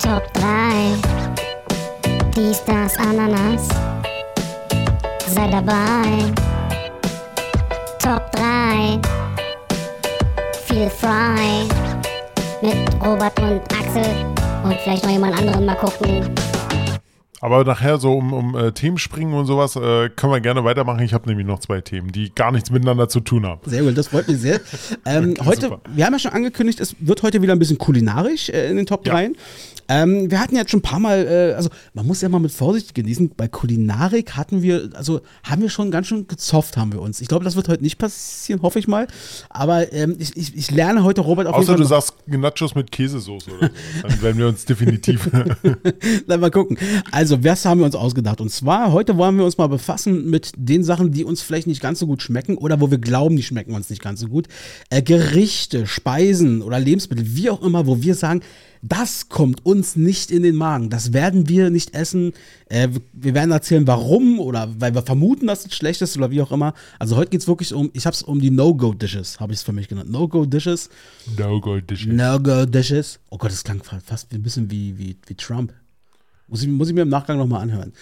Top 0.02 0.32
3. 0.32 0.94
Dies, 2.34 2.62
das, 2.64 2.96
Ananas. 2.96 3.68
Sei 5.28 5.48
dabei. 5.50 6.32
Top 8.02 8.32
3. 8.32 8.98
Feel 10.66 10.88
Fry. 10.88 11.68
Mit 12.62 12.76
Robert 13.04 13.38
und 13.40 13.60
Axel. 13.72 14.04
Und 14.64 14.74
vielleicht 14.82 15.04
noch 15.04 15.10
jemand 15.10 15.38
anderen 15.38 15.66
mal 15.66 15.76
gucken. 15.76 16.34
Aber 17.44 17.62
nachher 17.62 17.98
so 17.98 18.14
um, 18.14 18.32
um 18.32 18.56
äh, 18.56 18.72
Themen 18.72 18.96
springen 18.96 19.34
und 19.34 19.44
sowas 19.44 19.76
äh, 19.76 20.08
können 20.08 20.32
wir 20.32 20.40
gerne 20.40 20.64
weitermachen. 20.64 21.02
Ich 21.02 21.12
habe 21.12 21.28
nämlich 21.28 21.46
noch 21.46 21.58
zwei 21.58 21.82
Themen, 21.82 22.10
die 22.10 22.34
gar 22.34 22.50
nichts 22.50 22.70
miteinander 22.70 23.10
zu 23.10 23.20
tun 23.20 23.44
haben. 23.44 23.60
Sehr 23.66 23.82
gut, 23.82 23.98
das 23.98 24.08
freut 24.08 24.28
mich 24.28 24.38
sehr. 24.38 24.60
Ähm, 25.06 25.34
heute, 25.44 25.62
super. 25.62 25.80
wir 25.92 26.06
haben 26.06 26.14
ja 26.14 26.18
schon 26.18 26.32
angekündigt, 26.32 26.80
es 26.80 26.96
wird 26.98 27.22
heute 27.22 27.42
wieder 27.42 27.52
ein 27.52 27.58
bisschen 27.58 27.76
kulinarisch 27.76 28.48
äh, 28.48 28.70
in 28.70 28.76
den 28.76 28.86
Top 28.86 29.04
3. 29.04 29.24
Ja. 29.24 29.30
Ähm, 29.88 30.30
wir 30.30 30.40
hatten 30.40 30.56
jetzt 30.56 30.70
schon 30.70 30.78
ein 30.78 30.82
paar 30.82 30.98
Mal, 30.98 31.26
äh, 31.26 31.54
also 31.54 31.68
man 31.92 32.06
muss 32.06 32.20
ja 32.20 32.28
mal 32.28 32.38
mit 32.38 32.52
Vorsicht 32.52 32.94
genießen. 32.94 33.32
Bei 33.36 33.48
Kulinarik 33.48 34.36
hatten 34.36 34.62
wir, 34.62 34.90
also 34.94 35.20
haben 35.42 35.62
wir 35.62 35.68
schon 35.68 35.90
ganz 35.90 36.06
schön 36.06 36.26
gezofft, 36.26 36.76
haben 36.76 36.92
wir 36.92 37.02
uns. 37.02 37.20
Ich 37.20 37.28
glaube, 37.28 37.44
das 37.44 37.56
wird 37.56 37.68
heute 37.68 37.82
nicht 37.82 37.98
passieren, 37.98 38.62
hoffe 38.62 38.78
ich 38.78 38.88
mal. 38.88 39.06
Aber 39.50 39.92
ähm, 39.92 40.16
ich, 40.18 40.36
ich, 40.36 40.56
ich, 40.56 40.70
lerne 40.70 41.04
heute 41.04 41.20
Robert 41.20 41.46
auf 41.46 41.54
Außer 41.54 41.72
jeden 41.72 41.86
Fall 41.86 41.98
du 41.98 42.02
sagst 42.02 42.14
Nachos 42.26 42.74
mit 42.74 42.90
Käsesoße 42.90 43.50
oder 43.50 43.68
so. 43.68 44.08
Dann 44.08 44.22
werden 44.22 44.38
wir 44.38 44.48
uns 44.48 44.64
definitiv. 44.64 45.30
Dann 46.26 46.40
mal 46.40 46.50
gucken. 46.50 46.78
Also, 47.10 47.33
was 47.42 47.64
haben 47.64 47.80
wir 47.80 47.86
uns 47.86 47.94
ausgedacht? 47.94 48.40
Und 48.40 48.50
zwar, 48.50 48.92
heute 48.92 49.16
wollen 49.16 49.36
wir 49.36 49.44
uns 49.44 49.58
mal 49.58 49.66
befassen 49.66 50.28
mit 50.28 50.52
den 50.56 50.84
Sachen, 50.84 51.10
die 51.10 51.24
uns 51.24 51.42
vielleicht 51.42 51.66
nicht 51.66 51.80
ganz 51.80 51.98
so 51.98 52.06
gut 52.06 52.22
schmecken 52.22 52.56
oder 52.56 52.80
wo 52.80 52.90
wir 52.90 52.98
glauben, 52.98 53.36
die 53.36 53.42
schmecken 53.42 53.74
uns 53.74 53.90
nicht 53.90 54.02
ganz 54.02 54.20
so 54.20 54.28
gut. 54.28 54.46
Äh, 54.90 55.02
Gerichte, 55.02 55.86
Speisen 55.86 56.62
oder 56.62 56.78
Lebensmittel, 56.78 57.34
wie 57.34 57.50
auch 57.50 57.62
immer, 57.62 57.86
wo 57.86 58.02
wir 58.02 58.14
sagen, 58.14 58.42
das 58.86 59.30
kommt 59.30 59.64
uns 59.64 59.96
nicht 59.96 60.30
in 60.30 60.42
den 60.42 60.56
Magen. 60.56 60.90
Das 60.90 61.14
werden 61.14 61.48
wir 61.48 61.70
nicht 61.70 61.94
essen. 61.94 62.34
Äh, 62.68 62.88
wir 63.12 63.32
werden 63.32 63.50
erzählen, 63.50 63.86
warum 63.86 64.38
oder 64.38 64.68
weil 64.78 64.94
wir 64.94 65.02
vermuten, 65.02 65.46
dass 65.46 65.64
es 65.64 65.74
schlecht 65.74 66.02
ist 66.02 66.16
oder 66.18 66.30
wie 66.30 66.42
auch 66.42 66.52
immer. 66.52 66.74
Also 66.98 67.16
heute 67.16 67.30
geht 67.30 67.40
es 67.40 67.48
wirklich 67.48 67.72
um, 67.72 67.90
ich 67.94 68.04
habe 68.04 68.14
es 68.14 68.22
um 68.22 68.40
die 68.40 68.50
No-Go-Dishes, 68.50 69.40
habe 69.40 69.54
ich 69.54 69.60
es 69.60 69.62
für 69.62 69.72
mich 69.72 69.88
genannt. 69.88 70.10
No-Go-Dishes. 70.10 70.90
No-Go-Dishes. 71.38 72.12
No-Go-Dishes. 72.12 73.20
Oh 73.30 73.38
Gott, 73.38 73.52
das 73.52 73.64
klang 73.64 73.82
fast 73.82 74.32
ein 74.32 74.42
bisschen 74.42 74.70
wie, 74.70 74.98
wie, 74.98 75.16
wie 75.26 75.34
Trump. 75.34 75.72
Muss 76.46 76.62
ich, 76.62 76.68
muss 76.68 76.88
ich 76.88 76.94
mir 76.94 77.02
im 77.02 77.08
Nachgang 77.08 77.38
nochmal 77.38 77.62
anhören. 77.62 77.92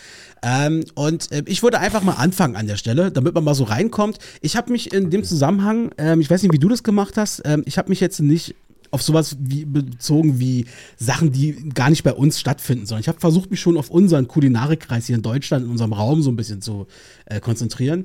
Ähm, 0.43 0.84
und 0.95 1.30
äh, 1.30 1.45
ich 1.47 1.62
würde 1.62 1.78
einfach 1.78 2.03
mal 2.03 2.14
anfangen 2.14 2.57
an 2.57 2.66
der 2.66 2.76
Stelle, 2.76 3.12
damit 3.12 3.34
man 3.34 3.45
mal 3.45 3.55
so 3.55 3.64
reinkommt. 3.64 4.18
Ich 4.40 4.57
habe 4.57 4.72
mich 4.72 4.93
in 4.93 5.11
dem 5.11 5.22
Zusammenhang, 5.22 5.93
ähm, 5.99 6.20
ich 6.20 6.28
weiß 6.28 6.43
nicht, 6.43 6.53
wie 6.53 6.59
du 6.59 6.68
das 6.68 6.82
gemacht 6.82 7.16
hast, 7.16 7.43
ähm, 7.45 7.62
ich 7.66 7.78
habe 7.78 7.88
mich 7.88 8.01
jetzt 8.01 8.20
nicht 8.20 8.57
auf 8.93 9.03
sowas 9.03 9.36
wie, 9.40 9.64
bezogen 9.64 10.38
wie 10.38 10.66
Sachen, 10.99 11.32
die 11.32 11.70
gar 11.70 11.88
nicht 11.88 12.03
bei 12.03 12.12
uns 12.12 12.38
stattfinden, 12.38 12.84
sondern 12.84 13.01
ich 13.01 13.09
habe 13.09 13.20
versucht, 13.20 13.51
mich 13.51 13.61
schon 13.61 13.78
auf 13.78 13.90
unseren 13.90 14.28
Kulinarikkreis 14.28 15.07
hier 15.07 15.16
in 15.16 15.22
Deutschland, 15.22 15.64
in 15.64 15.70
unserem 15.70 15.95
Raum 15.95 16.22
so 16.22 16.30
ein 16.30 16.36
bisschen 16.36 16.61
zu 16.61 16.86
äh, 17.24 17.40
konzentrieren. 17.40 18.05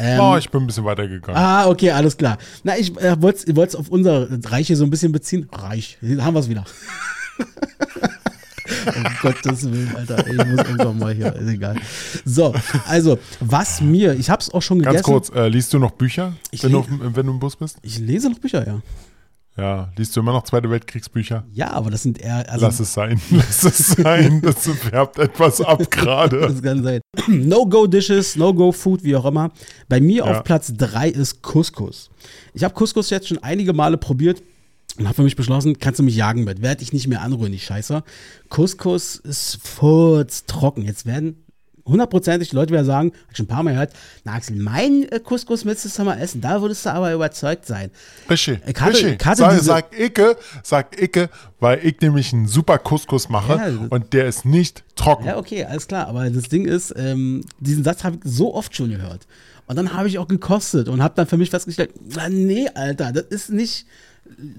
Ähm, 0.00 0.18
oh, 0.20 0.36
ich 0.36 0.50
bin 0.50 0.62
ein 0.62 0.66
bisschen 0.66 0.84
weitergegangen. 0.84 1.40
Ah, 1.40 1.68
okay, 1.68 1.92
alles 1.92 2.16
klar. 2.16 2.38
Na, 2.64 2.76
ich 2.76 2.96
äh, 2.96 3.22
wollte 3.22 3.52
es 3.62 3.76
auf 3.76 3.90
unser 3.90 4.28
Reich 4.50 4.66
hier 4.66 4.76
so 4.76 4.84
ein 4.84 4.90
bisschen 4.90 5.12
beziehen. 5.12 5.48
Reich, 5.52 5.98
haben 6.18 6.34
wir 6.34 6.40
es 6.40 6.48
wieder. 6.48 6.64
um 8.96 9.04
Gottes 9.22 9.70
Willen, 9.70 9.94
Alter. 9.96 10.26
Ich 10.26 10.36
muss 10.36 10.58
irgendwann 10.58 10.98
mal 10.98 11.14
hier, 11.14 11.34
ist 11.34 11.48
egal. 11.48 11.76
So, 12.24 12.54
also, 12.86 13.18
was 13.40 13.80
mir, 13.80 14.14
ich 14.14 14.30
hab's 14.30 14.50
auch 14.50 14.62
schon 14.62 14.78
gegessen. 14.78 14.96
Ganz 14.96 15.06
kurz, 15.06 15.30
äh, 15.30 15.48
liest 15.48 15.72
du 15.72 15.78
noch 15.78 15.92
Bücher, 15.92 16.34
wenn, 16.60 16.72
du, 16.72 16.86
wenn 16.88 17.26
du 17.26 17.32
im 17.32 17.38
Bus 17.38 17.56
bist? 17.56 17.78
Ich 17.82 17.98
lese 17.98 18.30
noch 18.30 18.38
Bücher, 18.38 18.66
ja. 18.66 18.80
Ja, 19.56 19.92
liest 19.96 20.16
du 20.16 20.20
immer 20.20 20.32
noch 20.32 20.42
Zweite 20.42 20.68
Weltkriegsbücher? 20.68 21.44
Ja, 21.52 21.70
aber 21.70 21.90
das 21.90 22.02
sind 22.02 22.20
eher. 22.20 22.50
Also 22.50 22.66
Lass 22.66 22.80
es 22.80 22.92
sein. 22.92 23.20
Lass 23.30 23.62
es 23.62 23.86
sein. 23.86 24.42
Das 24.42 24.66
färbt 24.66 25.18
etwas 25.20 25.60
ab 25.60 25.80
gerade. 25.90 26.40
Das 26.40 26.60
kann 26.60 26.82
sein. 26.82 27.00
No-Go-Dishes, 27.28 28.34
No-Go-Food, 28.34 29.04
wie 29.04 29.14
auch 29.14 29.26
immer. 29.26 29.52
Bei 29.88 30.00
mir 30.00 30.24
ja. 30.24 30.32
auf 30.32 30.42
Platz 30.42 30.72
3 30.76 31.08
ist 31.08 31.42
Couscous. 31.42 32.10
Ich 32.52 32.64
habe 32.64 32.74
Couscous 32.74 33.10
jetzt 33.10 33.28
schon 33.28 33.38
einige 33.44 33.72
Male 33.72 33.96
probiert 33.96 34.42
und 34.98 35.06
habe 35.06 35.14
für 35.14 35.22
mich 35.22 35.36
beschlossen, 35.36 35.78
kannst 35.78 35.98
du 35.98 36.04
mich 36.04 36.16
jagen 36.16 36.44
mit. 36.44 36.62
Werde 36.62 36.82
ich 36.82 36.92
nicht 36.92 37.08
mehr 37.08 37.22
anrühren, 37.22 37.52
die 37.52 37.58
Scheiße. 37.58 38.02
Couscous 38.48 39.16
ist 39.16 39.58
furztrocken. 39.62 40.84
Jetzt 40.84 41.06
werden 41.06 41.44
hundertprozentig 41.86 42.50
die 42.50 42.56
Leute 42.56 42.72
wieder 42.72 42.84
sagen, 42.84 43.12
hab 43.24 43.30
ich 43.30 43.36
schon 43.36 43.44
ein 43.44 43.48
paar 43.48 43.62
Mal 43.62 43.72
gehört, 43.72 43.92
na 44.24 44.34
Axel, 44.34 44.56
mein 44.56 45.06
äh, 45.10 45.20
Couscous 45.20 45.64
müsstest 45.64 45.98
du 45.98 46.04
mal 46.04 46.18
essen, 46.18 46.40
da 46.40 46.60
würdest 46.62 46.86
du 46.86 46.90
aber 46.90 47.12
überzeugt 47.12 47.66
sein. 47.66 47.90
Richtig, 48.28 48.60
ich 48.66 48.80
hatte, 48.80 48.94
richtig. 48.94 49.20
Ich 49.20 49.26
hatte 49.26 49.42
sag, 49.42 49.62
sag 49.62 49.98
Icke, 49.98 50.36
sag 50.62 51.00
Icke, 51.00 51.28
weil 51.60 51.84
ich 51.84 52.00
nämlich 52.00 52.32
einen 52.32 52.48
super 52.48 52.78
Couscous 52.78 53.28
mache 53.28 53.56
ja, 53.56 53.86
und 53.90 54.12
der 54.12 54.26
ist 54.26 54.44
nicht 54.44 54.84
trocken. 54.96 55.26
Ja, 55.26 55.36
okay, 55.36 55.64
alles 55.64 55.86
klar, 55.86 56.08
aber 56.08 56.28
das 56.30 56.44
Ding 56.44 56.64
ist, 56.64 56.94
ähm, 56.96 57.44
diesen 57.60 57.84
Satz 57.84 58.04
habe 58.04 58.16
ich 58.16 58.22
so 58.24 58.54
oft 58.54 58.74
schon 58.74 58.90
gehört. 58.90 59.26
Und 59.66 59.76
dann 59.76 59.94
habe 59.94 60.08
ich 60.08 60.18
auch 60.18 60.28
gekostet 60.28 60.88
und 60.88 61.02
habe 61.02 61.14
dann 61.16 61.26
für 61.26 61.38
mich 61.38 61.50
festgestellt, 61.50 61.90
na 62.14 62.28
nee, 62.28 62.68
Alter, 62.74 63.12
das 63.12 63.24
ist 63.24 63.50
nicht, 63.50 63.86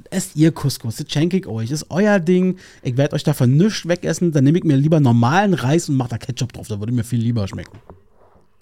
esst 0.10 0.36
ihr 0.36 0.52
Couscous, 0.52 0.98
das 0.98 1.12
schenke 1.12 1.38
ich 1.38 1.48
euch, 1.48 1.70
das 1.70 1.84
ist 1.84 1.92
euer 1.92 2.20
Ding. 2.20 2.58
Ich 2.82 2.98
werde 2.98 3.16
euch 3.16 3.24
davon 3.24 3.58
nichts 3.58 3.88
wegessen, 3.88 4.32
dann 4.32 4.44
nehme 4.44 4.58
ich 4.58 4.64
mir 4.64 4.78
lieber 4.78 5.00
normalen 5.00 5.54
Reis 5.54 5.90
und 5.90 5.96
mache 5.96 6.10
da 6.10 6.18
Ketchup 6.18 6.54
drauf, 6.54 6.68
da 6.68 6.80
würde 6.80 6.94
mir 6.94 7.04
viel 7.04 7.20
lieber 7.20 7.48
schmecken. 7.48 7.80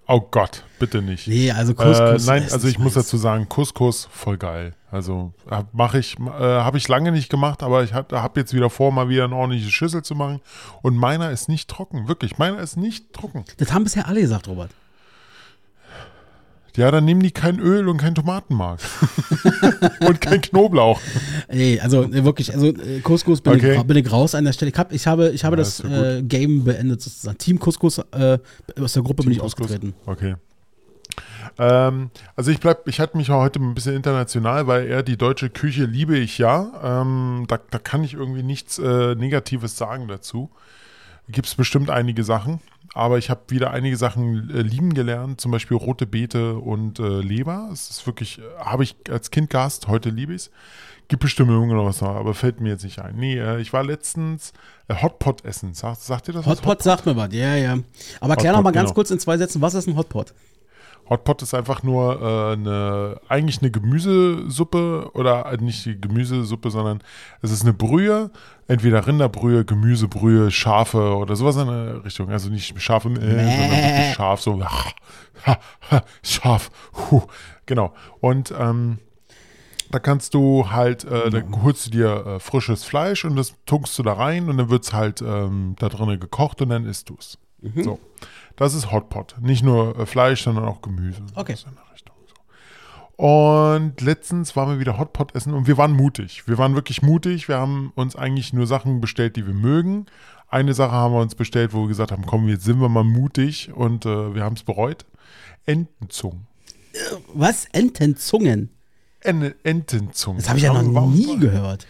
Oh 0.06 0.20
Gott, 0.20 0.66
bitte 0.80 1.02
nicht. 1.02 1.28
Nee, 1.28 1.52
also 1.52 1.74
Couscous. 1.74 2.28
Äh, 2.28 2.28
nein, 2.28 2.48
also 2.52 2.68
ich 2.68 2.78
muss 2.78 2.94
dazu 2.94 3.16
sagen, 3.16 3.48
Couscous 3.48 4.10
voll 4.12 4.38
geil. 4.38 4.76
Also 4.92 5.34
mache 5.72 5.98
ich, 5.98 6.18
äh, 6.20 6.24
habe 6.30 6.78
ich 6.78 6.88
lange 6.88 7.12
nicht 7.12 7.30
gemacht, 7.30 7.64
aber 7.64 7.84
ich 7.84 7.94
habe 7.94 8.22
hab 8.22 8.36
jetzt 8.36 8.54
wieder 8.54 8.70
vor, 8.70 8.92
mal 8.92 9.08
wieder 9.08 9.24
eine 9.24 9.36
ordentliche 9.36 9.72
Schüssel 9.72 10.04
zu 10.04 10.14
machen. 10.14 10.42
Und 10.82 10.98
meiner 10.98 11.32
ist 11.32 11.48
nicht 11.48 11.70
trocken, 11.70 12.08
wirklich. 12.10 12.38
Meiner 12.38 12.60
ist 12.60 12.76
nicht 12.76 13.14
trocken. 13.14 13.46
Das 13.58 13.72
haben 13.72 13.86
bisher 13.86 14.08
alle 14.08 14.20
gesagt, 14.22 14.48
Robert. 14.48 14.72
Ja, 16.76 16.90
dann 16.90 17.06
nehmen 17.06 17.22
die 17.22 17.32
kein 17.32 17.60
Öl 17.60 17.88
und 17.88 17.98
kein 17.98 18.16
Tomatenmark. 18.16 18.80
und 20.08 20.22
kein 20.22 20.42
Knoblauch. 20.42 21.00
Nee, 21.52 21.80
also 21.80 22.04
äh, 22.04 22.24
wirklich, 22.24 22.52
also 22.52 22.68
äh, 22.68 23.00
Couscous 23.02 23.42
bin, 23.42 23.54
okay. 23.54 23.78
ich, 23.78 23.84
bin 23.84 23.98
ich 23.98 24.12
raus 24.12 24.34
an 24.34 24.46
der 24.46 24.54
Stelle. 24.54 24.72
Ich, 24.72 24.78
hab, 24.78 24.92
ich 24.92 25.06
habe, 25.06 25.30
ich 25.30 25.46
habe 25.46 25.56
ja, 25.56 25.58
das 25.58 25.82
äh, 25.82 26.24
Game 26.24 26.64
beendet 26.64 27.02
sozusagen. 27.02 27.38
Team 27.38 27.60
Couscous, 27.60 28.00
äh, 28.12 28.40
aus 28.80 28.94
der 28.94 29.04
Gruppe 29.04 29.22
Team 29.22 29.26
bin 29.26 29.34
ich 29.34 29.40
Couscous. 29.40 29.66
ausgetreten. 29.66 29.94
Okay. 30.08 30.36
Ähm, 31.60 32.10
also 32.36 32.50
ich 32.50 32.60
bleib, 32.60 32.88
ich 32.88 33.00
hatte 33.00 33.18
mich 33.18 33.30
heute 33.30 33.60
ein 33.60 33.76
bisschen 33.76 33.96
international, 33.96 34.66
weil 34.66 34.88
eher 34.88 35.04
die 35.04 35.18
deutsche 35.18 35.52
Küche 35.52 35.86
liebe 35.86 36.18
ich 36.18 36.40
ja. 36.40 37.02
Ähm, 37.02 37.46
da, 37.48 37.60
da 37.70 37.78
kann 37.78 38.04
ich 38.04 38.16
irgendwie 38.16 38.42
nichts 38.42 38.80
äh, 38.80 39.14
Negatives 39.14 39.78
sagen 39.78 40.08
dazu. 40.08 40.50
Gibt 41.30 41.48
es 41.48 41.54
bestimmt 41.54 41.92
einige 41.92 42.24
Sachen 42.24 42.62
aber 42.94 43.18
ich 43.18 43.30
habe 43.30 43.42
wieder 43.48 43.72
einige 43.72 43.98
Sachen 43.98 44.50
äh, 44.50 44.62
lieben 44.62 44.94
gelernt, 44.94 45.42
zum 45.42 45.52
Beispiel 45.52 45.78
rote 45.78 46.06
Beete 46.06 46.56
und 46.56 47.00
äh, 47.00 47.22
Leber. 47.22 47.70
Es 47.72 47.90
ist 47.90 48.06
wirklich, 48.06 48.40
äh, 48.40 48.42
habe 48.60 48.84
ich 48.84 48.96
als 49.10 49.32
Kind 49.32 49.50
gehasst, 49.50 49.88
heute 49.88 50.10
liebe 50.10 50.34
ich 50.34 50.44
es. 50.44 50.52
Gibt 51.08 51.24
bestimmt 51.24 51.50
irgendwo 51.50 51.76
noch 51.76 51.86
was, 51.86 52.02
aber 52.02 52.34
fällt 52.34 52.62
mir 52.62 52.70
jetzt 52.70 52.84
nicht 52.84 53.00
ein. 53.00 53.16
Nee, 53.16 53.38
äh, 53.38 53.60
ich 53.60 53.74
war 53.74 53.84
letztens 53.84 54.54
äh, 54.88 54.96
Hotpot 54.96 55.44
essen. 55.44 55.74
Sagt, 55.74 56.02
sagt 56.02 56.28
ihr 56.28 56.34
das? 56.34 56.46
Hotpot, 56.46 56.66
Hotpot 56.66 56.84
sagt 56.84 57.06
mir 57.06 57.16
was, 57.16 57.34
ja, 57.34 57.56
ja. 57.56 57.78
Aber 58.22 58.36
klär 58.36 58.54
noch 58.54 58.62
mal 58.62 58.72
ganz 58.72 58.90
genau. 58.90 58.96
kurz 58.96 59.12
in 59.12 59.20
zwei 59.20 59.38
Sätzen, 59.38 59.62
was 59.62 59.74
ist 59.74 59.88
ein 59.88 59.98
Hotpot? 59.98 60.34
Hotpot 61.10 61.42
ist 61.42 61.54
einfach 61.54 61.84
nur 61.84 62.22
äh, 62.22 62.54
eine, 62.54 63.20
eigentlich 63.28 63.62
eine 63.62 63.72
Gemüsesuppe 63.72 65.12
oder 65.14 65.52
äh, 65.52 65.58
nicht 65.58 65.86
die 65.86 66.00
Gemüsesuppe, 66.00 66.72
sondern 66.72 67.02
es 67.42 67.52
ist 67.52 67.64
eine 67.64 67.74
Brühe, 67.74 68.32
entweder 68.68 69.06
Rinderbrühe, 69.06 69.66
Gemüsebrühe, 69.66 70.50
Schafe 70.50 71.16
oder 71.16 71.36
sowas 71.36 71.58
in 71.58 71.68
der 71.68 72.06
Richtung. 72.06 72.30
Also 72.30 72.50
nicht 72.50 72.80
Schafe, 72.82 73.10
äh, 73.10 73.14
sondern 73.14 73.30
wirklich 73.30 74.14
scharf, 74.16 74.42
so 74.42 74.62
scharf. 76.24 76.72
Huh. 77.12 77.24
Genau. 77.66 77.94
Und 78.20 78.54
ähm, 78.58 79.00
da 79.92 80.00
kannst 80.00 80.34
du 80.34 80.72
halt, 80.72 81.04
äh, 81.04 81.30
da 81.30 81.44
holst 81.64 81.86
du 81.86 81.92
dir 81.92 82.26
äh, 82.26 82.40
frisches 82.40 82.84
Fleisch 82.84 83.26
und 83.26 83.36
das 83.36 83.54
tunkst 83.66 83.98
du 84.00 84.04
da 84.04 84.14
rein 84.14 84.50
und 84.50 84.58
dann 84.58 84.70
wird 84.70 84.86
es 84.86 84.94
halt 84.94 85.22
ähm, 85.22 85.76
da 85.78 85.90
drinnen 85.90 86.20
gekocht 86.20 86.62
und 86.62 86.70
dann 86.70 86.86
isst 86.86 87.10
du 87.10 87.16
es. 87.20 87.38
Mhm. 87.62 87.84
So. 87.84 88.00
Das 88.56 88.74
ist 88.74 88.92
Hotpot. 88.92 89.36
Nicht 89.42 89.64
nur 89.64 89.98
äh, 89.98 90.06
Fleisch, 90.06 90.44
sondern 90.44 90.66
auch 90.66 90.82
Gemüse. 90.82 91.24
Okay. 91.36 91.56
Und 93.16 94.02
letztens 94.02 94.56
waren 94.56 94.70
wir 94.70 94.80
wieder 94.80 94.98
Hotpot 94.98 95.36
essen 95.36 95.54
und 95.54 95.68
wir 95.68 95.78
waren 95.78 95.94
mutig. 95.94 96.48
Wir 96.48 96.58
waren 96.58 96.74
wirklich 96.74 97.02
mutig. 97.04 97.48
Wir 97.48 97.58
haben 97.58 97.92
uns 97.96 98.16
eigentlich 98.16 98.54
nur 98.54 98.66
Sachen 98.66 99.02
bestellt, 99.02 99.36
die 99.36 99.46
wir 99.46 99.54
mögen. 99.54 100.08
Eine 100.50 100.74
Sache 100.74 100.92
haben 100.92 101.14
wir 101.14 101.22
uns 101.22 101.36
bestellt, 101.36 101.74
wo 101.74 101.82
wir 101.82 101.88
gesagt 101.88 102.12
haben, 102.12 102.26
komm, 102.26 102.48
jetzt 102.50 102.64
sind 102.64 102.80
wir 102.80 102.90
mal 102.90 103.04
mutig 103.04 103.72
und 103.74 104.06
äh, 104.06 104.34
wir 104.34 104.44
haben 104.44 104.56
es 104.56 104.64
bereut. 104.64 105.06
Entenzungen. 105.66 106.48
Was? 107.34 107.66
Entenzungen? 107.72 108.70
En 109.22 109.54
Entenzungen. 109.64 110.40
Das 110.40 110.50
habe 110.50 110.58
ich 110.58 110.66
ja 110.66 110.74
noch 110.74 111.08
nie 111.08 111.38
gehört. 111.40 111.88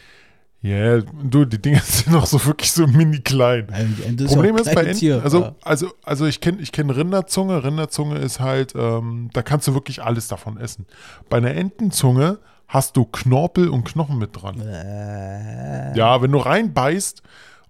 Ja, 0.64 0.76
yeah, 0.78 1.04
du, 1.22 1.44
die 1.44 1.62
Dinger 1.62 1.82
sind 1.84 2.14
noch 2.14 2.26
so 2.26 2.44
wirklich 2.46 2.72
so 2.72 2.88
mini 2.88 3.20
klein. 3.20 3.68
Das 4.16 4.34
Problem 4.34 4.56
ist 4.56 4.74
bei 4.74 4.84
Enten, 4.84 4.98
Tier, 4.98 5.22
also, 5.22 5.54
also, 5.62 5.92
also 6.04 6.26
ich 6.26 6.40
kenne 6.40 6.62
ich 6.62 6.72
kenn 6.72 6.90
Rinderzunge. 6.90 7.66
Rinderzunge 7.66 8.18
ist 8.18 8.40
halt, 8.40 8.74
ähm, 8.74 9.30
da 9.34 9.42
kannst 9.42 9.68
du 9.68 9.74
wirklich 9.74 10.02
alles 10.02 10.30
davon 10.30 10.58
essen. 10.58 10.86
Bei 11.30 11.38
einer 11.38 11.52
Entenzunge 11.52 12.40
hast 12.70 12.96
du 12.96 13.04
Knorpel 13.04 13.68
und 13.68 13.84
Knochen 13.84 14.18
mit 14.18 14.42
dran. 14.42 14.62
Äh. 14.62 15.98
Ja, 15.98 16.22
wenn 16.22 16.32
du 16.32 16.38
reinbeißt 16.38 17.24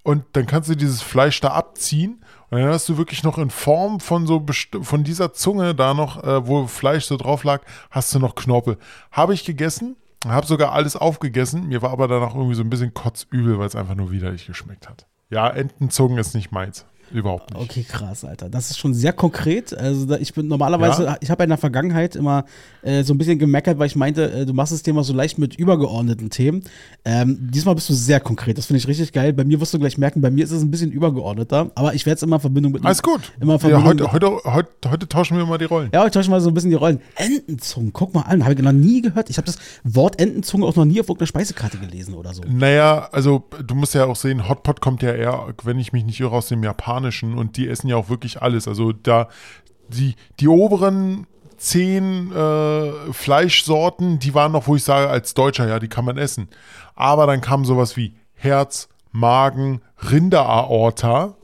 und 0.03 0.25
dann 0.33 0.45
kannst 0.45 0.69
du 0.69 0.75
dieses 0.75 1.01
Fleisch 1.01 1.41
da 1.41 1.49
abziehen 1.49 2.23
und 2.51 2.59
dann 2.59 2.69
hast 2.69 2.87
du 2.89 2.97
wirklich 2.99 3.23
noch 3.23 3.39
in 3.39 3.49
Form 3.49 4.01
von 4.01 4.27
so 4.27 4.45
von 4.83 5.03
dieser 5.03 5.33
Zunge 5.33 5.73
da 5.73 5.95
noch, 5.95 6.23
äh, 6.23 6.45
wo 6.45 6.67
Fleisch 6.67 7.05
so 7.05 7.17
drauf 7.17 7.43
lag, 7.43 7.61
hast 7.89 8.13
du 8.13 8.19
noch 8.19 8.35
Knorpel. 8.35 8.77
Habe 9.11 9.33
ich 9.33 9.45
gegessen, 9.45 9.95
habe 10.25 10.47
sogar 10.47 10.71
alles 10.71 10.95
aufgegessen. 10.95 11.67
Mir 11.67 11.81
war 11.81 11.91
aber 11.91 12.07
danach 12.07 12.35
irgendwie 12.35 12.55
so 12.55 12.63
ein 12.63 12.69
bisschen 12.69 12.93
kotzübel, 12.93 13.59
weil 13.59 13.67
es 13.67 13.75
einfach 13.75 13.95
nur 13.95 14.11
widerlich 14.11 14.45
geschmeckt 14.45 14.89
hat. 14.89 15.07
Ja, 15.29 15.49
Entenzungen 15.49 16.17
ist 16.17 16.35
nicht 16.35 16.51
meins. 16.51 16.85
Überhaupt 17.11 17.53
nicht. 17.53 17.61
Okay, 17.61 17.85
krass, 17.87 18.25
Alter. 18.25 18.49
Das 18.49 18.71
ist 18.71 18.79
schon 18.79 18.93
sehr 18.93 19.13
konkret. 19.13 19.77
Also 19.77 20.15
ich 20.15 20.33
bin 20.33 20.47
normalerweise, 20.47 21.05
ja. 21.05 21.17
ich 21.21 21.29
habe 21.29 21.43
in 21.43 21.49
der 21.49 21.57
Vergangenheit 21.57 22.15
immer 22.15 22.45
äh, 22.81 23.03
so 23.03 23.13
ein 23.13 23.17
bisschen 23.17 23.39
gemeckert, 23.39 23.79
weil 23.79 23.87
ich 23.87 23.95
meinte, 23.95 24.31
äh, 24.31 24.45
du 24.45 24.53
machst 24.53 24.73
das 24.73 24.83
Thema 24.83 25.03
so 25.03 25.13
leicht 25.13 25.37
mit 25.37 25.55
übergeordneten 25.55 26.29
Themen. 26.29 26.63
Ähm, 27.05 27.37
diesmal 27.51 27.75
bist 27.75 27.89
du 27.89 27.93
sehr 27.93 28.19
konkret. 28.19 28.57
Das 28.57 28.65
finde 28.67 28.79
ich 28.79 28.87
richtig 28.87 29.11
geil. 29.11 29.33
Bei 29.33 29.43
mir 29.43 29.59
wirst 29.59 29.73
du 29.73 29.79
gleich 29.79 29.97
merken, 29.97 30.21
bei 30.21 30.31
mir 30.31 30.43
ist 30.43 30.51
es 30.51 30.61
ein 30.61 30.71
bisschen 30.71 30.91
übergeordneter, 30.91 31.71
aber 31.75 31.93
ich 31.93 32.05
werde 32.05 32.17
es 32.17 32.23
immer 32.23 32.37
in 32.37 32.41
Verbindung 32.41 32.71
mit. 32.71 32.85
Alles 32.85 33.03
gut. 33.03 33.33
Immer 33.39 33.57
ja, 33.57 33.83
heute, 33.83 34.11
heute, 34.11 34.27
heute, 34.45 34.69
heute, 34.89 35.07
tauschen 35.07 35.37
wir 35.37 35.45
mal 35.45 35.57
die 35.57 35.65
Rollen. 35.65 35.89
Ja, 35.93 36.01
heute 36.01 36.11
tauschen 36.11 36.31
wir 36.31 36.41
so 36.41 36.49
ein 36.49 36.53
bisschen 36.53 36.69
die 36.69 36.75
Rollen. 36.75 36.99
Entenzungen, 37.15 37.93
guck 37.93 38.13
mal 38.13 38.21
an, 38.21 38.43
habe 38.43 38.53
ich 38.53 38.61
noch 38.61 38.71
nie 38.71 39.01
gehört. 39.01 39.29
Ich 39.29 39.37
habe 39.37 39.45
das 39.45 39.57
Wort 39.83 40.19
Entenzunge 40.19 40.65
auch 40.65 40.75
noch 40.75 40.85
nie 40.85 40.99
auf 40.99 41.09
irgendeiner 41.09 41.27
Speisekarte 41.27 41.77
gelesen 41.77 42.13
oder 42.15 42.33
so. 42.33 42.43
Naja, 42.47 43.09
also 43.11 43.43
du 43.65 43.75
musst 43.75 43.93
ja 43.93 44.05
auch 44.05 44.15
sehen, 44.15 44.47
Hotpot 44.47 44.81
kommt 44.81 45.03
ja 45.03 45.13
eher, 45.13 45.53
wenn 45.63 45.79
ich 45.79 45.93
mich 45.93 46.05
nicht 46.05 46.19
irre, 46.19 46.35
aus 46.35 46.47
dem 46.47 46.63
Japanischen 46.93 47.37
und 47.37 47.57
die 47.57 47.67
essen 47.67 47.87
ja 47.87 47.95
auch 47.95 48.09
wirklich 48.09 48.41
alles. 48.41 48.67
Also 48.67 48.91
da 48.91 49.27
die, 49.89 50.15
die 50.39 50.47
oberen 50.47 51.27
zehn 51.57 52.31
äh, 52.31 53.13
Fleischsorten, 53.13 54.19
die 54.19 54.33
waren 54.33 54.51
noch, 54.51 54.67
wo 54.67 54.75
ich 54.75 54.83
sage, 54.83 55.09
als 55.09 55.33
Deutscher, 55.33 55.67
ja, 55.67 55.79
die 55.79 55.87
kann 55.87 56.05
man 56.05 56.17
essen. 56.17 56.49
Aber 56.95 57.25
dann 57.25 57.41
kam 57.41 57.65
sowas 57.65 57.97
wie 57.97 58.15
Herz, 58.33 58.89
Magen, 59.11 59.81
Rinderaorta. 59.97 61.35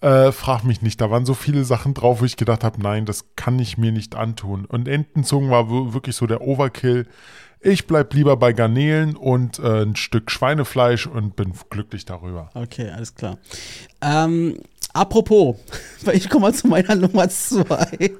Äh, 0.00 0.32
frag 0.32 0.64
mich 0.64 0.82
nicht, 0.82 1.00
da 1.00 1.10
waren 1.10 1.24
so 1.24 1.34
viele 1.34 1.64
Sachen 1.64 1.94
drauf, 1.94 2.20
wo 2.20 2.24
ich 2.24 2.36
gedacht 2.36 2.62
habe, 2.62 2.80
nein, 2.80 3.06
das 3.06 3.34
kann 3.36 3.58
ich 3.58 3.78
mir 3.78 3.90
nicht 3.90 4.14
antun. 4.14 4.64
Und 4.66 4.86
Entenzungen 4.86 5.50
war 5.50 5.68
wirklich 5.70 6.16
so 6.16 6.26
der 6.26 6.42
Overkill. 6.42 7.06
Ich 7.64 7.86
bleib 7.86 8.12
lieber 8.12 8.36
bei 8.36 8.52
Garnelen 8.52 9.16
und 9.16 9.58
äh, 9.58 9.82
ein 9.82 9.96
Stück 9.96 10.30
Schweinefleisch 10.30 11.06
und 11.06 11.34
bin 11.34 11.54
glücklich 11.70 12.04
darüber. 12.04 12.50
Okay, 12.54 12.90
alles 12.90 13.14
klar. 13.14 13.38
Ähm, 14.02 14.58
Apropos, 14.94 15.56
ich 16.12 16.30
komme 16.30 16.42
mal 16.42 16.54
zu 16.54 16.68
meiner 16.68 16.94
Nummer 16.94 17.28
zwei. 17.28 18.12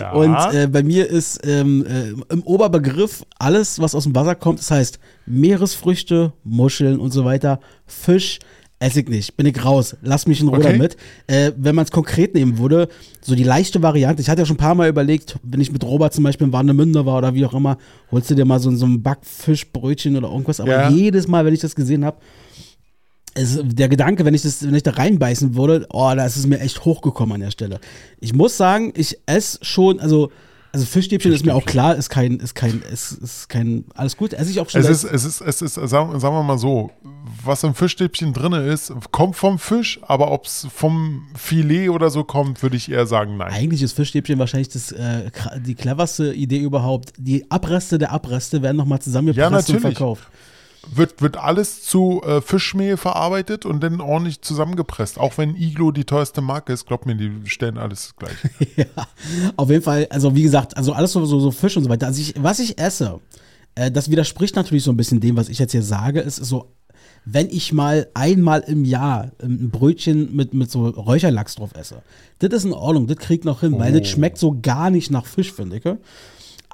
Ja. 0.00 0.12
Und 0.12 0.54
äh, 0.54 0.66
bei 0.66 0.82
mir 0.82 1.10
ist 1.10 1.46
ähm, 1.46 1.84
äh, 1.84 2.32
im 2.32 2.42
Oberbegriff 2.44 3.26
alles, 3.38 3.80
was 3.80 3.94
aus 3.94 4.04
dem 4.04 4.14
Wasser 4.14 4.34
kommt, 4.34 4.60
das 4.60 4.70
heißt 4.70 4.98
Meeresfrüchte, 5.26 6.32
Muscheln 6.42 7.00
und 7.00 7.10
so 7.10 7.26
weiter, 7.26 7.60
Fisch, 7.86 8.38
esse 8.82 9.00
ich 9.00 9.08
nicht, 9.08 9.36
bin 9.36 9.46
ich 9.46 9.64
raus, 9.64 9.96
lass 10.02 10.26
mich 10.26 10.40
in 10.40 10.48
Ruhe 10.48 10.58
okay. 10.58 10.72
damit. 10.72 10.96
Äh, 11.28 11.52
wenn 11.56 11.74
man 11.74 11.84
es 11.84 11.92
konkret 11.92 12.34
nehmen 12.34 12.58
würde, 12.58 12.88
so 13.20 13.34
die 13.34 13.44
leichte 13.44 13.80
Variante, 13.82 14.20
ich 14.20 14.28
hatte 14.28 14.42
ja 14.42 14.46
schon 14.46 14.56
ein 14.56 14.58
paar 14.58 14.74
Mal 14.74 14.88
überlegt, 14.88 15.38
wenn 15.42 15.60
ich 15.60 15.70
mit 15.70 15.84
Robert 15.84 16.12
zum 16.12 16.24
Beispiel 16.24 16.48
in 16.48 16.52
Warnemünde 16.52 17.06
war 17.06 17.18
oder 17.18 17.34
wie 17.34 17.46
auch 17.46 17.54
immer, 17.54 17.78
holst 18.10 18.30
du 18.30 18.34
dir 18.34 18.44
mal 18.44 18.58
so, 18.58 18.74
so 18.74 18.86
ein 18.86 19.02
Backfischbrötchen 19.02 20.16
oder 20.16 20.28
irgendwas, 20.28 20.60
aber 20.60 20.72
ja. 20.72 20.90
jedes 20.90 21.28
Mal, 21.28 21.44
wenn 21.44 21.54
ich 21.54 21.60
das 21.60 21.76
gesehen 21.76 22.04
habe, 22.04 22.18
es, 23.34 23.60
der 23.62 23.88
Gedanke, 23.88 24.24
wenn 24.24 24.34
ich, 24.34 24.42
das, 24.42 24.66
wenn 24.66 24.74
ich 24.74 24.82
da 24.82 24.90
reinbeißen 24.90 25.54
würde, 25.54 25.86
oh, 25.90 26.12
da 26.14 26.26
ist 26.26 26.36
es 26.36 26.46
mir 26.46 26.58
echt 26.58 26.84
hochgekommen 26.84 27.36
an 27.36 27.40
der 27.40 27.50
Stelle. 27.50 27.80
Ich 28.20 28.34
muss 28.34 28.56
sagen, 28.56 28.92
ich 28.96 29.18
esse 29.26 29.58
schon, 29.62 30.00
also, 30.00 30.30
also 30.72 30.86
Fischstäbchen 30.86 31.32
ist 31.32 31.44
mir 31.44 31.54
auch 31.54 31.66
klar, 31.66 31.96
ist 31.96 32.08
kein, 32.08 32.38
ist 32.38 32.54
kein, 32.54 32.82
ist, 32.90 33.12
ist 33.12 33.48
kein, 33.50 33.84
alles 33.94 34.16
gut, 34.16 34.32
esse 34.32 34.50
ich 34.50 34.58
auch 34.58 34.70
schon. 34.70 34.80
Es 34.80 34.88
ist, 34.88 35.04
es 35.04 35.24
ist, 35.24 35.42
es 35.42 35.60
ist, 35.60 35.74
sagen, 35.74 36.18
sagen 36.18 36.34
wir 36.34 36.42
mal 36.42 36.56
so, 36.56 36.90
was 37.44 37.62
im 37.62 37.74
Fischstäbchen 37.74 38.32
drin 38.32 38.54
ist, 38.54 38.90
kommt 39.10 39.36
vom 39.36 39.58
Fisch, 39.58 40.00
aber 40.02 40.30
ob 40.30 40.46
es 40.46 40.66
vom 40.74 41.26
Filet 41.36 41.90
oder 41.90 42.08
so 42.08 42.24
kommt, 42.24 42.62
würde 42.62 42.76
ich 42.76 42.90
eher 42.90 43.06
sagen, 43.06 43.36
nein. 43.36 43.52
Eigentlich 43.52 43.82
ist 43.82 43.92
Fischstäbchen 43.92 44.38
wahrscheinlich 44.38 44.70
das, 44.70 44.92
äh, 44.92 45.30
die 45.60 45.74
cleverste 45.74 46.32
Idee 46.32 46.60
überhaupt. 46.60 47.12
Die 47.18 47.50
Abreste 47.50 47.98
der 47.98 48.12
Abreste 48.12 48.62
werden 48.62 48.78
nochmal 48.78 49.02
zusammengepresst 49.02 49.68
ja, 49.68 49.74
und 49.74 49.80
verkauft 49.82 50.26
wird, 50.90 51.22
wird 51.22 51.36
alles 51.36 51.82
zu 51.82 52.22
äh, 52.24 52.40
Fischmehl 52.40 52.96
verarbeitet 52.96 53.64
und 53.64 53.82
dann 53.82 54.00
ordentlich 54.00 54.42
zusammengepresst. 54.42 55.18
Auch 55.18 55.38
wenn 55.38 55.56
Iglo 55.56 55.92
die 55.92 56.04
teuerste 56.04 56.40
Marke 56.40 56.72
ist, 56.72 56.86
glaubt 56.86 57.06
mir, 57.06 57.14
die 57.14 57.30
stellen 57.46 57.78
alles 57.78 58.14
gleich. 58.16 58.36
ja, 58.76 58.86
auf 59.56 59.70
jeden 59.70 59.82
Fall, 59.82 60.06
also 60.10 60.34
wie 60.34 60.42
gesagt, 60.42 60.76
also 60.76 60.92
alles 60.92 61.12
so, 61.12 61.24
so, 61.24 61.40
so 61.40 61.50
Fisch 61.50 61.76
und 61.76 61.84
so 61.84 61.90
weiter. 61.90 62.06
Also 62.06 62.20
ich, 62.20 62.34
was 62.38 62.58
ich 62.58 62.78
esse, 62.78 63.20
äh, 63.74 63.90
das 63.90 64.10
widerspricht 64.10 64.56
natürlich 64.56 64.84
so 64.84 64.92
ein 64.92 64.96
bisschen 64.96 65.20
dem, 65.20 65.36
was 65.36 65.48
ich 65.48 65.58
jetzt 65.58 65.72
hier 65.72 65.82
sage. 65.82 66.20
Es 66.20 66.38
ist 66.38 66.48
so, 66.48 66.72
wenn 67.24 67.48
ich 67.48 67.72
mal 67.72 68.08
einmal 68.14 68.60
im 68.60 68.84
Jahr 68.84 69.30
ein 69.40 69.70
Brötchen 69.70 70.34
mit, 70.34 70.54
mit 70.54 70.70
so 70.70 70.88
Räucherlachs 70.88 71.54
drauf 71.54 71.70
esse. 71.74 72.02
Das 72.40 72.52
ist 72.52 72.64
in 72.64 72.72
Ordnung, 72.72 73.06
das 73.06 73.18
kriegt 73.18 73.44
noch 73.44 73.60
hin, 73.60 73.74
oh. 73.74 73.78
weil 73.78 73.92
das 73.92 74.02
oh. 74.02 74.04
schmeckt 74.12 74.38
so 74.38 74.58
gar 74.60 74.90
nicht 74.90 75.10
nach 75.10 75.26
Fisch, 75.26 75.52
finde 75.52 75.76
ich. 75.76 75.84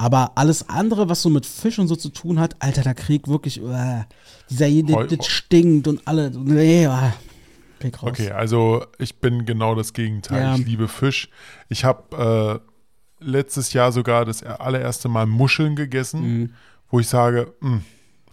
Aber 0.01 0.31
alles 0.35 0.69
andere, 0.69 1.09
was 1.09 1.21
so 1.21 1.29
mit 1.29 1.45
Fisch 1.45 1.77
und 1.77 1.89
so 1.89 1.95
zu 1.97 2.07
tun 2.07 2.39
hat, 2.39 2.55
Alter, 2.59 2.83
da 2.83 2.93
krieg 2.93 3.27
wirklich, 3.27 3.61
uh, 3.61 4.03
dieser, 4.49 4.69
das, 4.83 5.17
das 5.17 5.27
stinkt 5.27 5.89
und 5.89 6.07
alle, 6.07 6.31
nee, 6.31 6.87
uh, 6.87 7.11
Okay, 8.01 8.31
also 8.31 8.85
ich 8.97 9.19
bin 9.19 9.45
genau 9.45 9.75
das 9.75 9.93
Gegenteil. 9.93 10.41
Ja. 10.41 10.55
Ich 10.55 10.65
liebe 10.65 10.89
Fisch. 10.89 11.29
Ich 11.69 11.85
habe 11.85 12.61
äh, 13.21 13.23
letztes 13.23 13.71
Jahr 13.71 13.93
sogar 13.93 14.25
das 14.25 14.43
allererste 14.43 15.07
Mal 15.07 15.25
Muscheln 15.25 15.77
gegessen, 15.77 16.21
mhm. 16.21 16.53
wo 16.89 16.99
ich 16.99 17.07
sage, 17.07 17.53
mh, 17.61 17.69
hm, 17.69 17.85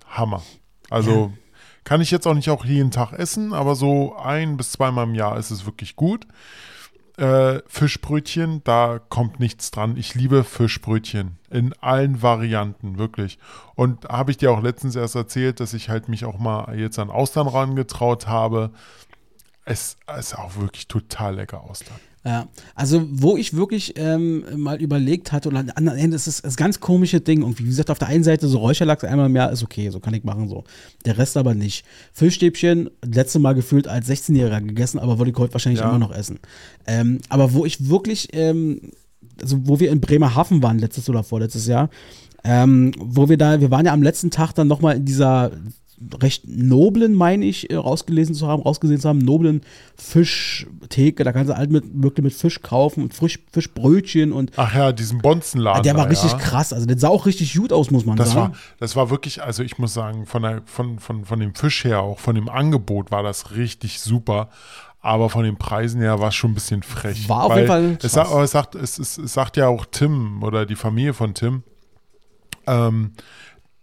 Hammer. 0.09 0.43
Also 0.91 1.31
ja. 1.33 1.39
kann 1.85 2.01
ich 2.01 2.11
jetzt 2.11 2.27
auch 2.27 2.35
nicht 2.35 2.51
auch 2.51 2.65
jeden 2.65 2.91
Tag 2.91 3.13
essen, 3.13 3.53
aber 3.53 3.77
so 3.77 4.17
ein 4.17 4.57
bis 4.57 4.73
zweimal 4.73 5.05
im 5.05 5.15
Jahr 5.15 5.39
ist 5.39 5.53
es 5.53 5.65
wirklich 5.65 5.95
gut 5.95 6.27
äh, 7.17 7.61
Fischbrötchen, 7.67 8.63
da 8.65 8.99
kommt 8.99 9.41
nichts 9.41 9.71
dran. 9.71 9.97
Ich 9.97 10.15
liebe 10.15 10.45
Fischbrötchen 10.45 11.39
in 11.51 11.73
allen 11.81 12.23
Varianten, 12.23 12.99
wirklich. 12.99 13.39
Und 13.75 14.07
habe 14.09 14.31
ich 14.31 14.37
dir 14.37 14.51
auch 14.51 14.63
letztens 14.63 14.97
erst 14.97 15.15
erzählt, 15.15 15.61
dass 15.61 15.75
ich 15.75 15.89
halt 15.89 16.09
mich 16.09 16.25
auch 16.25 16.39
mal 16.39 16.79
jetzt 16.79 16.99
an 16.99 17.11
Austern 17.11 17.49
rangetraut 17.49 18.27
habe. 18.27 18.71
Es 19.65 19.97
ist 20.19 20.39
auch 20.39 20.57
wirklich 20.57 20.89
total 20.89 21.37
lecker 21.37 21.63
Austern. 21.63 21.97
Ja, 22.27 22.49
also 22.75 23.07
wo 23.09 23.37
ich 23.37 23.55
wirklich 23.55 23.95
ähm, 23.97 24.45
mal 24.57 24.83
überlegt 24.83 25.31
hatte, 25.31 25.49
und 25.49 25.57
am 25.57 25.71
anderen 25.77 25.97
Ende 25.97 26.17
ist 26.17 26.27
es 26.27 26.43
das 26.43 26.57
ganz 26.57 26.81
komische 26.81 27.21
Ding. 27.21 27.45
Und 27.45 27.61
wie 27.61 27.65
gesagt, 27.65 27.89
auf 27.89 28.01
der 28.01 28.09
einen 28.09 28.25
Seite 28.25 28.49
so 28.49 28.59
Räucherlachs 28.59 29.05
einmal 29.05 29.27
im 29.27 29.37
Jahr 29.37 29.53
ist 29.53 29.63
okay, 29.63 29.91
so 29.91 30.01
kann 30.01 30.13
ich 30.13 30.25
machen 30.25 30.49
so. 30.49 30.65
Der 31.05 31.19
Rest 31.19 31.37
aber 31.37 31.55
nicht. 31.55 31.85
Fischstäbchen, 32.13 32.91
letzte 33.05 33.39
Mal 33.39 33.53
gefühlt 33.53 33.87
als 33.87 34.09
16-Jähriger 34.09 34.61
gegessen, 34.61 34.99
aber 34.99 35.19
würde 35.19 35.31
ich 35.31 35.39
heute 35.39 35.55
wahrscheinlich 35.55 35.81
ja. 35.81 35.89
immer 35.89 36.01
noch 36.01 36.13
essen. 36.13 36.41
Ähm, 36.89 37.21
aber 37.29 37.53
wo 37.53 37.65
ich 37.65 37.89
wirklich, 37.89 38.31
ähm, 38.33 38.81
also 39.41 39.61
wo 39.63 39.79
wir 39.79 39.93
in 39.93 40.01
Bremerhaven 40.01 40.65
waren, 40.65 40.81
letztes 40.81 41.09
oder 41.09 41.23
vorletztes 41.23 41.69
Jahr, 41.69 41.91
ähm, 42.43 42.91
wo 42.99 43.29
wir 43.29 43.37
da, 43.37 43.61
wir 43.61 43.71
waren 43.71 43.87
ja 43.87 43.93
am 43.93 44.03
letzten 44.03 44.33
Tag 44.33 44.53
dann 44.53 44.67
nochmal 44.67 44.97
in 44.97 45.05
dieser 45.05 45.53
recht 46.21 46.45
noblen, 46.47 47.15
meine 47.15 47.45
ich, 47.45 47.71
äh, 47.71 47.77
rausgelesen 47.77 48.35
zu 48.35 48.47
haben, 48.47 48.63
rausgesehen 48.63 49.01
zu 49.01 49.09
haben, 49.09 49.19
noblen 49.19 49.63
Fischtheke. 49.97 51.25
Da 51.25 51.33
kannst 51.33 51.51
du 51.51 51.57
halt 51.57 51.71
mit, 51.71 51.85
wirklich 51.93 52.25
mit 52.25 52.35
Fisch 52.35 52.61
kaufen 52.63 53.03
und 53.03 53.15
Frisch, 53.15 53.39
Fischbrötchen 53.53 54.33
und. 54.33 54.53
Ach 54.57 54.75
ja, 54.75 54.93
diesen 54.93 55.19
Bonzenladen. 55.19 55.83
Der 55.83 55.97
war 55.97 56.05
da, 56.05 56.11
richtig 56.11 56.33
ja. 56.33 56.39
krass. 56.39 56.73
Also 56.73 56.87
der 56.87 56.99
sah 56.99 57.09
auch 57.09 57.27
richtig 57.27 57.55
gut 57.55 57.73
aus, 57.73 57.91
muss 57.91 58.05
man 58.05 58.17
das 58.17 58.33
sagen. 58.33 58.53
War, 58.53 58.59
das 58.79 58.97
war 58.97 59.11
wirklich, 59.11 59.43
also 59.43 59.63
ich 59.63 59.79
muss 59.79 59.95
sagen, 59.95 60.27
von, 60.27 60.43
der, 60.43 60.63
von, 60.67 60.99
von, 60.99 61.25
von 61.25 61.41
dem 61.41 61.55
Fisch 61.55 61.85
her, 61.85 62.01
auch 62.01 62.19
von 62.19 62.35
dem 62.35 62.49
Angebot 62.49 63.11
war 63.11 63.23
das 63.23 63.53
richtig 63.57 64.01
super. 64.01 64.51
Aber 65.01 65.31
von 65.31 65.45
den 65.45 65.57
Preisen 65.57 66.01
her 66.01 66.19
war 66.19 66.29
es 66.31 66.35
schon 66.35 66.51
ein 66.51 66.55
bisschen 66.55 66.83
frech. 66.83 67.29
War 67.29 67.45
auf 67.45 67.55
jeden 67.55 67.69
Fall. 67.69 67.97
Es, 68.03 68.17
es, 68.17 68.51
sagt, 68.51 68.75
es, 68.75 68.99
es, 68.99 69.19
es 69.19 69.33
sagt 69.33 69.57
ja 69.57 69.69
auch 69.69 69.87
Tim 69.89 70.43
oder 70.43 70.67
die 70.67 70.75
Familie 70.75 71.15
von 71.15 71.33
Tim, 71.33 71.63
ähm, 72.67 73.13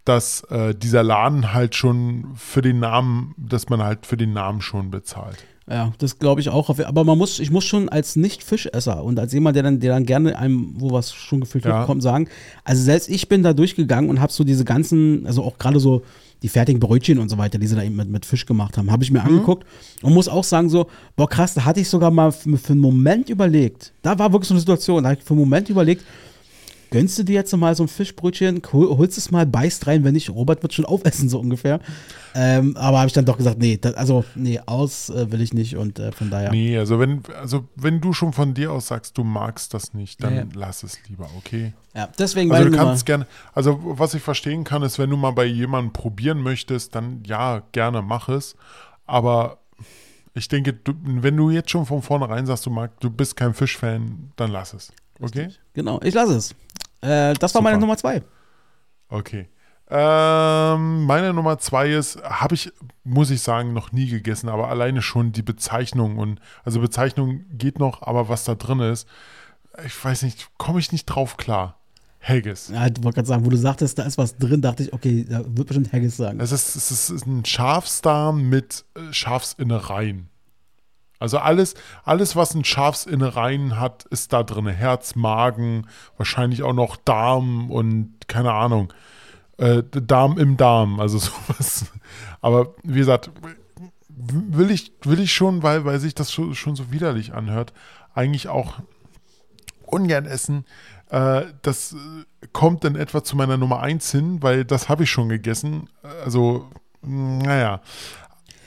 dass 0.05 0.43
äh, 0.49 0.75
dieser 0.75 1.03
Laden 1.03 1.53
halt 1.53 1.75
schon 1.75 2.33
für 2.35 2.61
den 2.61 2.79
Namen, 2.79 3.33
dass 3.37 3.69
man 3.69 3.81
halt 3.81 4.05
für 4.05 4.17
den 4.17 4.33
Namen 4.33 4.61
schon 4.61 4.91
bezahlt. 4.91 5.37
Ja, 5.69 5.93
das 5.97 6.19
glaube 6.19 6.41
ich 6.41 6.49
auch. 6.49 6.69
Aber 6.69 7.03
man 7.05 7.17
muss, 7.17 7.39
ich 7.39 7.49
muss 7.49 7.63
schon 7.63 7.87
als 7.87 8.17
Nicht-Fischesser 8.17 9.01
und 9.03 9.17
als 9.17 9.31
jemand, 9.31 9.55
der 9.55 9.63
dann, 9.63 9.79
der 9.79 9.93
dann 9.93 10.05
gerne 10.05 10.37
einem, 10.37 10.73
wo 10.75 10.91
was 10.91 11.13
schon 11.13 11.39
gefüllt 11.39 11.63
wird, 11.63 11.73
ja. 11.73 11.85
kommt, 11.85 12.03
sagen, 12.03 12.27
also 12.65 12.83
selbst 12.83 13.09
ich 13.09 13.29
bin 13.29 13.43
da 13.43 13.53
durchgegangen 13.53 14.09
und 14.09 14.19
habe 14.19 14.33
so 14.33 14.43
diese 14.43 14.65
ganzen, 14.65 15.25
also 15.25 15.41
auch 15.43 15.57
gerade 15.57 15.79
so 15.79 16.03
die 16.41 16.49
fertigen 16.49 16.81
Brötchen 16.81 17.17
und 17.19 17.29
so 17.29 17.37
weiter, 17.37 17.57
die 17.57 17.67
sie 17.67 17.75
da 17.77 17.83
eben 17.83 17.95
mit, 17.95 18.09
mit 18.09 18.25
Fisch 18.25 18.45
gemacht 18.45 18.77
haben, 18.77 18.91
habe 18.91 19.03
ich 19.03 19.11
mir 19.11 19.21
mhm. 19.21 19.27
angeguckt 19.27 19.65
und 20.01 20.13
muss 20.13 20.27
auch 20.27 20.43
sagen, 20.43 20.69
so, 20.69 20.87
boah, 21.15 21.29
krass, 21.29 21.53
da 21.53 21.63
hatte 21.63 21.79
ich 21.79 21.87
sogar 21.87 22.11
mal 22.11 22.33
für, 22.33 22.57
für 22.57 22.73
einen 22.73 22.81
Moment 22.81 23.29
überlegt. 23.29 23.93
Da 24.01 24.19
war 24.19 24.33
wirklich 24.33 24.49
so 24.49 24.53
eine 24.53 24.59
Situation, 24.59 25.03
da 25.03 25.11
habe 25.11 25.19
ich 25.19 25.25
für 25.25 25.31
einen 25.31 25.39
Moment 25.39 25.69
überlegt, 25.69 26.03
gönnst 26.93 27.17
du 27.17 27.23
dir 27.23 27.33
jetzt 27.33 27.57
mal 27.57 27.75
so 27.75 27.83
ein 27.83 27.87
Fischbrötchen, 27.87 28.61
holst 28.71 29.17
es 29.17 29.31
mal, 29.31 29.47
beißt 29.47 29.87
rein, 29.87 30.03
wenn 30.03 30.13
nicht, 30.13 30.29
Robert 30.29 30.61
wird 30.61 30.73
schon 30.73 30.85
aufessen, 30.93 31.27
so 31.27 31.39
ungefähr. 31.39 31.79
Ähm, 32.35 32.77
aber 32.77 32.99
habe 32.99 33.07
ich 33.07 33.13
dann 33.13 33.25
doch 33.25 33.37
gesagt, 33.37 33.57
nee, 33.57 33.77
das, 33.81 33.95
also, 33.95 34.23
nee, 34.35 34.59
aus 34.63 35.09
äh, 35.09 35.31
will 35.31 35.41
ich 35.41 35.53
nicht 35.53 35.75
und 35.75 35.97
äh, 35.97 36.11
von 36.11 36.29
daher. 36.29 36.51
Nee, 36.51 36.77
also 36.77 36.99
wenn, 36.99 37.23
also 37.41 37.67
wenn 37.75 37.99
du 37.99 38.13
schon 38.13 38.31
von 38.31 38.53
dir 38.53 38.71
aus 38.71 38.87
sagst, 38.87 39.17
du 39.17 39.23
magst 39.23 39.73
das 39.73 39.95
nicht, 39.95 40.23
dann 40.23 40.35
ja, 40.35 40.41
ja. 40.41 40.47
lass 40.53 40.83
es 40.83 40.99
lieber, 41.09 41.27
okay? 41.35 41.73
Ja, 41.95 42.09
deswegen 42.19 42.51
Also 42.51 42.69
du 42.69 42.77
kannst 42.77 43.07
gerne, 43.07 43.25
also 43.53 43.79
was 43.83 44.13
ich 44.13 44.21
verstehen 44.21 44.63
kann, 44.63 44.83
ist, 44.83 44.99
wenn 44.99 45.09
du 45.09 45.17
mal 45.17 45.31
bei 45.31 45.45
jemandem 45.45 45.93
probieren 45.93 46.41
möchtest, 46.41 46.93
dann 46.93 47.23
ja, 47.25 47.63
gerne 47.71 48.03
mach 48.03 48.29
es. 48.29 48.55
Aber 49.07 49.57
ich 50.35 50.47
denke, 50.47 50.73
du, 50.73 50.93
wenn 51.03 51.37
du 51.37 51.49
jetzt 51.49 51.71
schon 51.71 51.87
von 51.87 52.03
vornherein 52.03 52.45
sagst, 52.45 52.67
du 52.67 52.69
magst, 52.69 52.97
du 53.03 53.09
bist 53.09 53.35
kein 53.35 53.55
Fischfan, 53.55 54.31
dann 54.35 54.51
lass 54.51 54.73
es. 54.73 54.93
Okay? 55.23 55.49
Genau, 55.73 56.01
ich 56.03 56.13
lasse 56.13 56.35
es. 56.35 56.51
Äh, 57.01 57.33
das 57.33 57.53
war 57.53 57.59
Super. 57.59 57.63
meine 57.63 57.77
Nummer 57.77 57.97
zwei. 57.97 58.21
Okay. 59.07 59.47
Ähm, 59.89 61.05
meine 61.05 61.33
Nummer 61.33 61.59
zwei 61.59 61.89
ist, 61.91 62.21
habe 62.23 62.55
ich, 62.55 62.71
muss 63.03 63.29
ich 63.29 63.41
sagen, 63.41 63.73
noch 63.73 63.91
nie 63.91 64.07
gegessen, 64.07 64.49
aber 64.49 64.69
alleine 64.69 65.01
schon 65.01 65.31
die 65.31 65.41
Bezeichnung 65.41 66.17
und, 66.17 66.39
also 66.63 66.79
Bezeichnung 66.79 67.45
geht 67.51 67.79
noch, 67.79 68.01
aber 68.01 68.27
was 68.27 68.43
da 68.43 68.55
drin 68.55 68.79
ist, 68.79 69.07
ich 69.85 70.03
weiß 70.03 70.23
nicht, 70.23 70.49
komme 70.57 70.79
ich 70.79 70.91
nicht 70.91 71.05
drauf 71.05 71.37
klar. 71.37 71.79
Haggis. 72.21 72.69
Ja, 72.69 72.87
ich 72.87 73.03
wollte 73.03 73.15
gerade 73.15 73.27
sagen, 73.27 73.45
wo 73.45 73.49
du 73.49 73.57
sagtest, 73.57 73.99
da 73.99 74.03
ist 74.03 74.17
was 74.17 74.37
drin, 74.37 74.61
dachte 74.61 74.83
ich, 74.83 74.93
okay, 74.93 75.25
da 75.29 75.39
wird 75.45 75.67
bestimmt 75.67 75.91
Haggis 75.91 76.17
sagen. 76.17 76.39
Es 76.39 76.51
ist, 76.51 76.75
es 76.75 77.09
ist 77.09 77.27
ein 77.27 77.43
Schafsdarm 77.43 78.49
mit 78.49 78.85
äh, 78.95 79.11
Schafsinnereien. 79.11 80.29
Also 81.23 81.37
alles, 81.37 81.75
alles, 82.03 82.35
was 82.35 82.53
ein 82.53 82.65
Schafsinnereien 82.65 83.79
hat, 83.79 84.03
ist 84.09 84.33
da 84.33 84.43
drin. 84.43 84.67
Herz, 84.67 85.15
Magen, 85.15 85.87
wahrscheinlich 86.17 86.63
auch 86.63 86.73
noch 86.73 86.97
Darm 86.97 87.71
und 87.71 88.27
keine 88.27 88.51
Ahnung. 88.51 88.91
Äh, 89.57 89.83
Darm 89.89 90.37
im 90.37 90.57
Darm, 90.57 90.99
also 90.99 91.17
sowas. 91.19 91.85
Aber 92.41 92.75
wie 92.83 92.99
gesagt, 92.99 93.31
will 94.09 94.69
ich, 94.69 94.91
will 95.03 95.21
ich 95.21 95.31
schon, 95.31 95.63
weil, 95.63 95.85
weil 95.85 95.97
sich 96.01 96.13
das 96.13 96.29
schon, 96.29 96.55
schon 96.55 96.75
so 96.75 96.91
widerlich 96.91 97.33
anhört, 97.33 97.71
eigentlich 98.13 98.49
auch 98.49 98.79
ungern 99.85 100.25
essen. 100.25 100.65
Äh, 101.09 101.43
das 101.61 101.95
kommt 102.51 102.83
dann 102.83 102.97
etwa 102.97 103.23
zu 103.23 103.37
meiner 103.37 103.55
Nummer 103.55 103.79
1 103.79 104.11
hin, 104.11 104.43
weil 104.43 104.65
das 104.65 104.89
habe 104.89 105.03
ich 105.03 105.09
schon 105.09 105.29
gegessen. 105.29 105.87
Also, 106.25 106.69
naja. 107.01 107.79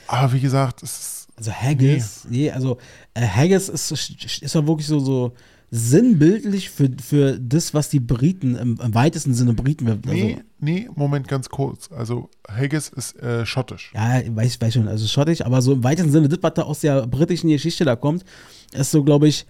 Aber 0.07 0.33
wie 0.33 0.41
gesagt, 0.41 0.83
es 0.83 0.99
ist 0.99 1.17
also 1.37 1.53
Haggis, 1.53 2.27
nee, 2.29 2.39
nee 2.39 2.51
also 2.51 2.79
äh, 3.15 3.27
Haggis 3.27 3.69
ist, 3.69 3.91
ist 3.91 4.55
ja 4.55 4.67
wirklich 4.67 4.87
so, 4.87 4.99
so 4.99 5.33
sinnbildlich 5.71 6.71
für, 6.71 6.91
für 7.03 7.39
das, 7.39 7.75
was 7.75 7.91
die 7.91 8.01
Briten 8.01 8.55
im, 8.55 8.79
im 8.81 8.95
weitesten 8.95 9.35
Sinne 9.35 9.53
Briten. 9.53 9.87
Also, 9.89 10.01
nee, 10.11 10.39
nee, 10.59 10.89
Moment, 10.95 11.29
ganz 11.29 11.49
kurz. 11.49 11.91
Also 11.93 12.31
Haggis 12.49 12.89
ist 12.89 13.21
äh, 13.21 13.45
schottisch. 13.45 13.93
Ja, 13.95 14.23
weiß, 14.27 14.61
weiß 14.61 14.75
schon, 14.75 14.89
also 14.89 15.07
schottisch, 15.07 15.43
aber 15.43 15.61
so 15.61 15.75
im 15.75 15.85
weitesten 15.85 16.13
Sinne, 16.13 16.29
das, 16.29 16.39
was 16.43 16.55
da 16.55 16.63
aus 16.63 16.81
der 16.81 17.07
britischen 17.07 17.51
Geschichte 17.51 17.85
da 17.85 17.97
kommt, 17.97 18.25
ist 18.73 18.91
so, 18.91 19.05
glaube 19.05 19.29
ich, 19.29 19.45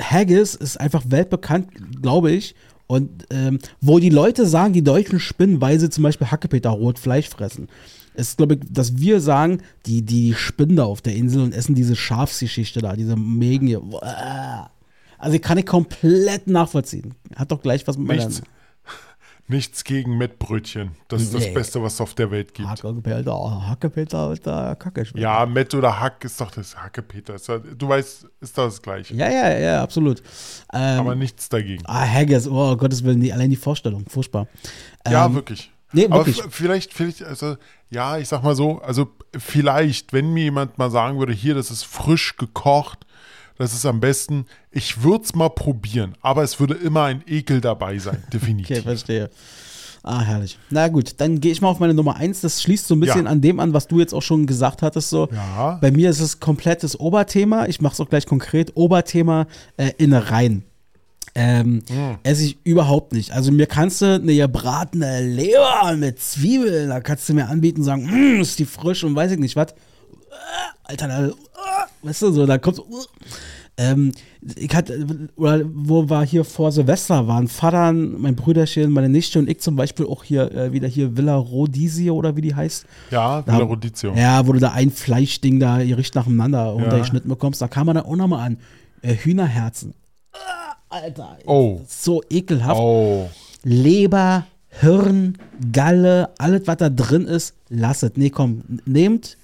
Haggis 0.00 0.54
ist 0.54 0.80
einfach 0.80 1.02
weltbekannt, 1.08 1.68
glaube 2.00 2.32
ich. 2.32 2.54
Und 2.86 3.26
ähm, 3.30 3.58
wo 3.80 3.98
die 3.98 4.10
Leute 4.10 4.46
sagen, 4.46 4.72
die 4.72 4.84
Deutschen 4.84 5.20
spinnen, 5.20 5.60
weil 5.60 5.78
sie 5.78 5.90
zum 5.90 6.02
Beispiel 6.02 6.30
Hackepeter 6.30 6.70
rot 6.70 6.98
Fleisch 6.98 7.28
fressen 7.28 7.68
ist, 8.14 8.36
glaube 8.36 8.54
ich, 8.54 8.60
dass 8.68 8.98
wir 8.98 9.20
sagen, 9.20 9.62
die, 9.86 10.02
die 10.02 10.34
spinnen 10.34 10.76
da 10.76 10.84
auf 10.84 11.02
der 11.02 11.14
Insel 11.14 11.42
und 11.42 11.54
essen 11.54 11.74
diese 11.74 11.96
Schafsgeschichte 11.96 12.80
da, 12.80 12.94
diese 12.94 13.16
Mägen 13.16 13.66
hier. 13.66 13.82
Also 15.18 15.36
ich 15.36 15.42
kann 15.42 15.58
ich 15.58 15.66
komplett 15.66 16.46
nachvollziehen. 16.46 17.14
Hat 17.36 17.50
doch 17.52 17.62
gleich 17.62 17.86
was 17.86 17.96
mit 17.96 18.08
meiner. 18.08 18.26
Nichts, 18.26 18.42
nichts 19.48 19.84
gegen 19.84 20.18
Mettbrötchen. 20.18 20.90
Das 21.08 21.22
ist 21.22 21.32
nee. 21.32 21.40
das 21.40 21.54
Beste, 21.54 21.82
was 21.82 21.94
es 21.94 22.00
auf 22.00 22.14
der 22.14 22.30
Welt 22.30 22.52
gibt. 22.52 22.68
Hackepeter, 22.68 23.66
Hackepeter 23.68 24.32
ist 24.32 24.46
da 24.46 24.74
Kacke. 24.74 25.06
Ja, 25.14 25.46
Mett 25.46 25.74
oder 25.74 25.98
Hack 26.00 26.24
ist 26.24 26.40
doch 26.40 26.50
das 26.50 26.76
Hackepeter. 26.76 27.36
Du 27.78 27.88
weißt, 27.88 28.26
ist 28.40 28.58
das 28.58 28.74
das 28.74 28.82
Gleiche. 28.82 29.14
Ja, 29.14 29.30
ja, 29.30 29.58
ja, 29.58 29.82
absolut. 29.82 30.22
Ähm, 30.72 31.00
Aber 31.00 31.14
nichts 31.14 31.48
dagegen. 31.48 31.82
Ah, 31.86 32.06
Haggis, 32.06 32.48
oh 32.48 32.76
Gottes 32.76 33.04
Willen, 33.04 33.30
allein 33.32 33.50
die 33.50 33.56
Vorstellung, 33.56 34.04
furchtbar. 34.08 34.48
Ja, 35.08 35.26
ähm, 35.26 35.34
wirklich. 35.34 35.70
Nee, 35.92 36.10
wirklich. 36.10 36.40
Aber 36.40 36.50
vielleicht, 36.50 36.92
vielleicht, 36.92 37.22
also, 37.22 37.56
ja, 37.90 38.18
ich 38.18 38.28
sag 38.28 38.42
mal 38.42 38.54
so, 38.54 38.80
also 38.80 39.08
vielleicht, 39.36 40.12
wenn 40.12 40.32
mir 40.32 40.44
jemand 40.44 40.78
mal 40.78 40.90
sagen 40.90 41.18
würde, 41.18 41.32
hier, 41.32 41.54
das 41.54 41.70
ist 41.70 41.84
frisch 41.84 42.36
gekocht, 42.36 43.06
das 43.58 43.74
ist 43.74 43.84
am 43.86 44.00
besten, 44.00 44.46
ich 44.70 45.02
würde 45.02 45.24
es 45.24 45.34
mal 45.34 45.50
probieren, 45.50 46.16
aber 46.20 46.42
es 46.42 46.58
würde 46.58 46.74
immer 46.74 47.04
ein 47.04 47.22
Ekel 47.26 47.60
dabei 47.60 47.98
sein, 47.98 48.22
definitiv. 48.32 48.78
okay, 48.78 48.82
verstehe. 48.82 49.30
Ah, 50.04 50.20
herrlich. 50.20 50.58
Na 50.70 50.88
gut, 50.88 51.14
dann 51.18 51.40
gehe 51.40 51.52
ich 51.52 51.60
mal 51.60 51.68
auf 51.68 51.78
meine 51.78 51.94
Nummer 51.94 52.16
1. 52.16 52.40
Das 52.40 52.60
schließt 52.60 52.88
so 52.88 52.96
ein 52.96 53.00
bisschen 53.00 53.26
ja. 53.26 53.30
an 53.30 53.40
dem 53.40 53.60
an, 53.60 53.72
was 53.72 53.86
du 53.86 54.00
jetzt 54.00 54.12
auch 54.12 54.22
schon 54.22 54.46
gesagt 54.46 54.82
hattest. 54.82 55.10
So. 55.10 55.28
Ja. 55.30 55.78
Bei 55.80 55.92
mir 55.92 56.10
ist 56.10 56.18
es 56.18 56.40
komplettes 56.40 56.98
Oberthema. 56.98 57.66
Ich 57.66 57.80
mache 57.80 57.92
es 57.92 58.00
auch 58.00 58.08
gleich 58.08 58.26
konkret. 58.26 58.72
Oberthema 58.74 59.46
äh, 59.76 59.92
Innereien. 59.98 60.64
Ähm, 61.34 61.82
mm. 61.88 62.18
Esse 62.22 62.44
ich 62.44 62.58
überhaupt 62.64 63.12
nicht. 63.12 63.32
Also 63.32 63.52
mir 63.52 63.66
kannst 63.66 64.02
du 64.02 64.06
eine 64.16 64.34
gebratene 64.34 65.22
Leber 65.22 65.94
mit 65.96 66.20
Zwiebeln, 66.20 66.90
da 66.90 67.00
kannst 67.00 67.28
du 67.28 67.34
mir 67.34 67.48
anbieten 67.48 67.80
und 67.80 67.84
sagen, 67.84 68.04
mm, 68.04 68.40
ist 68.42 68.58
die 68.58 68.66
frisch 68.66 69.02
und 69.04 69.14
weiß 69.14 69.32
ich 69.32 69.38
nicht 69.38 69.56
was. 69.56 69.74
Alter, 70.84 71.08
da, 71.08 71.30
weißt 72.02 72.22
du, 72.22 72.32
so, 72.32 72.46
da 72.46 72.58
kommt 72.58 72.76
so, 72.76 72.86
ähm, 73.78 74.12
ich 74.56 74.74
hatte, 74.74 75.28
oder 75.36 75.62
wo 75.72 76.08
war 76.10 76.26
hier 76.26 76.44
vor 76.44 76.72
Silvester, 76.72 77.26
waren 77.26 77.48
Vater, 77.48 77.92
mein 77.92 78.36
Brüderchen, 78.36 78.90
meine 78.92 79.08
Nichte 79.08 79.38
und 79.38 79.48
ich 79.48 79.60
zum 79.60 79.76
Beispiel 79.76 80.06
auch 80.06 80.24
hier, 80.24 80.52
äh, 80.52 80.72
wieder 80.72 80.88
hier 80.88 81.16
Villa 81.16 81.36
Rodizio 81.36 82.14
oder 82.14 82.36
wie 82.36 82.42
die 82.42 82.54
heißt. 82.54 82.84
Ja, 83.10 83.46
Villa 83.46 83.58
Rodizio. 83.58 84.12
Ja, 84.14 84.46
wo 84.46 84.52
du 84.52 84.58
da 84.58 84.72
ein 84.72 84.90
Fleischding 84.90 85.58
da 85.58 85.80
ihr 85.80 85.96
riecht 85.96 86.14
nacheinander 86.14 86.66
ja. 86.66 86.70
untergeschnitten 86.70 87.30
bekommst, 87.30 87.62
da 87.62 87.68
kam 87.68 87.86
man 87.86 87.96
dann 87.96 88.04
auch 88.04 88.16
nochmal 88.16 88.46
an. 88.46 88.58
Äh, 89.00 89.16
Hühnerherzen. 89.16 89.94
Alter. 90.92 91.38
Oh. 91.46 91.80
So 91.88 92.22
ekelhaft. 92.28 92.80
Oh. 92.80 93.28
Leber, 93.64 94.46
Hirn, 94.68 95.38
Galle, 95.72 96.30
alles, 96.38 96.62
was 96.66 96.76
da 96.76 96.90
drin 96.90 97.26
ist, 97.26 97.54
lasset. 97.68 98.16
Nee, 98.16 98.30
komm, 98.30 98.62
nehmt. 98.84 99.36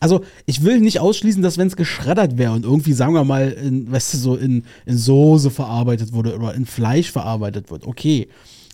Also, 0.00 0.22
ich 0.44 0.64
will 0.64 0.80
nicht 0.80 1.00
ausschließen, 1.00 1.42
dass 1.42 1.56
wenn 1.56 1.68
es 1.68 1.76
geschreddert 1.76 2.36
wäre 2.36 2.52
und 2.52 2.64
irgendwie, 2.64 2.92
sagen 2.92 3.14
wir 3.14 3.24
mal, 3.24 3.50
in, 3.50 3.90
weißt 3.90 4.14
du, 4.14 4.18
so 4.18 4.36
in, 4.36 4.64
in 4.84 4.98
Soße 4.98 5.50
verarbeitet 5.50 6.12
wurde 6.12 6.36
oder 6.36 6.54
in 6.54 6.66
Fleisch 6.66 7.10
verarbeitet 7.10 7.70
wird, 7.70 7.86
okay. 7.86 8.28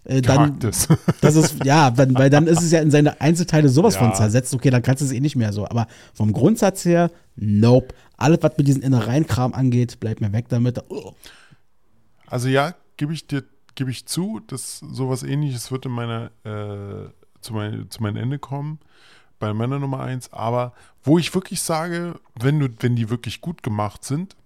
Äh, 0.04 0.22
dann, 0.22 0.58
das. 0.58 0.88
das 1.20 1.36
ist, 1.36 1.64
ja, 1.64 1.90
dann, 1.90 2.14
weil 2.14 2.30
dann 2.30 2.46
ist 2.46 2.62
es 2.62 2.72
ja 2.72 2.80
in 2.80 2.90
seine 2.90 3.20
Einzelteile 3.20 3.68
sowas 3.68 3.94
ja. 3.94 4.00
von 4.00 4.14
zersetzt, 4.14 4.54
okay, 4.54 4.70
dann 4.70 4.82
kannst 4.82 5.02
du 5.02 5.06
es 5.06 5.12
eh 5.12 5.20
nicht 5.20 5.36
mehr 5.36 5.52
so. 5.52 5.66
Aber 5.66 5.86
vom 6.14 6.32
Grundsatz 6.32 6.84
her, 6.84 7.10
nope. 7.36 7.94
Alles, 8.16 8.38
was 8.42 8.56
mit 8.58 8.66
diesem 8.66 8.82
Innereinkram 8.82 9.54
angeht, 9.54 10.00
bleibt 10.00 10.20
mir 10.20 10.32
weg 10.32 10.46
damit. 10.48 10.82
Oh. 10.88 11.12
Also 12.30 12.48
ja, 12.48 12.74
gebe 12.96 13.12
ich 13.12 13.26
dir, 13.26 13.44
gebe 13.74 13.90
ich 13.90 14.06
zu, 14.06 14.40
dass 14.46 14.78
sowas 14.78 15.24
ähnliches 15.24 15.70
wird 15.72 15.84
in 15.84 15.92
meiner, 15.92 16.30
äh, 16.44 17.10
zu, 17.40 17.52
mein, 17.52 17.90
zu 17.90 18.02
meinem 18.02 18.16
Ende 18.16 18.38
kommen, 18.38 18.78
bei 19.40 19.52
meiner 19.52 19.80
Nummer 19.80 20.00
1. 20.00 20.32
Aber 20.32 20.72
wo 21.02 21.18
ich 21.18 21.34
wirklich 21.34 21.60
sage, 21.60 22.20
wenn, 22.36 22.60
du, 22.60 22.68
wenn 22.78 22.94
die 22.94 23.10
wirklich 23.10 23.40
gut 23.40 23.62
gemacht 23.64 24.04
sind, 24.04 24.36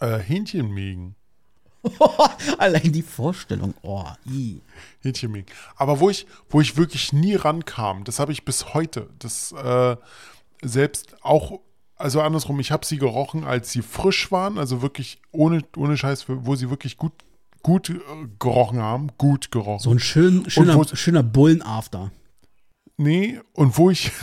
äh, 0.00 0.18
Hähnchenmägen. 0.18 1.14
Allein 2.58 2.92
die 2.92 3.02
Vorstellung, 3.02 3.74
oh, 3.82 4.06
i. 4.26 4.60
Hähnchenmägen. 5.02 5.54
Aber 5.76 6.00
wo 6.00 6.08
ich, 6.08 6.26
wo 6.48 6.62
ich 6.62 6.78
wirklich 6.78 7.12
nie 7.12 7.34
rankam, 7.34 8.04
das 8.04 8.18
habe 8.18 8.32
ich 8.32 8.44
bis 8.44 8.72
heute, 8.72 9.10
das 9.18 9.52
äh, 9.52 9.96
selbst 10.62 11.14
auch 11.22 11.60
also 11.96 12.20
andersrum, 12.20 12.60
ich 12.60 12.72
habe 12.72 12.86
sie 12.86 12.98
gerochen, 12.98 13.44
als 13.44 13.72
sie 13.72 13.82
frisch 13.82 14.30
waren, 14.30 14.58
also 14.58 14.82
wirklich 14.82 15.20
ohne, 15.32 15.62
ohne 15.76 15.96
Scheiß, 15.96 16.26
wo 16.28 16.54
sie 16.54 16.70
wirklich 16.70 16.96
gut, 16.96 17.12
gut 17.62 17.90
äh, 17.90 17.94
gerochen 18.38 18.80
haben, 18.80 19.10
gut 19.18 19.50
gerochen. 19.50 19.82
So 19.82 19.90
ein 19.90 19.98
schön, 19.98 20.48
schöner, 20.48 20.84
schöner 20.94 21.22
Bullen-After. 21.22 22.10
Nee, 22.98 23.40
und 23.52 23.76
wo 23.78 23.90
ich. 23.90 24.12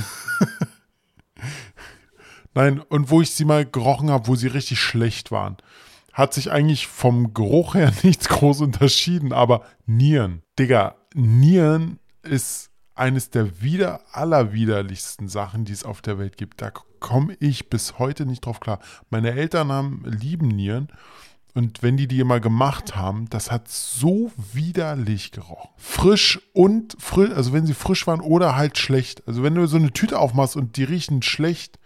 Nein, 2.55 2.79
und 2.79 3.09
wo 3.09 3.21
ich 3.21 3.31
sie 3.31 3.45
mal 3.45 3.65
gerochen 3.65 4.11
habe, 4.11 4.27
wo 4.27 4.35
sie 4.35 4.47
richtig 4.47 4.79
schlecht 4.79 5.31
waren, 5.31 5.57
hat 6.11 6.35
sich 6.35 6.51
eigentlich 6.51 6.85
vom 6.85 7.33
Geruch 7.33 7.73
her 7.73 7.91
nichts 8.03 8.29
groß 8.29 8.61
unterschieden, 8.61 9.33
aber 9.33 9.63
Nieren. 9.87 10.43
Digga, 10.59 10.95
Nieren 11.15 11.99
ist 12.21 12.69
eines 12.95 13.31
der 13.31 13.61
wieder 13.61 14.01
allerwiderlichsten 14.11 15.27
Sachen, 15.27 15.65
die 15.65 15.73
es 15.73 15.83
auf 15.83 16.01
der 16.01 16.19
Welt 16.19 16.37
gibt. 16.37 16.61
Da 16.61 16.71
komme 17.03 17.35
ich 17.39 17.69
bis 17.69 17.99
heute 17.99 18.25
nicht 18.25 18.45
drauf 18.45 18.59
klar. 18.59 18.79
Meine 19.11 19.33
Eltern 19.33 19.71
haben 19.71 20.03
lieben 20.05 20.47
Nieren 20.47 20.87
und 21.53 21.83
wenn 21.83 21.97
die 21.97 22.07
die 22.07 22.19
immer 22.19 22.39
gemacht 22.39 22.95
haben, 22.95 23.29
das 23.29 23.51
hat 23.51 23.67
so 23.67 24.31
widerlich 24.53 25.31
gerochen. 25.31 25.69
Frisch 25.77 26.41
und 26.53 26.95
frisch, 26.97 27.29
also 27.31 27.53
wenn 27.53 27.67
sie 27.67 27.75
frisch 27.75 28.07
waren 28.07 28.21
oder 28.21 28.55
halt 28.55 28.79
schlecht. 28.79 29.21
Also 29.27 29.43
wenn 29.43 29.53
du 29.53 29.67
so 29.67 29.77
eine 29.77 29.91
Tüte 29.91 30.17
aufmachst 30.17 30.55
und 30.55 30.77
die 30.77 30.85
riechen 30.85 31.21
schlecht, 31.21 31.77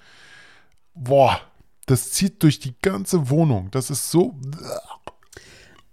boah, 0.94 1.42
das 1.88 2.12
zieht 2.12 2.44
durch 2.44 2.60
die 2.60 2.76
ganze 2.82 3.30
Wohnung. 3.30 3.70
Das 3.72 3.90
ist 3.90 4.12
so. 4.12 4.40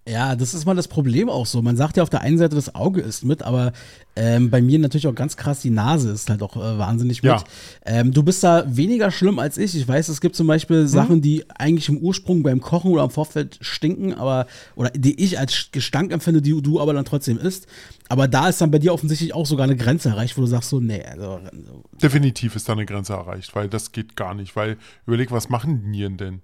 Ja, 0.06 0.36
das 0.36 0.52
ist 0.52 0.66
mal 0.66 0.74
das 0.74 0.86
Problem 0.86 1.30
auch 1.30 1.46
so. 1.46 1.62
Man 1.62 1.78
sagt 1.78 1.96
ja 1.96 2.02
auf 2.02 2.10
der 2.10 2.20
einen 2.20 2.36
Seite, 2.36 2.54
das 2.54 2.74
Auge 2.74 3.00
ist 3.00 3.24
mit, 3.24 3.42
aber 3.42 3.72
ähm, 4.16 4.50
bei 4.50 4.60
mir 4.60 4.78
natürlich 4.78 5.06
auch 5.06 5.14
ganz 5.14 5.38
krass, 5.38 5.60
die 5.60 5.70
Nase 5.70 6.10
ist 6.10 6.28
halt 6.28 6.42
auch 6.42 6.56
äh, 6.56 6.78
wahnsinnig 6.78 7.22
mit. 7.22 7.32
Ja. 7.32 7.42
Ähm, 7.86 8.12
du 8.12 8.22
bist 8.22 8.44
da 8.44 8.64
weniger 8.68 9.10
schlimm 9.10 9.38
als 9.38 9.56
ich. 9.56 9.74
Ich 9.74 9.88
weiß, 9.88 10.08
es 10.08 10.20
gibt 10.20 10.36
zum 10.36 10.46
Beispiel 10.46 10.82
hm. 10.82 10.88
Sachen, 10.88 11.22
die 11.22 11.48
eigentlich 11.48 11.88
im 11.88 11.96
Ursprung 11.96 12.42
beim 12.42 12.60
Kochen 12.60 12.90
oder 12.90 13.02
am 13.02 13.10
Vorfeld 13.10 13.56
stinken, 13.62 14.12
aber 14.12 14.46
oder 14.76 14.90
die 14.90 15.18
ich 15.22 15.38
als 15.38 15.70
Gestank 15.72 16.12
empfinde, 16.12 16.42
die 16.42 16.60
du 16.60 16.80
aber 16.80 16.92
dann 16.92 17.06
trotzdem 17.06 17.38
isst. 17.38 17.66
Aber 18.10 18.28
da 18.28 18.50
ist 18.50 18.60
dann 18.60 18.70
bei 18.70 18.78
dir 18.78 18.92
offensichtlich 18.92 19.32
auch 19.34 19.46
sogar 19.46 19.64
eine 19.64 19.76
Grenze 19.76 20.10
erreicht, 20.10 20.36
wo 20.36 20.42
du 20.42 20.46
sagst 20.46 20.68
so, 20.68 20.80
nee. 20.80 21.02
Also, 21.02 21.40
Definitiv 22.02 22.56
ist 22.56 22.68
da 22.68 22.74
eine 22.74 22.84
Grenze 22.84 23.14
erreicht, 23.14 23.56
weil 23.56 23.68
das 23.70 23.92
geht 23.92 24.16
gar 24.16 24.34
nicht. 24.34 24.54
Weil 24.54 24.76
überleg, 25.06 25.30
was 25.30 25.48
machen 25.48 25.80
die 25.82 25.88
Nieren 25.88 26.18
denn? 26.18 26.42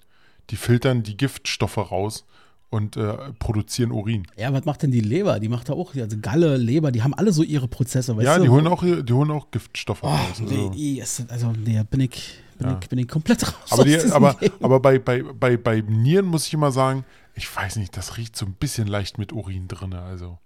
Die 0.49 0.57
filtern 0.57 1.03
die 1.03 1.19
Giftstoffe 1.19 1.77
raus 1.77 2.25
und 2.71 2.97
äh, 2.97 3.33
produzieren 3.39 3.91
Urin. 3.91 4.27
Ja, 4.37 4.53
was 4.53 4.65
macht 4.65 4.83
denn 4.83 4.93
die 4.93 5.01
Leber? 5.01 5.41
Die 5.41 5.49
macht 5.49 5.69
da 5.69 5.73
auch, 5.73 5.95
also 5.95 6.17
Galle, 6.23 6.57
Leber, 6.57 6.93
die 6.93 7.03
haben 7.03 7.15
alle 7.15 7.33
so 7.33 7.43
ihre 7.43 7.67
Prozesse. 7.67 8.17
ja, 8.21 8.39
die 8.39 8.49
holen, 8.49 8.67
auch, 8.69 8.83
die 8.83 9.13
holen 9.13 9.31
auch 9.33 9.51
Giftstoffe 9.51 10.05
oh, 10.05 10.09
raus. 10.09 10.41
Also. 10.41 10.71
Nee, 10.71 11.03
also 11.29 11.53
nee, 11.53 11.83
bin 11.91 12.01
ich, 12.01 12.39
bin, 12.59 12.69
ja. 12.69 12.79
ich, 12.81 12.89
bin 12.89 12.99
ich 13.01 13.09
komplett 13.09 13.47
raus. 13.47 13.71
Aber, 13.71 13.85
die, 13.85 13.99
aber, 14.13 14.37
aber 14.61 14.81
bei, 14.81 15.01
bei, 15.01 15.23
bei, 15.23 15.57
bei 15.57 15.81
Nieren 15.81 16.27
muss 16.27 16.47
ich 16.47 16.55
immer 16.55 16.71
sagen, 16.71 17.05
ich 17.35 17.55
weiß 17.55 17.77
nicht, 17.77 17.97
das 17.97 18.17
riecht 18.17 18.37
so 18.37 18.47
ein 18.47 18.53
bisschen 18.53 18.87
leicht 18.87 19.19
mit 19.19 19.33
Urin 19.33 19.67
drin. 19.67 19.93
Also. 19.93 20.39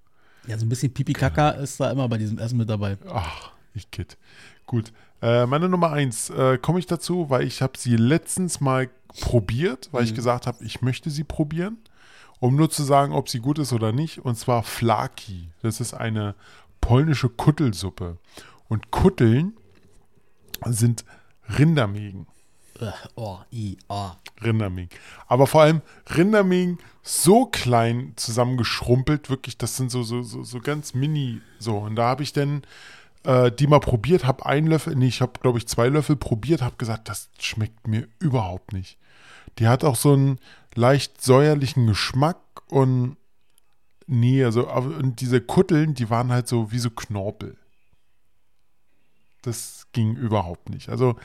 Ja, 0.46 0.59
so 0.59 0.64
ein 0.64 0.70
bisschen 0.70 0.92
Pipi-Kaka 0.92 1.51
ist 1.51 1.78
da 1.78 1.90
immer 1.90 2.09
bei 2.09 2.16
diesem 2.16 2.38
Essen 2.38 2.56
mit 2.56 2.70
dabei. 2.70 2.96
Ach, 3.10 3.51
ich 3.74 3.90
kid. 3.90 4.16
Gut. 4.66 4.92
Äh, 5.20 5.44
meine 5.44 5.68
Nummer 5.68 5.92
eins 5.92 6.30
äh, 6.30 6.56
komme 6.56 6.78
ich 6.78 6.86
dazu, 6.86 7.28
weil 7.28 7.46
ich 7.46 7.60
habe 7.60 7.78
sie 7.78 7.96
letztens 7.96 8.60
mal 8.60 8.88
probiert, 9.20 9.90
weil 9.92 10.02
mhm. 10.02 10.09
ich 10.09 10.14
gesagt 10.14 10.46
habe, 10.46 10.64
ich 10.64 10.80
möchte 10.80 11.10
sie 11.10 11.24
probieren 11.24 11.78
um 12.40 12.56
nur 12.56 12.70
zu 12.70 12.82
sagen, 12.82 13.12
ob 13.12 13.28
sie 13.28 13.40
gut 13.40 13.59
ist 13.59 13.73
oder 13.73 13.93
nicht. 13.93 14.19
Und 14.19 14.36
zwar 14.36 14.62
Flaki. 14.62 15.48
Das 15.62 15.81
ist 15.81 15.94
eine 15.94 16.35
polnische 16.81 17.28
Kuttelsuppe. 17.28 18.19
Und 18.69 18.90
Kutteln 18.90 19.55
sind 20.66 21.05
Rindermägen. 21.59 22.27
Oh, 23.15 23.39
i, 23.52 23.78
oh. 23.89 24.11
Rindermägen. 24.43 24.90
Aber 25.27 25.47
vor 25.47 25.62
allem 25.62 25.81
Rindermägen 26.15 26.78
so 27.02 27.47
klein 27.47 28.15
zusammengeschrumpelt, 28.16 29.31
wirklich, 29.31 29.56
das 29.59 29.77
sind 29.77 29.90
so, 29.90 30.02
so, 30.02 30.23
so, 30.23 30.43
so 30.43 30.61
ganz 30.61 30.94
mini 30.94 31.40
so. 31.59 31.77
Und 31.77 31.97
da 31.97 32.09
habe 32.09 32.23
ich 32.23 32.32
dann 32.32 32.62
äh, 33.24 33.51
die 33.52 33.66
mal 33.66 33.81
probiert, 33.81 34.24
habe 34.24 34.47
einen 34.47 34.66
Löffel, 34.66 34.94
nee, 34.97 35.09
ich 35.09 35.20
habe 35.20 35.39
glaube 35.40 35.59
ich 35.59 35.69
zwei 35.69 35.89
Löffel 35.89 36.16
probiert, 36.16 36.62
habe 36.62 36.77
gesagt, 36.77 37.09
das 37.09 37.28
schmeckt 37.39 37.86
mir 37.86 38.09
überhaupt 38.19 38.73
nicht. 38.73 38.98
Die 39.59 39.69
hat 39.69 39.85
auch 39.85 39.97
so 39.97 40.12
einen 40.12 40.39
leicht 40.76 41.22
säuerlichen 41.22 41.86
Geschmack 41.86 42.38
und 42.68 43.16
nee, 44.06 44.44
also 44.44 44.70
und 44.70 45.20
diese 45.20 45.40
Kutteln, 45.40 45.94
die 45.94 46.10
waren 46.10 46.30
halt 46.32 46.48
so 46.48 46.72
wie 46.72 46.78
so 46.78 46.90
Knorpel. 46.90 47.56
Das 49.42 49.86
ging 49.92 50.16
überhaupt 50.16 50.70
nicht. 50.70 50.88
Also, 50.88 51.16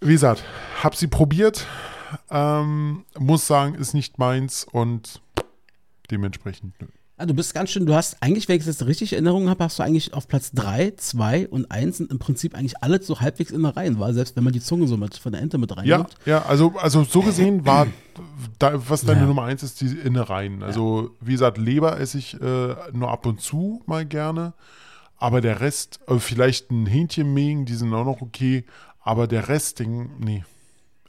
wie 0.00 0.12
gesagt, 0.12 0.44
habe 0.82 0.96
sie 0.96 1.06
probiert, 1.06 1.66
ähm, 2.30 3.04
muss 3.18 3.46
sagen, 3.46 3.74
ist 3.74 3.94
nicht 3.94 4.18
meins 4.18 4.64
und 4.64 5.22
dementsprechend 6.10 6.80
nö. 6.80 6.88
Ah, 7.18 7.26
du 7.26 7.34
bist 7.34 7.52
ganz 7.54 7.70
schön, 7.70 7.84
du 7.84 7.94
hast 7.94 8.16
eigentlich, 8.20 8.48
wenn 8.48 8.56
ich 8.56 8.64
das 8.64 8.86
richtig 8.86 9.12
Erinnerungen 9.12 9.50
habe, 9.50 9.62
hast 9.62 9.78
du 9.78 9.82
eigentlich 9.82 10.14
auf 10.14 10.26
Platz 10.26 10.50
3, 10.52 10.94
2 10.96 11.48
und 11.48 11.70
1 11.70 11.98
sind 11.98 12.10
im 12.10 12.18
Prinzip 12.18 12.54
eigentlich 12.54 12.82
alle 12.82 13.02
so 13.02 13.20
halbwegs 13.20 13.50
in 13.50 13.62
der 13.62 13.76
Reihe, 13.76 13.98
war, 13.98 14.14
selbst 14.14 14.34
wenn 14.34 14.44
man 14.44 14.52
die 14.52 14.60
Zunge 14.60 14.88
so 14.88 14.96
mit 14.96 15.14
von 15.16 15.30
der 15.30 15.42
Ente 15.42 15.58
mit 15.58 15.76
reinnimmt. 15.76 16.16
Ja, 16.24 16.38
ja, 16.38 16.42
also, 16.46 16.74
also 16.78 17.04
so 17.04 17.20
gesehen 17.20 17.66
war, 17.66 17.86
da, 18.58 18.72
was 18.88 19.02
deine 19.04 19.20
ja. 19.20 19.26
Nummer 19.26 19.44
1 19.44 19.62
ist, 19.62 19.80
die 19.82 19.86
Innereien. 19.86 20.62
Also, 20.62 21.02
ja. 21.02 21.08
wie 21.20 21.32
gesagt, 21.32 21.58
Leber 21.58 22.00
esse 22.00 22.18
ich 22.18 22.40
äh, 22.40 22.74
nur 22.92 23.10
ab 23.10 23.26
und 23.26 23.40
zu 23.40 23.82
mal 23.86 24.06
gerne, 24.06 24.54
aber 25.18 25.40
der 25.40 25.60
Rest, 25.60 26.00
äh, 26.08 26.18
vielleicht 26.18 26.70
ein 26.70 26.86
Hähnchenmägen, 26.86 27.66
die 27.66 27.74
sind 27.74 27.92
auch 27.92 28.06
noch 28.06 28.22
okay, 28.22 28.64
aber 29.00 29.26
der 29.26 29.48
Rest, 29.48 29.80
den, 29.80 30.10
nee. 30.18 30.44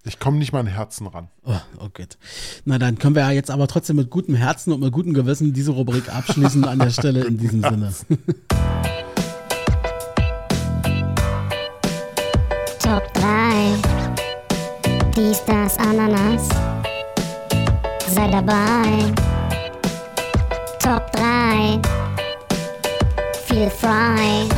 Ich 0.06 0.20
komme 0.20 0.38
nicht 0.38 0.52
mal 0.52 0.60
an 0.60 0.68
Herzen 0.68 1.08
ran. 1.08 1.30
Oh, 1.46 1.54
oh 1.80 1.88
Gott. 1.94 2.18
Na, 2.66 2.78
dann 2.78 2.98
können 2.98 3.16
wir 3.16 3.22
ja 3.22 3.32
jetzt 3.32 3.50
aber 3.50 3.68
trotzdem 3.68 3.96
mit 3.96 4.10
gutem 4.10 4.36
Herzen 4.36 4.74
und 4.74 4.82
mit 4.82 4.92
gutem 4.92 5.14
Gewissen 5.14 5.54
diese 5.54 5.72
Rubrik 5.72 6.14
abschließen 6.14 6.66
an 6.66 6.80
der 6.80 6.90
Stelle 6.92 7.24
in 7.24 7.38
diesem 7.38 7.62
Sinne. 7.62 7.94
Top 12.80 13.14
3. 13.14 13.76
Dies, 15.16 15.42
das, 15.46 15.78
Ananas. 15.78 16.50
Sei 18.10 18.30
dabei. 18.30 19.14
Top 20.80 21.10
3. 21.14 21.80
Feel 23.46 23.70
Fry. 23.70 24.50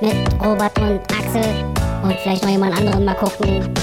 Mit 0.00 0.32
Robert 0.40 0.78
und 0.78 1.00
Axel. 1.12 1.64
Und 2.04 2.14
vielleicht 2.22 2.44
noch 2.44 2.50
jemand 2.50 2.76
anderen 2.78 3.04
mal 3.04 3.14
gucken. 3.16 3.81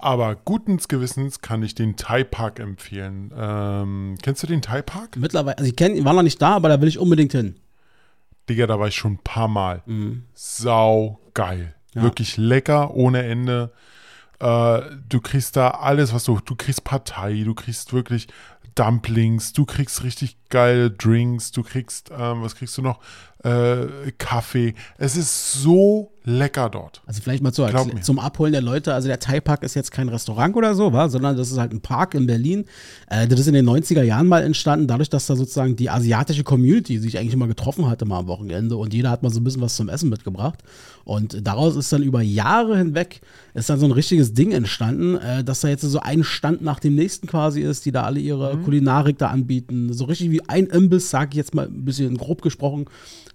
Aber 0.00 0.36
guten 0.36 0.78
Gewissens 0.78 1.40
kann 1.40 1.62
ich 1.62 1.74
den 1.74 1.96
Thai 1.96 2.22
Park 2.22 2.60
empfehlen. 2.60 3.32
Ähm, 3.36 4.16
kennst 4.22 4.42
du 4.42 4.46
den 4.46 4.62
Thai 4.62 4.80
Park? 4.82 5.16
Mittlerweile, 5.16 5.58
also 5.58 5.68
ich 5.68 5.76
kenne, 5.76 6.04
war 6.04 6.12
noch 6.12 6.22
nicht 6.22 6.40
da, 6.40 6.54
aber 6.54 6.68
da 6.68 6.80
will 6.80 6.88
ich 6.88 6.98
unbedingt 6.98 7.32
hin. 7.32 7.56
Digga, 8.48 8.66
da 8.66 8.78
war 8.78 8.88
ich 8.88 8.94
schon 8.94 9.14
ein 9.14 9.18
paar 9.22 9.48
Mal. 9.48 9.82
Mhm. 9.86 10.24
Sau 10.34 11.18
geil. 11.34 11.74
Ja. 11.94 12.02
Wirklich 12.02 12.36
lecker, 12.36 12.94
ohne 12.94 13.24
Ende. 13.24 13.72
Äh, 14.38 14.80
du 15.08 15.20
kriegst 15.20 15.56
da 15.56 15.70
alles, 15.70 16.14
was 16.14 16.24
du, 16.24 16.38
du 16.44 16.54
kriegst 16.54 16.84
Partei, 16.84 17.42
du 17.44 17.54
kriegst 17.54 17.92
wirklich 17.92 18.28
Dumplings, 18.76 19.52
du 19.52 19.64
kriegst 19.64 20.04
richtig 20.04 20.36
geile 20.50 20.92
Drinks, 20.92 21.50
du 21.50 21.64
kriegst, 21.64 22.12
ähm, 22.16 22.42
was 22.42 22.54
kriegst 22.54 22.78
du 22.78 22.82
noch? 22.82 23.00
Äh, 23.44 24.12
Kaffee. 24.18 24.74
Es 24.96 25.16
ist 25.16 25.62
so 25.62 26.10
lecker 26.28 26.68
dort. 26.68 27.02
Also 27.06 27.22
vielleicht 27.22 27.42
mal 27.42 27.52
so, 27.52 27.66
zum 28.02 28.18
Abholen 28.18 28.52
der 28.52 28.60
Leute. 28.60 28.94
Also 28.94 29.08
der 29.08 29.18
Thai 29.18 29.40
Park 29.40 29.62
ist 29.62 29.74
jetzt 29.74 29.90
kein 29.90 30.08
Restaurant 30.08 30.54
oder 30.56 30.74
so, 30.74 30.92
wa? 30.92 31.08
sondern 31.08 31.36
das 31.36 31.50
ist 31.50 31.58
halt 31.58 31.72
ein 31.72 31.80
Park 31.80 32.14
in 32.14 32.26
Berlin. 32.26 32.64
Äh, 33.08 33.26
das 33.26 33.40
ist 33.40 33.46
in 33.46 33.54
den 33.54 33.68
90er 33.68 34.02
Jahren 34.02 34.26
mal 34.26 34.42
entstanden, 34.42 34.86
dadurch, 34.86 35.08
dass 35.08 35.26
da 35.26 35.36
sozusagen 35.36 35.76
die 35.76 35.88
asiatische 35.88 36.44
Community 36.44 36.98
sich 36.98 37.18
eigentlich 37.18 37.34
immer 37.34 37.46
getroffen 37.46 37.88
hatte 37.88 38.04
mal 38.04 38.18
am 38.18 38.26
Wochenende 38.26 38.76
und 38.76 38.92
jeder 38.92 39.10
hat 39.10 39.22
mal 39.22 39.30
so 39.30 39.40
ein 39.40 39.44
bisschen 39.44 39.62
was 39.62 39.76
zum 39.76 39.88
Essen 39.88 40.10
mitgebracht. 40.10 40.58
Und 41.04 41.46
daraus 41.46 41.76
ist 41.76 41.90
dann 41.92 42.02
über 42.02 42.20
Jahre 42.20 42.76
hinweg 42.76 43.22
ist 43.54 43.70
dann 43.70 43.80
so 43.80 43.86
ein 43.86 43.92
richtiges 43.92 44.34
Ding 44.34 44.52
entstanden, 44.52 45.16
äh, 45.16 45.42
dass 45.42 45.60
da 45.60 45.68
jetzt 45.68 45.82
so 45.82 46.00
ein 46.00 46.22
Stand 46.22 46.62
nach 46.62 46.80
dem 46.80 46.94
nächsten 46.94 47.26
quasi 47.26 47.62
ist, 47.62 47.86
die 47.86 47.92
da 47.92 48.02
alle 48.02 48.20
ihre 48.20 48.56
mhm. 48.56 48.64
Kulinarik 48.64 49.18
da 49.18 49.28
anbieten. 49.28 49.92
So 49.92 50.04
richtig 50.04 50.30
wie 50.30 50.46
ein 50.48 50.66
Imbiss, 50.66 51.10
sage 51.10 51.30
ich 51.32 51.36
jetzt 51.36 51.54
mal 51.54 51.66
ein 51.66 51.84
bisschen 51.84 52.16
grob 52.18 52.42
gesprochen, 52.42 52.86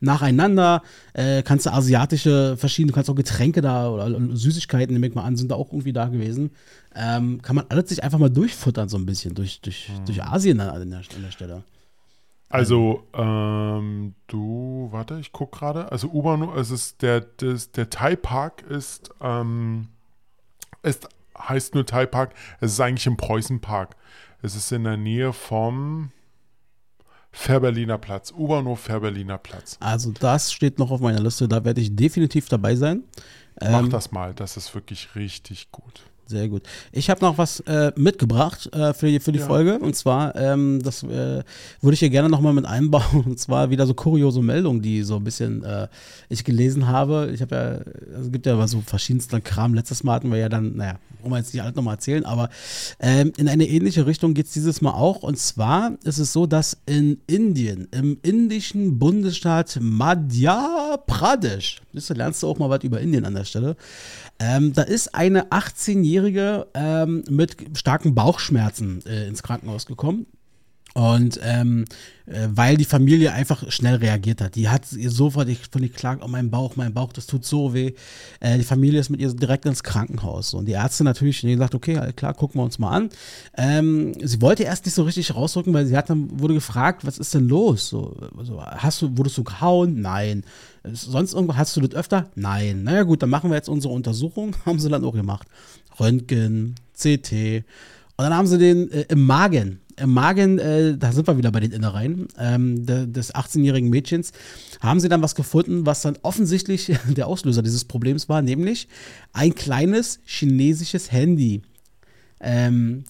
nacheinander. 0.04 0.82
Äh, 1.14 1.44
kannst 1.44 1.66
du 1.66 1.72
asiatische 1.72 2.56
verschiedene, 2.58 2.92
du 2.92 2.96
kannst 2.96 3.10
auch 3.10 3.16
Getränke 3.16 3.62
da 3.62 3.90
oder 3.90 4.10
Süßigkeiten, 4.36 4.94
nehme 4.94 5.08
ich 5.08 5.16
mal 5.16 5.24
an, 5.24 5.36
sind 5.36 5.50
da 5.50 5.56
auch 5.56 5.72
irgendwie 5.72 5.94
da 5.94 6.08
gewesen. 6.08 6.52
Ähm, 6.96 7.42
kann 7.42 7.56
man 7.56 7.66
alles 7.70 7.90
sich 7.90 8.04
einfach 8.04 8.20
mal 8.20 8.30
durchfuttern, 8.30 8.90
so 8.90 8.98
ein 8.98 9.06
bisschen, 9.06 9.34
durch, 9.34 9.62
durch, 9.62 9.90
mhm. 9.90 10.06
durch 10.06 10.24
Asien 10.24 10.60
an 10.60 10.90
der, 10.90 10.98
an 10.98 11.22
der 11.24 11.32
Stelle. 11.32 11.64
Also, 12.50 13.08
ähm, 13.16 14.14
du, 14.28 14.90
warte, 14.92 15.18
ich 15.20 15.32
gucke 15.32 15.58
gerade. 15.58 15.92
Also, 15.92 16.10
U-Bahn, 16.10 16.48
es 16.56 16.70
ist 16.70 17.02
der, 17.02 17.22
das, 17.22 17.72
der 17.72 17.90
Thai 17.90 18.16
Park 18.16 18.62
ist, 18.70 19.10
ähm, 19.22 19.88
ist, 20.84 21.10
heißt 21.36 21.74
nur 21.74 21.88
Thai 21.88 22.06
Park. 22.06 22.36
Es 22.60 22.74
ist 22.74 22.80
eigentlich 22.80 23.08
im 23.08 23.18
Preußen 23.18 23.60
Park. 23.60 23.96
Es 24.44 24.56
ist 24.56 24.72
in 24.72 24.84
der 24.84 24.98
Nähe 24.98 25.34
vom 25.34 26.12
Fährberliner 27.36 27.98
Platz, 27.98 28.32
U-Bahnhof 28.32 28.80
Fährberliner 28.80 29.40
Platz. 29.40 29.78
Also, 29.80 30.12
das 30.12 30.54
steht 30.54 30.80
noch 30.80 30.92
auf 30.92 31.02
meiner 31.02 31.20
Liste. 31.20 31.48
Da 31.48 31.66
werde 31.66 31.82
ich 31.82 31.96
definitiv 31.96 32.48
dabei 32.48 32.76
sein. 32.76 33.04
Mach 33.60 33.82
ähm, 33.82 33.90
das 33.90 34.12
mal, 34.12 34.34
das 34.34 34.56
ist 34.56 34.74
wirklich 34.74 35.16
richtig 35.16 35.72
gut. 35.72 36.04
Sehr 36.26 36.48
gut. 36.48 36.64
Ich 36.92 37.10
habe 37.10 37.22
noch 37.22 37.38
was 37.38 37.60
äh, 37.62 37.92
mitgebracht 37.96 38.70
äh, 38.74 38.94
für 38.94 39.08
die, 39.08 39.20
für 39.20 39.34
die 39.34 39.40
ja. 39.40 39.46
Folge. 39.46 39.78
Und 39.80 39.96
zwar, 39.96 40.36
ähm, 40.36 40.82
das 40.82 41.04
äh, 41.04 41.44
würde 41.82 41.94
ich 41.94 42.00
hier 42.00 42.10
gerne 42.10 42.30
nochmal 42.30 42.54
mit 42.54 42.66
einbauen. 42.66 43.24
Und 43.26 43.40
zwar 43.40 43.70
wieder 43.70 43.86
so 43.86 43.94
kuriose 43.94 44.42
Meldungen, 44.42 44.82
die 44.82 45.04
so 45.04 45.18
ein 45.18 45.24
bisschen 45.24 45.64
äh, 45.64 45.88
ich 46.30 46.44
gelesen 46.44 46.88
habe. 46.88 47.32
Ich 47.34 47.42
habe 47.42 47.56
ja, 47.56 48.20
es 48.22 48.32
gibt 48.32 48.46
ja 48.46 48.68
so 48.68 48.82
verschiedensten 48.82 49.44
Kram. 49.44 49.74
Letztes 49.74 50.04
Mal 50.04 50.16
hatten 50.16 50.32
wir 50.32 50.38
ja 50.38 50.50
dann, 50.50 50.78
naja, 50.78 50.96
wollen 51.22 51.34
wir 51.34 51.38
jetzt 51.40 51.54
nicht 51.54 51.62
alles 51.64 51.76
nochmal 51.76 51.96
erzählen, 51.96 52.26
aber 52.26 52.50
ähm, 53.00 53.32
in 53.38 53.48
eine 53.48 53.68
ähnliche 53.68 54.06
Richtung 54.06 54.34
geht 54.34 54.48
es 54.48 54.54
dieses 54.54 54.82
Mal 54.82 54.92
auch. 54.92 55.24
Und 55.24 55.38
zwar 55.38 55.94
ist 56.04 56.20
es 56.20 56.34
so, 56.34 56.46
dass 56.46 56.78
in 56.86 57.20
Indien, 57.28 57.88
im 57.92 58.18
indischen 58.22 59.00
Bundesstaat 59.00 59.78
Madhya 59.82 60.98
Pradesh, 61.06 61.82
du, 61.94 62.14
lernst 62.14 62.44
du 62.44 62.48
auch 62.48 62.60
mal 62.60 62.70
was 62.70 62.84
über 62.84 63.00
Indien 63.02 63.26
an 63.26 63.36
der 63.36 63.46
Stelle, 63.46 63.76
ähm, 64.40 64.74
da 64.74 64.82
ist 64.82 65.16
eine 65.16 65.50
18-Jährige 65.52 66.13
ähm, 66.74 67.24
mit 67.30 67.78
starken 67.78 68.16
Bauchschmerzen 68.16 69.06
äh, 69.06 69.28
ins 69.28 69.44
Krankenhaus 69.44 69.86
gekommen. 69.86 70.26
Und 70.94 71.40
ähm, 71.42 71.86
äh, 72.26 72.48
weil 72.50 72.78
die 72.78 72.86
Familie 72.86 73.34
einfach 73.34 73.70
schnell 73.72 73.96
reagiert 73.96 74.42
hat. 74.42 74.56
Die 74.56 74.70
hat 74.70 74.92
ihr 74.94 75.10
sofort 75.10 75.50
von 75.72 75.82
geklagt, 75.82 76.22
oh 76.24 76.28
mein 76.28 76.52
Bauch, 76.52 76.76
mein 76.76 76.94
Bauch, 76.94 77.12
das 77.12 77.26
tut 77.26 77.46
so 77.46 77.74
weh. 77.74 77.94
Äh, 78.40 78.60
die 78.60 78.64
Familie 78.64 79.00
ist 79.00 79.10
mit 79.10 79.20
ihr 79.20 79.34
direkt 79.34 79.66
ins 79.66 79.84
Krankenhaus. 79.84 80.54
Und 80.54 80.66
die 80.66 80.74
Ärzte 80.74 81.04
natürlich, 81.04 81.42
die 81.42 81.52
gesagt, 81.52 81.74
okay, 81.74 82.14
klar, 82.16 82.36
gucken 82.36 82.62
wir 82.62 82.66
uns 82.66 82.78
mal 82.78 82.92
an. 82.92 83.10
Ähm, 83.58 84.14
sie 84.22 84.42
wollte 84.42 84.64
erst 84.64 84.86
nicht 84.86 84.94
so 84.94 85.04
richtig 85.04 85.34
rausrücken, 85.34 85.74
weil 85.74 85.88
sie 85.88 85.98
hat 85.98 86.10
dann, 86.12 86.40
wurde 86.40 86.54
gefragt, 86.54 87.06
was 87.06 87.18
ist 87.18 87.34
denn 87.34 87.48
los? 87.48 87.90
So, 87.90 88.16
so, 88.44 88.62
hast 88.62 89.02
du, 89.02 89.18
wurdest 89.18 89.38
du 89.38 89.44
gehauen? 89.44 90.00
Nein. 90.00 90.44
Sonst 90.92 91.34
irgendwo, 91.34 91.56
hast 91.56 91.76
du 91.76 91.82
das 91.82 91.98
öfter? 91.98 92.30
Nein. 92.36 92.84
Naja 92.84 93.04
gut, 93.04 93.24
dann 93.24 93.30
machen 93.30 93.50
wir 93.50 93.56
jetzt 93.56 93.70
unsere 93.70 93.94
Untersuchung. 93.94 94.56
Haben 94.66 94.80
sie 94.80 94.90
dann 94.90 95.04
auch 95.04 95.14
gemacht. 95.14 95.48
Röntgen, 96.00 96.76
CT. 96.98 97.64
Und 98.16 98.26
dann 98.26 98.34
haben 98.36 98.48
sie 98.48 98.58
den 98.58 98.92
äh, 98.92 99.06
im 99.10 99.26
Magen 99.26 99.80
im 99.98 100.12
Magen, 100.12 100.60
äh, 100.60 100.98
da 100.98 101.12
sind 101.12 101.28
wir 101.28 101.38
wieder 101.38 101.52
bei 101.52 101.60
den 101.60 101.72
Innereien, 101.72 102.28
ähm, 102.38 102.86
de, 102.86 103.08
des 103.08 103.34
18-jährigen 103.34 103.90
Mädchens, 103.90 104.32
haben 104.82 105.00
sie 105.00 105.10
dann 105.10 105.22
was 105.22 105.36
gefunden, 105.36 105.86
was 105.86 106.02
dann 106.02 106.18
offensichtlich 106.22 106.92
der 107.08 107.28
Auslöser 107.28 107.62
dieses 107.62 107.86
Problems 107.86 108.30
war, 108.30 108.42
nämlich 108.42 108.88
ein 109.34 109.56
kleines 109.56 110.20
chinesisches 110.26 111.12
Handy. 111.12 111.62
Ähm, 112.40 113.04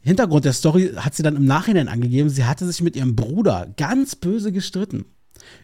Hintergrund 0.00 0.44
der 0.44 0.52
Story 0.52 0.92
hat 0.96 1.14
sie 1.14 1.22
dann 1.22 1.36
im 1.36 1.44
Nachhinein 1.44 1.88
angegeben, 1.88 2.28
sie 2.28 2.44
hatte 2.44 2.66
sich 2.66 2.82
mit 2.82 2.96
ihrem 2.96 3.14
Bruder 3.14 3.72
ganz 3.76 4.16
böse 4.16 4.52
gestritten. 4.52 5.04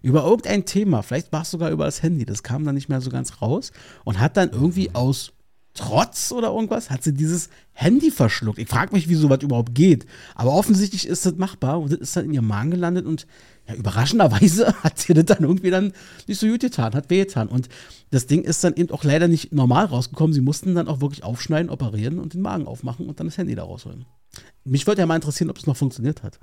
Über 0.03 0.25
irgendein 0.25 0.65
Thema, 0.65 1.03
vielleicht 1.03 1.33
war 1.33 1.43
es 1.43 1.51
sogar 1.51 1.71
über 1.71 1.85
das 1.85 2.03
Handy, 2.03 2.25
das 2.25 2.43
kam 2.43 2.65
dann 2.65 2.75
nicht 2.75 2.89
mehr 2.89 3.01
so 3.01 3.11
ganz 3.11 3.41
raus 3.41 3.73
und 4.05 4.21
hat 4.21 4.37
dann 4.37 4.51
irgendwie 4.51 4.95
aus 4.95 5.33
Trotz 5.79 6.33
oder 6.33 6.49
irgendwas, 6.49 6.91
hat 6.91 7.05
sie 7.05 7.15
dieses 7.15 7.51
Handy 7.73 8.11
verschluckt. 8.11 8.59
Ich 8.59 8.67
frage 8.67 8.93
mich, 8.93 9.09
wie 9.09 9.15
sowas 9.15 9.45
überhaupt 9.45 9.77
geht. 9.77 10.07
Aber 10.35 10.53
offensichtlich 10.53 11.07
ist 11.07 11.25
das 11.25 11.37
machbar 11.37 11.81
und 11.81 11.93
das 11.93 12.01
ist 12.01 12.17
dann 12.17 12.25
in 12.25 12.35
ihrem 12.35 12.49
Magen 12.49 12.73
gelandet 12.73 13.07
und 13.07 13.29
ja, 13.69 13.75
überraschenderweise 13.75 14.75
hat 14.83 14.99
sie 14.99 15.15
das 15.15 15.27
dann 15.27 15.45
irgendwie 15.45 15.71
dann 15.71 15.93
nicht 16.27 16.41
so 16.41 16.49
gut 16.49 16.63
getan, 16.63 16.95
hat 16.95 17.11
wehgetan. 17.11 17.47
Und 17.47 17.69
das 18.11 18.27
Ding 18.27 18.43
ist 18.43 18.65
dann 18.65 18.75
eben 18.75 18.91
auch 18.91 19.05
leider 19.05 19.29
nicht 19.29 19.53
normal 19.53 19.85
rausgekommen. 19.85 20.35
Sie 20.35 20.41
mussten 20.41 20.75
dann 20.75 20.89
auch 20.89 21.01
wirklich 21.01 21.23
aufschneiden, 21.23 21.71
operieren 21.71 22.19
und 22.19 22.35
den 22.35 22.43
Magen 22.43 22.67
aufmachen 22.67 23.07
und 23.07 23.21
dann 23.21 23.29
das 23.29 23.39
Handy 23.39 23.55
da 23.55 23.63
rausholen. 23.63 24.05
Mich 24.65 24.85
würde 24.89 25.03
ja 25.03 25.07
mal 25.07 25.15
interessieren, 25.15 25.49
ob 25.49 25.59
es 25.59 25.67
noch 25.69 25.77
funktioniert 25.77 26.25
hat. 26.25 26.41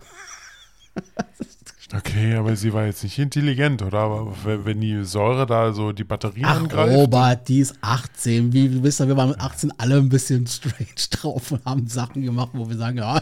Okay, 1.93 2.35
aber 2.35 2.55
sie 2.55 2.73
war 2.73 2.85
jetzt 2.85 3.03
nicht 3.03 3.19
intelligent, 3.19 3.83
oder? 3.83 3.99
Aber 3.99 4.65
wenn 4.65 4.81
die 4.81 5.03
Säure 5.03 5.45
da 5.45 5.71
so 5.71 5.91
die 5.91 6.03
Batterien 6.03 6.45
Ach, 6.45 6.57
angreift. 6.57 6.93
Robert, 6.95 7.47
die 7.47 7.59
ist 7.59 7.75
18. 7.81 8.53
Wie 8.53 8.69
du 8.69 8.83
wisst, 8.83 9.05
wir 9.05 9.15
waren 9.15 9.29
mit 9.29 9.39
18 9.39 9.71
alle 9.77 9.97
ein 9.97 10.09
bisschen 10.09 10.47
strange 10.47 10.87
drauf 11.11 11.51
und 11.51 11.63
haben 11.63 11.87
Sachen 11.87 12.23
gemacht, 12.23 12.49
wo 12.53 12.67
wir 12.67 12.75
sagen, 12.75 12.97
ja. 12.97 13.21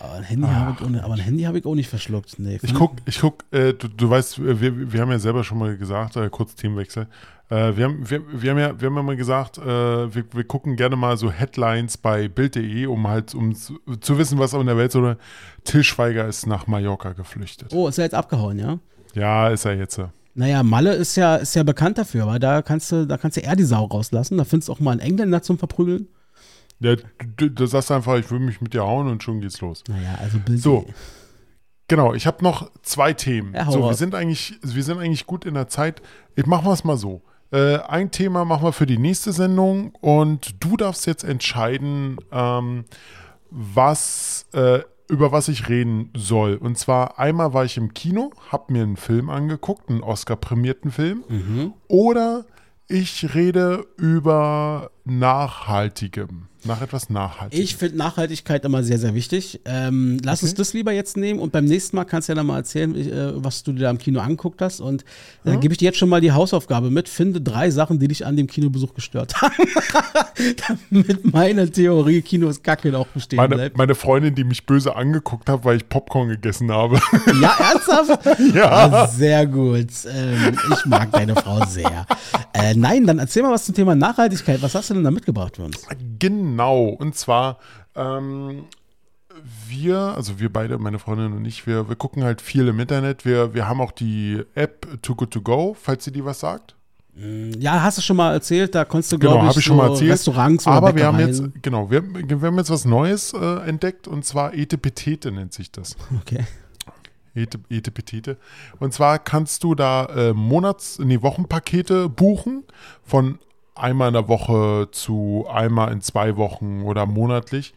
Aber 0.00 0.12
ein 0.14 0.24
Handy 0.24 0.46
habe 0.46 0.72
ich, 0.72 1.04
auch, 1.04 1.46
hab 1.46 1.54
ich 1.54 1.66
auch 1.66 1.74
nicht 1.74 1.88
verschluckt. 1.88 2.38
Nee, 2.38 2.58
ich 2.62 2.74
guck, 2.74 2.96
ich 3.04 3.20
guck, 3.20 3.44
äh, 3.52 3.74
du, 3.74 3.88
du 3.88 4.10
weißt, 4.10 4.44
wir, 4.60 4.92
wir 4.92 5.00
haben 5.00 5.10
ja 5.10 5.18
selber 5.18 5.44
schon 5.44 5.58
mal 5.58 5.76
gesagt, 5.76 6.16
äh, 6.16 6.28
kurz 6.30 6.54
Themenwechsel. 6.56 7.06
Äh, 7.50 7.76
wir, 7.76 7.84
haben, 7.84 8.10
wir, 8.10 8.22
wir, 8.42 8.50
haben 8.50 8.58
ja, 8.58 8.80
wir 8.80 8.86
haben 8.86 8.96
ja 8.96 9.02
mal 9.02 9.16
gesagt, 9.16 9.58
äh, 9.58 9.64
wir, 9.64 10.24
wir 10.32 10.44
gucken 10.44 10.76
gerne 10.76 10.96
mal 10.96 11.16
so 11.16 11.30
Headlines 11.30 11.96
bei 11.96 12.28
Bild.de, 12.28 12.86
um 12.86 13.08
halt 13.08 13.34
um 13.34 13.54
zu, 13.54 13.78
zu, 14.00 14.18
wissen, 14.18 14.38
was 14.38 14.52
in 14.52 14.66
der 14.66 14.76
Welt 14.76 14.92
so. 14.92 15.14
Till 15.64 15.82
Schweiger 15.82 16.26
ist 16.26 16.46
nach 16.46 16.66
Mallorca 16.66 17.12
geflüchtet. 17.12 17.72
Oh, 17.72 17.88
ist 17.88 17.98
er 17.98 18.04
jetzt 18.04 18.14
abgehauen, 18.14 18.58
ja? 18.58 18.78
Ja, 19.14 19.48
ist 19.48 19.64
er 19.64 19.76
jetzt. 19.76 19.98
Naja, 20.34 20.62
Malle 20.62 20.94
ist 20.94 21.16
ja, 21.16 21.36
ist 21.36 21.54
ja 21.54 21.62
bekannt 21.62 21.98
dafür, 21.98 22.26
weil 22.26 22.38
da 22.38 22.62
kannst 22.62 22.92
du, 22.92 23.06
da 23.06 23.16
kannst 23.16 23.36
du 23.36 23.40
eher 23.40 23.56
die 23.56 23.64
Sau 23.64 23.84
rauslassen. 23.86 24.36
Da 24.38 24.44
findest 24.44 24.68
du 24.68 24.72
auch 24.72 24.80
mal 24.80 24.92
einen 24.92 25.00
Engländer 25.00 25.42
zum 25.42 25.58
Verprügeln. 25.58 26.06
Ja, 26.80 26.94
du, 27.36 27.50
du 27.50 27.66
sagst 27.66 27.90
einfach, 27.90 28.16
ich 28.18 28.30
will 28.30 28.38
mich 28.38 28.60
mit 28.60 28.72
dir 28.72 28.84
hauen 28.84 29.08
und 29.08 29.22
schon 29.22 29.40
geht's 29.40 29.60
los. 29.60 29.82
Naja, 29.88 30.16
also 30.20 30.38
Bild. 30.38 30.60
So. 30.60 30.86
Genau, 31.88 32.12
ich 32.12 32.26
habe 32.26 32.44
noch 32.44 32.70
zwei 32.82 33.14
Themen. 33.14 33.54
Ja, 33.54 33.70
so, 33.70 33.82
wir 33.82 33.94
sind 33.94 34.14
eigentlich, 34.14 34.54
wir 34.62 34.84
sind 34.84 34.98
eigentlich 34.98 35.26
gut 35.26 35.44
in 35.44 35.54
der 35.54 35.68
Zeit. 35.68 36.02
Ich 36.36 36.46
mache 36.46 36.70
es 36.70 36.84
mal 36.84 36.96
so. 36.98 37.22
Äh, 37.50 37.78
ein 37.78 38.10
Thema 38.10 38.44
machen 38.44 38.64
wir 38.64 38.72
für 38.72 38.86
die 38.86 38.98
nächste 38.98 39.32
Sendung 39.32 39.94
und 40.00 40.62
du 40.62 40.76
darfst 40.76 41.06
jetzt 41.06 41.24
entscheiden, 41.24 42.18
ähm, 42.30 42.84
was, 43.50 44.46
äh, 44.52 44.80
über 45.08 45.32
was 45.32 45.48
ich 45.48 45.68
reden 45.68 46.10
soll. 46.14 46.56
Und 46.56 46.76
zwar 46.76 47.18
einmal 47.18 47.54
war 47.54 47.64
ich 47.64 47.78
im 47.78 47.94
Kino, 47.94 48.30
habe 48.50 48.72
mir 48.72 48.82
einen 48.82 48.98
Film 48.98 49.30
angeguckt, 49.30 49.88
einen 49.88 50.02
Oscar-prämierten 50.02 50.90
Film, 50.90 51.24
mhm. 51.28 51.72
oder 51.88 52.44
ich 52.88 53.34
rede 53.34 53.86
über 53.96 54.90
Nachhaltigem 55.08 56.48
nach 56.64 56.82
etwas 56.82 57.08
Nachhaltigem. 57.10 57.64
Ich 57.64 57.76
finde 57.76 57.96
Nachhaltigkeit 57.96 58.64
immer 58.64 58.82
sehr, 58.82 58.98
sehr 58.98 59.14
wichtig. 59.14 59.60
Ähm, 59.64 60.18
lass 60.24 60.40
okay. 60.40 60.50
uns 60.50 60.54
das 60.54 60.72
lieber 60.72 60.92
jetzt 60.92 61.16
nehmen 61.16 61.40
und 61.40 61.52
beim 61.52 61.64
nächsten 61.64 61.96
Mal 61.96 62.04
kannst 62.04 62.28
du 62.28 62.32
ja 62.32 62.36
dann 62.36 62.46
mal 62.46 62.58
erzählen, 62.58 62.94
äh, 62.94 63.32
was 63.42 63.62
du 63.62 63.72
dir 63.72 63.80
da 63.80 63.90
im 63.90 63.98
Kino 63.98 64.20
angeguckt 64.20 64.60
hast. 64.60 64.80
Und 64.80 65.04
dann 65.44 65.56
mhm. 65.56 65.60
gebe 65.60 65.74
ich 65.74 65.78
dir 65.78 65.86
jetzt 65.86 65.98
schon 65.98 66.08
mal 66.08 66.20
die 66.20 66.32
Hausaufgabe 66.32 66.90
mit. 66.90 67.08
Finde 67.08 67.40
drei 67.40 67.70
Sachen, 67.70 67.98
die 67.98 68.08
dich 68.08 68.26
an 68.26 68.36
dem 68.36 68.46
Kinobesuch 68.46 68.94
gestört 68.94 69.40
haben. 69.40 69.54
Damit 70.68 71.32
meine 71.32 71.70
Theorie, 71.70 72.22
Kino 72.22 72.48
ist 72.48 72.62
Kacke, 72.62 72.96
auch 72.96 73.06
bestehen 73.08 73.36
meine, 73.36 73.54
bleibt. 73.54 73.76
Meine 73.76 73.94
Freundin, 73.94 74.34
die 74.34 74.44
mich 74.44 74.66
böse 74.66 74.94
angeguckt 74.94 75.48
hat, 75.48 75.64
weil 75.64 75.76
ich 75.76 75.88
Popcorn 75.88 76.28
gegessen 76.28 76.70
habe. 76.70 77.00
ja, 77.40 77.56
ernsthaft? 77.58 78.40
ja. 78.54 78.70
Ah, 78.70 79.06
sehr 79.06 79.46
gut. 79.46 79.88
Ähm, 80.12 80.58
ich 80.72 80.86
mag 80.86 81.12
deine 81.12 81.34
Frau 81.34 81.64
sehr. 81.66 82.06
Äh, 82.52 82.74
nein, 82.74 83.06
dann 83.06 83.18
erzähl 83.18 83.42
mal 83.42 83.52
was 83.52 83.64
zum 83.64 83.74
Thema 83.74 83.94
Nachhaltigkeit. 83.94 84.60
Was 84.62 84.74
hast 84.74 84.90
du 84.90 84.94
denn 84.98 85.04
da 85.04 85.10
mitgebracht 85.10 85.56
für 85.56 85.64
uns? 85.64 85.86
Genau. 86.18 86.38
Genau, 86.58 86.88
und 86.88 87.14
zwar 87.14 87.58
ähm, 87.94 88.64
wir, 89.66 89.98
also 89.98 90.40
wir 90.40 90.52
beide, 90.52 90.78
meine 90.78 90.98
Freundin 90.98 91.32
und 91.32 91.44
ich, 91.44 91.66
wir, 91.66 91.88
wir 91.88 91.96
gucken 91.96 92.24
halt 92.24 92.40
viel 92.40 92.66
im 92.68 92.80
Internet. 92.80 93.24
Wir, 93.24 93.54
wir 93.54 93.68
haben 93.68 93.80
auch 93.80 93.92
die 93.92 94.42
App 94.54 94.86
Too 95.02 95.14
Good 95.14 95.30
To 95.32 95.40
Go, 95.40 95.76
falls 95.80 96.04
sie 96.04 96.12
dir 96.12 96.24
was 96.24 96.40
sagt. 96.40 96.74
Mm, 97.14 97.52
ja, 97.58 97.82
hast 97.82 97.98
du 97.98 98.02
schon 98.02 98.16
mal 98.16 98.32
erzählt, 98.32 98.74
da 98.74 98.84
konntest 98.84 99.12
du, 99.12 99.18
genau, 99.18 99.34
glaube 99.34 99.50
ich, 99.50 99.56
ich 99.56 99.64
schon 99.64 99.76
so 99.76 99.82
mal 99.82 99.90
erzählt. 99.90 100.12
Restaurants 100.12 100.66
oder 100.66 100.76
Aber 100.76 100.96
wir 100.96 101.06
haben 101.06 101.18
jetzt, 101.20 101.42
genau, 101.62 101.90
wir, 101.90 102.02
wir 102.02 102.40
haben 102.40 102.58
jetzt 102.58 102.70
was 102.70 102.84
Neues 102.84 103.32
äh, 103.32 103.68
entdeckt 103.68 104.08
und 104.08 104.24
zwar 104.24 104.54
Etepetete 104.54 105.30
nennt 105.30 105.52
sich 105.52 105.70
das. 105.70 105.96
Okay. 106.20 106.44
Etepetete. 107.34 108.36
Und 108.80 108.92
zwar 108.92 109.20
kannst 109.20 109.62
du 109.62 109.76
da 109.76 110.06
äh, 110.06 110.32
Monats-, 110.32 110.98
nee, 110.98 111.22
Wochenpakete 111.22 112.08
buchen 112.08 112.64
von 113.04 113.38
einmal 113.78 114.08
in 114.08 114.14
der 114.14 114.28
Woche 114.28 114.88
zu 114.90 115.46
einmal 115.50 115.92
in 115.92 116.00
zwei 116.00 116.36
Wochen 116.36 116.82
oder 116.82 117.06
monatlich. 117.06 117.74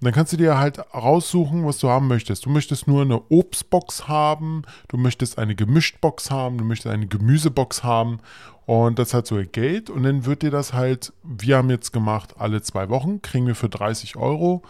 Und 0.00 0.06
dann 0.06 0.14
kannst 0.14 0.32
du 0.32 0.36
dir 0.36 0.58
halt 0.58 0.78
raussuchen, 0.92 1.64
was 1.64 1.78
du 1.78 1.88
haben 1.88 2.08
möchtest. 2.08 2.44
Du 2.44 2.50
möchtest 2.50 2.86
nur 2.86 3.02
eine 3.02 3.22
Obstbox 3.30 4.08
haben, 4.08 4.62
du 4.88 4.96
möchtest 4.96 5.38
eine 5.38 5.54
Gemischtbox 5.54 6.30
haben, 6.30 6.58
du 6.58 6.64
möchtest 6.64 6.92
eine 6.92 7.06
Gemüsebox 7.06 7.84
haben 7.84 8.18
und 8.66 8.98
das 8.98 9.14
hat 9.14 9.26
so 9.26 9.40
Geld 9.50 9.90
und 9.90 10.02
dann 10.02 10.26
wird 10.26 10.42
dir 10.42 10.50
das 10.50 10.72
halt, 10.72 11.12
wir 11.22 11.56
haben 11.56 11.70
jetzt 11.70 11.92
gemacht, 11.92 12.34
alle 12.38 12.60
zwei 12.62 12.88
Wochen 12.88 13.22
kriegen 13.22 13.46
wir 13.46 13.54
für 13.54 13.68
30 13.68 14.16
Euro 14.16 14.62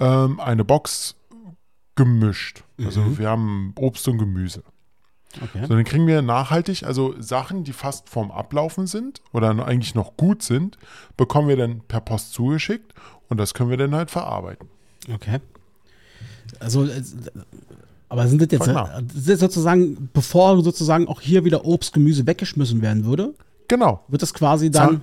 ähm, 0.00 0.40
eine 0.40 0.64
Box 0.64 1.16
gemischt. 1.94 2.64
Also 2.78 3.02
mhm. 3.02 3.18
wir 3.18 3.28
haben 3.28 3.74
Obst 3.78 4.08
und 4.08 4.18
Gemüse. 4.18 4.62
Okay. 5.40 5.66
So, 5.66 5.74
dann 5.74 5.84
kriegen 5.84 6.06
wir 6.06 6.22
nachhaltig, 6.22 6.84
also 6.84 7.14
Sachen, 7.18 7.64
die 7.64 7.72
fast 7.72 8.08
vorm 8.08 8.30
Ablaufen 8.30 8.86
sind 8.86 9.22
oder 9.32 9.50
eigentlich 9.66 9.94
noch 9.94 10.16
gut 10.16 10.42
sind, 10.42 10.78
bekommen 11.16 11.48
wir 11.48 11.56
dann 11.56 11.80
per 11.88 12.00
Post 12.00 12.32
zugeschickt 12.32 12.92
und 13.28 13.38
das 13.38 13.54
können 13.54 13.70
wir 13.70 13.76
dann 13.76 13.94
halt 13.94 14.10
verarbeiten. 14.10 14.68
Okay. 15.12 15.38
Also, 16.60 16.84
äh, 16.84 17.02
aber 18.08 18.28
sind 18.28 18.42
das 18.42 18.48
jetzt 18.50 18.64
sind 18.66 19.28
das 19.28 19.40
sozusagen, 19.40 20.10
bevor 20.12 20.62
sozusagen 20.62 21.08
auch 21.08 21.20
hier 21.20 21.44
wieder 21.44 21.64
Obst, 21.64 21.94
Gemüse 21.94 22.26
weggeschmissen 22.26 22.82
werden 22.82 23.04
würde? 23.04 23.34
Genau. 23.68 24.04
Wird 24.08 24.20
das 24.20 24.34
quasi 24.34 24.70
dann. 24.70 24.88
Zahl 24.88 25.00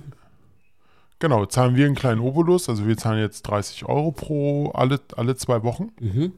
genau, 1.18 1.46
zahlen 1.46 1.74
wir 1.74 1.86
einen 1.86 1.96
kleinen 1.96 2.20
Obolus, 2.20 2.68
also 2.68 2.86
wir 2.86 2.96
zahlen 2.96 3.18
jetzt 3.18 3.42
30 3.42 3.84
Euro 3.86 4.12
pro 4.12 4.70
alle, 4.70 5.00
alle 5.16 5.34
zwei 5.34 5.64
Wochen. 5.64 5.90
Mhm 5.98 6.32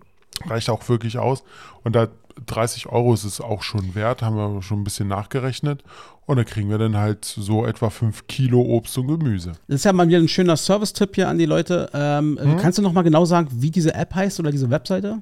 reicht 0.46 0.70
auch 0.70 0.88
wirklich 0.88 1.18
aus. 1.18 1.42
Und 1.84 1.94
da 1.94 2.08
30 2.46 2.86
Euro 2.86 3.14
ist 3.14 3.24
es 3.24 3.40
auch 3.40 3.62
schon 3.62 3.94
wert, 3.94 4.22
haben 4.22 4.36
wir 4.36 4.62
schon 4.62 4.80
ein 4.80 4.84
bisschen 4.84 5.08
nachgerechnet. 5.08 5.82
Und 6.24 6.36
dann 6.36 6.46
kriegen 6.46 6.70
wir 6.70 6.78
dann 6.78 6.96
halt 6.96 7.24
so 7.24 7.66
etwa 7.66 7.90
5 7.90 8.26
Kilo 8.28 8.60
Obst 8.60 8.96
und 8.96 9.08
Gemüse. 9.08 9.52
Das 9.66 9.76
ist 9.76 9.84
ja 9.84 9.92
mal 9.92 10.06
wieder 10.08 10.18
ein 10.18 10.28
schöner 10.28 10.56
Service-Tipp 10.56 11.16
hier 11.16 11.28
an 11.28 11.38
die 11.38 11.46
Leute. 11.46 11.90
Ähm, 11.92 12.38
hm? 12.40 12.56
Kannst 12.58 12.78
du 12.78 12.82
noch 12.82 12.92
mal 12.92 13.02
genau 13.02 13.24
sagen, 13.24 13.48
wie 13.52 13.70
diese 13.70 13.94
App 13.94 14.14
heißt 14.14 14.38
oder 14.38 14.50
diese 14.50 14.70
Webseite? 14.70 15.20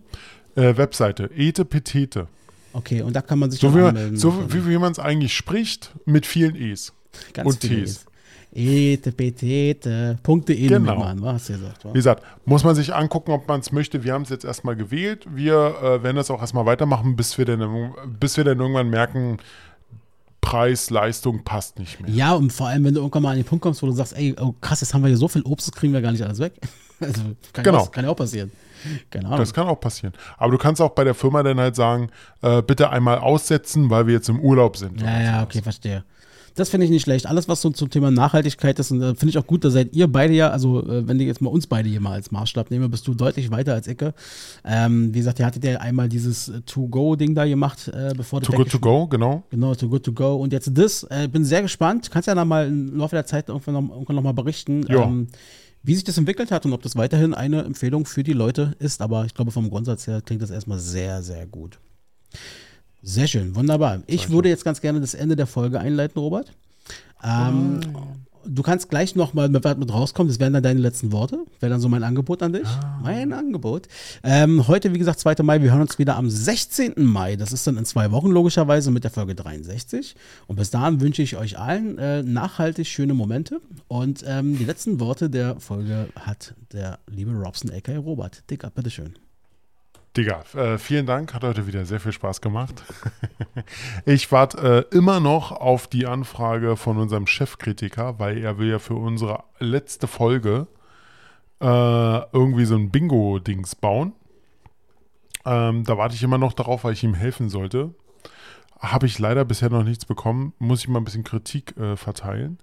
Äh, 0.56 0.76
Webseite, 0.76 1.30
Ete 1.34 1.64
Petete. 1.64 2.28
Okay, 2.72 3.02
und 3.02 3.16
da 3.16 3.22
kann 3.22 3.38
man 3.38 3.50
sich 3.50 3.60
so 3.60 3.74
wie 3.74 3.80
man, 3.80 4.16
So 4.16 4.52
wie, 4.52 4.68
wie 4.68 4.78
man 4.78 4.92
es 4.92 4.98
eigentlich 4.98 5.34
spricht, 5.34 5.92
mit 6.04 6.26
vielen 6.26 6.54
E's 6.54 6.92
Ganz 7.32 7.48
und 7.48 7.60
T's. 7.60 8.06
etepetete.de 8.52 10.68
genau. 10.68 11.02
an, 11.02 11.22
was 11.22 11.46
gesagt, 11.46 11.84
Wie 11.84 11.92
gesagt, 11.92 12.24
muss 12.44 12.64
man 12.64 12.74
sich 12.74 12.94
angucken, 12.94 13.30
ob 13.30 13.46
man 13.46 13.60
es 13.60 13.70
möchte. 13.70 14.02
Wir 14.02 14.12
haben 14.12 14.22
es 14.22 14.28
jetzt 14.28 14.44
erstmal 14.44 14.74
gewählt. 14.74 15.26
Wir 15.30 15.76
äh, 15.82 16.02
werden 16.02 16.16
das 16.16 16.30
auch 16.30 16.40
erstmal 16.40 16.66
weitermachen, 16.66 17.14
bis 17.14 17.38
wir, 17.38 17.44
dann, 17.44 17.92
bis 18.18 18.36
wir 18.36 18.44
dann 18.44 18.58
irgendwann 18.58 18.90
merken, 18.90 19.38
Preis, 20.40 20.90
Leistung 20.90 21.44
passt 21.44 21.78
nicht 21.78 22.00
mehr. 22.00 22.10
Ja, 22.10 22.32
und 22.32 22.52
vor 22.52 22.68
allem, 22.68 22.84
wenn 22.84 22.94
du 22.94 23.00
irgendwann 23.00 23.22
mal 23.22 23.30
an 23.30 23.36
den 23.36 23.44
Punkt 23.44 23.62
kommst, 23.62 23.82
wo 23.82 23.86
du 23.86 23.92
sagst, 23.92 24.16
ey, 24.16 24.34
oh 24.40 24.54
krass, 24.60 24.80
jetzt 24.80 24.94
haben 24.94 25.02
wir 25.02 25.08
hier 25.08 25.16
so 25.16 25.28
viel 25.28 25.42
Obst, 25.42 25.68
das 25.68 25.74
kriegen 25.74 25.92
wir 25.92 26.00
gar 26.00 26.12
nicht 26.12 26.22
alles 26.22 26.38
weg. 26.38 26.54
Also 27.02 27.22
kann, 27.54 27.64
genau. 27.64 27.84
ja, 27.84 27.86
kann 27.86 28.04
ja 28.04 28.10
auch 28.10 28.16
passieren. 28.16 28.52
Genau. 29.08 29.38
Das 29.38 29.54
kann 29.54 29.66
auch 29.66 29.80
passieren. 29.80 30.12
Aber 30.36 30.52
du 30.52 30.58
kannst 30.58 30.82
auch 30.82 30.90
bei 30.90 31.02
der 31.02 31.14
Firma 31.14 31.42
dann 31.42 31.58
halt 31.58 31.74
sagen, 31.74 32.10
äh, 32.42 32.60
bitte 32.60 32.90
einmal 32.90 33.20
aussetzen, 33.20 33.88
weil 33.88 34.06
wir 34.06 34.12
jetzt 34.12 34.28
im 34.28 34.38
Urlaub 34.38 34.76
sind. 34.76 35.00
Ja, 35.00 35.22
ja, 35.22 35.42
okay, 35.42 35.62
verstehe. 35.62 36.04
Das 36.54 36.68
finde 36.68 36.84
ich 36.84 36.90
nicht 36.90 37.02
schlecht. 37.02 37.26
Alles, 37.26 37.48
was 37.48 37.60
so 37.62 37.70
zum 37.70 37.90
Thema 37.90 38.10
Nachhaltigkeit 38.10 38.78
ist, 38.78 38.90
und 38.90 39.02
äh, 39.02 39.14
finde 39.14 39.30
ich 39.30 39.38
auch 39.38 39.46
gut, 39.46 39.64
da 39.64 39.70
seid 39.70 39.94
ihr 39.94 40.08
beide 40.08 40.34
ja, 40.34 40.50
also 40.50 40.86
äh, 40.86 41.06
wenn 41.06 41.18
ich 41.20 41.26
jetzt 41.26 41.40
mal 41.40 41.50
uns 41.50 41.66
beide 41.66 41.88
hier 41.88 42.00
mal 42.00 42.12
als 42.12 42.30
Maßstab 42.30 42.70
nehme, 42.70 42.88
bist 42.88 43.06
du 43.06 43.14
deutlich 43.14 43.50
weiter 43.50 43.74
als 43.74 43.86
Icke. 43.86 44.14
Ähm, 44.64 45.14
wie 45.14 45.18
gesagt, 45.18 45.38
ihr 45.38 45.46
hattet 45.46 45.64
ja 45.64 45.78
einmal 45.78 46.08
dieses 46.08 46.48
äh, 46.48 46.60
To-Go-Ding 46.62 47.34
da 47.34 47.46
gemacht, 47.46 47.88
äh, 47.88 48.12
bevor 48.16 48.40
Too 48.40 48.52
Good 48.52 48.70
To 48.70 48.78
Go, 48.78 49.06
genau. 49.06 49.42
Genau, 49.50 49.74
Too 49.74 49.88
Good 49.88 50.04
To 50.04 50.12
Go. 50.12 50.36
Und 50.36 50.52
jetzt 50.52 50.70
das, 50.74 51.04
äh, 51.04 51.28
bin 51.28 51.44
sehr 51.44 51.62
gespannt. 51.62 52.10
Kannst 52.10 52.28
ja 52.28 52.34
dann 52.34 52.48
mal 52.48 52.66
im 52.66 52.96
Laufe 52.96 53.16
der 53.16 53.26
Zeit 53.26 53.48
irgendwann 53.48 53.74
noch, 53.74 53.90
irgendwann 53.90 54.16
noch 54.16 54.22
mal 54.22 54.32
berichten. 54.32 54.84
Ja. 54.88 55.04
Ähm, 55.04 55.28
wie 55.82 55.94
sich 55.94 56.04
das 56.04 56.18
entwickelt 56.18 56.50
hat 56.50 56.66
und 56.66 56.72
ob 56.72 56.82
das 56.82 56.96
weiterhin 56.96 57.32
eine 57.34 57.62
Empfehlung 57.62 58.04
für 58.04 58.22
die 58.22 58.32
Leute 58.32 58.74
ist. 58.78 59.00
Aber 59.00 59.24
ich 59.24 59.34
glaube, 59.34 59.50
vom 59.50 59.70
Grundsatz 59.70 60.06
her 60.06 60.20
klingt 60.20 60.42
das 60.42 60.50
erstmal 60.50 60.78
sehr, 60.78 61.22
sehr 61.22 61.46
gut. 61.46 61.78
Sehr 63.02 63.26
schön, 63.26 63.54
wunderbar. 63.54 64.02
Ich 64.06 64.30
würde 64.30 64.48
jetzt 64.48 64.64
ganz 64.64 64.80
gerne 64.80 65.00
das 65.00 65.14
Ende 65.14 65.36
der 65.36 65.46
Folge 65.46 65.80
einleiten, 65.80 66.18
Robert. 66.18 66.52
Ähm, 67.22 67.80
oh. 67.94 68.02
Du 68.46 68.62
kannst 68.62 68.88
gleich 68.88 69.14
noch 69.16 69.34
mal 69.34 69.48
mit, 69.48 69.64
mit 69.78 69.92
rauskommen. 69.92 70.28
Das 70.28 70.40
wären 70.40 70.52
dann 70.52 70.62
deine 70.62 70.80
letzten 70.80 71.12
Worte. 71.12 71.44
Wäre 71.60 71.70
dann 71.70 71.80
so 71.80 71.88
mein 71.88 72.02
Angebot 72.02 72.42
an 72.42 72.54
dich. 72.54 72.66
Ah. 72.66 73.00
Mein 73.02 73.32
Angebot. 73.32 73.86
Ähm, 74.22 74.66
heute, 74.66 74.94
wie 74.94 74.98
gesagt, 74.98 75.20
2. 75.20 75.42
Mai. 75.42 75.60
Wir 75.62 75.72
hören 75.72 75.82
uns 75.82 75.98
wieder 75.98 76.16
am 76.16 76.30
16. 76.30 76.94
Mai. 76.96 77.36
Das 77.36 77.52
ist 77.52 77.66
dann 77.66 77.76
in 77.76 77.84
zwei 77.84 78.10
Wochen 78.12 78.28
logischerweise 78.30 78.90
mit 78.90 79.04
der 79.04 79.10
Folge 79.10 79.34
63. 79.34 80.14
Und 80.46 80.56
bis 80.56 80.70
dahin 80.70 81.00
wünsche 81.00 81.22
ich 81.22 81.36
euch 81.36 81.58
allen 81.58 81.98
äh, 81.98 82.22
nachhaltig 82.22 82.86
schöne 82.86 83.12
Momente. 83.12 83.60
Und 83.88 84.24
ähm, 84.26 84.56
die 84.56 84.64
letzten 84.64 85.00
Worte 85.00 85.28
der 85.28 85.60
Folge 85.60 86.08
hat 86.16 86.54
der 86.72 86.98
liebe 87.08 87.32
Robson, 87.32 87.70
aka 87.70 87.96
Robert. 87.98 88.50
Dicker, 88.50 88.70
bitteschön. 88.70 89.14
Digga, 90.16 90.42
äh, 90.54 90.76
vielen 90.76 91.06
Dank, 91.06 91.34
hat 91.34 91.44
heute 91.44 91.68
wieder 91.68 91.84
sehr 91.84 92.00
viel 92.00 92.10
Spaß 92.10 92.40
gemacht. 92.40 92.82
ich 94.04 94.32
warte 94.32 94.86
äh, 94.90 94.96
immer 94.96 95.20
noch 95.20 95.52
auf 95.52 95.86
die 95.86 96.06
Anfrage 96.06 96.76
von 96.76 96.98
unserem 96.98 97.28
Chefkritiker, 97.28 98.18
weil 98.18 98.38
er 98.38 98.58
will 98.58 98.70
ja 98.70 98.80
für 98.80 98.94
unsere 98.94 99.44
letzte 99.60 100.08
Folge 100.08 100.66
äh, 101.60 101.66
irgendwie 102.32 102.64
so 102.64 102.74
ein 102.74 102.90
Bingo-Dings 102.90 103.76
bauen. 103.76 104.12
Ähm, 105.46 105.84
da 105.84 105.96
warte 105.96 106.16
ich 106.16 106.22
immer 106.24 106.38
noch 106.38 106.54
darauf, 106.54 106.82
weil 106.82 106.94
ich 106.94 107.04
ihm 107.04 107.14
helfen 107.14 107.48
sollte. 107.48 107.94
Habe 108.80 109.06
ich 109.06 109.18
leider 109.20 109.44
bisher 109.44 109.70
noch 109.70 109.84
nichts 109.84 110.06
bekommen. 110.06 110.54
Muss 110.58 110.80
ich 110.80 110.88
mal 110.88 110.98
ein 110.98 111.04
bisschen 111.04 111.24
Kritik 111.24 111.76
äh, 111.76 111.96
verteilen. 111.96 112.58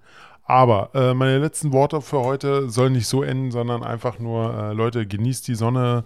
Aber 0.48 0.90
äh, 0.94 1.12
meine 1.12 1.38
letzten 1.38 1.72
Worte 1.72 2.00
für 2.00 2.20
heute 2.20 2.70
sollen 2.70 2.94
nicht 2.94 3.06
so 3.06 3.22
enden, 3.22 3.50
sondern 3.50 3.82
einfach 3.82 4.18
nur, 4.18 4.54
äh, 4.54 4.72
Leute, 4.72 5.06
genießt 5.06 5.46
die 5.46 5.54
Sonne. 5.54 6.04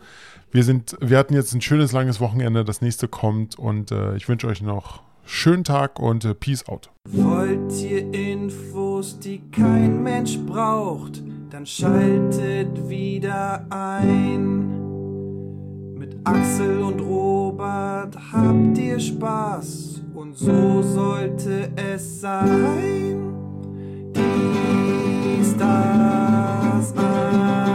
Wir 0.55 0.65
sind, 0.65 0.99
wir 1.01 1.17
hatten 1.17 1.33
jetzt 1.33 1.55
ein 1.55 1.63
schönes 1.63 1.93
langes 1.93 2.21
Wochenende, 2.21 2.63
das 2.63 2.83
nächste 2.83 3.09
kommt 3.09 3.59
und 3.59 3.91
äh, 3.91 4.17
ich 4.17 4.29
wünsche 4.29 4.47
euch 4.47 4.61
noch 4.61 5.01
schönen 5.25 5.65
Tag 5.65 5.99
und 5.99 6.27
äh, 6.27 6.35
Peace 6.35 6.69
out. 6.69 6.91
Wollt 7.09 7.73
ihr 7.81 8.13
Infos, 8.13 9.19
die 9.19 9.41
kein 9.51 10.03
Mensch 10.03 10.39
braucht, 10.41 11.23
dann 11.49 11.65
schaltet 11.65 12.87
wieder 12.87 13.65
ein. 13.71 14.69
Mit 15.95 16.19
Axel 16.25 16.83
und 16.83 17.01
Robert 17.01 18.15
habt 18.31 18.77
ihr 18.77 19.01
Spaß 19.01 20.03
und 20.13 20.37
so 20.37 20.83
sollte 20.83 21.71
es 21.77 22.21
sein. 22.21 23.33
Dies, 24.15 25.57
das, 25.57 26.93
Ananas. 26.95 27.72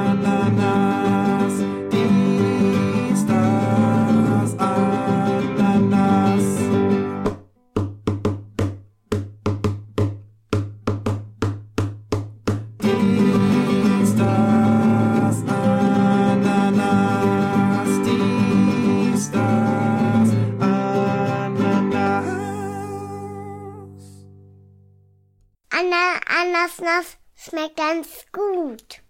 Schmeckt 27.48 27.78
ganz 27.78 28.26
gut. 28.32 29.02